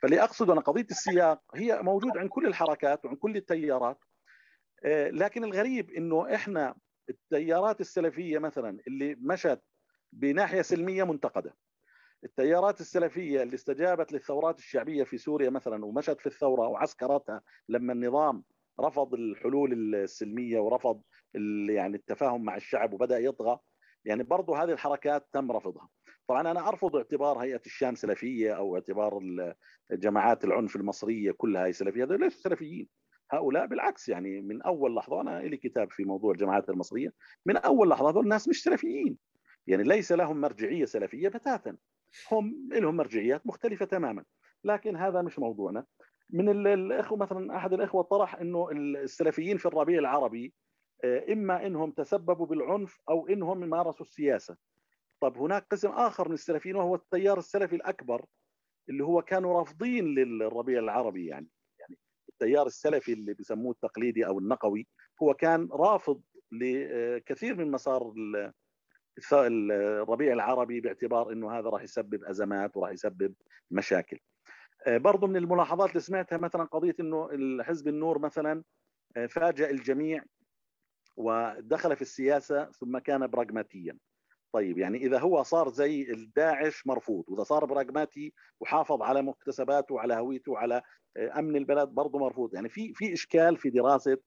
فاللي 0.02 0.22
أقصد 0.22 0.50
أنا 0.50 0.60
قضية 0.60 0.86
السياق 0.90 1.42
هي 1.54 1.82
موجود 1.82 2.18
عند 2.18 2.28
كل 2.28 2.46
الحركات 2.46 3.04
وعند 3.04 3.16
كل 3.18 3.36
التيارات. 3.36 3.98
آه، 4.84 5.10
لكن 5.10 5.44
الغريب 5.44 5.90
إنه 5.90 6.34
إحنا 6.34 6.74
التيارات 7.08 7.80
السلفية 7.80 8.38
مثلا 8.38 8.78
اللي 8.86 9.14
مشت 9.20 9.62
بناحية 10.12 10.62
سلمية 10.62 11.04
منتقدة. 11.04 11.56
التيارات 12.24 12.80
السلفية 12.80 13.42
اللي 13.42 13.54
استجابت 13.54 14.12
للثورات 14.12 14.58
الشعبية 14.58 15.04
في 15.04 15.18
سوريا 15.18 15.50
مثلا 15.50 15.84
ومشت 15.84 16.20
في 16.20 16.26
الثورة 16.26 16.68
وعسكرتها 16.68 17.42
لما 17.68 17.92
النظام 17.92 18.44
رفض 18.80 19.14
الحلول 19.14 19.94
السلمية 19.94 20.58
ورفض 20.58 21.02
يعني 21.68 21.96
التفاهم 21.96 22.44
مع 22.44 22.56
الشعب 22.56 22.92
وبدأ 22.92 23.18
يطغى 23.18 23.58
يعني 24.04 24.22
برضو 24.22 24.54
هذه 24.54 24.72
الحركات 24.72 25.28
تم 25.32 25.52
رفضها. 25.52 25.88
طبعا 26.28 26.50
أنا 26.50 26.68
أرفض 26.68 26.96
اعتبار 26.96 27.38
هيئة 27.38 27.60
الشام 27.66 27.94
سلفية 27.94 28.52
أو 28.52 28.74
اعتبار 28.74 29.20
جماعات 29.90 30.44
العنف 30.44 30.76
المصرية 30.76 31.32
كلها 31.32 31.66
هي 31.66 31.72
سلفية. 31.72 32.04
هذول 32.04 32.20
ليسوا 32.20 32.40
سلفيين. 32.40 32.88
هؤلاء 33.30 33.66
بالعكس 33.66 34.08
يعني 34.08 34.40
من 34.40 34.62
أول 34.62 34.94
لحظة 34.94 35.20
أنا 35.20 35.40
لي 35.40 35.56
كتاب 35.56 35.92
في 35.92 36.04
موضوع 36.04 36.32
الجماعات 36.32 36.70
المصرية 36.70 37.12
من 37.46 37.56
أول 37.56 37.88
لحظة 37.88 38.10
هذول 38.10 38.24
الناس 38.24 38.48
مش 38.48 38.62
سلفيين. 38.62 39.18
يعني 39.66 39.82
ليس 39.82 40.12
لهم 40.12 40.40
مرجعية 40.40 40.84
سلفية 40.84 41.28
بتاتا. 41.28 41.76
هم 42.32 42.68
لهم 42.72 42.96
مرجعيات 42.96 43.46
مختلفة 43.46 43.84
تماما. 43.84 44.24
لكن 44.64 44.96
هذا 44.96 45.22
مش 45.22 45.38
موضوعنا. 45.38 45.84
من 46.30 46.66
الإخوة 46.66 47.18
مثلا 47.18 47.56
أحد 47.56 47.72
الإخوة 47.72 48.02
طرح 48.02 48.34
إنه 48.34 48.70
السلفيين 48.70 49.56
في 49.56 49.66
الربيع 49.66 49.98
العربي 49.98 50.54
إما 51.04 51.66
إنهم 51.66 51.90
تسببوا 51.90 52.46
بالعنف 52.46 53.00
أو 53.08 53.28
إنهم 53.28 53.60
مارسوا 53.60 54.06
السياسة. 54.06 54.56
طب 55.20 55.38
هناك 55.38 55.66
قسم 55.70 55.88
آخر 55.88 56.28
من 56.28 56.34
السلفيين 56.34 56.76
وهو 56.76 56.94
التيار 56.94 57.38
السلفي 57.38 57.76
الأكبر 57.76 58.24
اللي 58.88 59.04
هو 59.04 59.22
كانوا 59.22 59.58
رافضين 59.58 60.04
للربيع 60.04 60.78
العربي 60.78 61.26
يعني. 61.26 61.48
يعني 61.78 61.98
التيار 62.28 62.66
السلفي 62.66 63.12
اللي 63.12 63.34
بيسموه 63.34 63.72
التقليدي 63.72 64.26
أو 64.26 64.38
النقوي 64.38 64.86
هو 65.22 65.34
كان 65.34 65.68
رافض 65.72 66.22
لكثير 66.52 67.56
من 67.56 67.70
مسار 67.70 68.14
الربيع 69.32 70.32
العربي 70.32 70.80
باعتبار 70.80 71.32
إنه 71.32 71.58
هذا 71.58 71.68
راح 71.68 71.82
يسبب 71.82 72.24
أزمات 72.24 72.76
وراح 72.76 72.90
يسبب 72.90 73.34
مشاكل. 73.70 74.18
آه، 74.86 74.98
برضو 74.98 75.26
من 75.26 75.36
الملاحظات 75.36 75.88
اللي 75.88 76.00
سمعتها 76.00 76.38
مثلا 76.38 76.64
قضية 76.64 76.94
إنه 77.00 77.28
حزب 77.62 77.88
النور 77.88 78.18
مثلا 78.18 78.64
آه، 79.16 79.26
فاجأ 79.26 79.70
الجميع 79.70 80.24
ودخل 81.16 81.96
في 81.96 82.02
السياسة 82.02 82.70
ثم 82.70 82.98
كان 82.98 83.26
براغماتيا. 83.26 83.98
طيب 84.52 84.78
يعني 84.78 84.98
إذا 84.98 85.18
هو 85.18 85.42
صار 85.42 85.68
زي 85.68 86.02
الداعش 86.02 86.86
مرفوض 86.86 87.24
وإذا 87.28 87.42
صار 87.42 87.64
براغماتي 87.64 88.34
وحافظ 88.60 89.02
على 89.02 89.22
مكتسباته 89.22 89.94
وعلى 89.94 90.14
هويته 90.14 90.52
وعلى 90.52 90.82
آه، 91.16 91.38
أمن 91.38 91.56
البلد 91.56 91.88
برضه 91.88 92.18
مرفوض. 92.18 92.54
يعني 92.54 92.68
في 92.68 92.94
في 92.94 93.12
إشكال 93.12 93.56
في 93.56 93.70
دراسة 93.70 94.18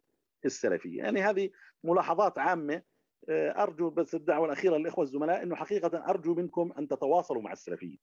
السلفية. 0.46 0.98
يعني 0.98 1.22
هذه 1.22 1.50
ملاحظات 1.84 2.40
عامة 2.40 2.82
آه، 3.30 3.64
أرجو 3.64 3.90
بس 3.90 4.16
الدعوة 4.16 4.46
الأخيرة 4.46 4.78
للإخوة 4.78 5.04
الزملاء 5.04 5.44
إنه 5.44 5.56
حقيقة 5.56 6.10
أرجو 6.10 6.36
منكم 6.36 6.74
أن 6.78 6.88
تتواصلوا 6.88 7.42
مع 7.42 7.52
السلفيين. 7.52 8.00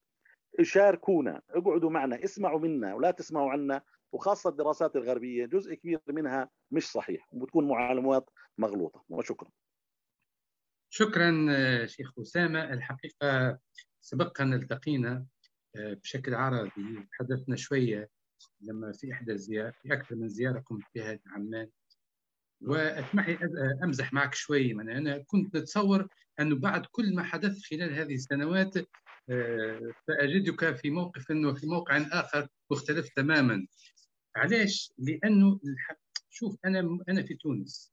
شاركونا 0.62 1.42
اقعدوا 1.50 1.90
معنا 1.90 2.24
اسمعوا 2.24 2.58
منا 2.58 2.94
ولا 2.94 3.10
تسمعوا 3.10 3.50
عنا 3.50 3.82
وخاصة 4.12 4.50
الدراسات 4.50 4.96
الغربية 4.96 5.46
جزء 5.46 5.74
كبير 5.74 6.00
منها 6.08 6.50
مش 6.70 6.90
صحيح 6.90 7.28
وبتكون 7.32 7.68
معلومات 7.68 8.30
مغلوطة 8.58 9.04
وشكرا. 9.08 9.50
شكرا 10.92 11.46
شيخ 11.86 12.18
أسامة. 12.18 12.72
الحقيقة 12.72 13.58
سبق 14.00 14.40
ان 14.40 14.54
التقينا 14.54 15.26
بشكل 15.76 16.34
عرضي 16.34 17.08
تحدثنا 17.12 17.56
شوية 17.56 18.10
لما 18.60 18.92
في 18.92 19.12
إحدى 19.12 19.32
الزيارات 19.32 19.74
في 19.82 19.92
أكثر 19.92 20.14
من 20.14 20.28
زيارة 20.28 20.60
قمت 20.60 20.84
بها 20.94 21.18
لعمان 21.26 21.70
واسمح 22.60 23.28
لي 23.28 23.38
أمزح 23.84 24.12
معك 24.12 24.34
شوي. 24.34 24.74
من 24.74 24.90
أنا 24.90 25.18
كنت 25.18 25.56
نتصور 25.56 26.08
انه 26.40 26.56
بعد 26.56 26.86
كل 26.86 27.14
ما 27.14 27.22
حدث 27.22 27.62
خلال 27.62 27.94
هذه 27.94 28.14
السنوات 28.14 28.74
سأجدك 30.06 30.76
في 30.76 30.90
موقف 30.90 31.30
وفي 31.30 31.66
موقع 31.66 31.96
آخر 31.96 32.48
مختلف 32.70 33.08
تماما. 33.08 33.66
علاش؟ 34.36 34.92
لأنه 34.98 35.60
شوف 36.30 36.56
أنا 36.64 36.98
أنا 37.08 37.22
في 37.22 37.34
تونس. 37.34 37.92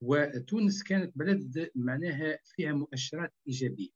وتونس 0.00 0.82
كانت 0.82 1.18
بلد 1.18 1.70
معناها 1.74 2.38
فيها 2.44 2.72
مؤشرات 2.72 3.32
إيجابية. 3.48 3.90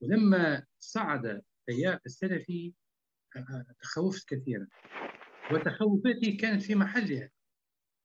ولما 0.00 0.66
صعد 0.78 1.26
التيار 1.26 2.00
السلفي 2.06 2.72
تخوفت 3.82 4.28
كثيرا. 4.28 4.66
وتخوفاتي 5.52 6.32
كانت 6.32 6.62
في 6.62 6.74
محلها 6.74 7.30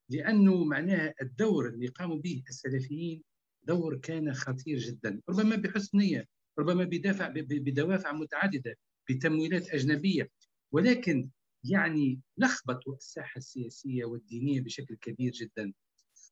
لأنه 0.09 0.63
معناها 0.63 1.13
الدور 1.21 1.69
اللي 1.69 1.88
قاموا 1.88 2.17
به 2.17 2.43
السلفيين 2.49 3.23
دور 3.63 3.97
كان 3.97 4.33
خطير 4.33 4.77
جدا. 4.77 5.21
ربما 5.29 5.55
بحسن 5.55 5.97
نية 5.97 6.27
ربما 6.59 6.83
بدافع 6.83 7.27
بدوافع 7.35 8.11
متعددة 8.11 8.77
بتمويلات 9.09 9.69
أجنبية. 9.69 10.29
ولكن 10.71 11.29
يعني 11.63 12.21
لخبطوا 12.38 12.95
الساحة 12.95 13.38
السياسية 13.38 14.05
والدينية 14.05 14.61
بشكل 14.61 14.95
كبير 14.95 15.31
جدا. 15.31 15.73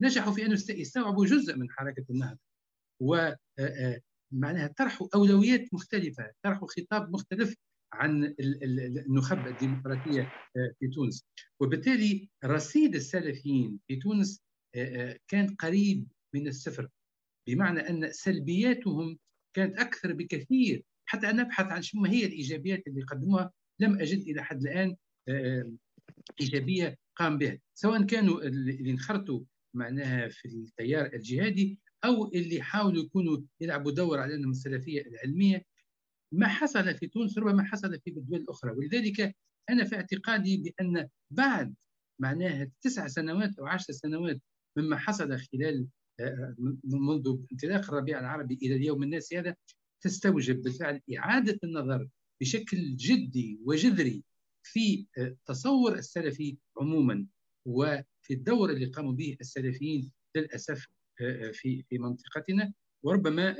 نجحوا 0.00 0.32
في 0.32 0.46
أن 0.46 0.52
يستوعبوا 0.52 1.26
جزء 1.26 1.56
من 1.56 1.70
حركة 1.70 2.04
النهضة. 2.10 2.38
و 3.00 3.32
معناها 4.32 4.66
طرحوا 4.66 5.08
أولويات 5.14 5.74
مختلفة 5.74 6.32
طرحوا 6.42 6.68
خطاب 6.68 7.10
مختلف 7.10 7.54
عن 7.92 8.34
النخب 8.40 9.46
الديمقراطية 9.46 10.28
في 10.80 10.88
تونس. 10.94 11.24
وبالتالي 11.60 12.28
رصيد 12.44 12.94
السلفيين 12.94 13.78
في 13.88 13.96
تونس 13.96 14.42
كان 15.28 15.54
قريب 15.58 16.06
من 16.34 16.48
الصفر 16.48 16.88
بمعنى 17.48 17.80
أن 17.80 18.12
سلبياتهم 18.12 19.18
كانت 19.56 19.78
أكثر 19.78 20.12
بكثير 20.12 20.84
حتى 21.12 21.30
أن 21.30 21.40
ابحث 21.40 21.66
عن 21.66 21.82
شو 21.82 22.04
هي 22.04 22.26
الإيجابيات 22.26 22.86
اللي 22.86 23.02
قدموها. 23.02 23.52
لم 23.80 24.00
أجد 24.00 24.20
إلى 24.28 24.44
حد 24.44 24.66
الآن 24.66 24.96
إيجابية 26.40 26.96
قام 27.16 27.38
بها. 27.38 27.58
سواء 27.74 28.02
كانوا 28.02 28.42
اللي 28.42 28.90
انخرطوا 28.90 29.40
معناها 29.74 30.28
في 30.28 30.48
التيار 30.48 31.10
الجهادي 31.14 31.78
أو 32.04 32.32
اللي 32.32 32.62
حاولوا 32.62 33.04
يكونوا 33.04 33.42
يلعبوا 33.60 33.92
دور 33.92 34.20
على 34.20 34.34
انهم 34.34 34.50
السلفيه 34.50 35.00
العلمية. 35.00 35.62
ما 36.34 36.48
حصل 36.48 36.94
في 36.94 37.06
تونس 37.06 37.38
ربما 37.38 37.64
حصل 37.64 38.00
في 38.00 38.10
الدول 38.10 38.40
الأخرى. 38.40 38.70
ولذلك 38.70 39.36
أنا 39.70 39.84
في 39.84 39.96
اعتقادي 39.96 40.56
بأن 40.56 41.08
بعد 41.30 41.74
معناها 42.20 42.70
تسع 42.82 43.06
سنوات 43.06 43.58
أو 43.58 43.66
عشر 43.66 43.92
سنوات 43.92 44.40
مما 44.76 44.96
حصل 44.96 45.38
خلال 45.38 45.86
منذ 46.84 47.36
انطلاق 47.52 47.90
الربيع 47.90 48.20
العربي 48.20 48.58
إلى 48.62 48.74
اليوم 48.74 49.02
الناس 49.02 49.34
هذا 49.34 49.56
تستوجب 50.02 50.62
بالفعل 50.62 51.00
إعادة 51.18 51.58
النظر 51.64 52.08
بشكل 52.40 52.96
جدي 52.96 53.58
وجذري 53.64 54.22
في 54.62 55.06
تصور 55.46 55.94
السلفي 55.94 56.56
عموما 56.76 57.26
وفي 57.66 58.30
الدور 58.30 58.70
اللي 58.70 58.86
قاموا 58.86 59.12
به 59.12 59.36
السلفيين 59.40 60.10
للأسف 60.36 60.86
في 61.52 61.82
في 61.88 61.98
منطقتنا. 61.98 62.72
وربما 63.04 63.56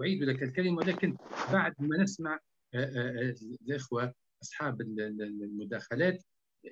أعيد 0.00 0.22
لك 0.22 0.42
الكلمة 0.42 0.76
ولكن 0.76 1.16
بعد 1.52 1.74
ما 1.78 2.02
نسمع 2.02 2.40
الإخوة 2.74 4.14
أصحاب 4.42 4.80
المداخلات 4.80 6.24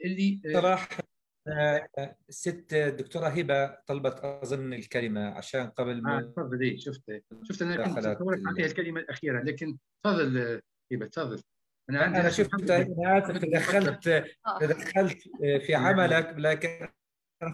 اللي 0.05 0.41
صراحة. 0.53 1.06
الست 2.29 2.73
الدكتورة 2.73 3.27
هبة 3.27 3.67
طلبت 3.87 4.21
أظن 4.25 4.73
الكلمة 4.73 5.29
عشان 5.31 5.71
قبل 5.71 6.03
ما 6.03 6.21
تفضل. 6.21 6.79
شفت. 6.81 7.23
شفت 7.43 7.63
أنا 7.63 7.85
كنت 7.85 8.47
أعطيها 8.47 8.67
الكلمة 8.67 9.01
الأخيرة 9.01 9.43
لكن 9.43 9.79
تفضل 10.05 10.61
هبة 10.93 11.07
تفضل. 11.07 11.43
أنا 11.91 12.01
عندي 12.01 12.21
أنا 12.21 12.31
شفت 12.31 12.71
أنا 12.71 13.19
اسف 13.19 13.39
تدخلت 13.39 14.25
تدخلت 14.61 15.23
في 15.67 15.75
عملك 15.75 16.35
لكن 16.39 16.89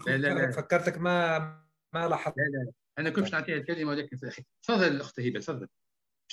لا 0.07 0.17
لا 0.17 0.33
لا. 0.33 0.51
فكرتك 0.51 0.97
ما 0.97 1.39
ما 1.93 2.07
لاحظت. 2.07 2.37
لا 2.37 2.43
لا 2.43 2.71
أنا 2.99 3.09
كنت 3.09 3.33
نعطيها 3.33 3.55
الكلمة 3.55 3.91
ولكن 3.91 4.17
في 4.17 4.23
الأخير. 4.23 4.45
تفضل 4.63 4.87
الاخت 4.87 5.19
هبة 5.19 5.39
تفضل. 5.39 5.67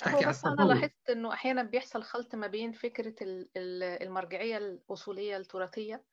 أنا 0.07 0.63
لاحظت 0.63 1.09
إنه 1.09 1.33
أحيانا 1.33 1.63
بيحصل 1.63 2.03
خلط 2.03 2.35
ما 2.35 2.47
بين 2.47 2.71
فكرة 2.71 3.15
المرجعية 3.57 4.57
الاصوليه 4.57 5.37
التراثية 5.37 6.03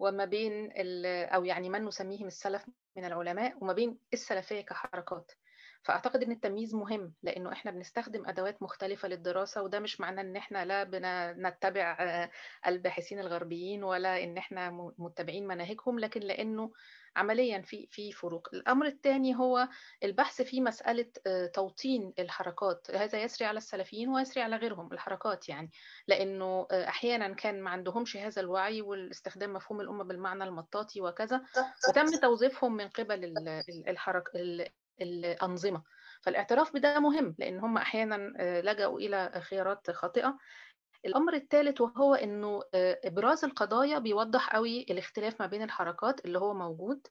وما 0.00 0.24
بين 0.24 0.72
أو 1.06 1.44
يعني 1.44 1.70
من 1.70 1.84
نسميهم 1.84 2.26
السلف 2.26 2.66
من 2.96 3.04
العلماء 3.04 3.56
وما 3.60 3.72
بين 3.72 3.98
السلفية 4.12 4.60
كحركات. 4.60 5.32
فأعتقد 5.82 6.22
إن 6.22 6.32
التمييز 6.32 6.74
مهم 6.74 7.14
لأنه 7.22 7.52
إحنا 7.52 7.70
بنستخدم 7.70 8.26
أدوات 8.26 8.62
مختلفة 8.62 9.08
للدراسة 9.08 9.62
وده 9.62 9.78
مش 9.80 10.00
معناه 10.00 10.22
إن 10.22 10.36
إحنا 10.36 10.64
لا 10.64 10.84
بنتبع 10.84 11.96
الباحثين 12.66 13.18
الغربيين 13.20 13.84
ولا 13.84 14.22
إن 14.24 14.38
إحنا 14.38 14.92
متبعين 14.98 15.46
مناهجهم 15.46 15.98
لكن 15.98 16.20
لأنه 16.20 16.72
عمليا 17.16 17.60
في 17.62 17.88
في 17.90 18.12
فروق. 18.12 18.48
الأمر 18.52 18.86
الثاني 18.86 19.36
هو 19.36 19.68
البحث 20.04 20.42
في 20.42 20.60
مسألة 20.60 21.06
توطين 21.54 22.12
الحركات. 22.18 22.90
هذا 22.90 23.22
يسري 23.22 23.46
على 23.48 23.58
السلفيين 23.58 24.08
ويسري 24.08 24.42
على 24.42 24.56
غيرهم 24.56 24.92
الحركات 24.92 25.48
يعني. 25.48 25.70
لأنه 26.08 26.66
أحيانا 26.72 27.34
كان 27.34 27.62
ما 27.62 27.70
عندهمش 27.70 28.16
هذا 28.16 28.40
الوعي 28.42 28.82
والاستخدام 28.82 29.52
مفهوم 29.52 29.80
الأمة 29.80 30.04
بالمعنى 30.04 30.44
المطاطي 30.44 31.00
وكذا. 31.00 31.42
وتم 31.88 32.20
توظيفهم 32.22 32.76
من 32.76 32.88
قبل 32.88 33.34
الحرك 33.88 34.24
الأنظمة. 35.00 35.82
فالاعتراف 36.22 36.74
بده 36.74 37.00
مهم 37.00 37.34
لأن 37.38 37.58
هم 37.60 37.76
أحيانا 37.76 38.32
لجأوا 38.64 38.98
إلى 38.98 39.40
خيارات 39.40 39.90
خاطئة. 39.90 40.38
الأمر 41.06 41.34
الثالث 41.34 41.80
وهو 41.80 42.14
إنه 42.14 42.60
إبراز 42.74 43.44
القضايا 43.44 43.98
بيوضح 43.98 44.54
قوي 44.54 44.82
الاختلاف 44.90 45.40
ما 45.40 45.46
بين 45.46 45.62
الحركات 45.62 46.24
اللي 46.24 46.38
هو 46.38 46.54
موجود 46.54 47.06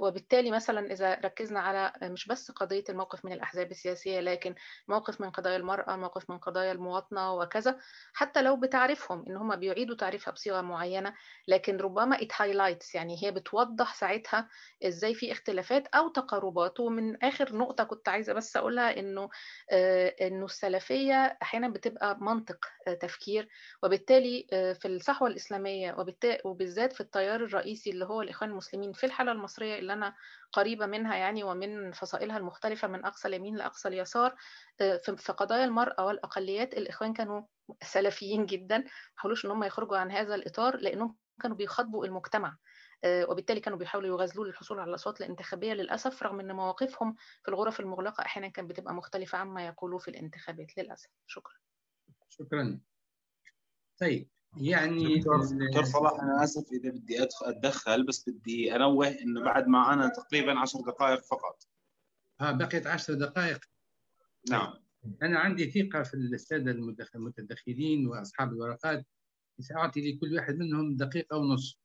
وبالتالي 0.00 0.50
مثلا 0.50 0.92
إذا 0.92 1.14
ركزنا 1.14 1.60
على 1.60 1.92
مش 2.02 2.26
بس 2.28 2.50
قضية 2.50 2.84
الموقف 2.88 3.24
من 3.24 3.32
الأحزاب 3.32 3.70
السياسية 3.70 4.20
لكن 4.20 4.54
موقف 4.88 5.20
من 5.20 5.30
قضايا 5.30 5.56
المرأة 5.56 5.96
موقف 5.96 6.30
من 6.30 6.38
قضايا 6.38 6.72
المواطنة 6.72 7.34
وكذا 7.34 7.78
حتى 8.12 8.42
لو 8.42 8.56
بتعرفهم 8.56 9.24
إن 9.28 9.36
هم 9.36 9.56
بيعيدوا 9.56 9.96
تعريفها 9.96 10.32
بصيغة 10.32 10.60
معينة 10.60 11.14
لكن 11.48 11.76
ربما 11.76 12.16
highlights 12.16 12.94
يعني 12.94 13.24
هي 13.24 13.30
بتوضح 13.30 13.94
ساعتها 13.94 14.48
إزاي 14.86 15.14
في 15.14 15.32
اختلافات 15.32 15.86
أو 15.86 16.08
تقاربات. 16.08 16.80
ومن 16.80 17.24
آخر 17.24 17.56
نقطة 17.56 17.84
كنت 17.84 18.08
عايزة 18.08 18.32
بس 18.32 18.56
أقولها 18.56 18.98
إنه 18.98 19.28
إنه 20.22 20.44
السلفية 20.44 21.38
أحيانا 21.42 21.68
بتبقى 21.68 22.18
منطق 22.20 22.58
تفكير. 23.00 23.48
وبالتالي 23.82 24.46
في 24.80 24.88
الصحوة 24.88 25.28
الإسلامية 25.28 25.96
وبالذات 26.44 26.92
في 26.92 27.00
التيار 27.00 27.44
الرئيسي 27.44 27.90
اللي 27.90 28.04
هو 28.04 28.22
الإخوان 28.22 28.50
المسلمين 28.50 28.92
في 28.92 29.06
الحالة 29.06 29.32
المصرية 29.46 29.78
اللي 29.78 29.92
أنا 29.92 30.14
قريبة 30.52 30.86
منها 30.86 31.16
يعني 31.16 31.44
ومن 31.44 31.92
فصائلها 31.92 32.36
المختلفة 32.36 32.88
من 32.88 33.04
أقصى 33.04 33.28
اليمين 33.28 33.56
لأقصى 33.56 33.88
اليسار 33.88 34.34
في 35.16 35.32
قضايا 35.36 35.64
المرأة 35.64 36.06
والأقليات 36.06 36.74
الإخوان 36.74 37.12
كانوا 37.12 37.42
سلفيين 37.82 38.46
جدا 38.46 38.78
ما 38.78 38.84
حاولوش 39.16 39.44
إن 39.46 39.50
هم 39.50 39.64
يخرجوا 39.64 39.96
عن 39.98 40.10
هذا 40.10 40.34
الإطار 40.34 40.76
لأنهم 40.76 41.16
كانوا 41.42 41.56
بيخاطبوا 41.56 42.06
المجتمع 42.06 42.56
وبالتالي 43.06 43.60
كانوا 43.60 43.78
بيحاولوا 43.78 44.08
يغازلوا 44.08 44.44
للحصول 44.46 44.78
على 44.80 44.90
الأصوات 44.90 45.20
الانتخابية 45.20 45.72
للأسف 45.72 46.22
رغم 46.22 46.40
إن 46.40 46.52
مواقفهم 46.52 47.14
في 47.42 47.48
الغرف 47.48 47.80
المغلقة 47.80 48.22
أحيانا 48.22 48.48
كانت 48.48 48.70
بتبقى 48.70 48.94
مختلفة 48.94 49.38
عما 49.38 49.66
يقولوا 49.66 49.98
في 49.98 50.08
الانتخابات 50.08 50.76
للأسف. 50.78 51.10
شكرا. 51.26 51.54
شكرا. 52.28 52.80
طيب 54.00 54.30
يعني 54.60 55.18
دكتور 55.18 55.84
صلاح 55.84 56.20
أنا 56.22 56.44
آسف 56.44 56.72
إذا 56.72 56.90
بدي 56.90 57.22
أتدخل 57.22 58.06
بس 58.06 58.28
بدي 58.28 58.76
أنوه 58.76 59.08
إنه 59.08 59.44
بعد 59.44 59.66
ما 59.66 59.92
أنا 59.92 60.08
تقريبا 60.08 60.58
10 60.58 60.80
دقائق 60.80 61.24
فقط. 61.24 61.68
آه 62.40 62.52
بقيت 62.52 62.86
10 62.86 63.14
دقائق. 63.14 63.64
نعم. 64.50 64.74
أنا 65.22 65.38
عندي 65.38 65.70
ثقة 65.70 66.02
في 66.02 66.14
الساده 66.14 66.70
المتدخلين 67.14 68.06
وأصحاب 68.06 68.52
الورقات. 68.52 69.06
سأعطي 69.60 70.12
لكل 70.12 70.34
واحد 70.34 70.54
منهم 70.54 70.96
دقيقة 70.96 71.36
ونص. 71.36 71.80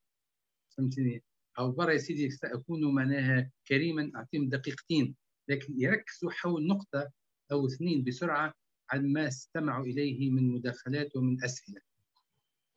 فهمتني؟ 0.77 1.23
أو 1.59 1.71
برا 1.71 1.91
يا 1.91 1.97
سيدي 1.97 2.29
سأكون 2.29 2.95
معناها 2.95 3.51
كريما 3.67 4.11
أعطيهم 4.15 4.49
دقيقتين. 4.49 5.15
لكن 5.47 5.73
يركزوا 5.77 6.31
حول 6.31 6.67
نقطة 6.67 7.11
أو 7.51 7.67
اثنين 7.67 8.03
بسرعة 8.03 8.53
عن 8.89 9.13
ما 9.13 9.27
استمعوا 9.27 9.85
إليه 9.85 10.29
من 10.29 10.51
مداخلات 10.51 11.15
ومن 11.15 11.43
أسئلة. 11.43 11.81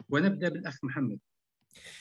ونبدا 0.08 0.48
بالأخ 0.48 0.84
محمد. 0.84 1.18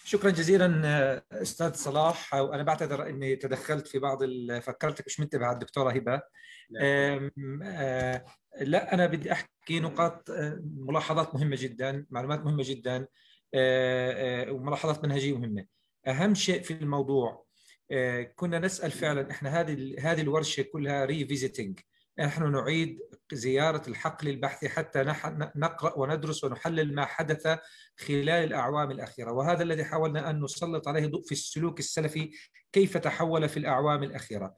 شكرا 0.03 0.29
جزيلا 0.29 1.23
أستاذ 1.31 1.73
صلاح. 1.73 2.33
وأنا 2.33 2.63
بعتذر 2.63 3.09
إني 3.09 3.35
تدخلت 3.35 3.87
في 3.87 3.99
بعض 3.99 4.19
فكرتك 4.61 5.03
مش 5.07 5.19
منتبه 5.19 5.45
على 5.45 5.53
الدكتورة 5.53 5.91
هبة. 5.91 6.21
لا. 6.69 8.93
أنا 8.93 9.05
بدي 9.05 9.31
أحكي 9.31 9.79
نقاط 9.79 10.31
ملاحظات 10.63 11.35
مهمة 11.35 11.57
جدا 11.59 12.05
معلومات 12.09 12.39
مهمة 12.39 12.63
جدا 12.65 13.07
وملاحظات 14.53 15.03
منهجية 15.03 15.37
مهمة. 15.37 15.65
أهم 16.07 16.35
شيء 16.35 16.61
في 16.61 16.73
الموضوع 16.73 17.45
كنا 18.35 18.59
نسأل 18.59 18.91
فعلا 18.91 19.31
إحنا 19.31 19.59
هذه 19.59 19.95
هذه 19.99 20.21
الورشة 20.21 20.63
كلها 20.63 21.05
ريفيزيتنج 21.05 21.79
نحن 22.19 22.51
نعيد 22.51 22.99
زيارة 23.33 23.81
الحقل 23.87 24.27
البحثي 24.27 24.69
حتى 24.69 25.03
نقرأ 25.55 25.97
وندرس 25.97 26.43
ونحلل 26.43 26.95
ما 26.95 27.05
حدث 27.05 27.59
خلال 27.97 28.29
الأعوام 28.29 28.91
الأخيرة. 28.91 29.31
وهذا 29.31 29.63
الذي 29.63 29.83
حاولنا 29.83 30.29
أن 30.29 30.43
نسلط 30.43 30.87
عليه 30.87 31.07
ضوء 31.07 31.23
في 31.23 31.31
السلوك 31.31 31.79
السلفي 31.79 32.31
كيف 32.71 32.97
تحول 32.97 33.49
في 33.49 33.57
الأعوام 33.57 34.03
الأخيرة. 34.03 34.55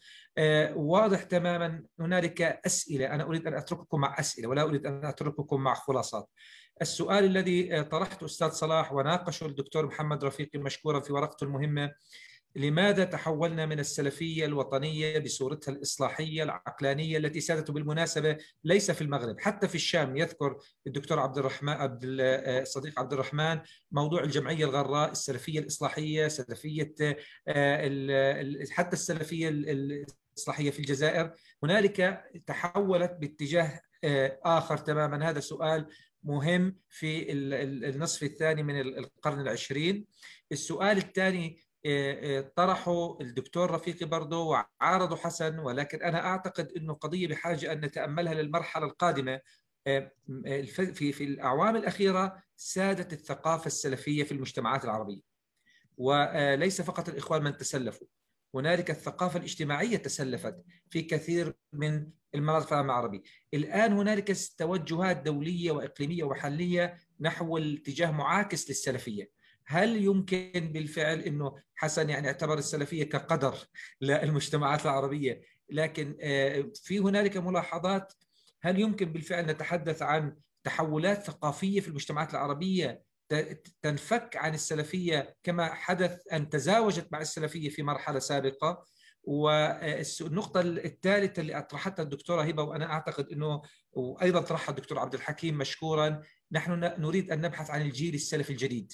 واضح 0.76 1.24
تماما 1.24 1.84
هنالك 2.00 2.42
أسئلة. 2.42 3.06
أنا 3.06 3.24
أريد 3.24 3.48
أن 3.48 3.54
أترككم 3.54 4.00
مع 4.00 4.20
أسئلة 4.20 4.48
ولا 4.48 4.62
أريد 4.62 4.86
أن 4.86 5.06
أترككم 5.06 5.62
مع 5.62 5.74
خلاصات. 5.74 6.30
السؤال 6.82 7.24
الذي 7.24 7.84
طرحته 7.84 8.26
أستاذ 8.26 8.50
صلاح 8.50 8.94
وناقشه 8.94 9.46
الدكتور 9.46 9.86
محمد 9.86 10.24
رفيقي 10.24 10.60
مشكورا 10.60 11.00
في 11.00 11.14
ورقته 11.14 11.44
المهمة. 11.44 11.92
لماذا 12.56 13.04
تحولنا 13.04 13.66
من 13.66 13.80
السلفية 13.80 14.46
الوطنية 14.46 15.20
بصورتها 15.20 15.72
الإصلاحية 15.72 16.44
العقلانية 16.44 17.18
التي 17.18 17.40
سادت 17.40 17.72
بالمناسبة 17.72 18.38
ليس 18.64 18.92
في 18.92 19.02
المغرب 19.02 19.40
حتى 19.40 19.68
في 19.68 19.76
الشام 19.76 20.18
يذكر 20.18 20.58
الدكتور 20.88 21.20
عبد 21.20 21.38
الرحمن 21.38 21.74
عبد 21.74 22.02
الصديق 22.04 23.00
عبد 23.00 23.14
الرحمن 23.14 23.60
موضوع 23.92 24.24
الجمعية 24.24 24.66
الغراء 24.66 25.12
السلفية 25.12 25.60
الإصلاحية 25.60 26.28
سلفية 26.28 26.96
حتى 28.72 28.94
السلفية 28.94 29.50
الإصلاحية 29.50 30.72
في 30.72 30.80
الجزائر. 30.80 31.34
هنالك 31.64 32.24
تحولت 32.46 33.18
باتجاه 33.20 33.82
آخر 34.46 34.78
تماما. 34.78 35.30
هذا 35.30 35.40
سؤال 35.40 35.88
مهم 36.24 36.78
في 36.90 37.32
النصف 37.32 38.24
الثاني 38.24 38.64
من 38.64 38.80
القرن 38.80 39.40
العشرين. 39.40 40.06
السؤال 40.52 40.98
الثاني 40.98 41.65
طرحه 42.56 43.18
الدكتور 43.22 43.72
رفيقي 43.72 44.06
برضه 44.06 44.40
وعارضه 44.44 45.16
حسن 45.16 45.60
ولكن 45.60 46.04
أنا 46.04 46.26
أعتقد 46.26 46.72
أنه 46.78 46.94
قضية 46.94 47.28
بحاجة 47.28 47.72
أن 47.72 47.86
نتأملها 47.86 48.34
للمرحلة 48.34 48.86
القادمة. 48.86 49.42
في 50.66 51.14
في 51.14 51.24
الأعوام 51.24 51.76
الأخيرة 51.76 52.44
سادت 52.56 53.14
الثقافة 53.14 53.68
السلفية 53.68 54.24
في 54.24 54.32
المجتمعات 54.32 54.86
العربية. 54.86 55.22
وليس 55.98 56.82
فقط 56.82 57.10
الإخوان 57.10 57.44
من 57.44 57.58
تسلفوا 57.58 58.08
هنالك 58.56 58.92
الثقافة 58.92 59.40
الاجتماعية 59.40 59.98
تسلفت 59.98 60.64
في 60.90 61.02
كثير 61.02 61.56
من 61.74 62.08
المناطق 62.36 62.68
العالم 62.74 62.90
العربي. 62.90 63.24
الآن 63.54 63.94
هنالك 63.94 64.38
توجهات 64.58 65.18
دولية 65.18 65.72
وإقليمية 65.72 66.24
ومحلية 66.24 66.98
نحو 67.20 67.58
الاتجاه 67.58 68.12
معاكس 68.12 68.70
للسلفية. 68.70 69.36
هل 69.68 70.04
يمكن 70.04 70.72
بالفعل 70.74 71.20
إنه 71.20 71.56
حسن 71.76 72.10
يعني 72.10 72.28
اعتبر 72.28 72.58
السلفية 72.58 73.04
كقدر 73.04 73.58
للمجتمعات 74.02 74.86
العربية؟ 74.86 75.42
لكن 75.70 76.16
في 76.84 77.00
هنالك 77.00 77.38
ملاحظات. 77.38 78.14
هل 78.62 78.80
يمكن 78.80 79.14
بالفعل 79.14 79.46
نتحدث 79.46 80.02
عن 80.02 80.36
تحولات 80.64 81.24
ثقافية 81.24 81.80
في 81.80 81.88
المجتمعات 81.88 82.32
العربية 82.32 83.02
تنفك 83.82 84.38
عن 84.38 84.54
السلفية 84.54 85.36
كما 85.44 85.74
حدث 85.74 86.20
أن 86.34 86.50
تزاوجت 86.50 87.08
مع 87.12 87.22
السلفية 87.22 87.70
في 87.70 87.84
مرحلة 87.84 88.20
سابقة؟ 88.20 88.86
والنقطة 89.24 90.62
الثالثة 90.62 91.42
اللي 91.42 91.58
أطرحتها 91.58 92.04
الدكتورة 92.04 92.44
هبة 92.44 92.64
وأنا 92.64 92.92
أعتقد 92.92 93.32
أنه 93.32 93.62
وأيضا 93.92 94.42
طرحها 94.42 94.70
الدكتور 94.70 95.00
عبد 95.00 95.14
الحكيم 95.14 95.58
مشكورا 95.58 96.22
نحن 96.52 96.72
نريد 96.98 97.32
أن 97.32 97.42
نبحث 97.42 97.70
عن 97.70 97.82
الجيل 97.82 98.14
السلفي 98.14 98.50
الجديد. 98.50 98.94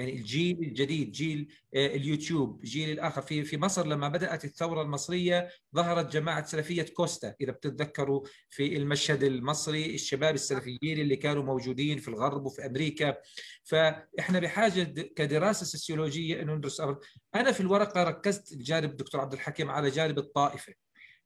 يعني 0.00 0.12
الجيل 0.12 0.58
الجديد 0.58 1.12
جيل 1.12 1.52
اليوتيوب 1.74 2.60
جيل 2.62 2.90
الآخر. 2.90 3.22
في 3.22 3.44
في 3.44 3.58
مصر 3.58 3.86
لما 3.86 4.08
بدأت 4.08 4.44
الثورة 4.44 4.82
المصرية 4.82 5.48
ظهرت 5.76 6.12
جماعة 6.12 6.44
سلفية 6.44 6.82
كوستا. 6.82 7.34
إذا 7.40 7.52
بتتذكروا 7.52 8.20
في 8.48 8.76
المشهد 8.76 9.22
المصري 9.22 9.94
الشباب 9.94 10.34
السلفيين 10.34 11.00
اللي 11.00 11.16
كانوا 11.16 11.42
موجودين 11.42 11.98
في 11.98 12.08
الغرب 12.08 12.46
وفي 12.46 12.66
أمريكا. 12.66 13.16
فإحنا 13.64 14.38
بحاجة 14.38 14.82
كدراسة 15.16 15.66
سوسيولوجيه 15.66 16.42
إنه 16.42 16.54
ندرس 16.54 16.82
أنا 17.34 17.52
في 17.52 17.60
الورقة 17.60 18.02
ركزت 18.02 18.52
الجانب 18.52 18.96
دكتور 18.96 19.20
عبد 19.20 19.32
الحكيم 19.32 19.70
على 19.70 19.90
جانب 19.90 20.18
الطائفة 20.18 20.74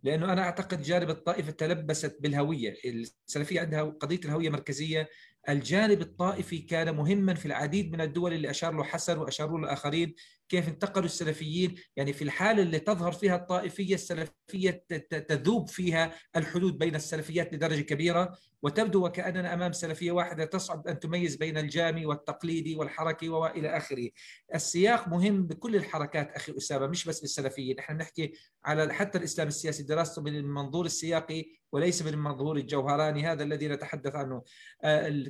لأنه 0.02 0.32
أنا 0.32 0.42
أعتقد 0.42 0.82
جانب 0.82 1.10
الطائفة 1.10 1.52
تلبست 1.52 2.16
بالهوية، 2.20 2.76
السلفية 2.84 3.60
عندها 3.60 3.82
قضية 3.82 4.20
الهوية 4.24 4.50
مركزية، 4.50 5.08
الجانب 5.48 6.00
الطائفي 6.00 6.58
كان 6.58 6.96
مهما 6.96 7.34
في 7.34 7.46
العديد 7.46 7.92
من 7.92 8.00
الدول 8.00 8.32
اللي 8.32 8.50
اشار 8.50 8.72
له 8.74 8.84
حسن 8.84 9.18
وأشاروا 9.18 9.58
له 9.58 9.64
الآخرين، 9.64 10.14
كيف 10.48 10.68
انتقلوا 10.68 11.06
السلفيين، 11.06 11.74
يعني 11.96 12.12
في 12.12 12.24
الحالة 12.24 12.62
اللي 12.62 12.78
تظهر 12.78 13.12
فيها 13.12 13.36
الطائفية 13.36 13.94
السلفية 13.94 14.84
تذوب 15.28 15.68
فيها 15.68 16.12
الحدود 16.36 16.78
بين 16.78 16.94
السلفيات 16.94 17.54
لدرجة 17.54 17.80
كبيرة، 17.80 18.36
وتبدو 18.62 19.06
وكأننا 19.06 19.54
أمام 19.54 19.72
سلفية 19.72 20.12
واحدة 20.12 20.44
تصعب 20.44 20.88
أن 20.88 20.98
تميز 21.00 21.36
بين 21.36 21.58
الجامي 21.58 22.06
والتقليدي 22.06 22.76
والحركي 22.76 23.28
والى 23.28 23.76
آخره. 23.76 24.10
السياق 24.54 25.08
مهم 25.08 25.46
بكل 25.46 25.76
الحركات 25.76 26.32
أخي 26.32 26.56
أسامة 26.56 26.86
مش 26.86 27.04
بس 27.04 27.20
بالسلفيين، 27.20 27.76
نحن 27.76 27.96
نحكي 27.96 28.32
على 28.64 28.94
حتى 28.94 29.18
الإسلام 29.18 29.48
السياسي 29.48 29.82
دراسته 29.82 30.22
من 30.22 30.36
المنظور 30.36 30.86
السياقي 30.86 31.46
وليس 31.74 32.02
من 32.02 32.14
المنظور 32.14 32.56
الجوهراني 32.56 33.26
هذا 33.26 33.42
الذي 33.42 33.68
نتحدث 33.68 34.14
عنه. 34.14 34.42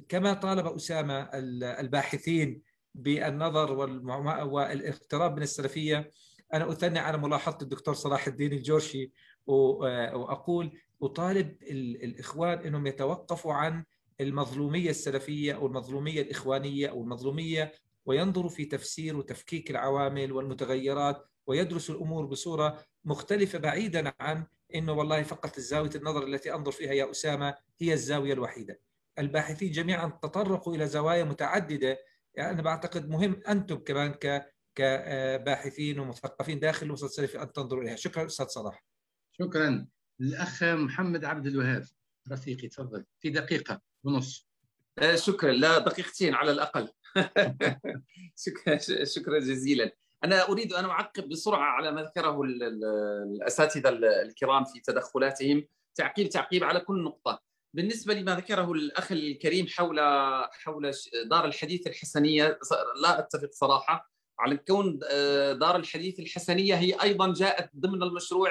كما 0.08 0.32
طالب 0.32 0.66
أسامة 0.66 1.30
الباحثين 1.80 2.62
بالنظر 2.94 3.72
والاقتراب 4.46 5.36
من 5.36 5.42
السلفية 5.42 6.10
أنا 6.54 6.72
أثني 6.72 6.98
على 6.98 7.18
ملاحظة 7.18 7.58
الدكتور 7.62 7.94
صلاح 7.94 8.26
الدين 8.26 8.52
الجورشي 8.52 9.12
وأقول 9.46 10.78
أطالب 11.02 11.56
الإخوان 12.02 12.58
إنهم 12.58 12.86
يتوقفوا 12.86 13.52
عن 13.52 13.84
المظلومية 14.20 14.90
السلفية 14.90 15.52
أو 15.52 15.66
المظلومية 15.66 16.22
الإخوانية 16.22 16.88
أو 16.88 17.02
المظلومية 17.02 17.72
وينظروا 18.06 18.50
في 18.50 18.64
تفسير 18.64 19.16
وتفكيك 19.16 19.70
العوامل 19.70 20.32
والمتغيرات 20.32 21.26
ويدرسوا 21.46 21.94
الأمور 21.94 22.26
بصورة 22.26 22.84
مختلفة 23.04 23.58
بعيدا 23.58 24.12
عن 24.20 24.46
إنه 24.74 24.92
والله 24.92 25.22
فقط 25.22 25.60
زاويه 25.60 25.90
النظر 25.94 26.26
التي 26.26 26.54
أنظر 26.54 26.72
فيها 26.72 26.92
يا 26.92 27.10
أسامة 27.10 27.54
هي 27.80 27.92
الزاوية 27.92 28.32
الوحيدة. 28.32 28.80
الباحثين 29.18 29.70
جميعا 29.72 30.18
تطرقوا 30.22 30.74
إلى 30.74 30.86
زوايا 30.86 31.24
متعددة 31.24 31.98
يعني 32.34 32.50
أنا 32.50 32.62
بعتقد 32.62 33.08
مهم 33.08 33.40
أنتم 33.48 33.76
كمان 33.76 34.12
ك 34.12 34.54
كباحثين 34.74 35.98
ومثقفين 35.98 36.60
داخل 36.60 36.86
الوسط 36.86 37.04
السلفي 37.04 37.42
أن 37.42 37.52
تنظروا 37.52 37.82
إليها، 37.82 37.96
شكرا 37.96 38.26
أستاذ 38.26 38.46
صلاح. 38.46 38.84
شكرا 39.32 39.86
الأخ 40.20 40.62
محمد 40.62 41.24
عبد 41.24 41.46
الوهاب 41.46 41.84
رفيقي 42.32 42.68
تفضل 42.68 43.04
في 43.20 43.30
دقيقة 43.30 43.80
ونص. 44.04 44.48
شكرا 45.14 45.52
لا 45.52 45.78
دقيقتين 45.78 46.34
على 46.34 46.52
الأقل. 46.52 46.88
شكرا 48.44 48.78
شكرا 49.04 49.38
جزيلا. 49.38 49.90
أنا 50.24 50.48
أريد 50.48 50.72
أن 50.72 50.84
أعقب 50.84 51.28
بسرعة 51.28 51.62
على 51.62 51.90
ما 51.90 52.02
ذكره 52.02 52.42
الأساتذة 52.42 53.88
الكرام 54.22 54.64
في 54.64 54.80
تدخلاتهم. 54.80 55.66
تعقيب 55.94 56.28
تعقيب 56.28 56.64
على 56.64 56.80
كل 56.80 57.04
نقطة. 57.04 57.42
بالنسبة 57.74 58.14
لما 58.14 58.34
ذكره 58.34 58.72
الأخ 58.72 59.12
الكريم 59.12 59.66
حول 59.66 60.00
حول 60.52 60.90
دار 61.24 61.44
الحديث 61.44 61.86
الحسنية 61.86 62.58
لا 63.02 63.18
أتفق 63.18 63.48
صراحة 63.52 64.10
على 64.38 64.56
كون 64.56 64.98
دار 65.58 65.76
الحديث 65.76 66.20
الحسنية 66.20 66.74
هي 66.74 67.02
أيضا 67.02 67.32
جاءت 67.32 67.70
ضمن 67.76 68.02
المشروع 68.02 68.50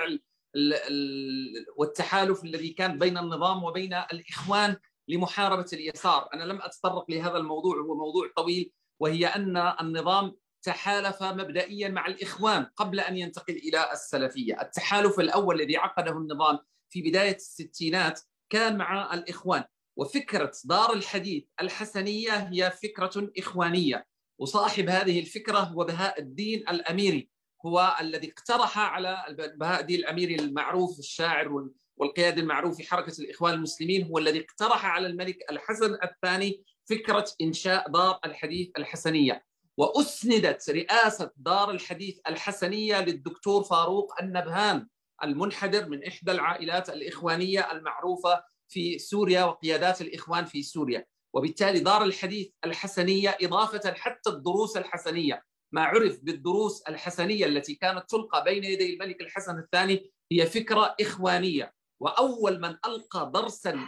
والتحالف 1.77 2.43
الذي 2.43 2.69
كان 2.69 2.99
بين 2.99 3.17
النظام 3.17 3.63
وبين 3.63 3.93
الإخوان 3.93 4.75
لمحاربة 5.07 5.65
اليسار، 5.73 6.29
أنا 6.33 6.43
لم 6.43 6.61
أتطرق 6.61 7.11
لهذا 7.11 7.37
الموضوع 7.37 7.77
هو 7.77 7.95
موضوع 7.95 8.31
طويل 8.35 8.71
وهي 8.99 9.25
أن 9.25 9.57
النظام 9.57 10.35
تحالف 10.63 11.23
مبدئيا 11.23 11.89
مع 11.89 12.07
الإخوان 12.07 12.63
قبل 12.63 12.99
أن 12.99 13.17
ينتقل 13.17 13.55
إلى 13.55 13.91
السلفية، 13.91 14.61
التحالف 14.61 15.19
الأول 15.19 15.61
الذي 15.61 15.77
عقده 15.77 16.11
النظام 16.11 16.59
في 16.89 17.01
بداية 17.01 17.35
الستينات 17.35 18.21
كان 18.49 18.77
مع 18.77 19.13
الإخوان، 19.13 19.63
وفكرة 19.97 20.51
دار 20.65 20.93
الحديث 20.93 21.43
الحسنية 21.61 22.31
هي 22.31 22.71
فكرة 22.83 23.31
إخوانية، 23.37 24.07
وصاحب 24.39 24.89
هذه 24.89 25.19
الفكرة 25.19 25.59
هو 25.59 25.83
بهاء 25.83 26.19
الدين 26.19 26.59
الأميري، 26.59 27.29
هو 27.65 27.95
الذي 28.01 28.31
اقترح 28.31 28.79
على 28.79 29.25
بهاء 29.57 29.81
الدين 29.81 29.99
الأميري 29.99 30.35
المعروف 30.35 30.99
الشاعر 30.99 31.69
والقيادي 31.97 32.41
المعروف 32.41 32.77
في 32.77 32.83
حركة 32.83 33.21
الإخوان 33.21 33.53
المسلمين 33.53 34.07
هو 34.07 34.17
الذي 34.17 34.39
اقترح 34.39 34.85
على 34.85 35.07
الملك 35.07 35.37
الحسن 35.51 35.97
الثاني 36.03 36.63
فكرة 36.89 37.25
إنشاء 37.41 37.89
دار 37.89 38.19
الحديث 38.25 38.69
الحسنية. 38.77 39.45
وأسندت 39.77 40.69
رئاسة 40.69 41.31
دار 41.37 41.71
الحديث 41.71 42.19
الحسنية 42.27 43.01
للدكتور 43.01 43.63
فاروق 43.63 44.21
النبهان 44.21 44.87
المنحدر 45.23 45.89
من 45.89 46.05
إحدى 46.05 46.31
العائلات 46.31 46.89
الإخوانية 46.89 47.71
المعروفة 47.71 48.43
في 48.67 48.99
سوريا 48.99 49.43
وقيادات 49.43 50.01
الإخوان 50.01 50.45
في 50.45 50.63
سوريا. 50.63 51.05
وبالتالي 51.35 51.79
دار 51.79 52.03
الحديث 52.03 52.49
الحسنية 52.65 53.37
إضافة 53.41 53.93
حتى 53.93 54.29
الدروس 54.29 54.77
الحسنية. 54.77 55.43
ما 55.71 55.81
عرف 55.83 56.19
بالدروس 56.23 56.81
الحسنية 56.81 57.45
التي 57.45 57.75
كانت 57.75 58.09
تلقى 58.09 58.43
بين 58.43 58.63
يدي 58.63 58.93
الملك 58.93 59.21
الحسن 59.21 59.59
الثاني 59.59 60.11
هي 60.31 60.45
فكرة 60.45 60.95
إخوانية. 61.01 61.73
وأول 62.01 62.59
من 62.59 62.75
ألقى 62.85 63.31
درسا 63.33 63.79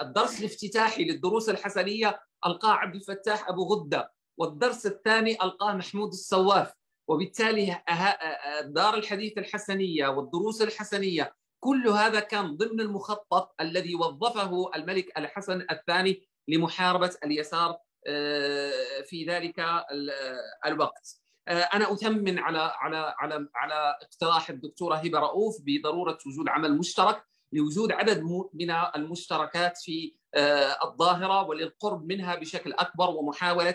الدرس 0.00 0.40
الافتتاحي 0.40 1.04
للدروس 1.04 1.48
الحسنية 1.48 2.20
ألقاه 2.46 2.72
عبد 2.72 2.94
الفتاح 2.94 3.48
أبو 3.48 3.62
غدة. 3.64 4.12
والدرس 4.40 4.86
الثاني 4.86 5.42
ألقاه 5.42 5.72
محمود 5.72 6.08
السواف. 6.08 6.72
وبالتالي 7.08 7.82
دار 8.64 8.94
الحديث 8.94 9.38
الحسنية 9.38 10.08
والدروس 10.08 10.62
الحسنية 10.62 11.34
كل 11.64 11.88
هذا 11.88 12.20
كان 12.20 12.56
ضمن 12.56 12.80
المخطط 12.80 13.54
الذي 13.60 13.94
وظفه 13.94 14.70
الملك 14.76 15.18
الحسن 15.18 15.66
الثاني 15.70 16.28
لمحاربة 16.48 17.16
اليسار 17.24 17.78
في 19.04 19.26
ذلك 19.28 19.64
الوقت. 20.66 21.20
أنا 21.48 21.92
أثمن 21.92 22.38
على 22.38 22.58
على 22.58 23.14
على 23.18 23.48
على 23.54 23.96
اقتراح 24.02 24.50
الدكتورة 24.50 24.94
هبة 24.94 25.18
رؤوف 25.18 25.56
بضرورة 25.66 26.18
وجود 26.26 26.48
عمل 26.48 26.78
مشترك 26.78 27.24
لوجود 27.52 27.92
عدد 27.92 28.22
من 28.54 28.70
المشتركات 28.70 29.78
في 29.78 30.14
الظاهرة 30.84 31.42
وللقرب 31.48 32.06
منها 32.06 32.34
بشكل 32.34 32.72
أكبر 32.72 33.10
ومحاولة 33.10 33.74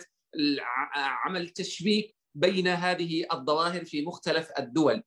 عمل 0.95 1.49
تشبيك 1.49 2.15
بين 2.35 2.67
هذه 2.67 3.25
الظواهر 3.33 3.85
في 3.85 4.01
مختلف 4.01 4.49
الدول. 4.59 5.03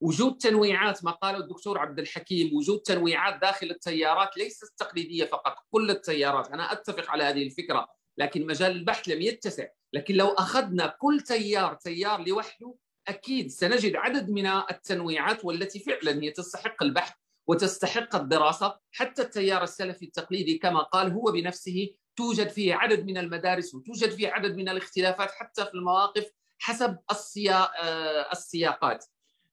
وجود 0.00 0.36
تنويعات 0.36 1.04
ما 1.04 1.10
قاله 1.10 1.38
الدكتور 1.38 1.78
عبد 1.78 1.98
الحكيم 1.98 2.56
وجود 2.56 2.78
تنويعات 2.78 3.40
داخل 3.40 3.70
التيارات 3.70 4.36
ليست 4.36 4.74
تقليدية 4.78 5.24
فقط 5.24 5.54
كل 5.70 5.90
التيارات. 5.90 6.48
أنا 6.48 6.72
أتفق 6.72 7.10
على 7.10 7.24
هذه 7.24 7.42
الفكرة 7.42 7.88
لكن 8.18 8.46
مجال 8.46 8.70
البحث 8.70 9.08
لم 9.08 9.22
يتسع. 9.22 9.66
لكن 9.92 10.14
لو 10.14 10.26
أخذنا 10.26 10.86
كل 10.86 11.20
تيار 11.20 11.74
تيار 11.74 12.26
لوحده 12.28 12.74
أكيد 13.08 13.50
سنجد 13.50 13.96
عدد 13.96 14.30
من 14.30 14.46
التنويعات 14.46 15.44
والتي 15.44 15.78
فعلا 15.78 16.22
هي 16.22 16.30
تستحق 16.30 16.82
البحث 16.82 17.12
وتستحق 17.46 18.16
الدراسة 18.16 18.78
حتى 18.92 19.22
التيار 19.22 19.62
السلفي 19.62 20.04
التقليدي 20.04 20.58
كما 20.58 20.82
قال 20.82 21.12
هو 21.12 21.32
بنفسه 21.32 21.88
توجد 22.16 22.48
فيه 22.48 22.74
عدد 22.74 23.04
من 23.06 23.18
المدارس 23.18 23.74
وتوجد 23.74 24.10
فيه 24.10 24.28
عدد 24.28 24.56
من 24.56 24.68
الاختلافات 24.68 25.30
حتى 25.30 25.64
في 25.64 25.74
المواقف 25.74 26.30
حسب 26.58 26.98
السياقات. 28.32 29.04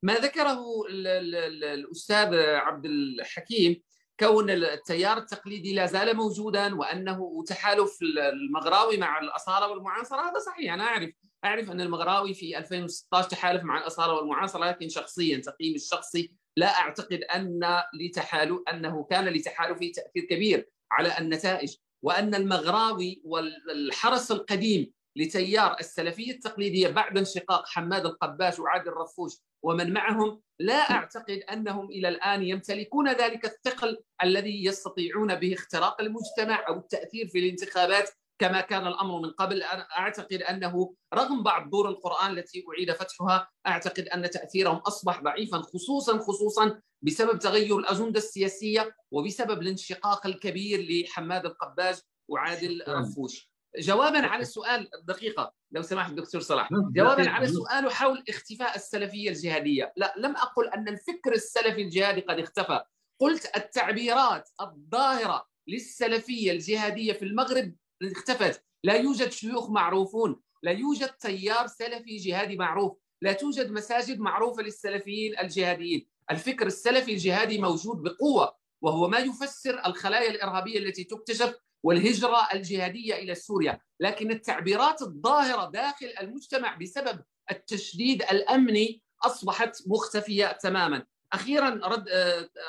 ما 0.04 0.14
ذكره 0.14 0.60
الأستاذ 0.90 2.36
عبد 2.36 2.86
الحكيم 2.86 3.82
كون 4.20 4.50
التيار 4.50 5.18
التقليدي 5.18 5.74
لا 5.74 5.86
زال 5.86 6.16
موجودا 6.16 6.76
وأنه 6.76 7.44
تحالف 7.48 7.98
المغراوي 8.34 8.98
مع 8.98 9.20
الأصالة 9.20 9.68
والمعاصرة 9.68 10.30
هذا 10.30 10.40
صحيح 10.40 10.74
أنا 10.74 10.84
أعرف 10.84 11.10
أعرف 11.46 11.72
أن 11.72 11.82
المغراوي 11.82 12.34
في 12.34 12.58
2016 12.58 13.30
تحالف 13.30 13.64
مع 13.64 13.78
الأصالة 13.78 14.14
والمعاصرة 14.14 14.66
لكن 14.66 14.90
شخصيا 14.90 15.38
تقييمي 15.38 15.76
الشخصي 15.76 16.32
لا 16.58 16.80
أعتقد 16.80 17.24
أن 17.24 17.82
لتحالف 17.94 18.60
أنه 18.72 19.04
كان 19.04 19.26
لتحالفه 19.26 19.92
تأثير 19.96 20.24
كبير 20.30 20.70
على 20.92 21.18
النتائج. 21.18 21.76
وأن 22.04 22.36
المغراوي 22.36 23.22
والحرس 23.26 24.32
القديم 24.32 24.92
لتيار 25.16 25.76
السلفية 25.80 26.32
التقليدية 26.32 26.88
بعد 26.88 27.18
انشقاق 27.18 27.68
حماد 27.68 28.06
القباش 28.06 28.60
وعادل 28.60 28.88
الرفوش 28.88 29.34
ومن 29.64 29.94
معهم 29.94 30.42
لا 30.60 30.92
أعتقد 30.92 31.44
أنهم 31.52 31.86
إلى 31.86 32.10
الآن 32.10 32.44
يمتلكون 32.44 33.12
ذلك 33.12 33.46
الثقل 33.46 33.98
الذي 34.24 34.66
يستطيعون 34.66 35.36
به 35.36 35.54
اختراق 35.54 36.02
المجتمع 36.02 36.68
أو 36.68 36.78
التأثير 36.78 37.28
في 37.28 37.40
الانتخابات 37.40 38.10
كما 38.42 38.62
كان 38.62 38.88
الأمر 38.88 39.20
من 39.20 39.30
قبل. 39.30 39.64
أعتقد 39.98 40.42
أنه 40.42 40.96
رغم 41.14 41.44
بعض 41.44 41.70
دور 41.70 41.90
القرآن 41.90 42.38
التي 42.38 42.64
أعيد 42.70 42.92
فتحها 42.92 43.50
أعتقد 43.68 44.08
أن 44.08 44.30
تأثيرهم 44.30 44.78
أصبح 44.78 45.22
ضعيفا 45.22 45.58
خصوصا 45.58 46.18
خصوصا 46.18 46.82
بسبب 47.02 47.40
تغير 47.40 47.80
الأجندة 47.80 48.18
السياسية 48.18 48.96
وبسبب 49.12 49.62
الانشقاق 49.62 50.28
الكبير 50.28 50.88
لحماد 50.90 51.46
القباج 51.46 51.96
وعادل 52.30 52.84
رفوش 52.88 53.52
جوابا 53.80 54.20
على 54.20 54.42
السؤال 54.42 54.90
دقيقة 55.04 55.54
لو 55.72 55.82
سمحت 55.82 56.14
دكتور 56.14 56.42
صلاح. 56.42 56.70
جوابا 56.72 57.30
على 57.30 57.46
السؤال 57.46 57.92
حول 57.92 58.24
اختفاء 58.30 58.76
السلفية 58.76 59.30
الجهادية. 59.30 59.94
لا 59.98 60.14
لم 60.18 60.36
أقل 60.36 60.68
أن 60.68 60.88
الفكر 60.88 61.34
السلفي 61.34 61.82
الجهادي 61.82 62.22
قد 62.22 62.40
اختفى. 62.40 62.84
قلت 63.20 63.58
التعبيرات 63.58 64.50
الظاهرة 64.62 65.48
للسلفية 65.68 66.52
الجهادية 66.52 67.14
في 67.14 67.26
المغرب 67.26 67.76
اختفت. 68.04 68.64
لا 68.84 68.94
يوجد 68.94 69.32
شيوخ 69.32 69.70
معروفون. 69.70 70.42
لا 70.64 70.72
يوجد 70.72 71.10
تيار 71.10 71.68
سلفي 71.68 72.18
جهادي 72.18 72.58
معروف. 72.58 72.98
لا 73.22 73.34
توجد 73.34 73.72
مساجد 73.72 74.20
معروفة 74.20 74.64
للسلفيين 74.64 75.40
الجهاديين. 75.40 76.08
الفكر 76.32 76.68
السلفي 76.68 77.14
الجهادي 77.14 77.58
موجود 77.58 78.04
بقوة 78.04 78.56
وهو 78.82 79.08
ما 79.08 79.20
يفسر 79.20 79.86
الخلايا 79.86 80.32
الإرهابية 80.32 80.80
التي 80.80 81.04
تكتشف 81.04 81.56
والهجرة 81.84 82.48
الجهادية 82.54 83.16
إلى 83.16 83.36
سوريا. 83.36 83.80
لكن 84.00 84.32
التعبيرات 84.32 85.02
الظاهرة 85.02 85.72
داخل 85.72 86.14
المجتمع 86.22 86.76
بسبب 86.76 87.22
التشديد 87.52 88.22
الأمني 88.22 89.02
أصبحت 89.24 89.78
مختفية 89.88 90.52
تماما. 90.52 91.06
أخيرا 91.34 91.70
رد 91.70 92.06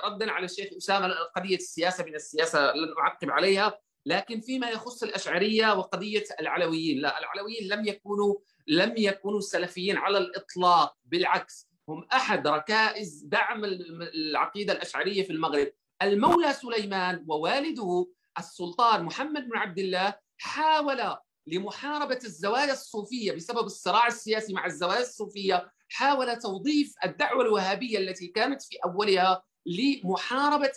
ردا 0.05 0.31
على 0.31 0.45
الشيخ 0.45 0.73
أسامة 0.77 1.15
قضية 1.37 1.57
السياسة 1.57 2.05
من 2.05 2.15
السياسة 2.15 2.61
لن 2.61 2.95
أعقب 2.99 3.31
عليها. 3.31 3.79
لكن 4.07 4.41
فيما 4.41 4.71
يخص 4.71 5.03
الأشعرية 5.03 5.73
وقضية 5.73 6.25
العلويين 6.41 6.99
لا 6.99 7.19
العلويين 7.19 7.69
لم 7.69 7.87
يكونوا 7.87 8.35
لم 8.67 8.95
يكونوا 8.97 9.41
سلفيين 9.41 9.97
على 9.97 10.19
الإطلاق 10.19 10.97
بالعكس 11.05 11.69
هم 11.89 12.07
أحد 12.13 12.47
ركائز 12.47 13.23
دعم 13.25 13.65
العقيدة 13.65 14.73
الأشعرية 14.73 15.23
في 15.23 15.31
المغرب. 15.33 15.73
المولى 16.03 16.53
سليمان 16.53 17.25
ووالده 17.29 18.07
السلطان 18.39 19.03
محمد 19.05 19.49
بن 19.49 19.57
عبد 19.57 19.79
الله 19.79 20.15
حاول 20.39 21.17
لمحاربة 21.47 22.19
الزوايا 22.25 22.73
الصوفية 22.73 23.33
بسبب 23.33 23.65
الصراع 23.65 24.07
السياسي 24.07 24.53
مع 24.53 24.67
الزوايا 24.67 25.01
الصوفية 25.01 25.73
حاول 25.89 26.37
توظيف 26.39 26.95
الدعوة 27.05 27.43
الوهابية 27.43 27.99
التي 27.99 28.27
كانت 28.27 28.63
في 28.63 28.77
أولها 28.85 29.43
لمحاربة 29.67 30.73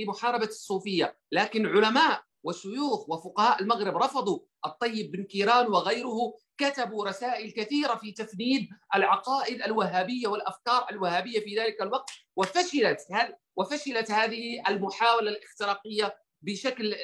لمحاربة 0.00 0.46
الصوفية. 0.46 1.18
لكن 1.32 1.66
علماء 1.66 2.22
وشيوخ 2.44 3.10
وفقهاء 3.10 3.62
المغرب 3.62 3.96
رفضوا. 3.96 4.38
الطيب 4.66 5.10
بن 5.10 5.24
كيران 5.24 5.66
وغيره 5.66 6.34
كتبوا 6.58 7.08
رسائل 7.08 7.50
كثيرة 7.50 7.94
في 7.94 8.12
تفنيد 8.12 8.68
العقائد 8.94 9.62
الوهابية 9.62 10.28
والأفكار 10.28 10.86
الوهابية 10.90 11.40
في 11.40 11.58
ذلك 11.58 11.82
الوقت. 11.82 12.10
وفشلت 12.36 12.98
وفشلت 13.56 14.10
هذه 14.10 14.62
المحاولة 14.68 15.30
الاختراقية 15.30 16.16
بشكل 16.42 16.94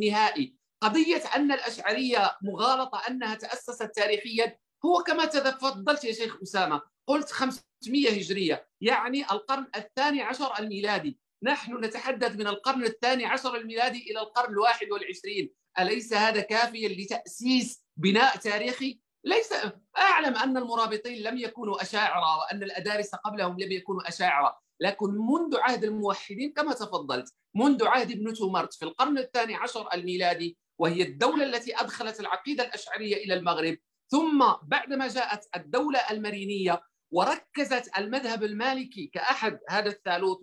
نهائي. 0.00 0.56
قضية 0.82 1.22
أن 1.36 1.52
الأشعرية 1.52 2.36
مغالطة 2.42 3.02
أنها 3.08 3.34
تأسست 3.34 3.90
تاريخيا 3.94 4.58
هو 4.84 5.02
كما 5.02 5.24
تفضلت 5.24 6.04
يا 6.04 6.12
شيخ 6.12 6.38
أسامة 6.42 6.82
قلت 7.06 7.30
500 7.30 8.10
هجرية 8.10 8.68
يعني 8.80 9.22
القرن 9.32 9.66
الثاني 9.76 10.22
عشر 10.22 10.58
الميلادي. 10.58 11.18
نحن 11.42 11.84
نتحدث 11.84 12.36
من 12.36 12.46
القرن 12.46 12.84
الثاني 12.84 13.26
عشر 13.26 13.56
الميلادي 13.56 14.10
إلى 14.10 14.20
القرن 14.20 14.52
الواحد 14.52 14.90
والعشرين. 14.90 15.50
أليس 15.78 16.14
هذا 16.14 16.40
كافيا 16.40 16.88
لتأسيس 16.88 17.84
بناء 17.96 18.36
تاريخي؟ 18.36 19.00
ليس. 19.24 19.52
أعلم 19.98 20.36
أن 20.36 20.56
المرابطين 20.56 21.22
لم 21.22 21.38
يكونوا 21.38 21.82
أشاعرة 21.82 22.38
وأن 22.38 22.62
الأدارس 22.62 23.14
قبلهم 23.14 23.60
لم 23.60 23.72
يكونوا 23.72 24.08
أشاعرة. 24.08 24.62
لكن 24.80 25.06
منذ 25.06 25.56
عهد 25.56 25.84
الموحدين 25.84 26.52
كما 26.52 26.72
تفضلت 26.72 27.34
منذ 27.54 27.86
عهد 27.86 28.10
ابن 28.10 28.34
تومرت 28.34 28.74
في 28.74 28.84
القرن 28.84 29.18
الثاني 29.18 29.54
عشر 29.54 29.88
الميلادي 29.94 30.58
وهي 30.78 31.02
الدولة 31.02 31.44
التي 31.44 31.80
أدخلت 31.80 32.20
العقيدة 32.20 32.64
الأشعرية 32.64 33.16
إلى 33.16 33.34
المغرب 33.34 33.76
ثم 34.10 34.52
بعدما 34.62 35.08
جاءت 35.08 35.48
الدولة 35.56 35.98
المرينية 36.10 36.82
وركزت 37.12 37.98
المذهب 37.98 38.42
المالكي 38.42 39.06
كأحد 39.06 39.58
هذا 39.68 39.88
الثالوث 39.88 40.38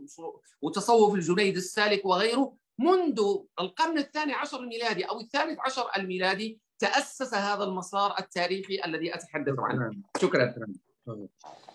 وتصوف 0.62 1.16
الجنيد 1.16 1.56
السالك 1.56 2.06
وغيره 2.06 2.58
منذ 2.80 3.20
القرن 3.60 3.98
الثاني 3.98 4.34
عشر 4.34 4.60
الميلادي 4.60 5.04
أو 5.04 5.20
الثالث 5.20 5.60
عشر 5.60 5.90
الميلادي 5.98 6.60
تأسس 6.80 7.34
هذا 7.34 7.64
المسار 7.64 8.20
التاريخي 8.20 8.82
الذي 8.86 9.16
أتحدث 9.16 9.56
عنه. 9.60 10.04
شكرا. 10.22 10.56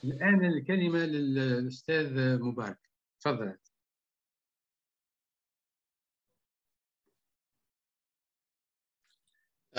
الآن 0.04 0.44
الكلمة 0.44 0.98
للأستاذ 0.98 2.38
مبارك. 2.42 2.78
تفضل. 3.20 3.58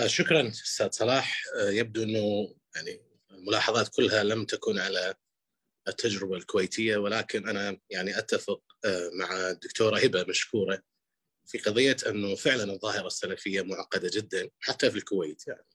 شكرا 0.06 0.48
أستاذ 0.48 0.90
صلاح. 0.90 1.42
يبدو 1.68 2.02
إنه 2.02 2.54
يعني 2.76 3.00
الملاحظات 3.38 3.88
كلها 3.88 4.24
لم 4.24 4.44
تكن 4.44 4.78
على 4.78 5.14
التجربة 5.88 6.36
الكويتية 6.36 6.96
ولكن 6.96 7.48
أنا 7.48 7.78
يعني 7.90 8.18
أتفق 8.18 8.62
مع 9.12 9.50
الدكتورة 9.50 9.98
هبة 9.98 10.24
مشكورة 10.28 10.82
في 11.46 11.58
قضية 11.58 11.96
أنه 12.06 12.34
فعلا 12.34 12.72
الظاهرة 12.72 13.06
السلفية 13.06 13.62
معقدة 13.62 14.10
جدا 14.12 14.50
حتى 14.60 14.90
في 14.90 14.96
الكويت 14.96 15.46
يعني. 15.46 15.66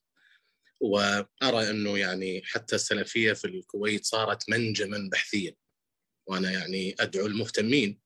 وأرى 0.81 1.69
أنه 1.69 1.97
يعني 1.97 2.41
حتى 2.45 2.75
السلفية 2.75 3.33
في 3.33 3.45
الكويت 3.45 4.05
صارت 4.05 4.49
منجما 4.49 5.09
بحثيا. 5.11 5.55
وأنا 6.27 6.51
يعني 6.51 6.95
أدعو 6.99 7.25
المهتمين 7.25 8.01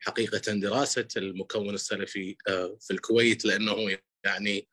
حقيقة 0.00 0.52
دراسة 0.52 1.08
المكون 1.16 1.74
السلفي 1.74 2.36
في 2.80 2.90
الكويت 2.90 3.44
لأنه 3.44 3.98
يعني 4.24 4.68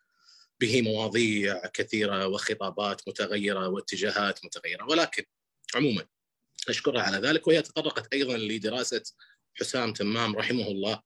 به 0.61 0.81
مواضيع 0.81 1.68
كثيرة 1.68 2.27
وخطابات 2.27 3.07
متغيرة 3.07 3.68
واتجاهات 3.68 4.45
متغيرة. 4.45 4.86
ولكن 4.86 5.23
عموما 5.76 6.06
أشكرها 6.69 7.02
على 7.02 7.18
ذلك 7.27 7.48
وهي 7.48 7.61
تطرقت 7.61 8.14
أيضا 8.14 8.38
لدراسة 8.38 9.03
حسام 9.53 9.94
تمام 9.94 10.36
رحمه 10.36 10.68
الله 10.68 11.02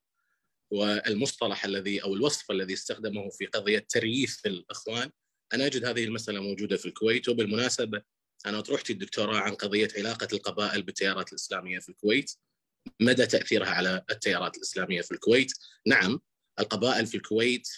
والمصطلح 0.71 1.65
الذي 1.65 2.03
أو 2.03 2.13
الوصف 2.13 2.51
الذي 2.51 2.73
استخدمه 2.73 3.29
في 3.29 3.45
قضية 3.45 3.85
ترييث 3.89 4.45
الإخوان. 4.45 5.11
أنا 5.53 5.65
أجد 5.65 5.85
هذه 5.85 6.03
المسألة 6.03 6.39
موجودة 6.39 6.77
في 6.77 6.85
الكويت 6.85 7.29
وبالمناسبة 7.29 8.01
أنا 8.45 8.59
اطروحتي 8.59 8.93
الدكتوراه 8.93 9.37
عن 9.37 9.55
قضية 9.55 9.87
علاقة 9.97 10.27
القبائل 10.33 10.81
بالتيارات 10.81 11.29
الإسلامية 11.29 11.79
في 11.79 11.89
الكويت. 11.89 12.31
مدى 12.99 13.25
تأثيرها 13.25 13.69
على 13.69 14.03
التيارات 14.09 14.57
الإسلامية 14.57 15.01
في 15.01 15.11
الكويت؟ 15.11 15.53
نعم 15.87 16.19
القبائل 16.59 17.07
في 17.07 17.17
الكويت 17.17 17.69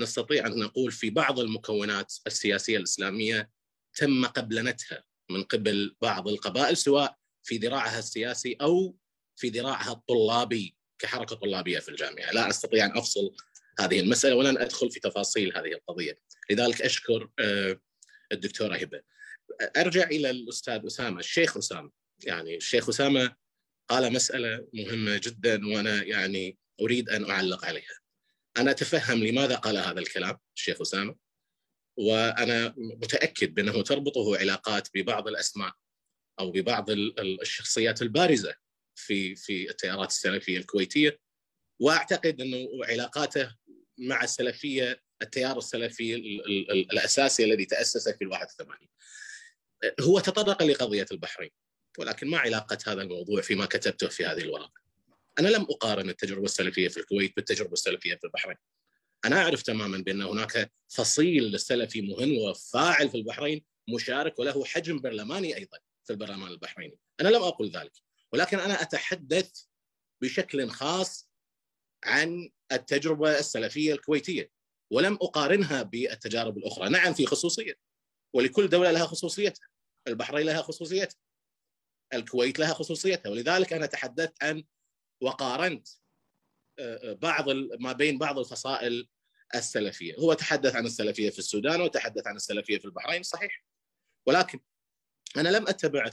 نستطيع 0.00 0.46
أن 0.46 0.58
نقول 0.58 0.92
في 0.92 1.10
بعض 1.10 1.40
المكونات 1.40 2.14
السياسية 2.26 2.76
الإسلامية 2.76 3.50
تم 3.94 4.26
قبلنتها 4.26 5.04
من 5.30 5.42
قبل 5.42 5.96
بعض 6.02 6.28
القبائل 6.28 6.76
سواء 6.76 7.16
في 7.42 7.56
ذراعها 7.56 7.98
السياسي 7.98 8.56
أو 8.60 8.96
في 9.36 9.48
ذراعها 9.48 9.92
الطلابي 9.92 10.76
كحركة 10.98 11.36
طلابية 11.36 11.78
في 11.78 11.88
الجامعة، 11.88 12.30
لا 12.32 12.48
أستطيع 12.48 12.86
أن 12.86 12.98
أفصل 12.98 13.34
هذه 13.80 14.00
المسألة 14.00 14.34
ولن 14.34 14.58
أدخل 14.58 14.90
في 14.90 15.00
تفاصيل 15.00 15.56
هذه 15.56 15.72
القضية، 15.72 16.18
لذلك 16.50 16.82
أشكر 16.82 17.30
الدكتورة 18.32 18.76
هبة. 18.76 19.02
أرجع 19.76 20.04
إلى 20.04 20.30
الأستاذ 20.30 20.86
أسامة، 20.86 21.20
الشيخ 21.20 21.56
أسامة، 21.56 21.90
يعني 22.24 22.56
الشيخ 22.56 22.88
أسامة 22.88 23.36
قال 23.88 24.12
مسألة 24.12 24.68
مهمة 24.74 25.16
جدا 25.16 25.66
وأنا 25.66 26.02
يعني 26.02 26.58
أريد 26.80 27.10
أن 27.10 27.30
أعلق 27.30 27.64
عليها. 27.64 27.97
أنا 28.58 28.70
أتفهم 28.70 29.24
لماذا 29.24 29.56
قال 29.56 29.76
هذا 29.76 30.00
الكلام 30.00 30.38
الشيخ 30.56 30.80
أسامة 30.80 31.16
وأنا 31.96 32.74
متأكد 32.76 33.54
بأنه 33.54 33.82
تربطه 33.82 34.36
علاقات 34.36 34.88
ببعض 34.94 35.28
الأسماء 35.28 35.72
أو 36.40 36.50
ببعض 36.50 36.90
الشخصيات 37.42 38.02
البارزة 38.02 38.54
في 38.94 39.34
في 39.36 39.70
التيارات 39.70 40.08
السلفية 40.08 40.58
الكويتية 40.58 41.20
وأعتقد 41.80 42.40
أنه 42.40 42.68
علاقاته 42.84 43.56
مع 43.98 44.24
السلفية 44.24 45.02
التيار 45.22 45.58
السلفي 45.58 46.14
الأساسي 46.92 47.44
الذي 47.44 47.64
تأسس 47.64 48.08
في 48.08 48.24
ال 48.24 48.28
81 48.28 48.88
هو 50.00 50.20
تطرق 50.20 50.62
لقضية 50.62 51.06
البحرين 51.12 51.50
ولكن 51.98 52.30
ما 52.30 52.38
علاقة 52.38 52.78
هذا 52.86 53.02
الموضوع 53.02 53.40
فيما 53.40 53.66
كتبته 53.66 54.08
في 54.08 54.26
هذه 54.26 54.40
الورقة. 54.40 54.87
أنا 55.38 55.48
لم 55.48 55.62
أقارن 55.62 56.08
التجربة 56.08 56.44
السلفية 56.44 56.88
في 56.88 56.96
الكويت 56.96 57.36
بالتجربة 57.36 57.72
السلفية 57.72 58.14
في 58.14 58.24
البحرين. 58.24 58.56
أنا 59.24 59.42
أعرف 59.42 59.62
تماما 59.62 59.98
بأن 59.98 60.22
هناك 60.22 60.72
فصيل 60.88 61.60
سلفي 61.60 62.02
مهم 62.02 62.38
وفاعل 62.38 63.10
في 63.10 63.16
البحرين 63.16 63.64
مشارك 63.94 64.38
وله 64.38 64.64
حجم 64.64 65.00
برلماني 65.00 65.56
أيضا 65.56 65.78
في 66.04 66.12
البرلمان 66.12 66.50
البحريني. 66.50 66.98
أنا 67.20 67.28
لم 67.28 67.42
أقل 67.42 67.70
ذلك. 67.70 67.92
ولكن 68.32 68.58
أنا 68.58 68.82
أتحدث 68.82 69.50
بشكل 70.22 70.68
خاص 70.70 71.30
عن 72.04 72.50
التجربة 72.72 73.38
السلفية 73.38 73.92
الكويتية 73.92 74.50
ولم 74.90 75.14
أقارنها 75.14 75.82
بالتجارب 75.82 76.58
الأخرى. 76.58 76.88
نعم 76.88 77.14
في 77.14 77.26
خصوصية. 77.26 77.74
ولكل 78.34 78.68
دولة 78.68 78.90
لها 78.90 79.06
خصوصيتها. 79.06 79.68
البحرين 80.08 80.46
لها 80.46 80.62
خصوصيتها. 80.62 81.16
الكويت 82.12 82.58
لها 82.58 82.74
خصوصيتها. 82.74 83.30
ولذلك 83.30 83.72
أنا 83.72 83.86
تحدثت 83.86 84.42
عن 84.42 84.64
وقارنت 85.20 85.88
بعض 87.02 87.50
ما 87.80 87.92
بين 87.92 88.18
بعض 88.18 88.38
الفصائل 88.38 89.08
السلفية، 89.54 90.14
هو 90.14 90.32
تحدث 90.32 90.76
عن 90.76 90.86
السلفية 90.86 91.30
في 91.30 91.38
السودان 91.38 91.80
وتحدث 91.80 92.26
عن 92.26 92.36
السلفية 92.36 92.78
في 92.78 92.84
البحرين 92.84 93.22
صحيح. 93.22 93.64
ولكن 94.26 94.60
أنا 95.36 95.48
لم 95.48 95.68
أتبع 95.68 96.10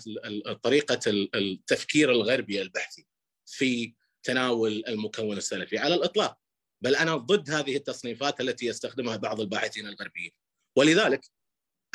طريقة 0.64 0.99
التفكير 1.36 2.11
الغربي 2.11 2.61
البحثي 2.61 3.07
في 3.45 3.95
تناول 4.23 4.84
المكون 4.88 5.38
السلفي 5.38 5.77
على 5.77 5.95
الإطلاق، 5.95 6.38
بل 6.82 6.95
أنا 6.95 7.15
ضد 7.15 7.49
هذه 7.49 7.76
التصنيفات 7.76 8.41
التي 8.41 8.65
يستخدمها 8.65 9.18
بعض 9.18 9.41
الباحثين 9.41 9.88
الغربيين. 9.88 10.32
ولذلك 10.77 11.26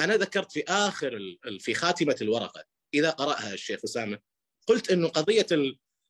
أنا 0.00 0.16
ذكرت 0.16 0.52
في 0.52 0.64
آخر 0.68 1.38
في 1.58 1.74
خاتمة 1.74 2.16
الورقة 2.22 2.64
إذا 2.94 3.10
قرأها 3.10 3.54
الشيخ 3.54 3.80
أسامة 3.84 4.18
قلت 4.66 4.90
إنه 4.90 5.08
قضية 5.08 5.46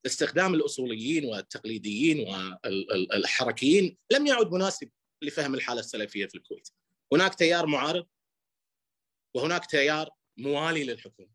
استخدام 0.06 0.54
الأصوليين 0.54 1.24
والتقليديين 1.24 2.28
والحركيين 2.28 3.96
لم 4.12 4.26
يعد 4.26 4.52
مناسب 4.52 4.90
لفهم 5.22 5.54
الحالة 5.54 5.80
السلفية 5.80 6.26
في 6.26 6.34
الكويت. 6.34 6.68
هناك 7.12 7.34
تيار 7.34 7.66
معارض 7.66 8.06
وهناك 9.34 9.66
تيار 9.66 10.10
موالي 10.36 10.84
للحكومة. 10.84 11.30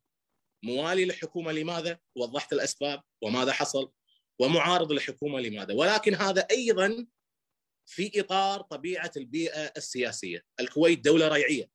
موالي 0.64 1.06
للحكومة 1.06 1.52
لماذا؟ 1.52 2.00
وضحت 2.16 2.54
الأسباب 2.54 3.02
وماذا 3.22 3.52
حصل 3.52 3.92
ومعارض 4.40 4.92
للحكومه 4.92 5.40
لماذا؟ 5.40 5.74
ولكن 5.74 6.16
هذا 6.16 6.48
أيضا 6.52 7.08
في 7.86 8.20
إطار 8.20 8.62
طبيعة 8.62 9.12
البيئة 9.18 9.74
السياسية، 9.78 10.46
الكويت 10.60 11.00
دولة 11.00 11.28
ريعية 11.28 11.70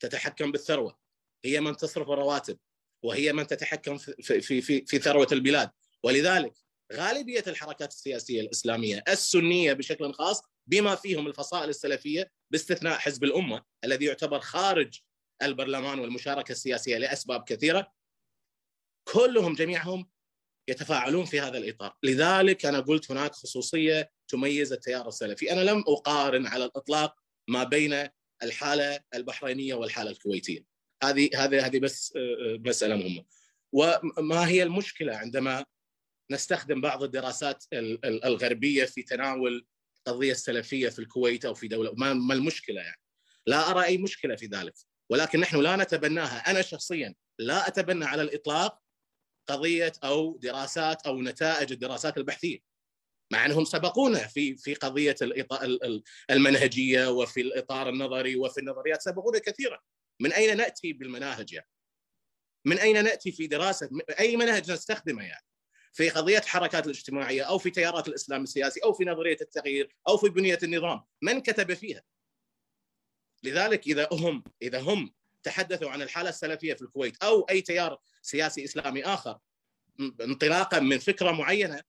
تتحكم 0.00 0.52
بالثروة 0.52 0.98
هي 1.44 1.60
من 1.60 1.76
تصرف 1.76 2.10
الرواتب 2.10 2.58
وهي 3.04 3.32
من 3.32 3.46
تتحكم 3.46 3.98
في 3.98 4.40
في 4.40 4.60
في, 4.60 4.86
في 4.86 4.98
ثروة 4.98 5.28
البلاد 5.32 5.70
ولذلك 6.04 6.54
غالبية 6.92 7.44
الحركات 7.46 7.92
السياسية 7.92 8.40
الإسلامية 8.40 9.02
السنية 9.08 9.72
بشكل 9.72 10.12
خاص 10.12 10.42
بما 10.66 10.94
فيهم 10.94 11.26
الفصائل 11.26 11.68
السلفية 11.68 12.30
باستثناء 12.52 12.98
حزب 12.98 13.24
الأمة 13.24 13.64
الذي 13.84 14.04
يعتبر 14.04 14.40
خارج 14.40 15.00
البرلمان 15.42 15.98
والمشاركة 15.98 16.52
السياسية 16.52 16.98
لأسباب 16.98 17.44
كثيرة 17.44 17.92
كلهم 19.08 19.54
جميعهم 19.54 20.10
يتفاعلون 20.68 21.24
في 21.24 21.40
هذا 21.40 21.58
الإطار، 21.58 21.96
لذلك 22.02 22.66
أنا 22.66 22.80
قلت 22.80 23.10
هناك 23.10 23.34
خصوصية 23.34 24.10
تميز 24.28 24.72
التيار 24.72 25.08
السلفي، 25.08 25.52
أنا 25.52 25.60
لم 25.60 25.84
أقارن 25.88 26.46
على 26.46 26.64
الإطلاق 26.64 27.16
ما 27.48 27.64
بين 27.64 28.08
الحالة 28.42 29.00
البحرينية 29.14 29.74
والحالة 29.74 30.10
الكويتية. 30.10 30.64
هذه 31.02 31.30
هذه 31.34 31.66
هذه 31.66 31.78
بس 31.78 32.12
مسألة 32.66 32.96
مهمة. 32.96 33.24
وما 33.72 34.48
هي 34.48 34.62
المشكلة 34.62 35.16
عندما 35.16 35.64
نستخدم 36.30 36.80
بعض 36.80 37.02
الدراسات 37.02 37.64
الغربية 38.04 38.84
في 38.84 39.02
تناول 39.02 39.66
قضية 40.06 40.32
السلفية 40.32 40.88
في 40.88 40.98
الكويت 40.98 41.44
أو 41.44 41.54
في 41.54 41.68
دولة. 41.68 41.92
ما 41.94 42.34
المشكلة 42.34 42.80
يعني. 42.80 43.00
لا 43.46 43.70
أرى 43.70 43.84
أي 43.84 43.98
مشكلة 43.98 44.36
في 44.36 44.46
ذلك. 44.46 44.74
ولكن 45.10 45.40
نحن 45.40 45.60
لا 45.60 45.76
نتبناها. 45.76 46.50
أنا 46.50 46.62
شخصيا 46.62 47.14
لا 47.38 47.68
أتبنى 47.68 48.04
على 48.04 48.22
الإطلاق 48.22 48.80
قضية 49.48 49.92
أو 50.04 50.38
دراسات 50.42 51.06
أو 51.06 51.22
نتائج 51.22 51.72
الدراسات 51.72 52.16
البحثية. 52.18 52.58
مع 53.32 53.46
أنهم 53.46 53.64
سبقونا 53.64 54.26
في 54.26 54.56
في 54.56 54.74
قضية 54.74 55.16
المنهجية 56.30 57.10
وفي 57.10 57.40
الإطار 57.40 57.88
النظري 57.88 58.36
وفي 58.36 58.60
النظريات. 58.60 59.02
سبقونا 59.02 59.38
كثيرا. 59.38 59.78
من 60.20 60.32
أين 60.32 60.56
نأتي 60.56 60.92
بالمناهج 60.92 61.52
يعني؟ 61.52 61.68
من 62.66 62.78
أين 62.78 63.04
نأتي 63.04 63.32
في 63.32 63.46
دراسة؟ 63.46 63.90
أي 64.20 64.36
منهج 64.36 64.72
نستخدمه 64.72 65.22
يعني؟ 65.22 65.49
في 65.92 66.10
قضية 66.10 66.40
حركات 66.40 66.86
الاجتماعية 66.86 67.42
أو 67.42 67.58
في 67.58 67.70
تيارات 67.70 68.08
الإسلام 68.08 68.42
السياسي 68.42 68.80
أو 68.84 68.92
في 68.92 69.04
نظرية 69.04 69.36
التغيير 69.40 69.96
أو 70.08 70.16
في 70.16 70.28
بنية 70.28 70.58
النظام، 70.62 71.04
من 71.22 71.40
كتب 71.40 71.74
فيها؟ 71.74 72.02
لذلك 73.42 73.86
إذا 73.86 74.08
هم 74.12 74.44
إذا 74.62 74.80
هم 74.80 75.14
تحدثوا 75.42 75.90
عن 75.90 76.02
الحالة 76.02 76.28
السلفية 76.28 76.74
في 76.74 76.82
الكويت 76.82 77.22
أو 77.22 77.42
أي 77.42 77.60
تيار 77.60 78.00
سياسي 78.22 78.64
إسلامي 78.64 79.04
آخر 79.04 79.38
انطلاقا 80.20 80.80
من 80.80 80.98
فكرة 80.98 81.30
معينة 81.30 81.82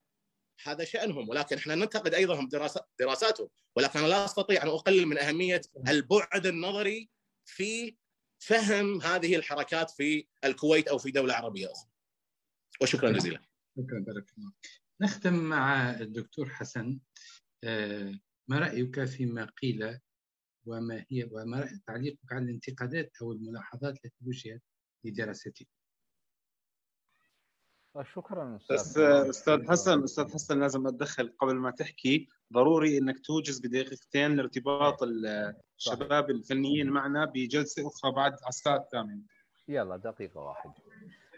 هذا 0.63 0.83
شأنهم 0.83 1.29
ولكن 1.29 1.57
إحنا 1.57 1.75
ننتقد 1.75 2.13
أيضا 2.13 2.47
دراسات 2.51 2.89
دراساتهم 2.99 3.49
ولكن 3.75 3.99
لا 3.99 4.25
أستطيع 4.25 4.63
أن 4.63 4.67
أقلل 4.67 5.05
من 5.05 5.17
أهمية 5.17 5.61
البعد 5.87 6.45
النظري 6.45 7.09
في 7.45 7.95
فهم 8.39 9.01
هذه 9.01 9.35
الحركات 9.35 9.89
في 9.91 10.27
الكويت 10.43 10.87
أو 10.87 10.97
في 10.97 11.11
دولة 11.11 11.33
عربية 11.33 11.71
أخرى. 11.71 11.89
وشكرا 12.81 13.11
جزيلا. 13.11 13.50
شكرا 13.77 13.99
بارك 13.99 14.25
الله. 14.37 14.51
نختم 15.01 15.33
مع 15.33 15.89
الدكتور 15.89 16.49
حسن. 16.49 16.99
ما 18.47 18.59
رأيك 18.59 19.03
فيما 19.03 19.45
قيل 19.45 19.99
وما 20.65 21.05
هي 21.09 21.29
وما 21.31 21.79
تعليقك 21.87 22.31
على 22.31 22.45
الانتقادات 22.45 23.11
أو 23.21 23.31
الملاحظات 23.31 24.05
التي 24.05 24.25
وجهت 24.25 24.61
لدراستك؟ 25.03 25.67
شكرا 28.01 28.59
بس 28.71 28.97
أستاذ 28.97 29.67
حسن 29.67 30.03
أستاذ 30.03 30.33
حسن 30.33 30.59
لازم 30.59 30.87
أتدخل 30.87 31.33
قبل 31.39 31.55
ما 31.55 31.71
تحكي. 31.71 32.27
ضروري 32.53 32.97
إنك 32.97 33.19
توجز 33.19 33.59
بدقيقتين 33.59 34.35
لارتباط 34.35 35.03
الشباب 35.03 36.29
الفنيين 36.29 36.89
معنا 36.89 37.25
بجلسة 37.25 37.87
أخرى 37.87 38.11
بعد 38.11 38.31
على 38.31 38.49
الساعة 38.49 38.77
الثامنة. 38.77 39.23
يلا 39.67 39.97
دقيقة 39.97 40.39
واحدة. 40.39 40.73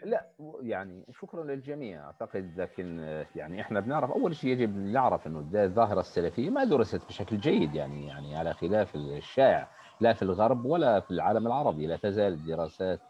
لا 0.04 0.26
يعني 0.60 1.04
شكرا 1.20 1.44
للجميع. 1.44 2.04
أعتقد 2.06 2.60
لكن 2.60 2.98
يعني 3.36 3.60
إحنا 3.60 3.80
بنعرف 3.80 4.10
أول 4.10 4.36
شيء 4.36 4.50
يجب 4.50 4.76
نعرف 4.76 5.26
إنه 5.26 5.64
الظاهرة 5.64 6.00
السلفية 6.00 6.50
ما 6.50 6.64
درست 6.64 7.06
بشكل 7.08 7.38
جيد 7.38 7.74
يعني 7.74 8.06
يعني 8.06 8.36
على 8.36 8.54
خلاف 8.54 8.94
الشائع 8.94 9.68
لا 10.00 10.12
في 10.12 10.22
الغرب 10.22 10.64
ولا 10.64 11.00
في 11.00 11.10
العالم 11.10 11.46
العربي. 11.46 11.86
لا 11.86 11.96
تزال 11.96 12.32
الدراسات 12.32 13.00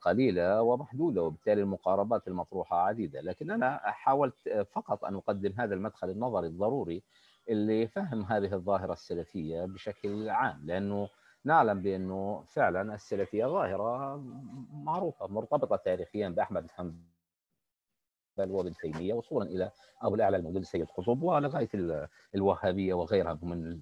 قليلة 0.00 0.62
ومحدودة 0.62 1.22
وبالتالي 1.22 1.60
المقاربات 1.62 2.28
المطروحة 2.28 2.76
عديدة. 2.76 3.20
لكن 3.20 3.50
أنا 3.50 3.80
حاولت 3.84 4.66
فقط 4.72 5.04
أن 5.04 5.14
أقدم 5.14 5.52
هذا 5.58 5.74
المدخل 5.74 6.10
النظري 6.10 6.46
الضروري 6.46 7.02
اللي 7.48 7.88
فهم 7.88 8.22
هذه 8.22 8.54
الظاهرة 8.54 8.92
السلفية 8.92 9.64
بشكل 9.64 10.28
عام 10.28 10.60
لأنه 10.64 11.08
نعلم 11.46 11.82
بأنه 11.82 12.44
فعلا 12.48 12.94
السلفية 12.94 13.46
ظاهرة 13.46 14.16
معروفة 14.72 15.26
مرتبطة 15.26 15.76
تاريخيا 15.76 16.28
بأحمد 16.28 16.62
بن 16.62 16.70
حنبل 16.70 18.52
وابن 18.52 18.72
تيمية 18.72 19.14
وصولا 19.14 19.50
إلى 19.50 19.70
ابو 20.02 20.14
الأعلى 20.14 20.36
الموجود 20.36 20.60
السيد 20.60 20.86
قطب 20.86 21.22
ولغاية 21.22 21.68
الوهابية 22.34 22.94
وغيرها 22.94 23.38
من 23.42 23.80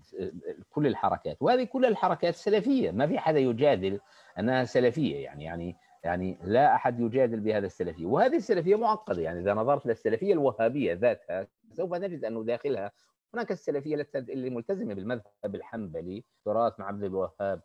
كل 0.71 0.87
الحركات. 0.87 1.37
وهذه 1.41 1.65
كل 1.65 1.85
الحركات 1.85 2.35
سلفية 2.35 2.91
ما 2.91 3.07
في 3.07 3.19
حدا 3.19 3.39
يجادل 3.39 4.01
أنها 4.39 4.65
سلفية 4.65 5.25
يعني 5.25 5.45
يعني 5.45 5.77
يعني 6.05 6.39
لا 6.43 6.75
أحد 6.75 7.01
يجادل 7.01 7.41
بهذا 7.41 7.67
السلفية. 7.67 8.07
وهذه 8.07 8.37
السلفية 8.37 8.77
معقدة 8.77 9.23
يعني 9.23 9.41
إذا 9.41 9.55
نظرت 9.55 9.87
للسلفية 9.87 10.33
الوهابية 10.33 10.95
ذاتها 10.95 11.47
سوف 11.73 11.95
نجد 11.95 12.25
أنه 12.25 12.45
داخلها 12.45 12.93
هناك 13.35 13.53
السلفية 13.53 14.07
اللي 14.15 14.51
ملتزمة 14.51 14.95
بالمذهب 14.95 15.55
الحنبلي 15.55 16.25
تراث 16.45 16.81
مع 16.81 16.87
عبد 16.87 17.05
الوهاب 17.05 17.61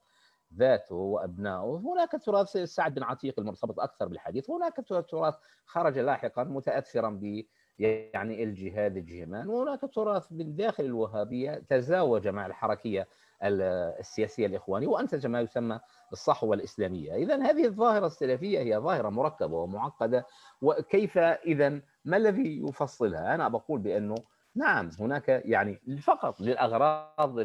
ذاته 0.58 0.96
وأبنائه. 0.96 1.82
هناك 1.86 2.12
تراث 2.26 2.58
سعد 2.58 2.96
بن 2.96 3.04
عتيق 3.04 3.40
المرتبط 3.40 3.80
أكثر 3.80 4.08
بالحديث. 4.08 4.50
هناك 4.50 4.76
تراث 5.10 5.36
خرج 5.66 6.00
لاحقا 6.00 6.44
متاثرا 6.44 7.10
ب 7.10 7.44
يعني 7.80 8.44
الجهاد 8.44 8.98
الجهمان. 8.98 9.50
وهناك 9.50 9.82
تراث 9.94 10.32
من 10.32 10.56
داخل 10.56 10.86
الوهابية 10.86 11.64
تزاوج 11.70 12.28
مع 12.28 12.46
الحركية 12.46 13.08
السياسية 13.44 14.46
الإخوانية 14.46 14.88
وأنتج 14.88 15.28
ما 15.28 15.41
يسمى 15.41 15.80
الصحوة 16.12 16.56
الإسلامية، 16.56 17.16
اذا 17.16 17.36
هذه 17.44 17.66
الظاهرة 17.66 18.06
السلفية 18.06 18.60
هي 18.60 18.78
ظاهرة 18.78 19.10
مركبة 19.10 19.58
ومعقدة. 19.58 20.26
وكيف 20.62 21.18
اذا 21.18 21.82
ما 22.06 22.18
الذي 22.18 22.62
يفصلها؟ 22.70 23.36
أنا 23.36 23.48
بقول 23.48 23.80
بأنه 23.80 24.16
نعم 24.56 24.90
هناك 25.00 25.30
يعني 25.46 25.76
فقط 26.04 26.42
للأغراض 26.42 27.40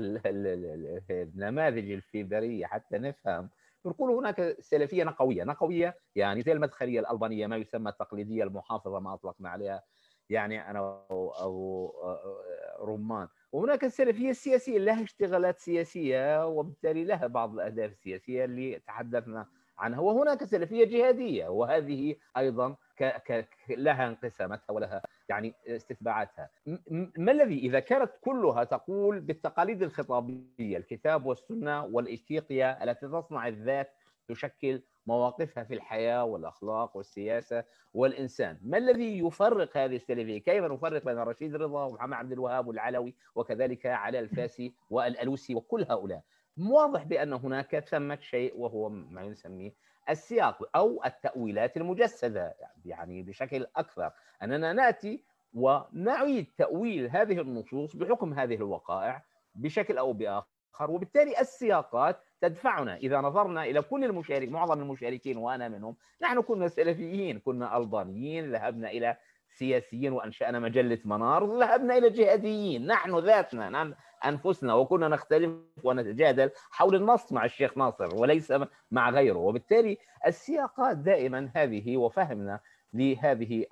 النماذج 1.11 1.91
الفيبرية 1.91 2.67
حتى 2.67 2.99
نفهم 2.99 3.51
نقول 3.87 4.11
هناك 4.11 4.57
سلفية 4.61 5.05
نقوية، 5.05 5.45
نقوية 5.45 5.97
يعني 6.15 6.43
زي 6.43 6.53
المدخلية 6.53 7.01
الألبانية 7.01 7.47
ما 7.47 7.57
يسمى 7.57 7.91
التقليدية 7.91 8.45
المحافظة 8.45 9.01
ما 9.01 9.15
أطلقنا 9.15 9.49
عليها 9.49 9.83
يعني 10.31 10.71
أنا 10.71 10.79
أو 11.11 11.93
رمان. 12.81 13.29
وهناك 13.53 13.85
السلفية 13.85 14.31
السياسية 14.31 14.79
لها 14.79 15.03
اشتغالات 15.03 15.59
سياسية 15.59 16.47
وبالتالي 16.47 17.05
لها 17.05 17.27
بعض 17.27 17.55
الأهداف 17.55 17.91
السياسية 17.93 18.45
اللي 18.45 18.79
تحدثنا 18.87 19.47
عنها. 19.79 20.01
وهناك 20.01 20.45
سلفية 20.45 20.85
جهادية 20.85 21.49
وهذه 21.49 22.17
أيضا 22.37 22.77
ك 22.97 23.05
ك 23.05 23.49
لها 23.69 24.09
انقساماتها 24.09 24.73
ولها 24.73 25.03
يعني 25.29 25.55
استتباعاتها 25.67 26.51
ما 27.17 27.33
الذي 27.33 27.59
إذا 27.59 27.81
كانت 27.81 28.11
كلها 28.21 28.65
تقول 28.65 29.21
بالتقاليد 29.21 29.83
الخطابية 29.83 30.77
الكتاب 30.77 31.27
والسنة 31.27 31.85
والايثيقيا 31.85 32.85
التي 32.85 33.09
تصنع 33.09 33.49
الذات 33.49 33.91
تشكل 34.29 34.83
مواقفها 35.07 35.65
في 35.65 35.75
الحياة 35.75 36.25
والأخلاق 36.25 36.97
والسياسة 36.97 37.65
والإنسان، 37.95 38.59
ما 38.63 38.79
الذي 38.79 39.19
يفرق 39.19 39.77
هذه 39.77 39.97
السلفيه؟ 39.97 40.39
كيف 40.39 40.65
نفرق 40.65 41.05
بين 41.05 41.19
رشيد 41.19 41.57
رضا 41.57 41.85
ومحمد 41.85 42.13
عبد 42.13 42.33
الوهاب 42.33 42.67
والعلوي 42.67 43.15
وكذلك 43.35 43.87
علاء 43.87 44.23
الفاسي 44.23 44.75
والألوسي 44.91 45.55
وكل 45.55 45.87
هؤلاء؟ 45.91 46.23
واضح 46.59 47.03
بأن 47.03 47.33
هناك 47.33 47.79
ثمة 47.79 48.19
شيء 48.21 48.57
وهو 48.57 48.89
ما 48.89 49.29
نسميه 49.29 49.75
السياق 50.11 50.69
أو 50.77 51.05
التأويلات 51.05 51.77
المجسدة 51.77 52.57
يعني 52.85 53.23
بشكل 53.23 53.67
أكثر 53.77 54.13
أننا 54.43 54.73
نأتي 54.73 55.25
ونعيد 55.55 56.47
تأويل 56.59 57.11
هذه 57.11 57.41
النصوص 57.41 57.97
بحكم 57.97 58.35
هذه 58.35 58.55
الوقائع 58.55 59.23
بشكل 59.55 59.99
أو 59.99 60.13
بآخر 60.13 60.91
وبالتالي 60.91 61.41
السياقات 61.41 62.21
تدفعنا. 62.41 62.97
إذا 62.97 63.21
نظرنا 63.21 63.65
إلى 63.65 63.83
كل 63.83 64.05
المشارك 64.05 64.49
معظم 64.49 64.81
المشاركين 64.81 65.37
وأنا 65.37 65.69
منهم 65.69 65.97
نحن 66.23 66.43
كنا 66.43 66.69
سلفيين 66.69 67.39
كنا 67.39 67.77
ألبانيين 67.77 68.53
ذهبنا 68.53 68.91
إلى 68.91 69.17
سياسيين 69.49 70.13
وأنشأنا 70.13 70.59
مجلة 70.59 70.99
منار 71.05 71.59
ذهبنا 71.59 71.99
إلى 71.99 72.11
جهاديين. 72.11 72.87
نحن 72.87 73.19
ذاتنا 73.19 73.95
أنفسنا 74.29 74.75
وكنا 74.75 75.09
نختلف 75.09 75.53
ونتجادل 75.85 76.51
حول 76.71 76.95
النص 76.95 77.33
مع 77.33 77.45
الشيخ 77.45 77.79
ناصر 77.79 78.17
وليس 78.17 78.53
مع 78.91 79.11
غيره. 79.11 79.39
وبالتالي 79.39 79.99
السياقات 80.27 80.97
دائما 80.97 81.51
هذه 81.55 81.97
وفهمنا 81.97 82.61
لهذه 82.93 83.65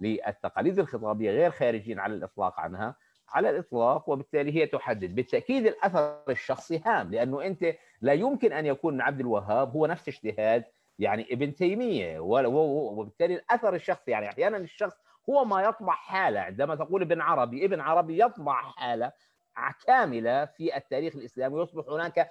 للتقاليد 0.00 0.78
الخطابية 0.78 1.30
غير 1.30 1.50
خارجين 1.50 1.98
على 1.98 2.14
الإطلاق 2.14 2.60
عنها. 2.60 2.94
على 3.28 3.50
الإطلاق 3.50 4.08
وبالتالي 4.08 4.56
هي 4.56 4.66
تحدد. 4.66 5.14
بالتأكيد 5.14 5.66
الأثر 5.66 6.22
الشخصي 6.28 6.82
هام 6.86 7.10
لأنه 7.10 7.46
أنت 7.46 7.74
لا 8.00 8.12
يمكن 8.12 8.52
أن 8.52 8.66
يكون 8.66 9.00
عبد 9.00 9.20
الوهاب 9.20 9.72
هو 9.72 9.86
نفس 9.86 10.08
اجتهاد 10.08 10.64
يعني 10.98 11.26
ابن 11.32 11.54
تيمية. 11.54 12.18
وبالتالي 12.20 13.34
الأثر 13.34 13.74
الشخصي 13.74 14.10
يعني 14.10 14.28
أحيانا 14.28 14.56
الشخص 14.56 14.96
هو 15.30 15.44
ما 15.44 15.62
يطبع 15.62 15.92
حاله 15.92 16.40
عندما 16.40 16.74
تقول 16.74 17.02
ابن 17.02 17.20
عربي 17.20 17.64
ابن 17.64 17.80
عربي 17.80 18.22
يطبع 18.24 18.54
حاله. 18.62 19.12
كاملة 19.86 20.44
في 20.44 20.76
التاريخ 20.76 21.16
الإسلامي 21.16 21.54
ويصبح 21.54 21.84
هناك 21.88 22.30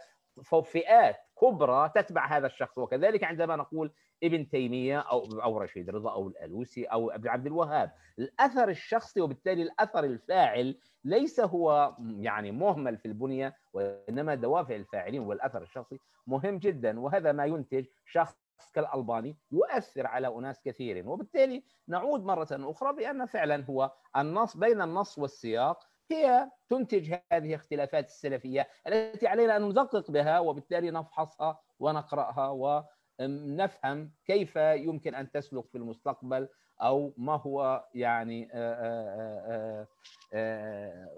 فئات 0.63 1.15
كبرى 1.41 1.89
تتبع 1.95 2.37
هذا 2.37 2.47
الشخص. 2.47 2.77
وكذلك 2.77 3.23
عندما 3.23 3.55
نقول 3.55 3.91
ابن 4.23 4.49
تيمية 4.49 4.99
أو 4.99 5.23
أو 5.43 5.57
رشيد 5.57 5.89
رضا 5.89 6.11
أو 6.11 6.27
الألوسي 6.27 6.85
أو 6.85 7.11
ابن 7.11 7.27
عبد 7.27 7.45
الوهاب. 7.45 7.91
الأثر 8.19 8.69
الشخصي 8.69 9.21
وبالتالي 9.21 9.63
الأثر 9.63 10.03
الفاعل 10.03 10.77
ليس 11.03 11.39
هو 11.39 11.95
يعني 11.99 12.51
مهمل 12.51 12.97
في 12.97 13.05
البنية 13.07 13.55
وإنما 13.73 14.35
دوافع 14.35 14.75
الفاعلين 14.75 15.21
والأثر 15.21 15.61
الشخصي 15.61 15.99
مهم 16.27 16.57
جدا. 16.57 16.99
وهذا 16.99 17.31
ما 17.31 17.45
ينتج 17.45 17.85
شخص 18.05 18.37
كالألباني 18.73 19.37
يؤثر 19.51 20.07
على 20.07 20.27
أناس 20.27 20.61
كثيرين. 20.61 21.07
وبالتالي 21.07 21.63
نعود 21.87 22.23
مرة 22.23 22.47
أخرى 22.51 22.93
بأن 22.93 23.25
فعلا 23.25 23.65
هو 23.65 23.91
النص 24.17 24.57
بين 24.57 24.81
النص 24.81 25.17
والسياق 25.17 25.87
هي 26.11 26.51
تنتج 26.69 27.15
هذه 27.31 27.55
اختلافات 27.55 28.07
السلفية 28.07 28.67
التي 28.87 29.27
علينا 29.27 29.57
أن 29.57 29.61
ندقق 29.69 30.11
بها 30.11 30.39
وبالتالي 30.39 30.91
نفحصها 30.91 31.59
ونقرأها 31.79 32.79
ونفهم 33.19 34.11
كيف 34.25 34.55
يمكن 34.55 35.15
أن 35.15 35.31
تسلك 35.31 35.67
في 35.69 35.77
المستقبل 35.77 36.49
أو 36.81 37.13
ما 37.17 37.35
هو 37.35 37.87
يعني 37.93 38.49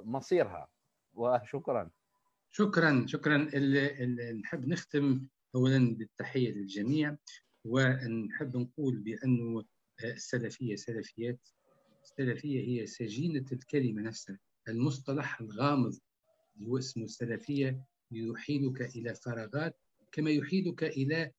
مصيرها. 0.04 0.70
وشكرا. 1.14 1.90
شكرا 2.52 3.06
شكرا. 3.08 3.38
نحب 4.44 4.68
نختم 4.68 5.28
اولا 5.56 5.96
بالتحية 5.98 6.52
للجميع 6.52 7.16
ونحب 7.66 8.58
نقول 8.58 8.98
بانه 8.98 9.64
السلفية 10.04 10.76
سلفيات. 10.76 11.50
السلفية 12.04 12.82
هي 12.82 12.86
سجينة 12.86 13.46
الكلمة 13.52 14.02
نفسها. 14.02 14.40
المصطلح 14.68 15.42
الغامض 15.42 16.00
اللي 16.58 16.70
هو 16.70 16.78
اسمه 16.78 17.04
السلفية 17.04 17.84
يحيلك 18.12 18.82
إلى 18.82 19.16
فراغات 19.16 19.76
كما 20.12 20.30
يحيلك 20.32 20.84
إلى 20.84 21.32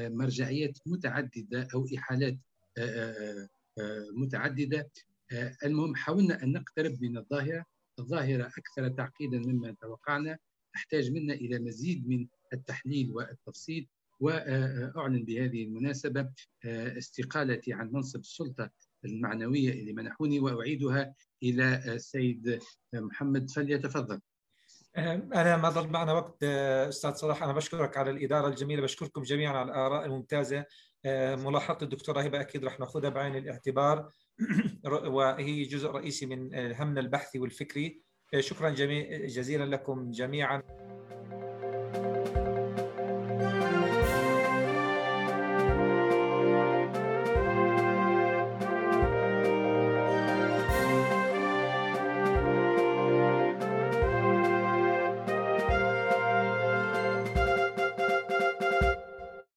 مرجعيات 0.00 0.78
متعددة 0.86 1.68
أو 1.74 1.86
إحالات 1.98 2.38
متعددة. 4.12 4.90
المهم 5.64 5.94
حاولنا 5.94 6.42
أن 6.42 6.52
نقترب 6.52 7.02
من 7.02 7.16
الظاهرة. 7.16 7.64
الظاهرة 7.98 8.46
أكثر 8.46 8.88
تعقيدا 8.88 9.38
مما 9.38 9.76
توقعنا. 9.80 10.38
تحتاج 10.74 11.10
منا 11.10 11.34
إلى 11.34 11.58
مزيد 11.58 12.08
من 12.08 12.26
التحليل 12.52 13.10
والتفصيل 13.10 13.88
واعلن 14.20 15.24
بهذه 15.24 15.64
المناسبة 15.64 16.32
استقالتي 16.98 17.72
عن 17.72 17.92
منصب 17.92 18.20
السلطة 18.20 18.70
المعنوية 19.04 19.72
اللي 19.72 19.92
منحوني 19.92 20.40
وأعيدها 20.40 21.14
إلى 21.42 21.94
السيد 21.94 22.58
محمد 22.94 23.50
فليتفضل. 23.50 24.20
أنا 24.96 25.56
ما 25.56 25.68
ضل 25.68 25.88
معنا 25.88 26.12
وقت 26.12 26.42
أستاذ 26.88 27.14
صلاح. 27.14 27.42
أنا 27.42 27.52
بشكرك 27.52 27.96
على 27.96 28.10
الإدارة 28.10 28.48
الجميلة 28.48 28.82
بشكركم 28.82 29.22
جميعا 29.22 29.52
على 29.52 29.70
الآراء 29.70 30.06
الممتازة. 30.06 30.64
ملاحظة 31.36 31.78
الدكتورة 31.82 32.20
هبة 32.20 32.40
أكيد 32.40 32.64
رح 32.64 32.80
نأخذها 32.80 33.10
بعين 33.10 33.36
الاعتبار. 33.36 34.10
وهي 34.84 35.62
جزء 35.62 35.88
رئيسي 35.90 36.26
من 36.26 36.54
همنا 36.74 37.00
البحثي 37.00 37.38
والفكري. 37.38 38.02
شكرا 38.40 38.70
جزيلا 39.26 39.64
لكم 39.64 40.10
جميعا. 40.10 40.62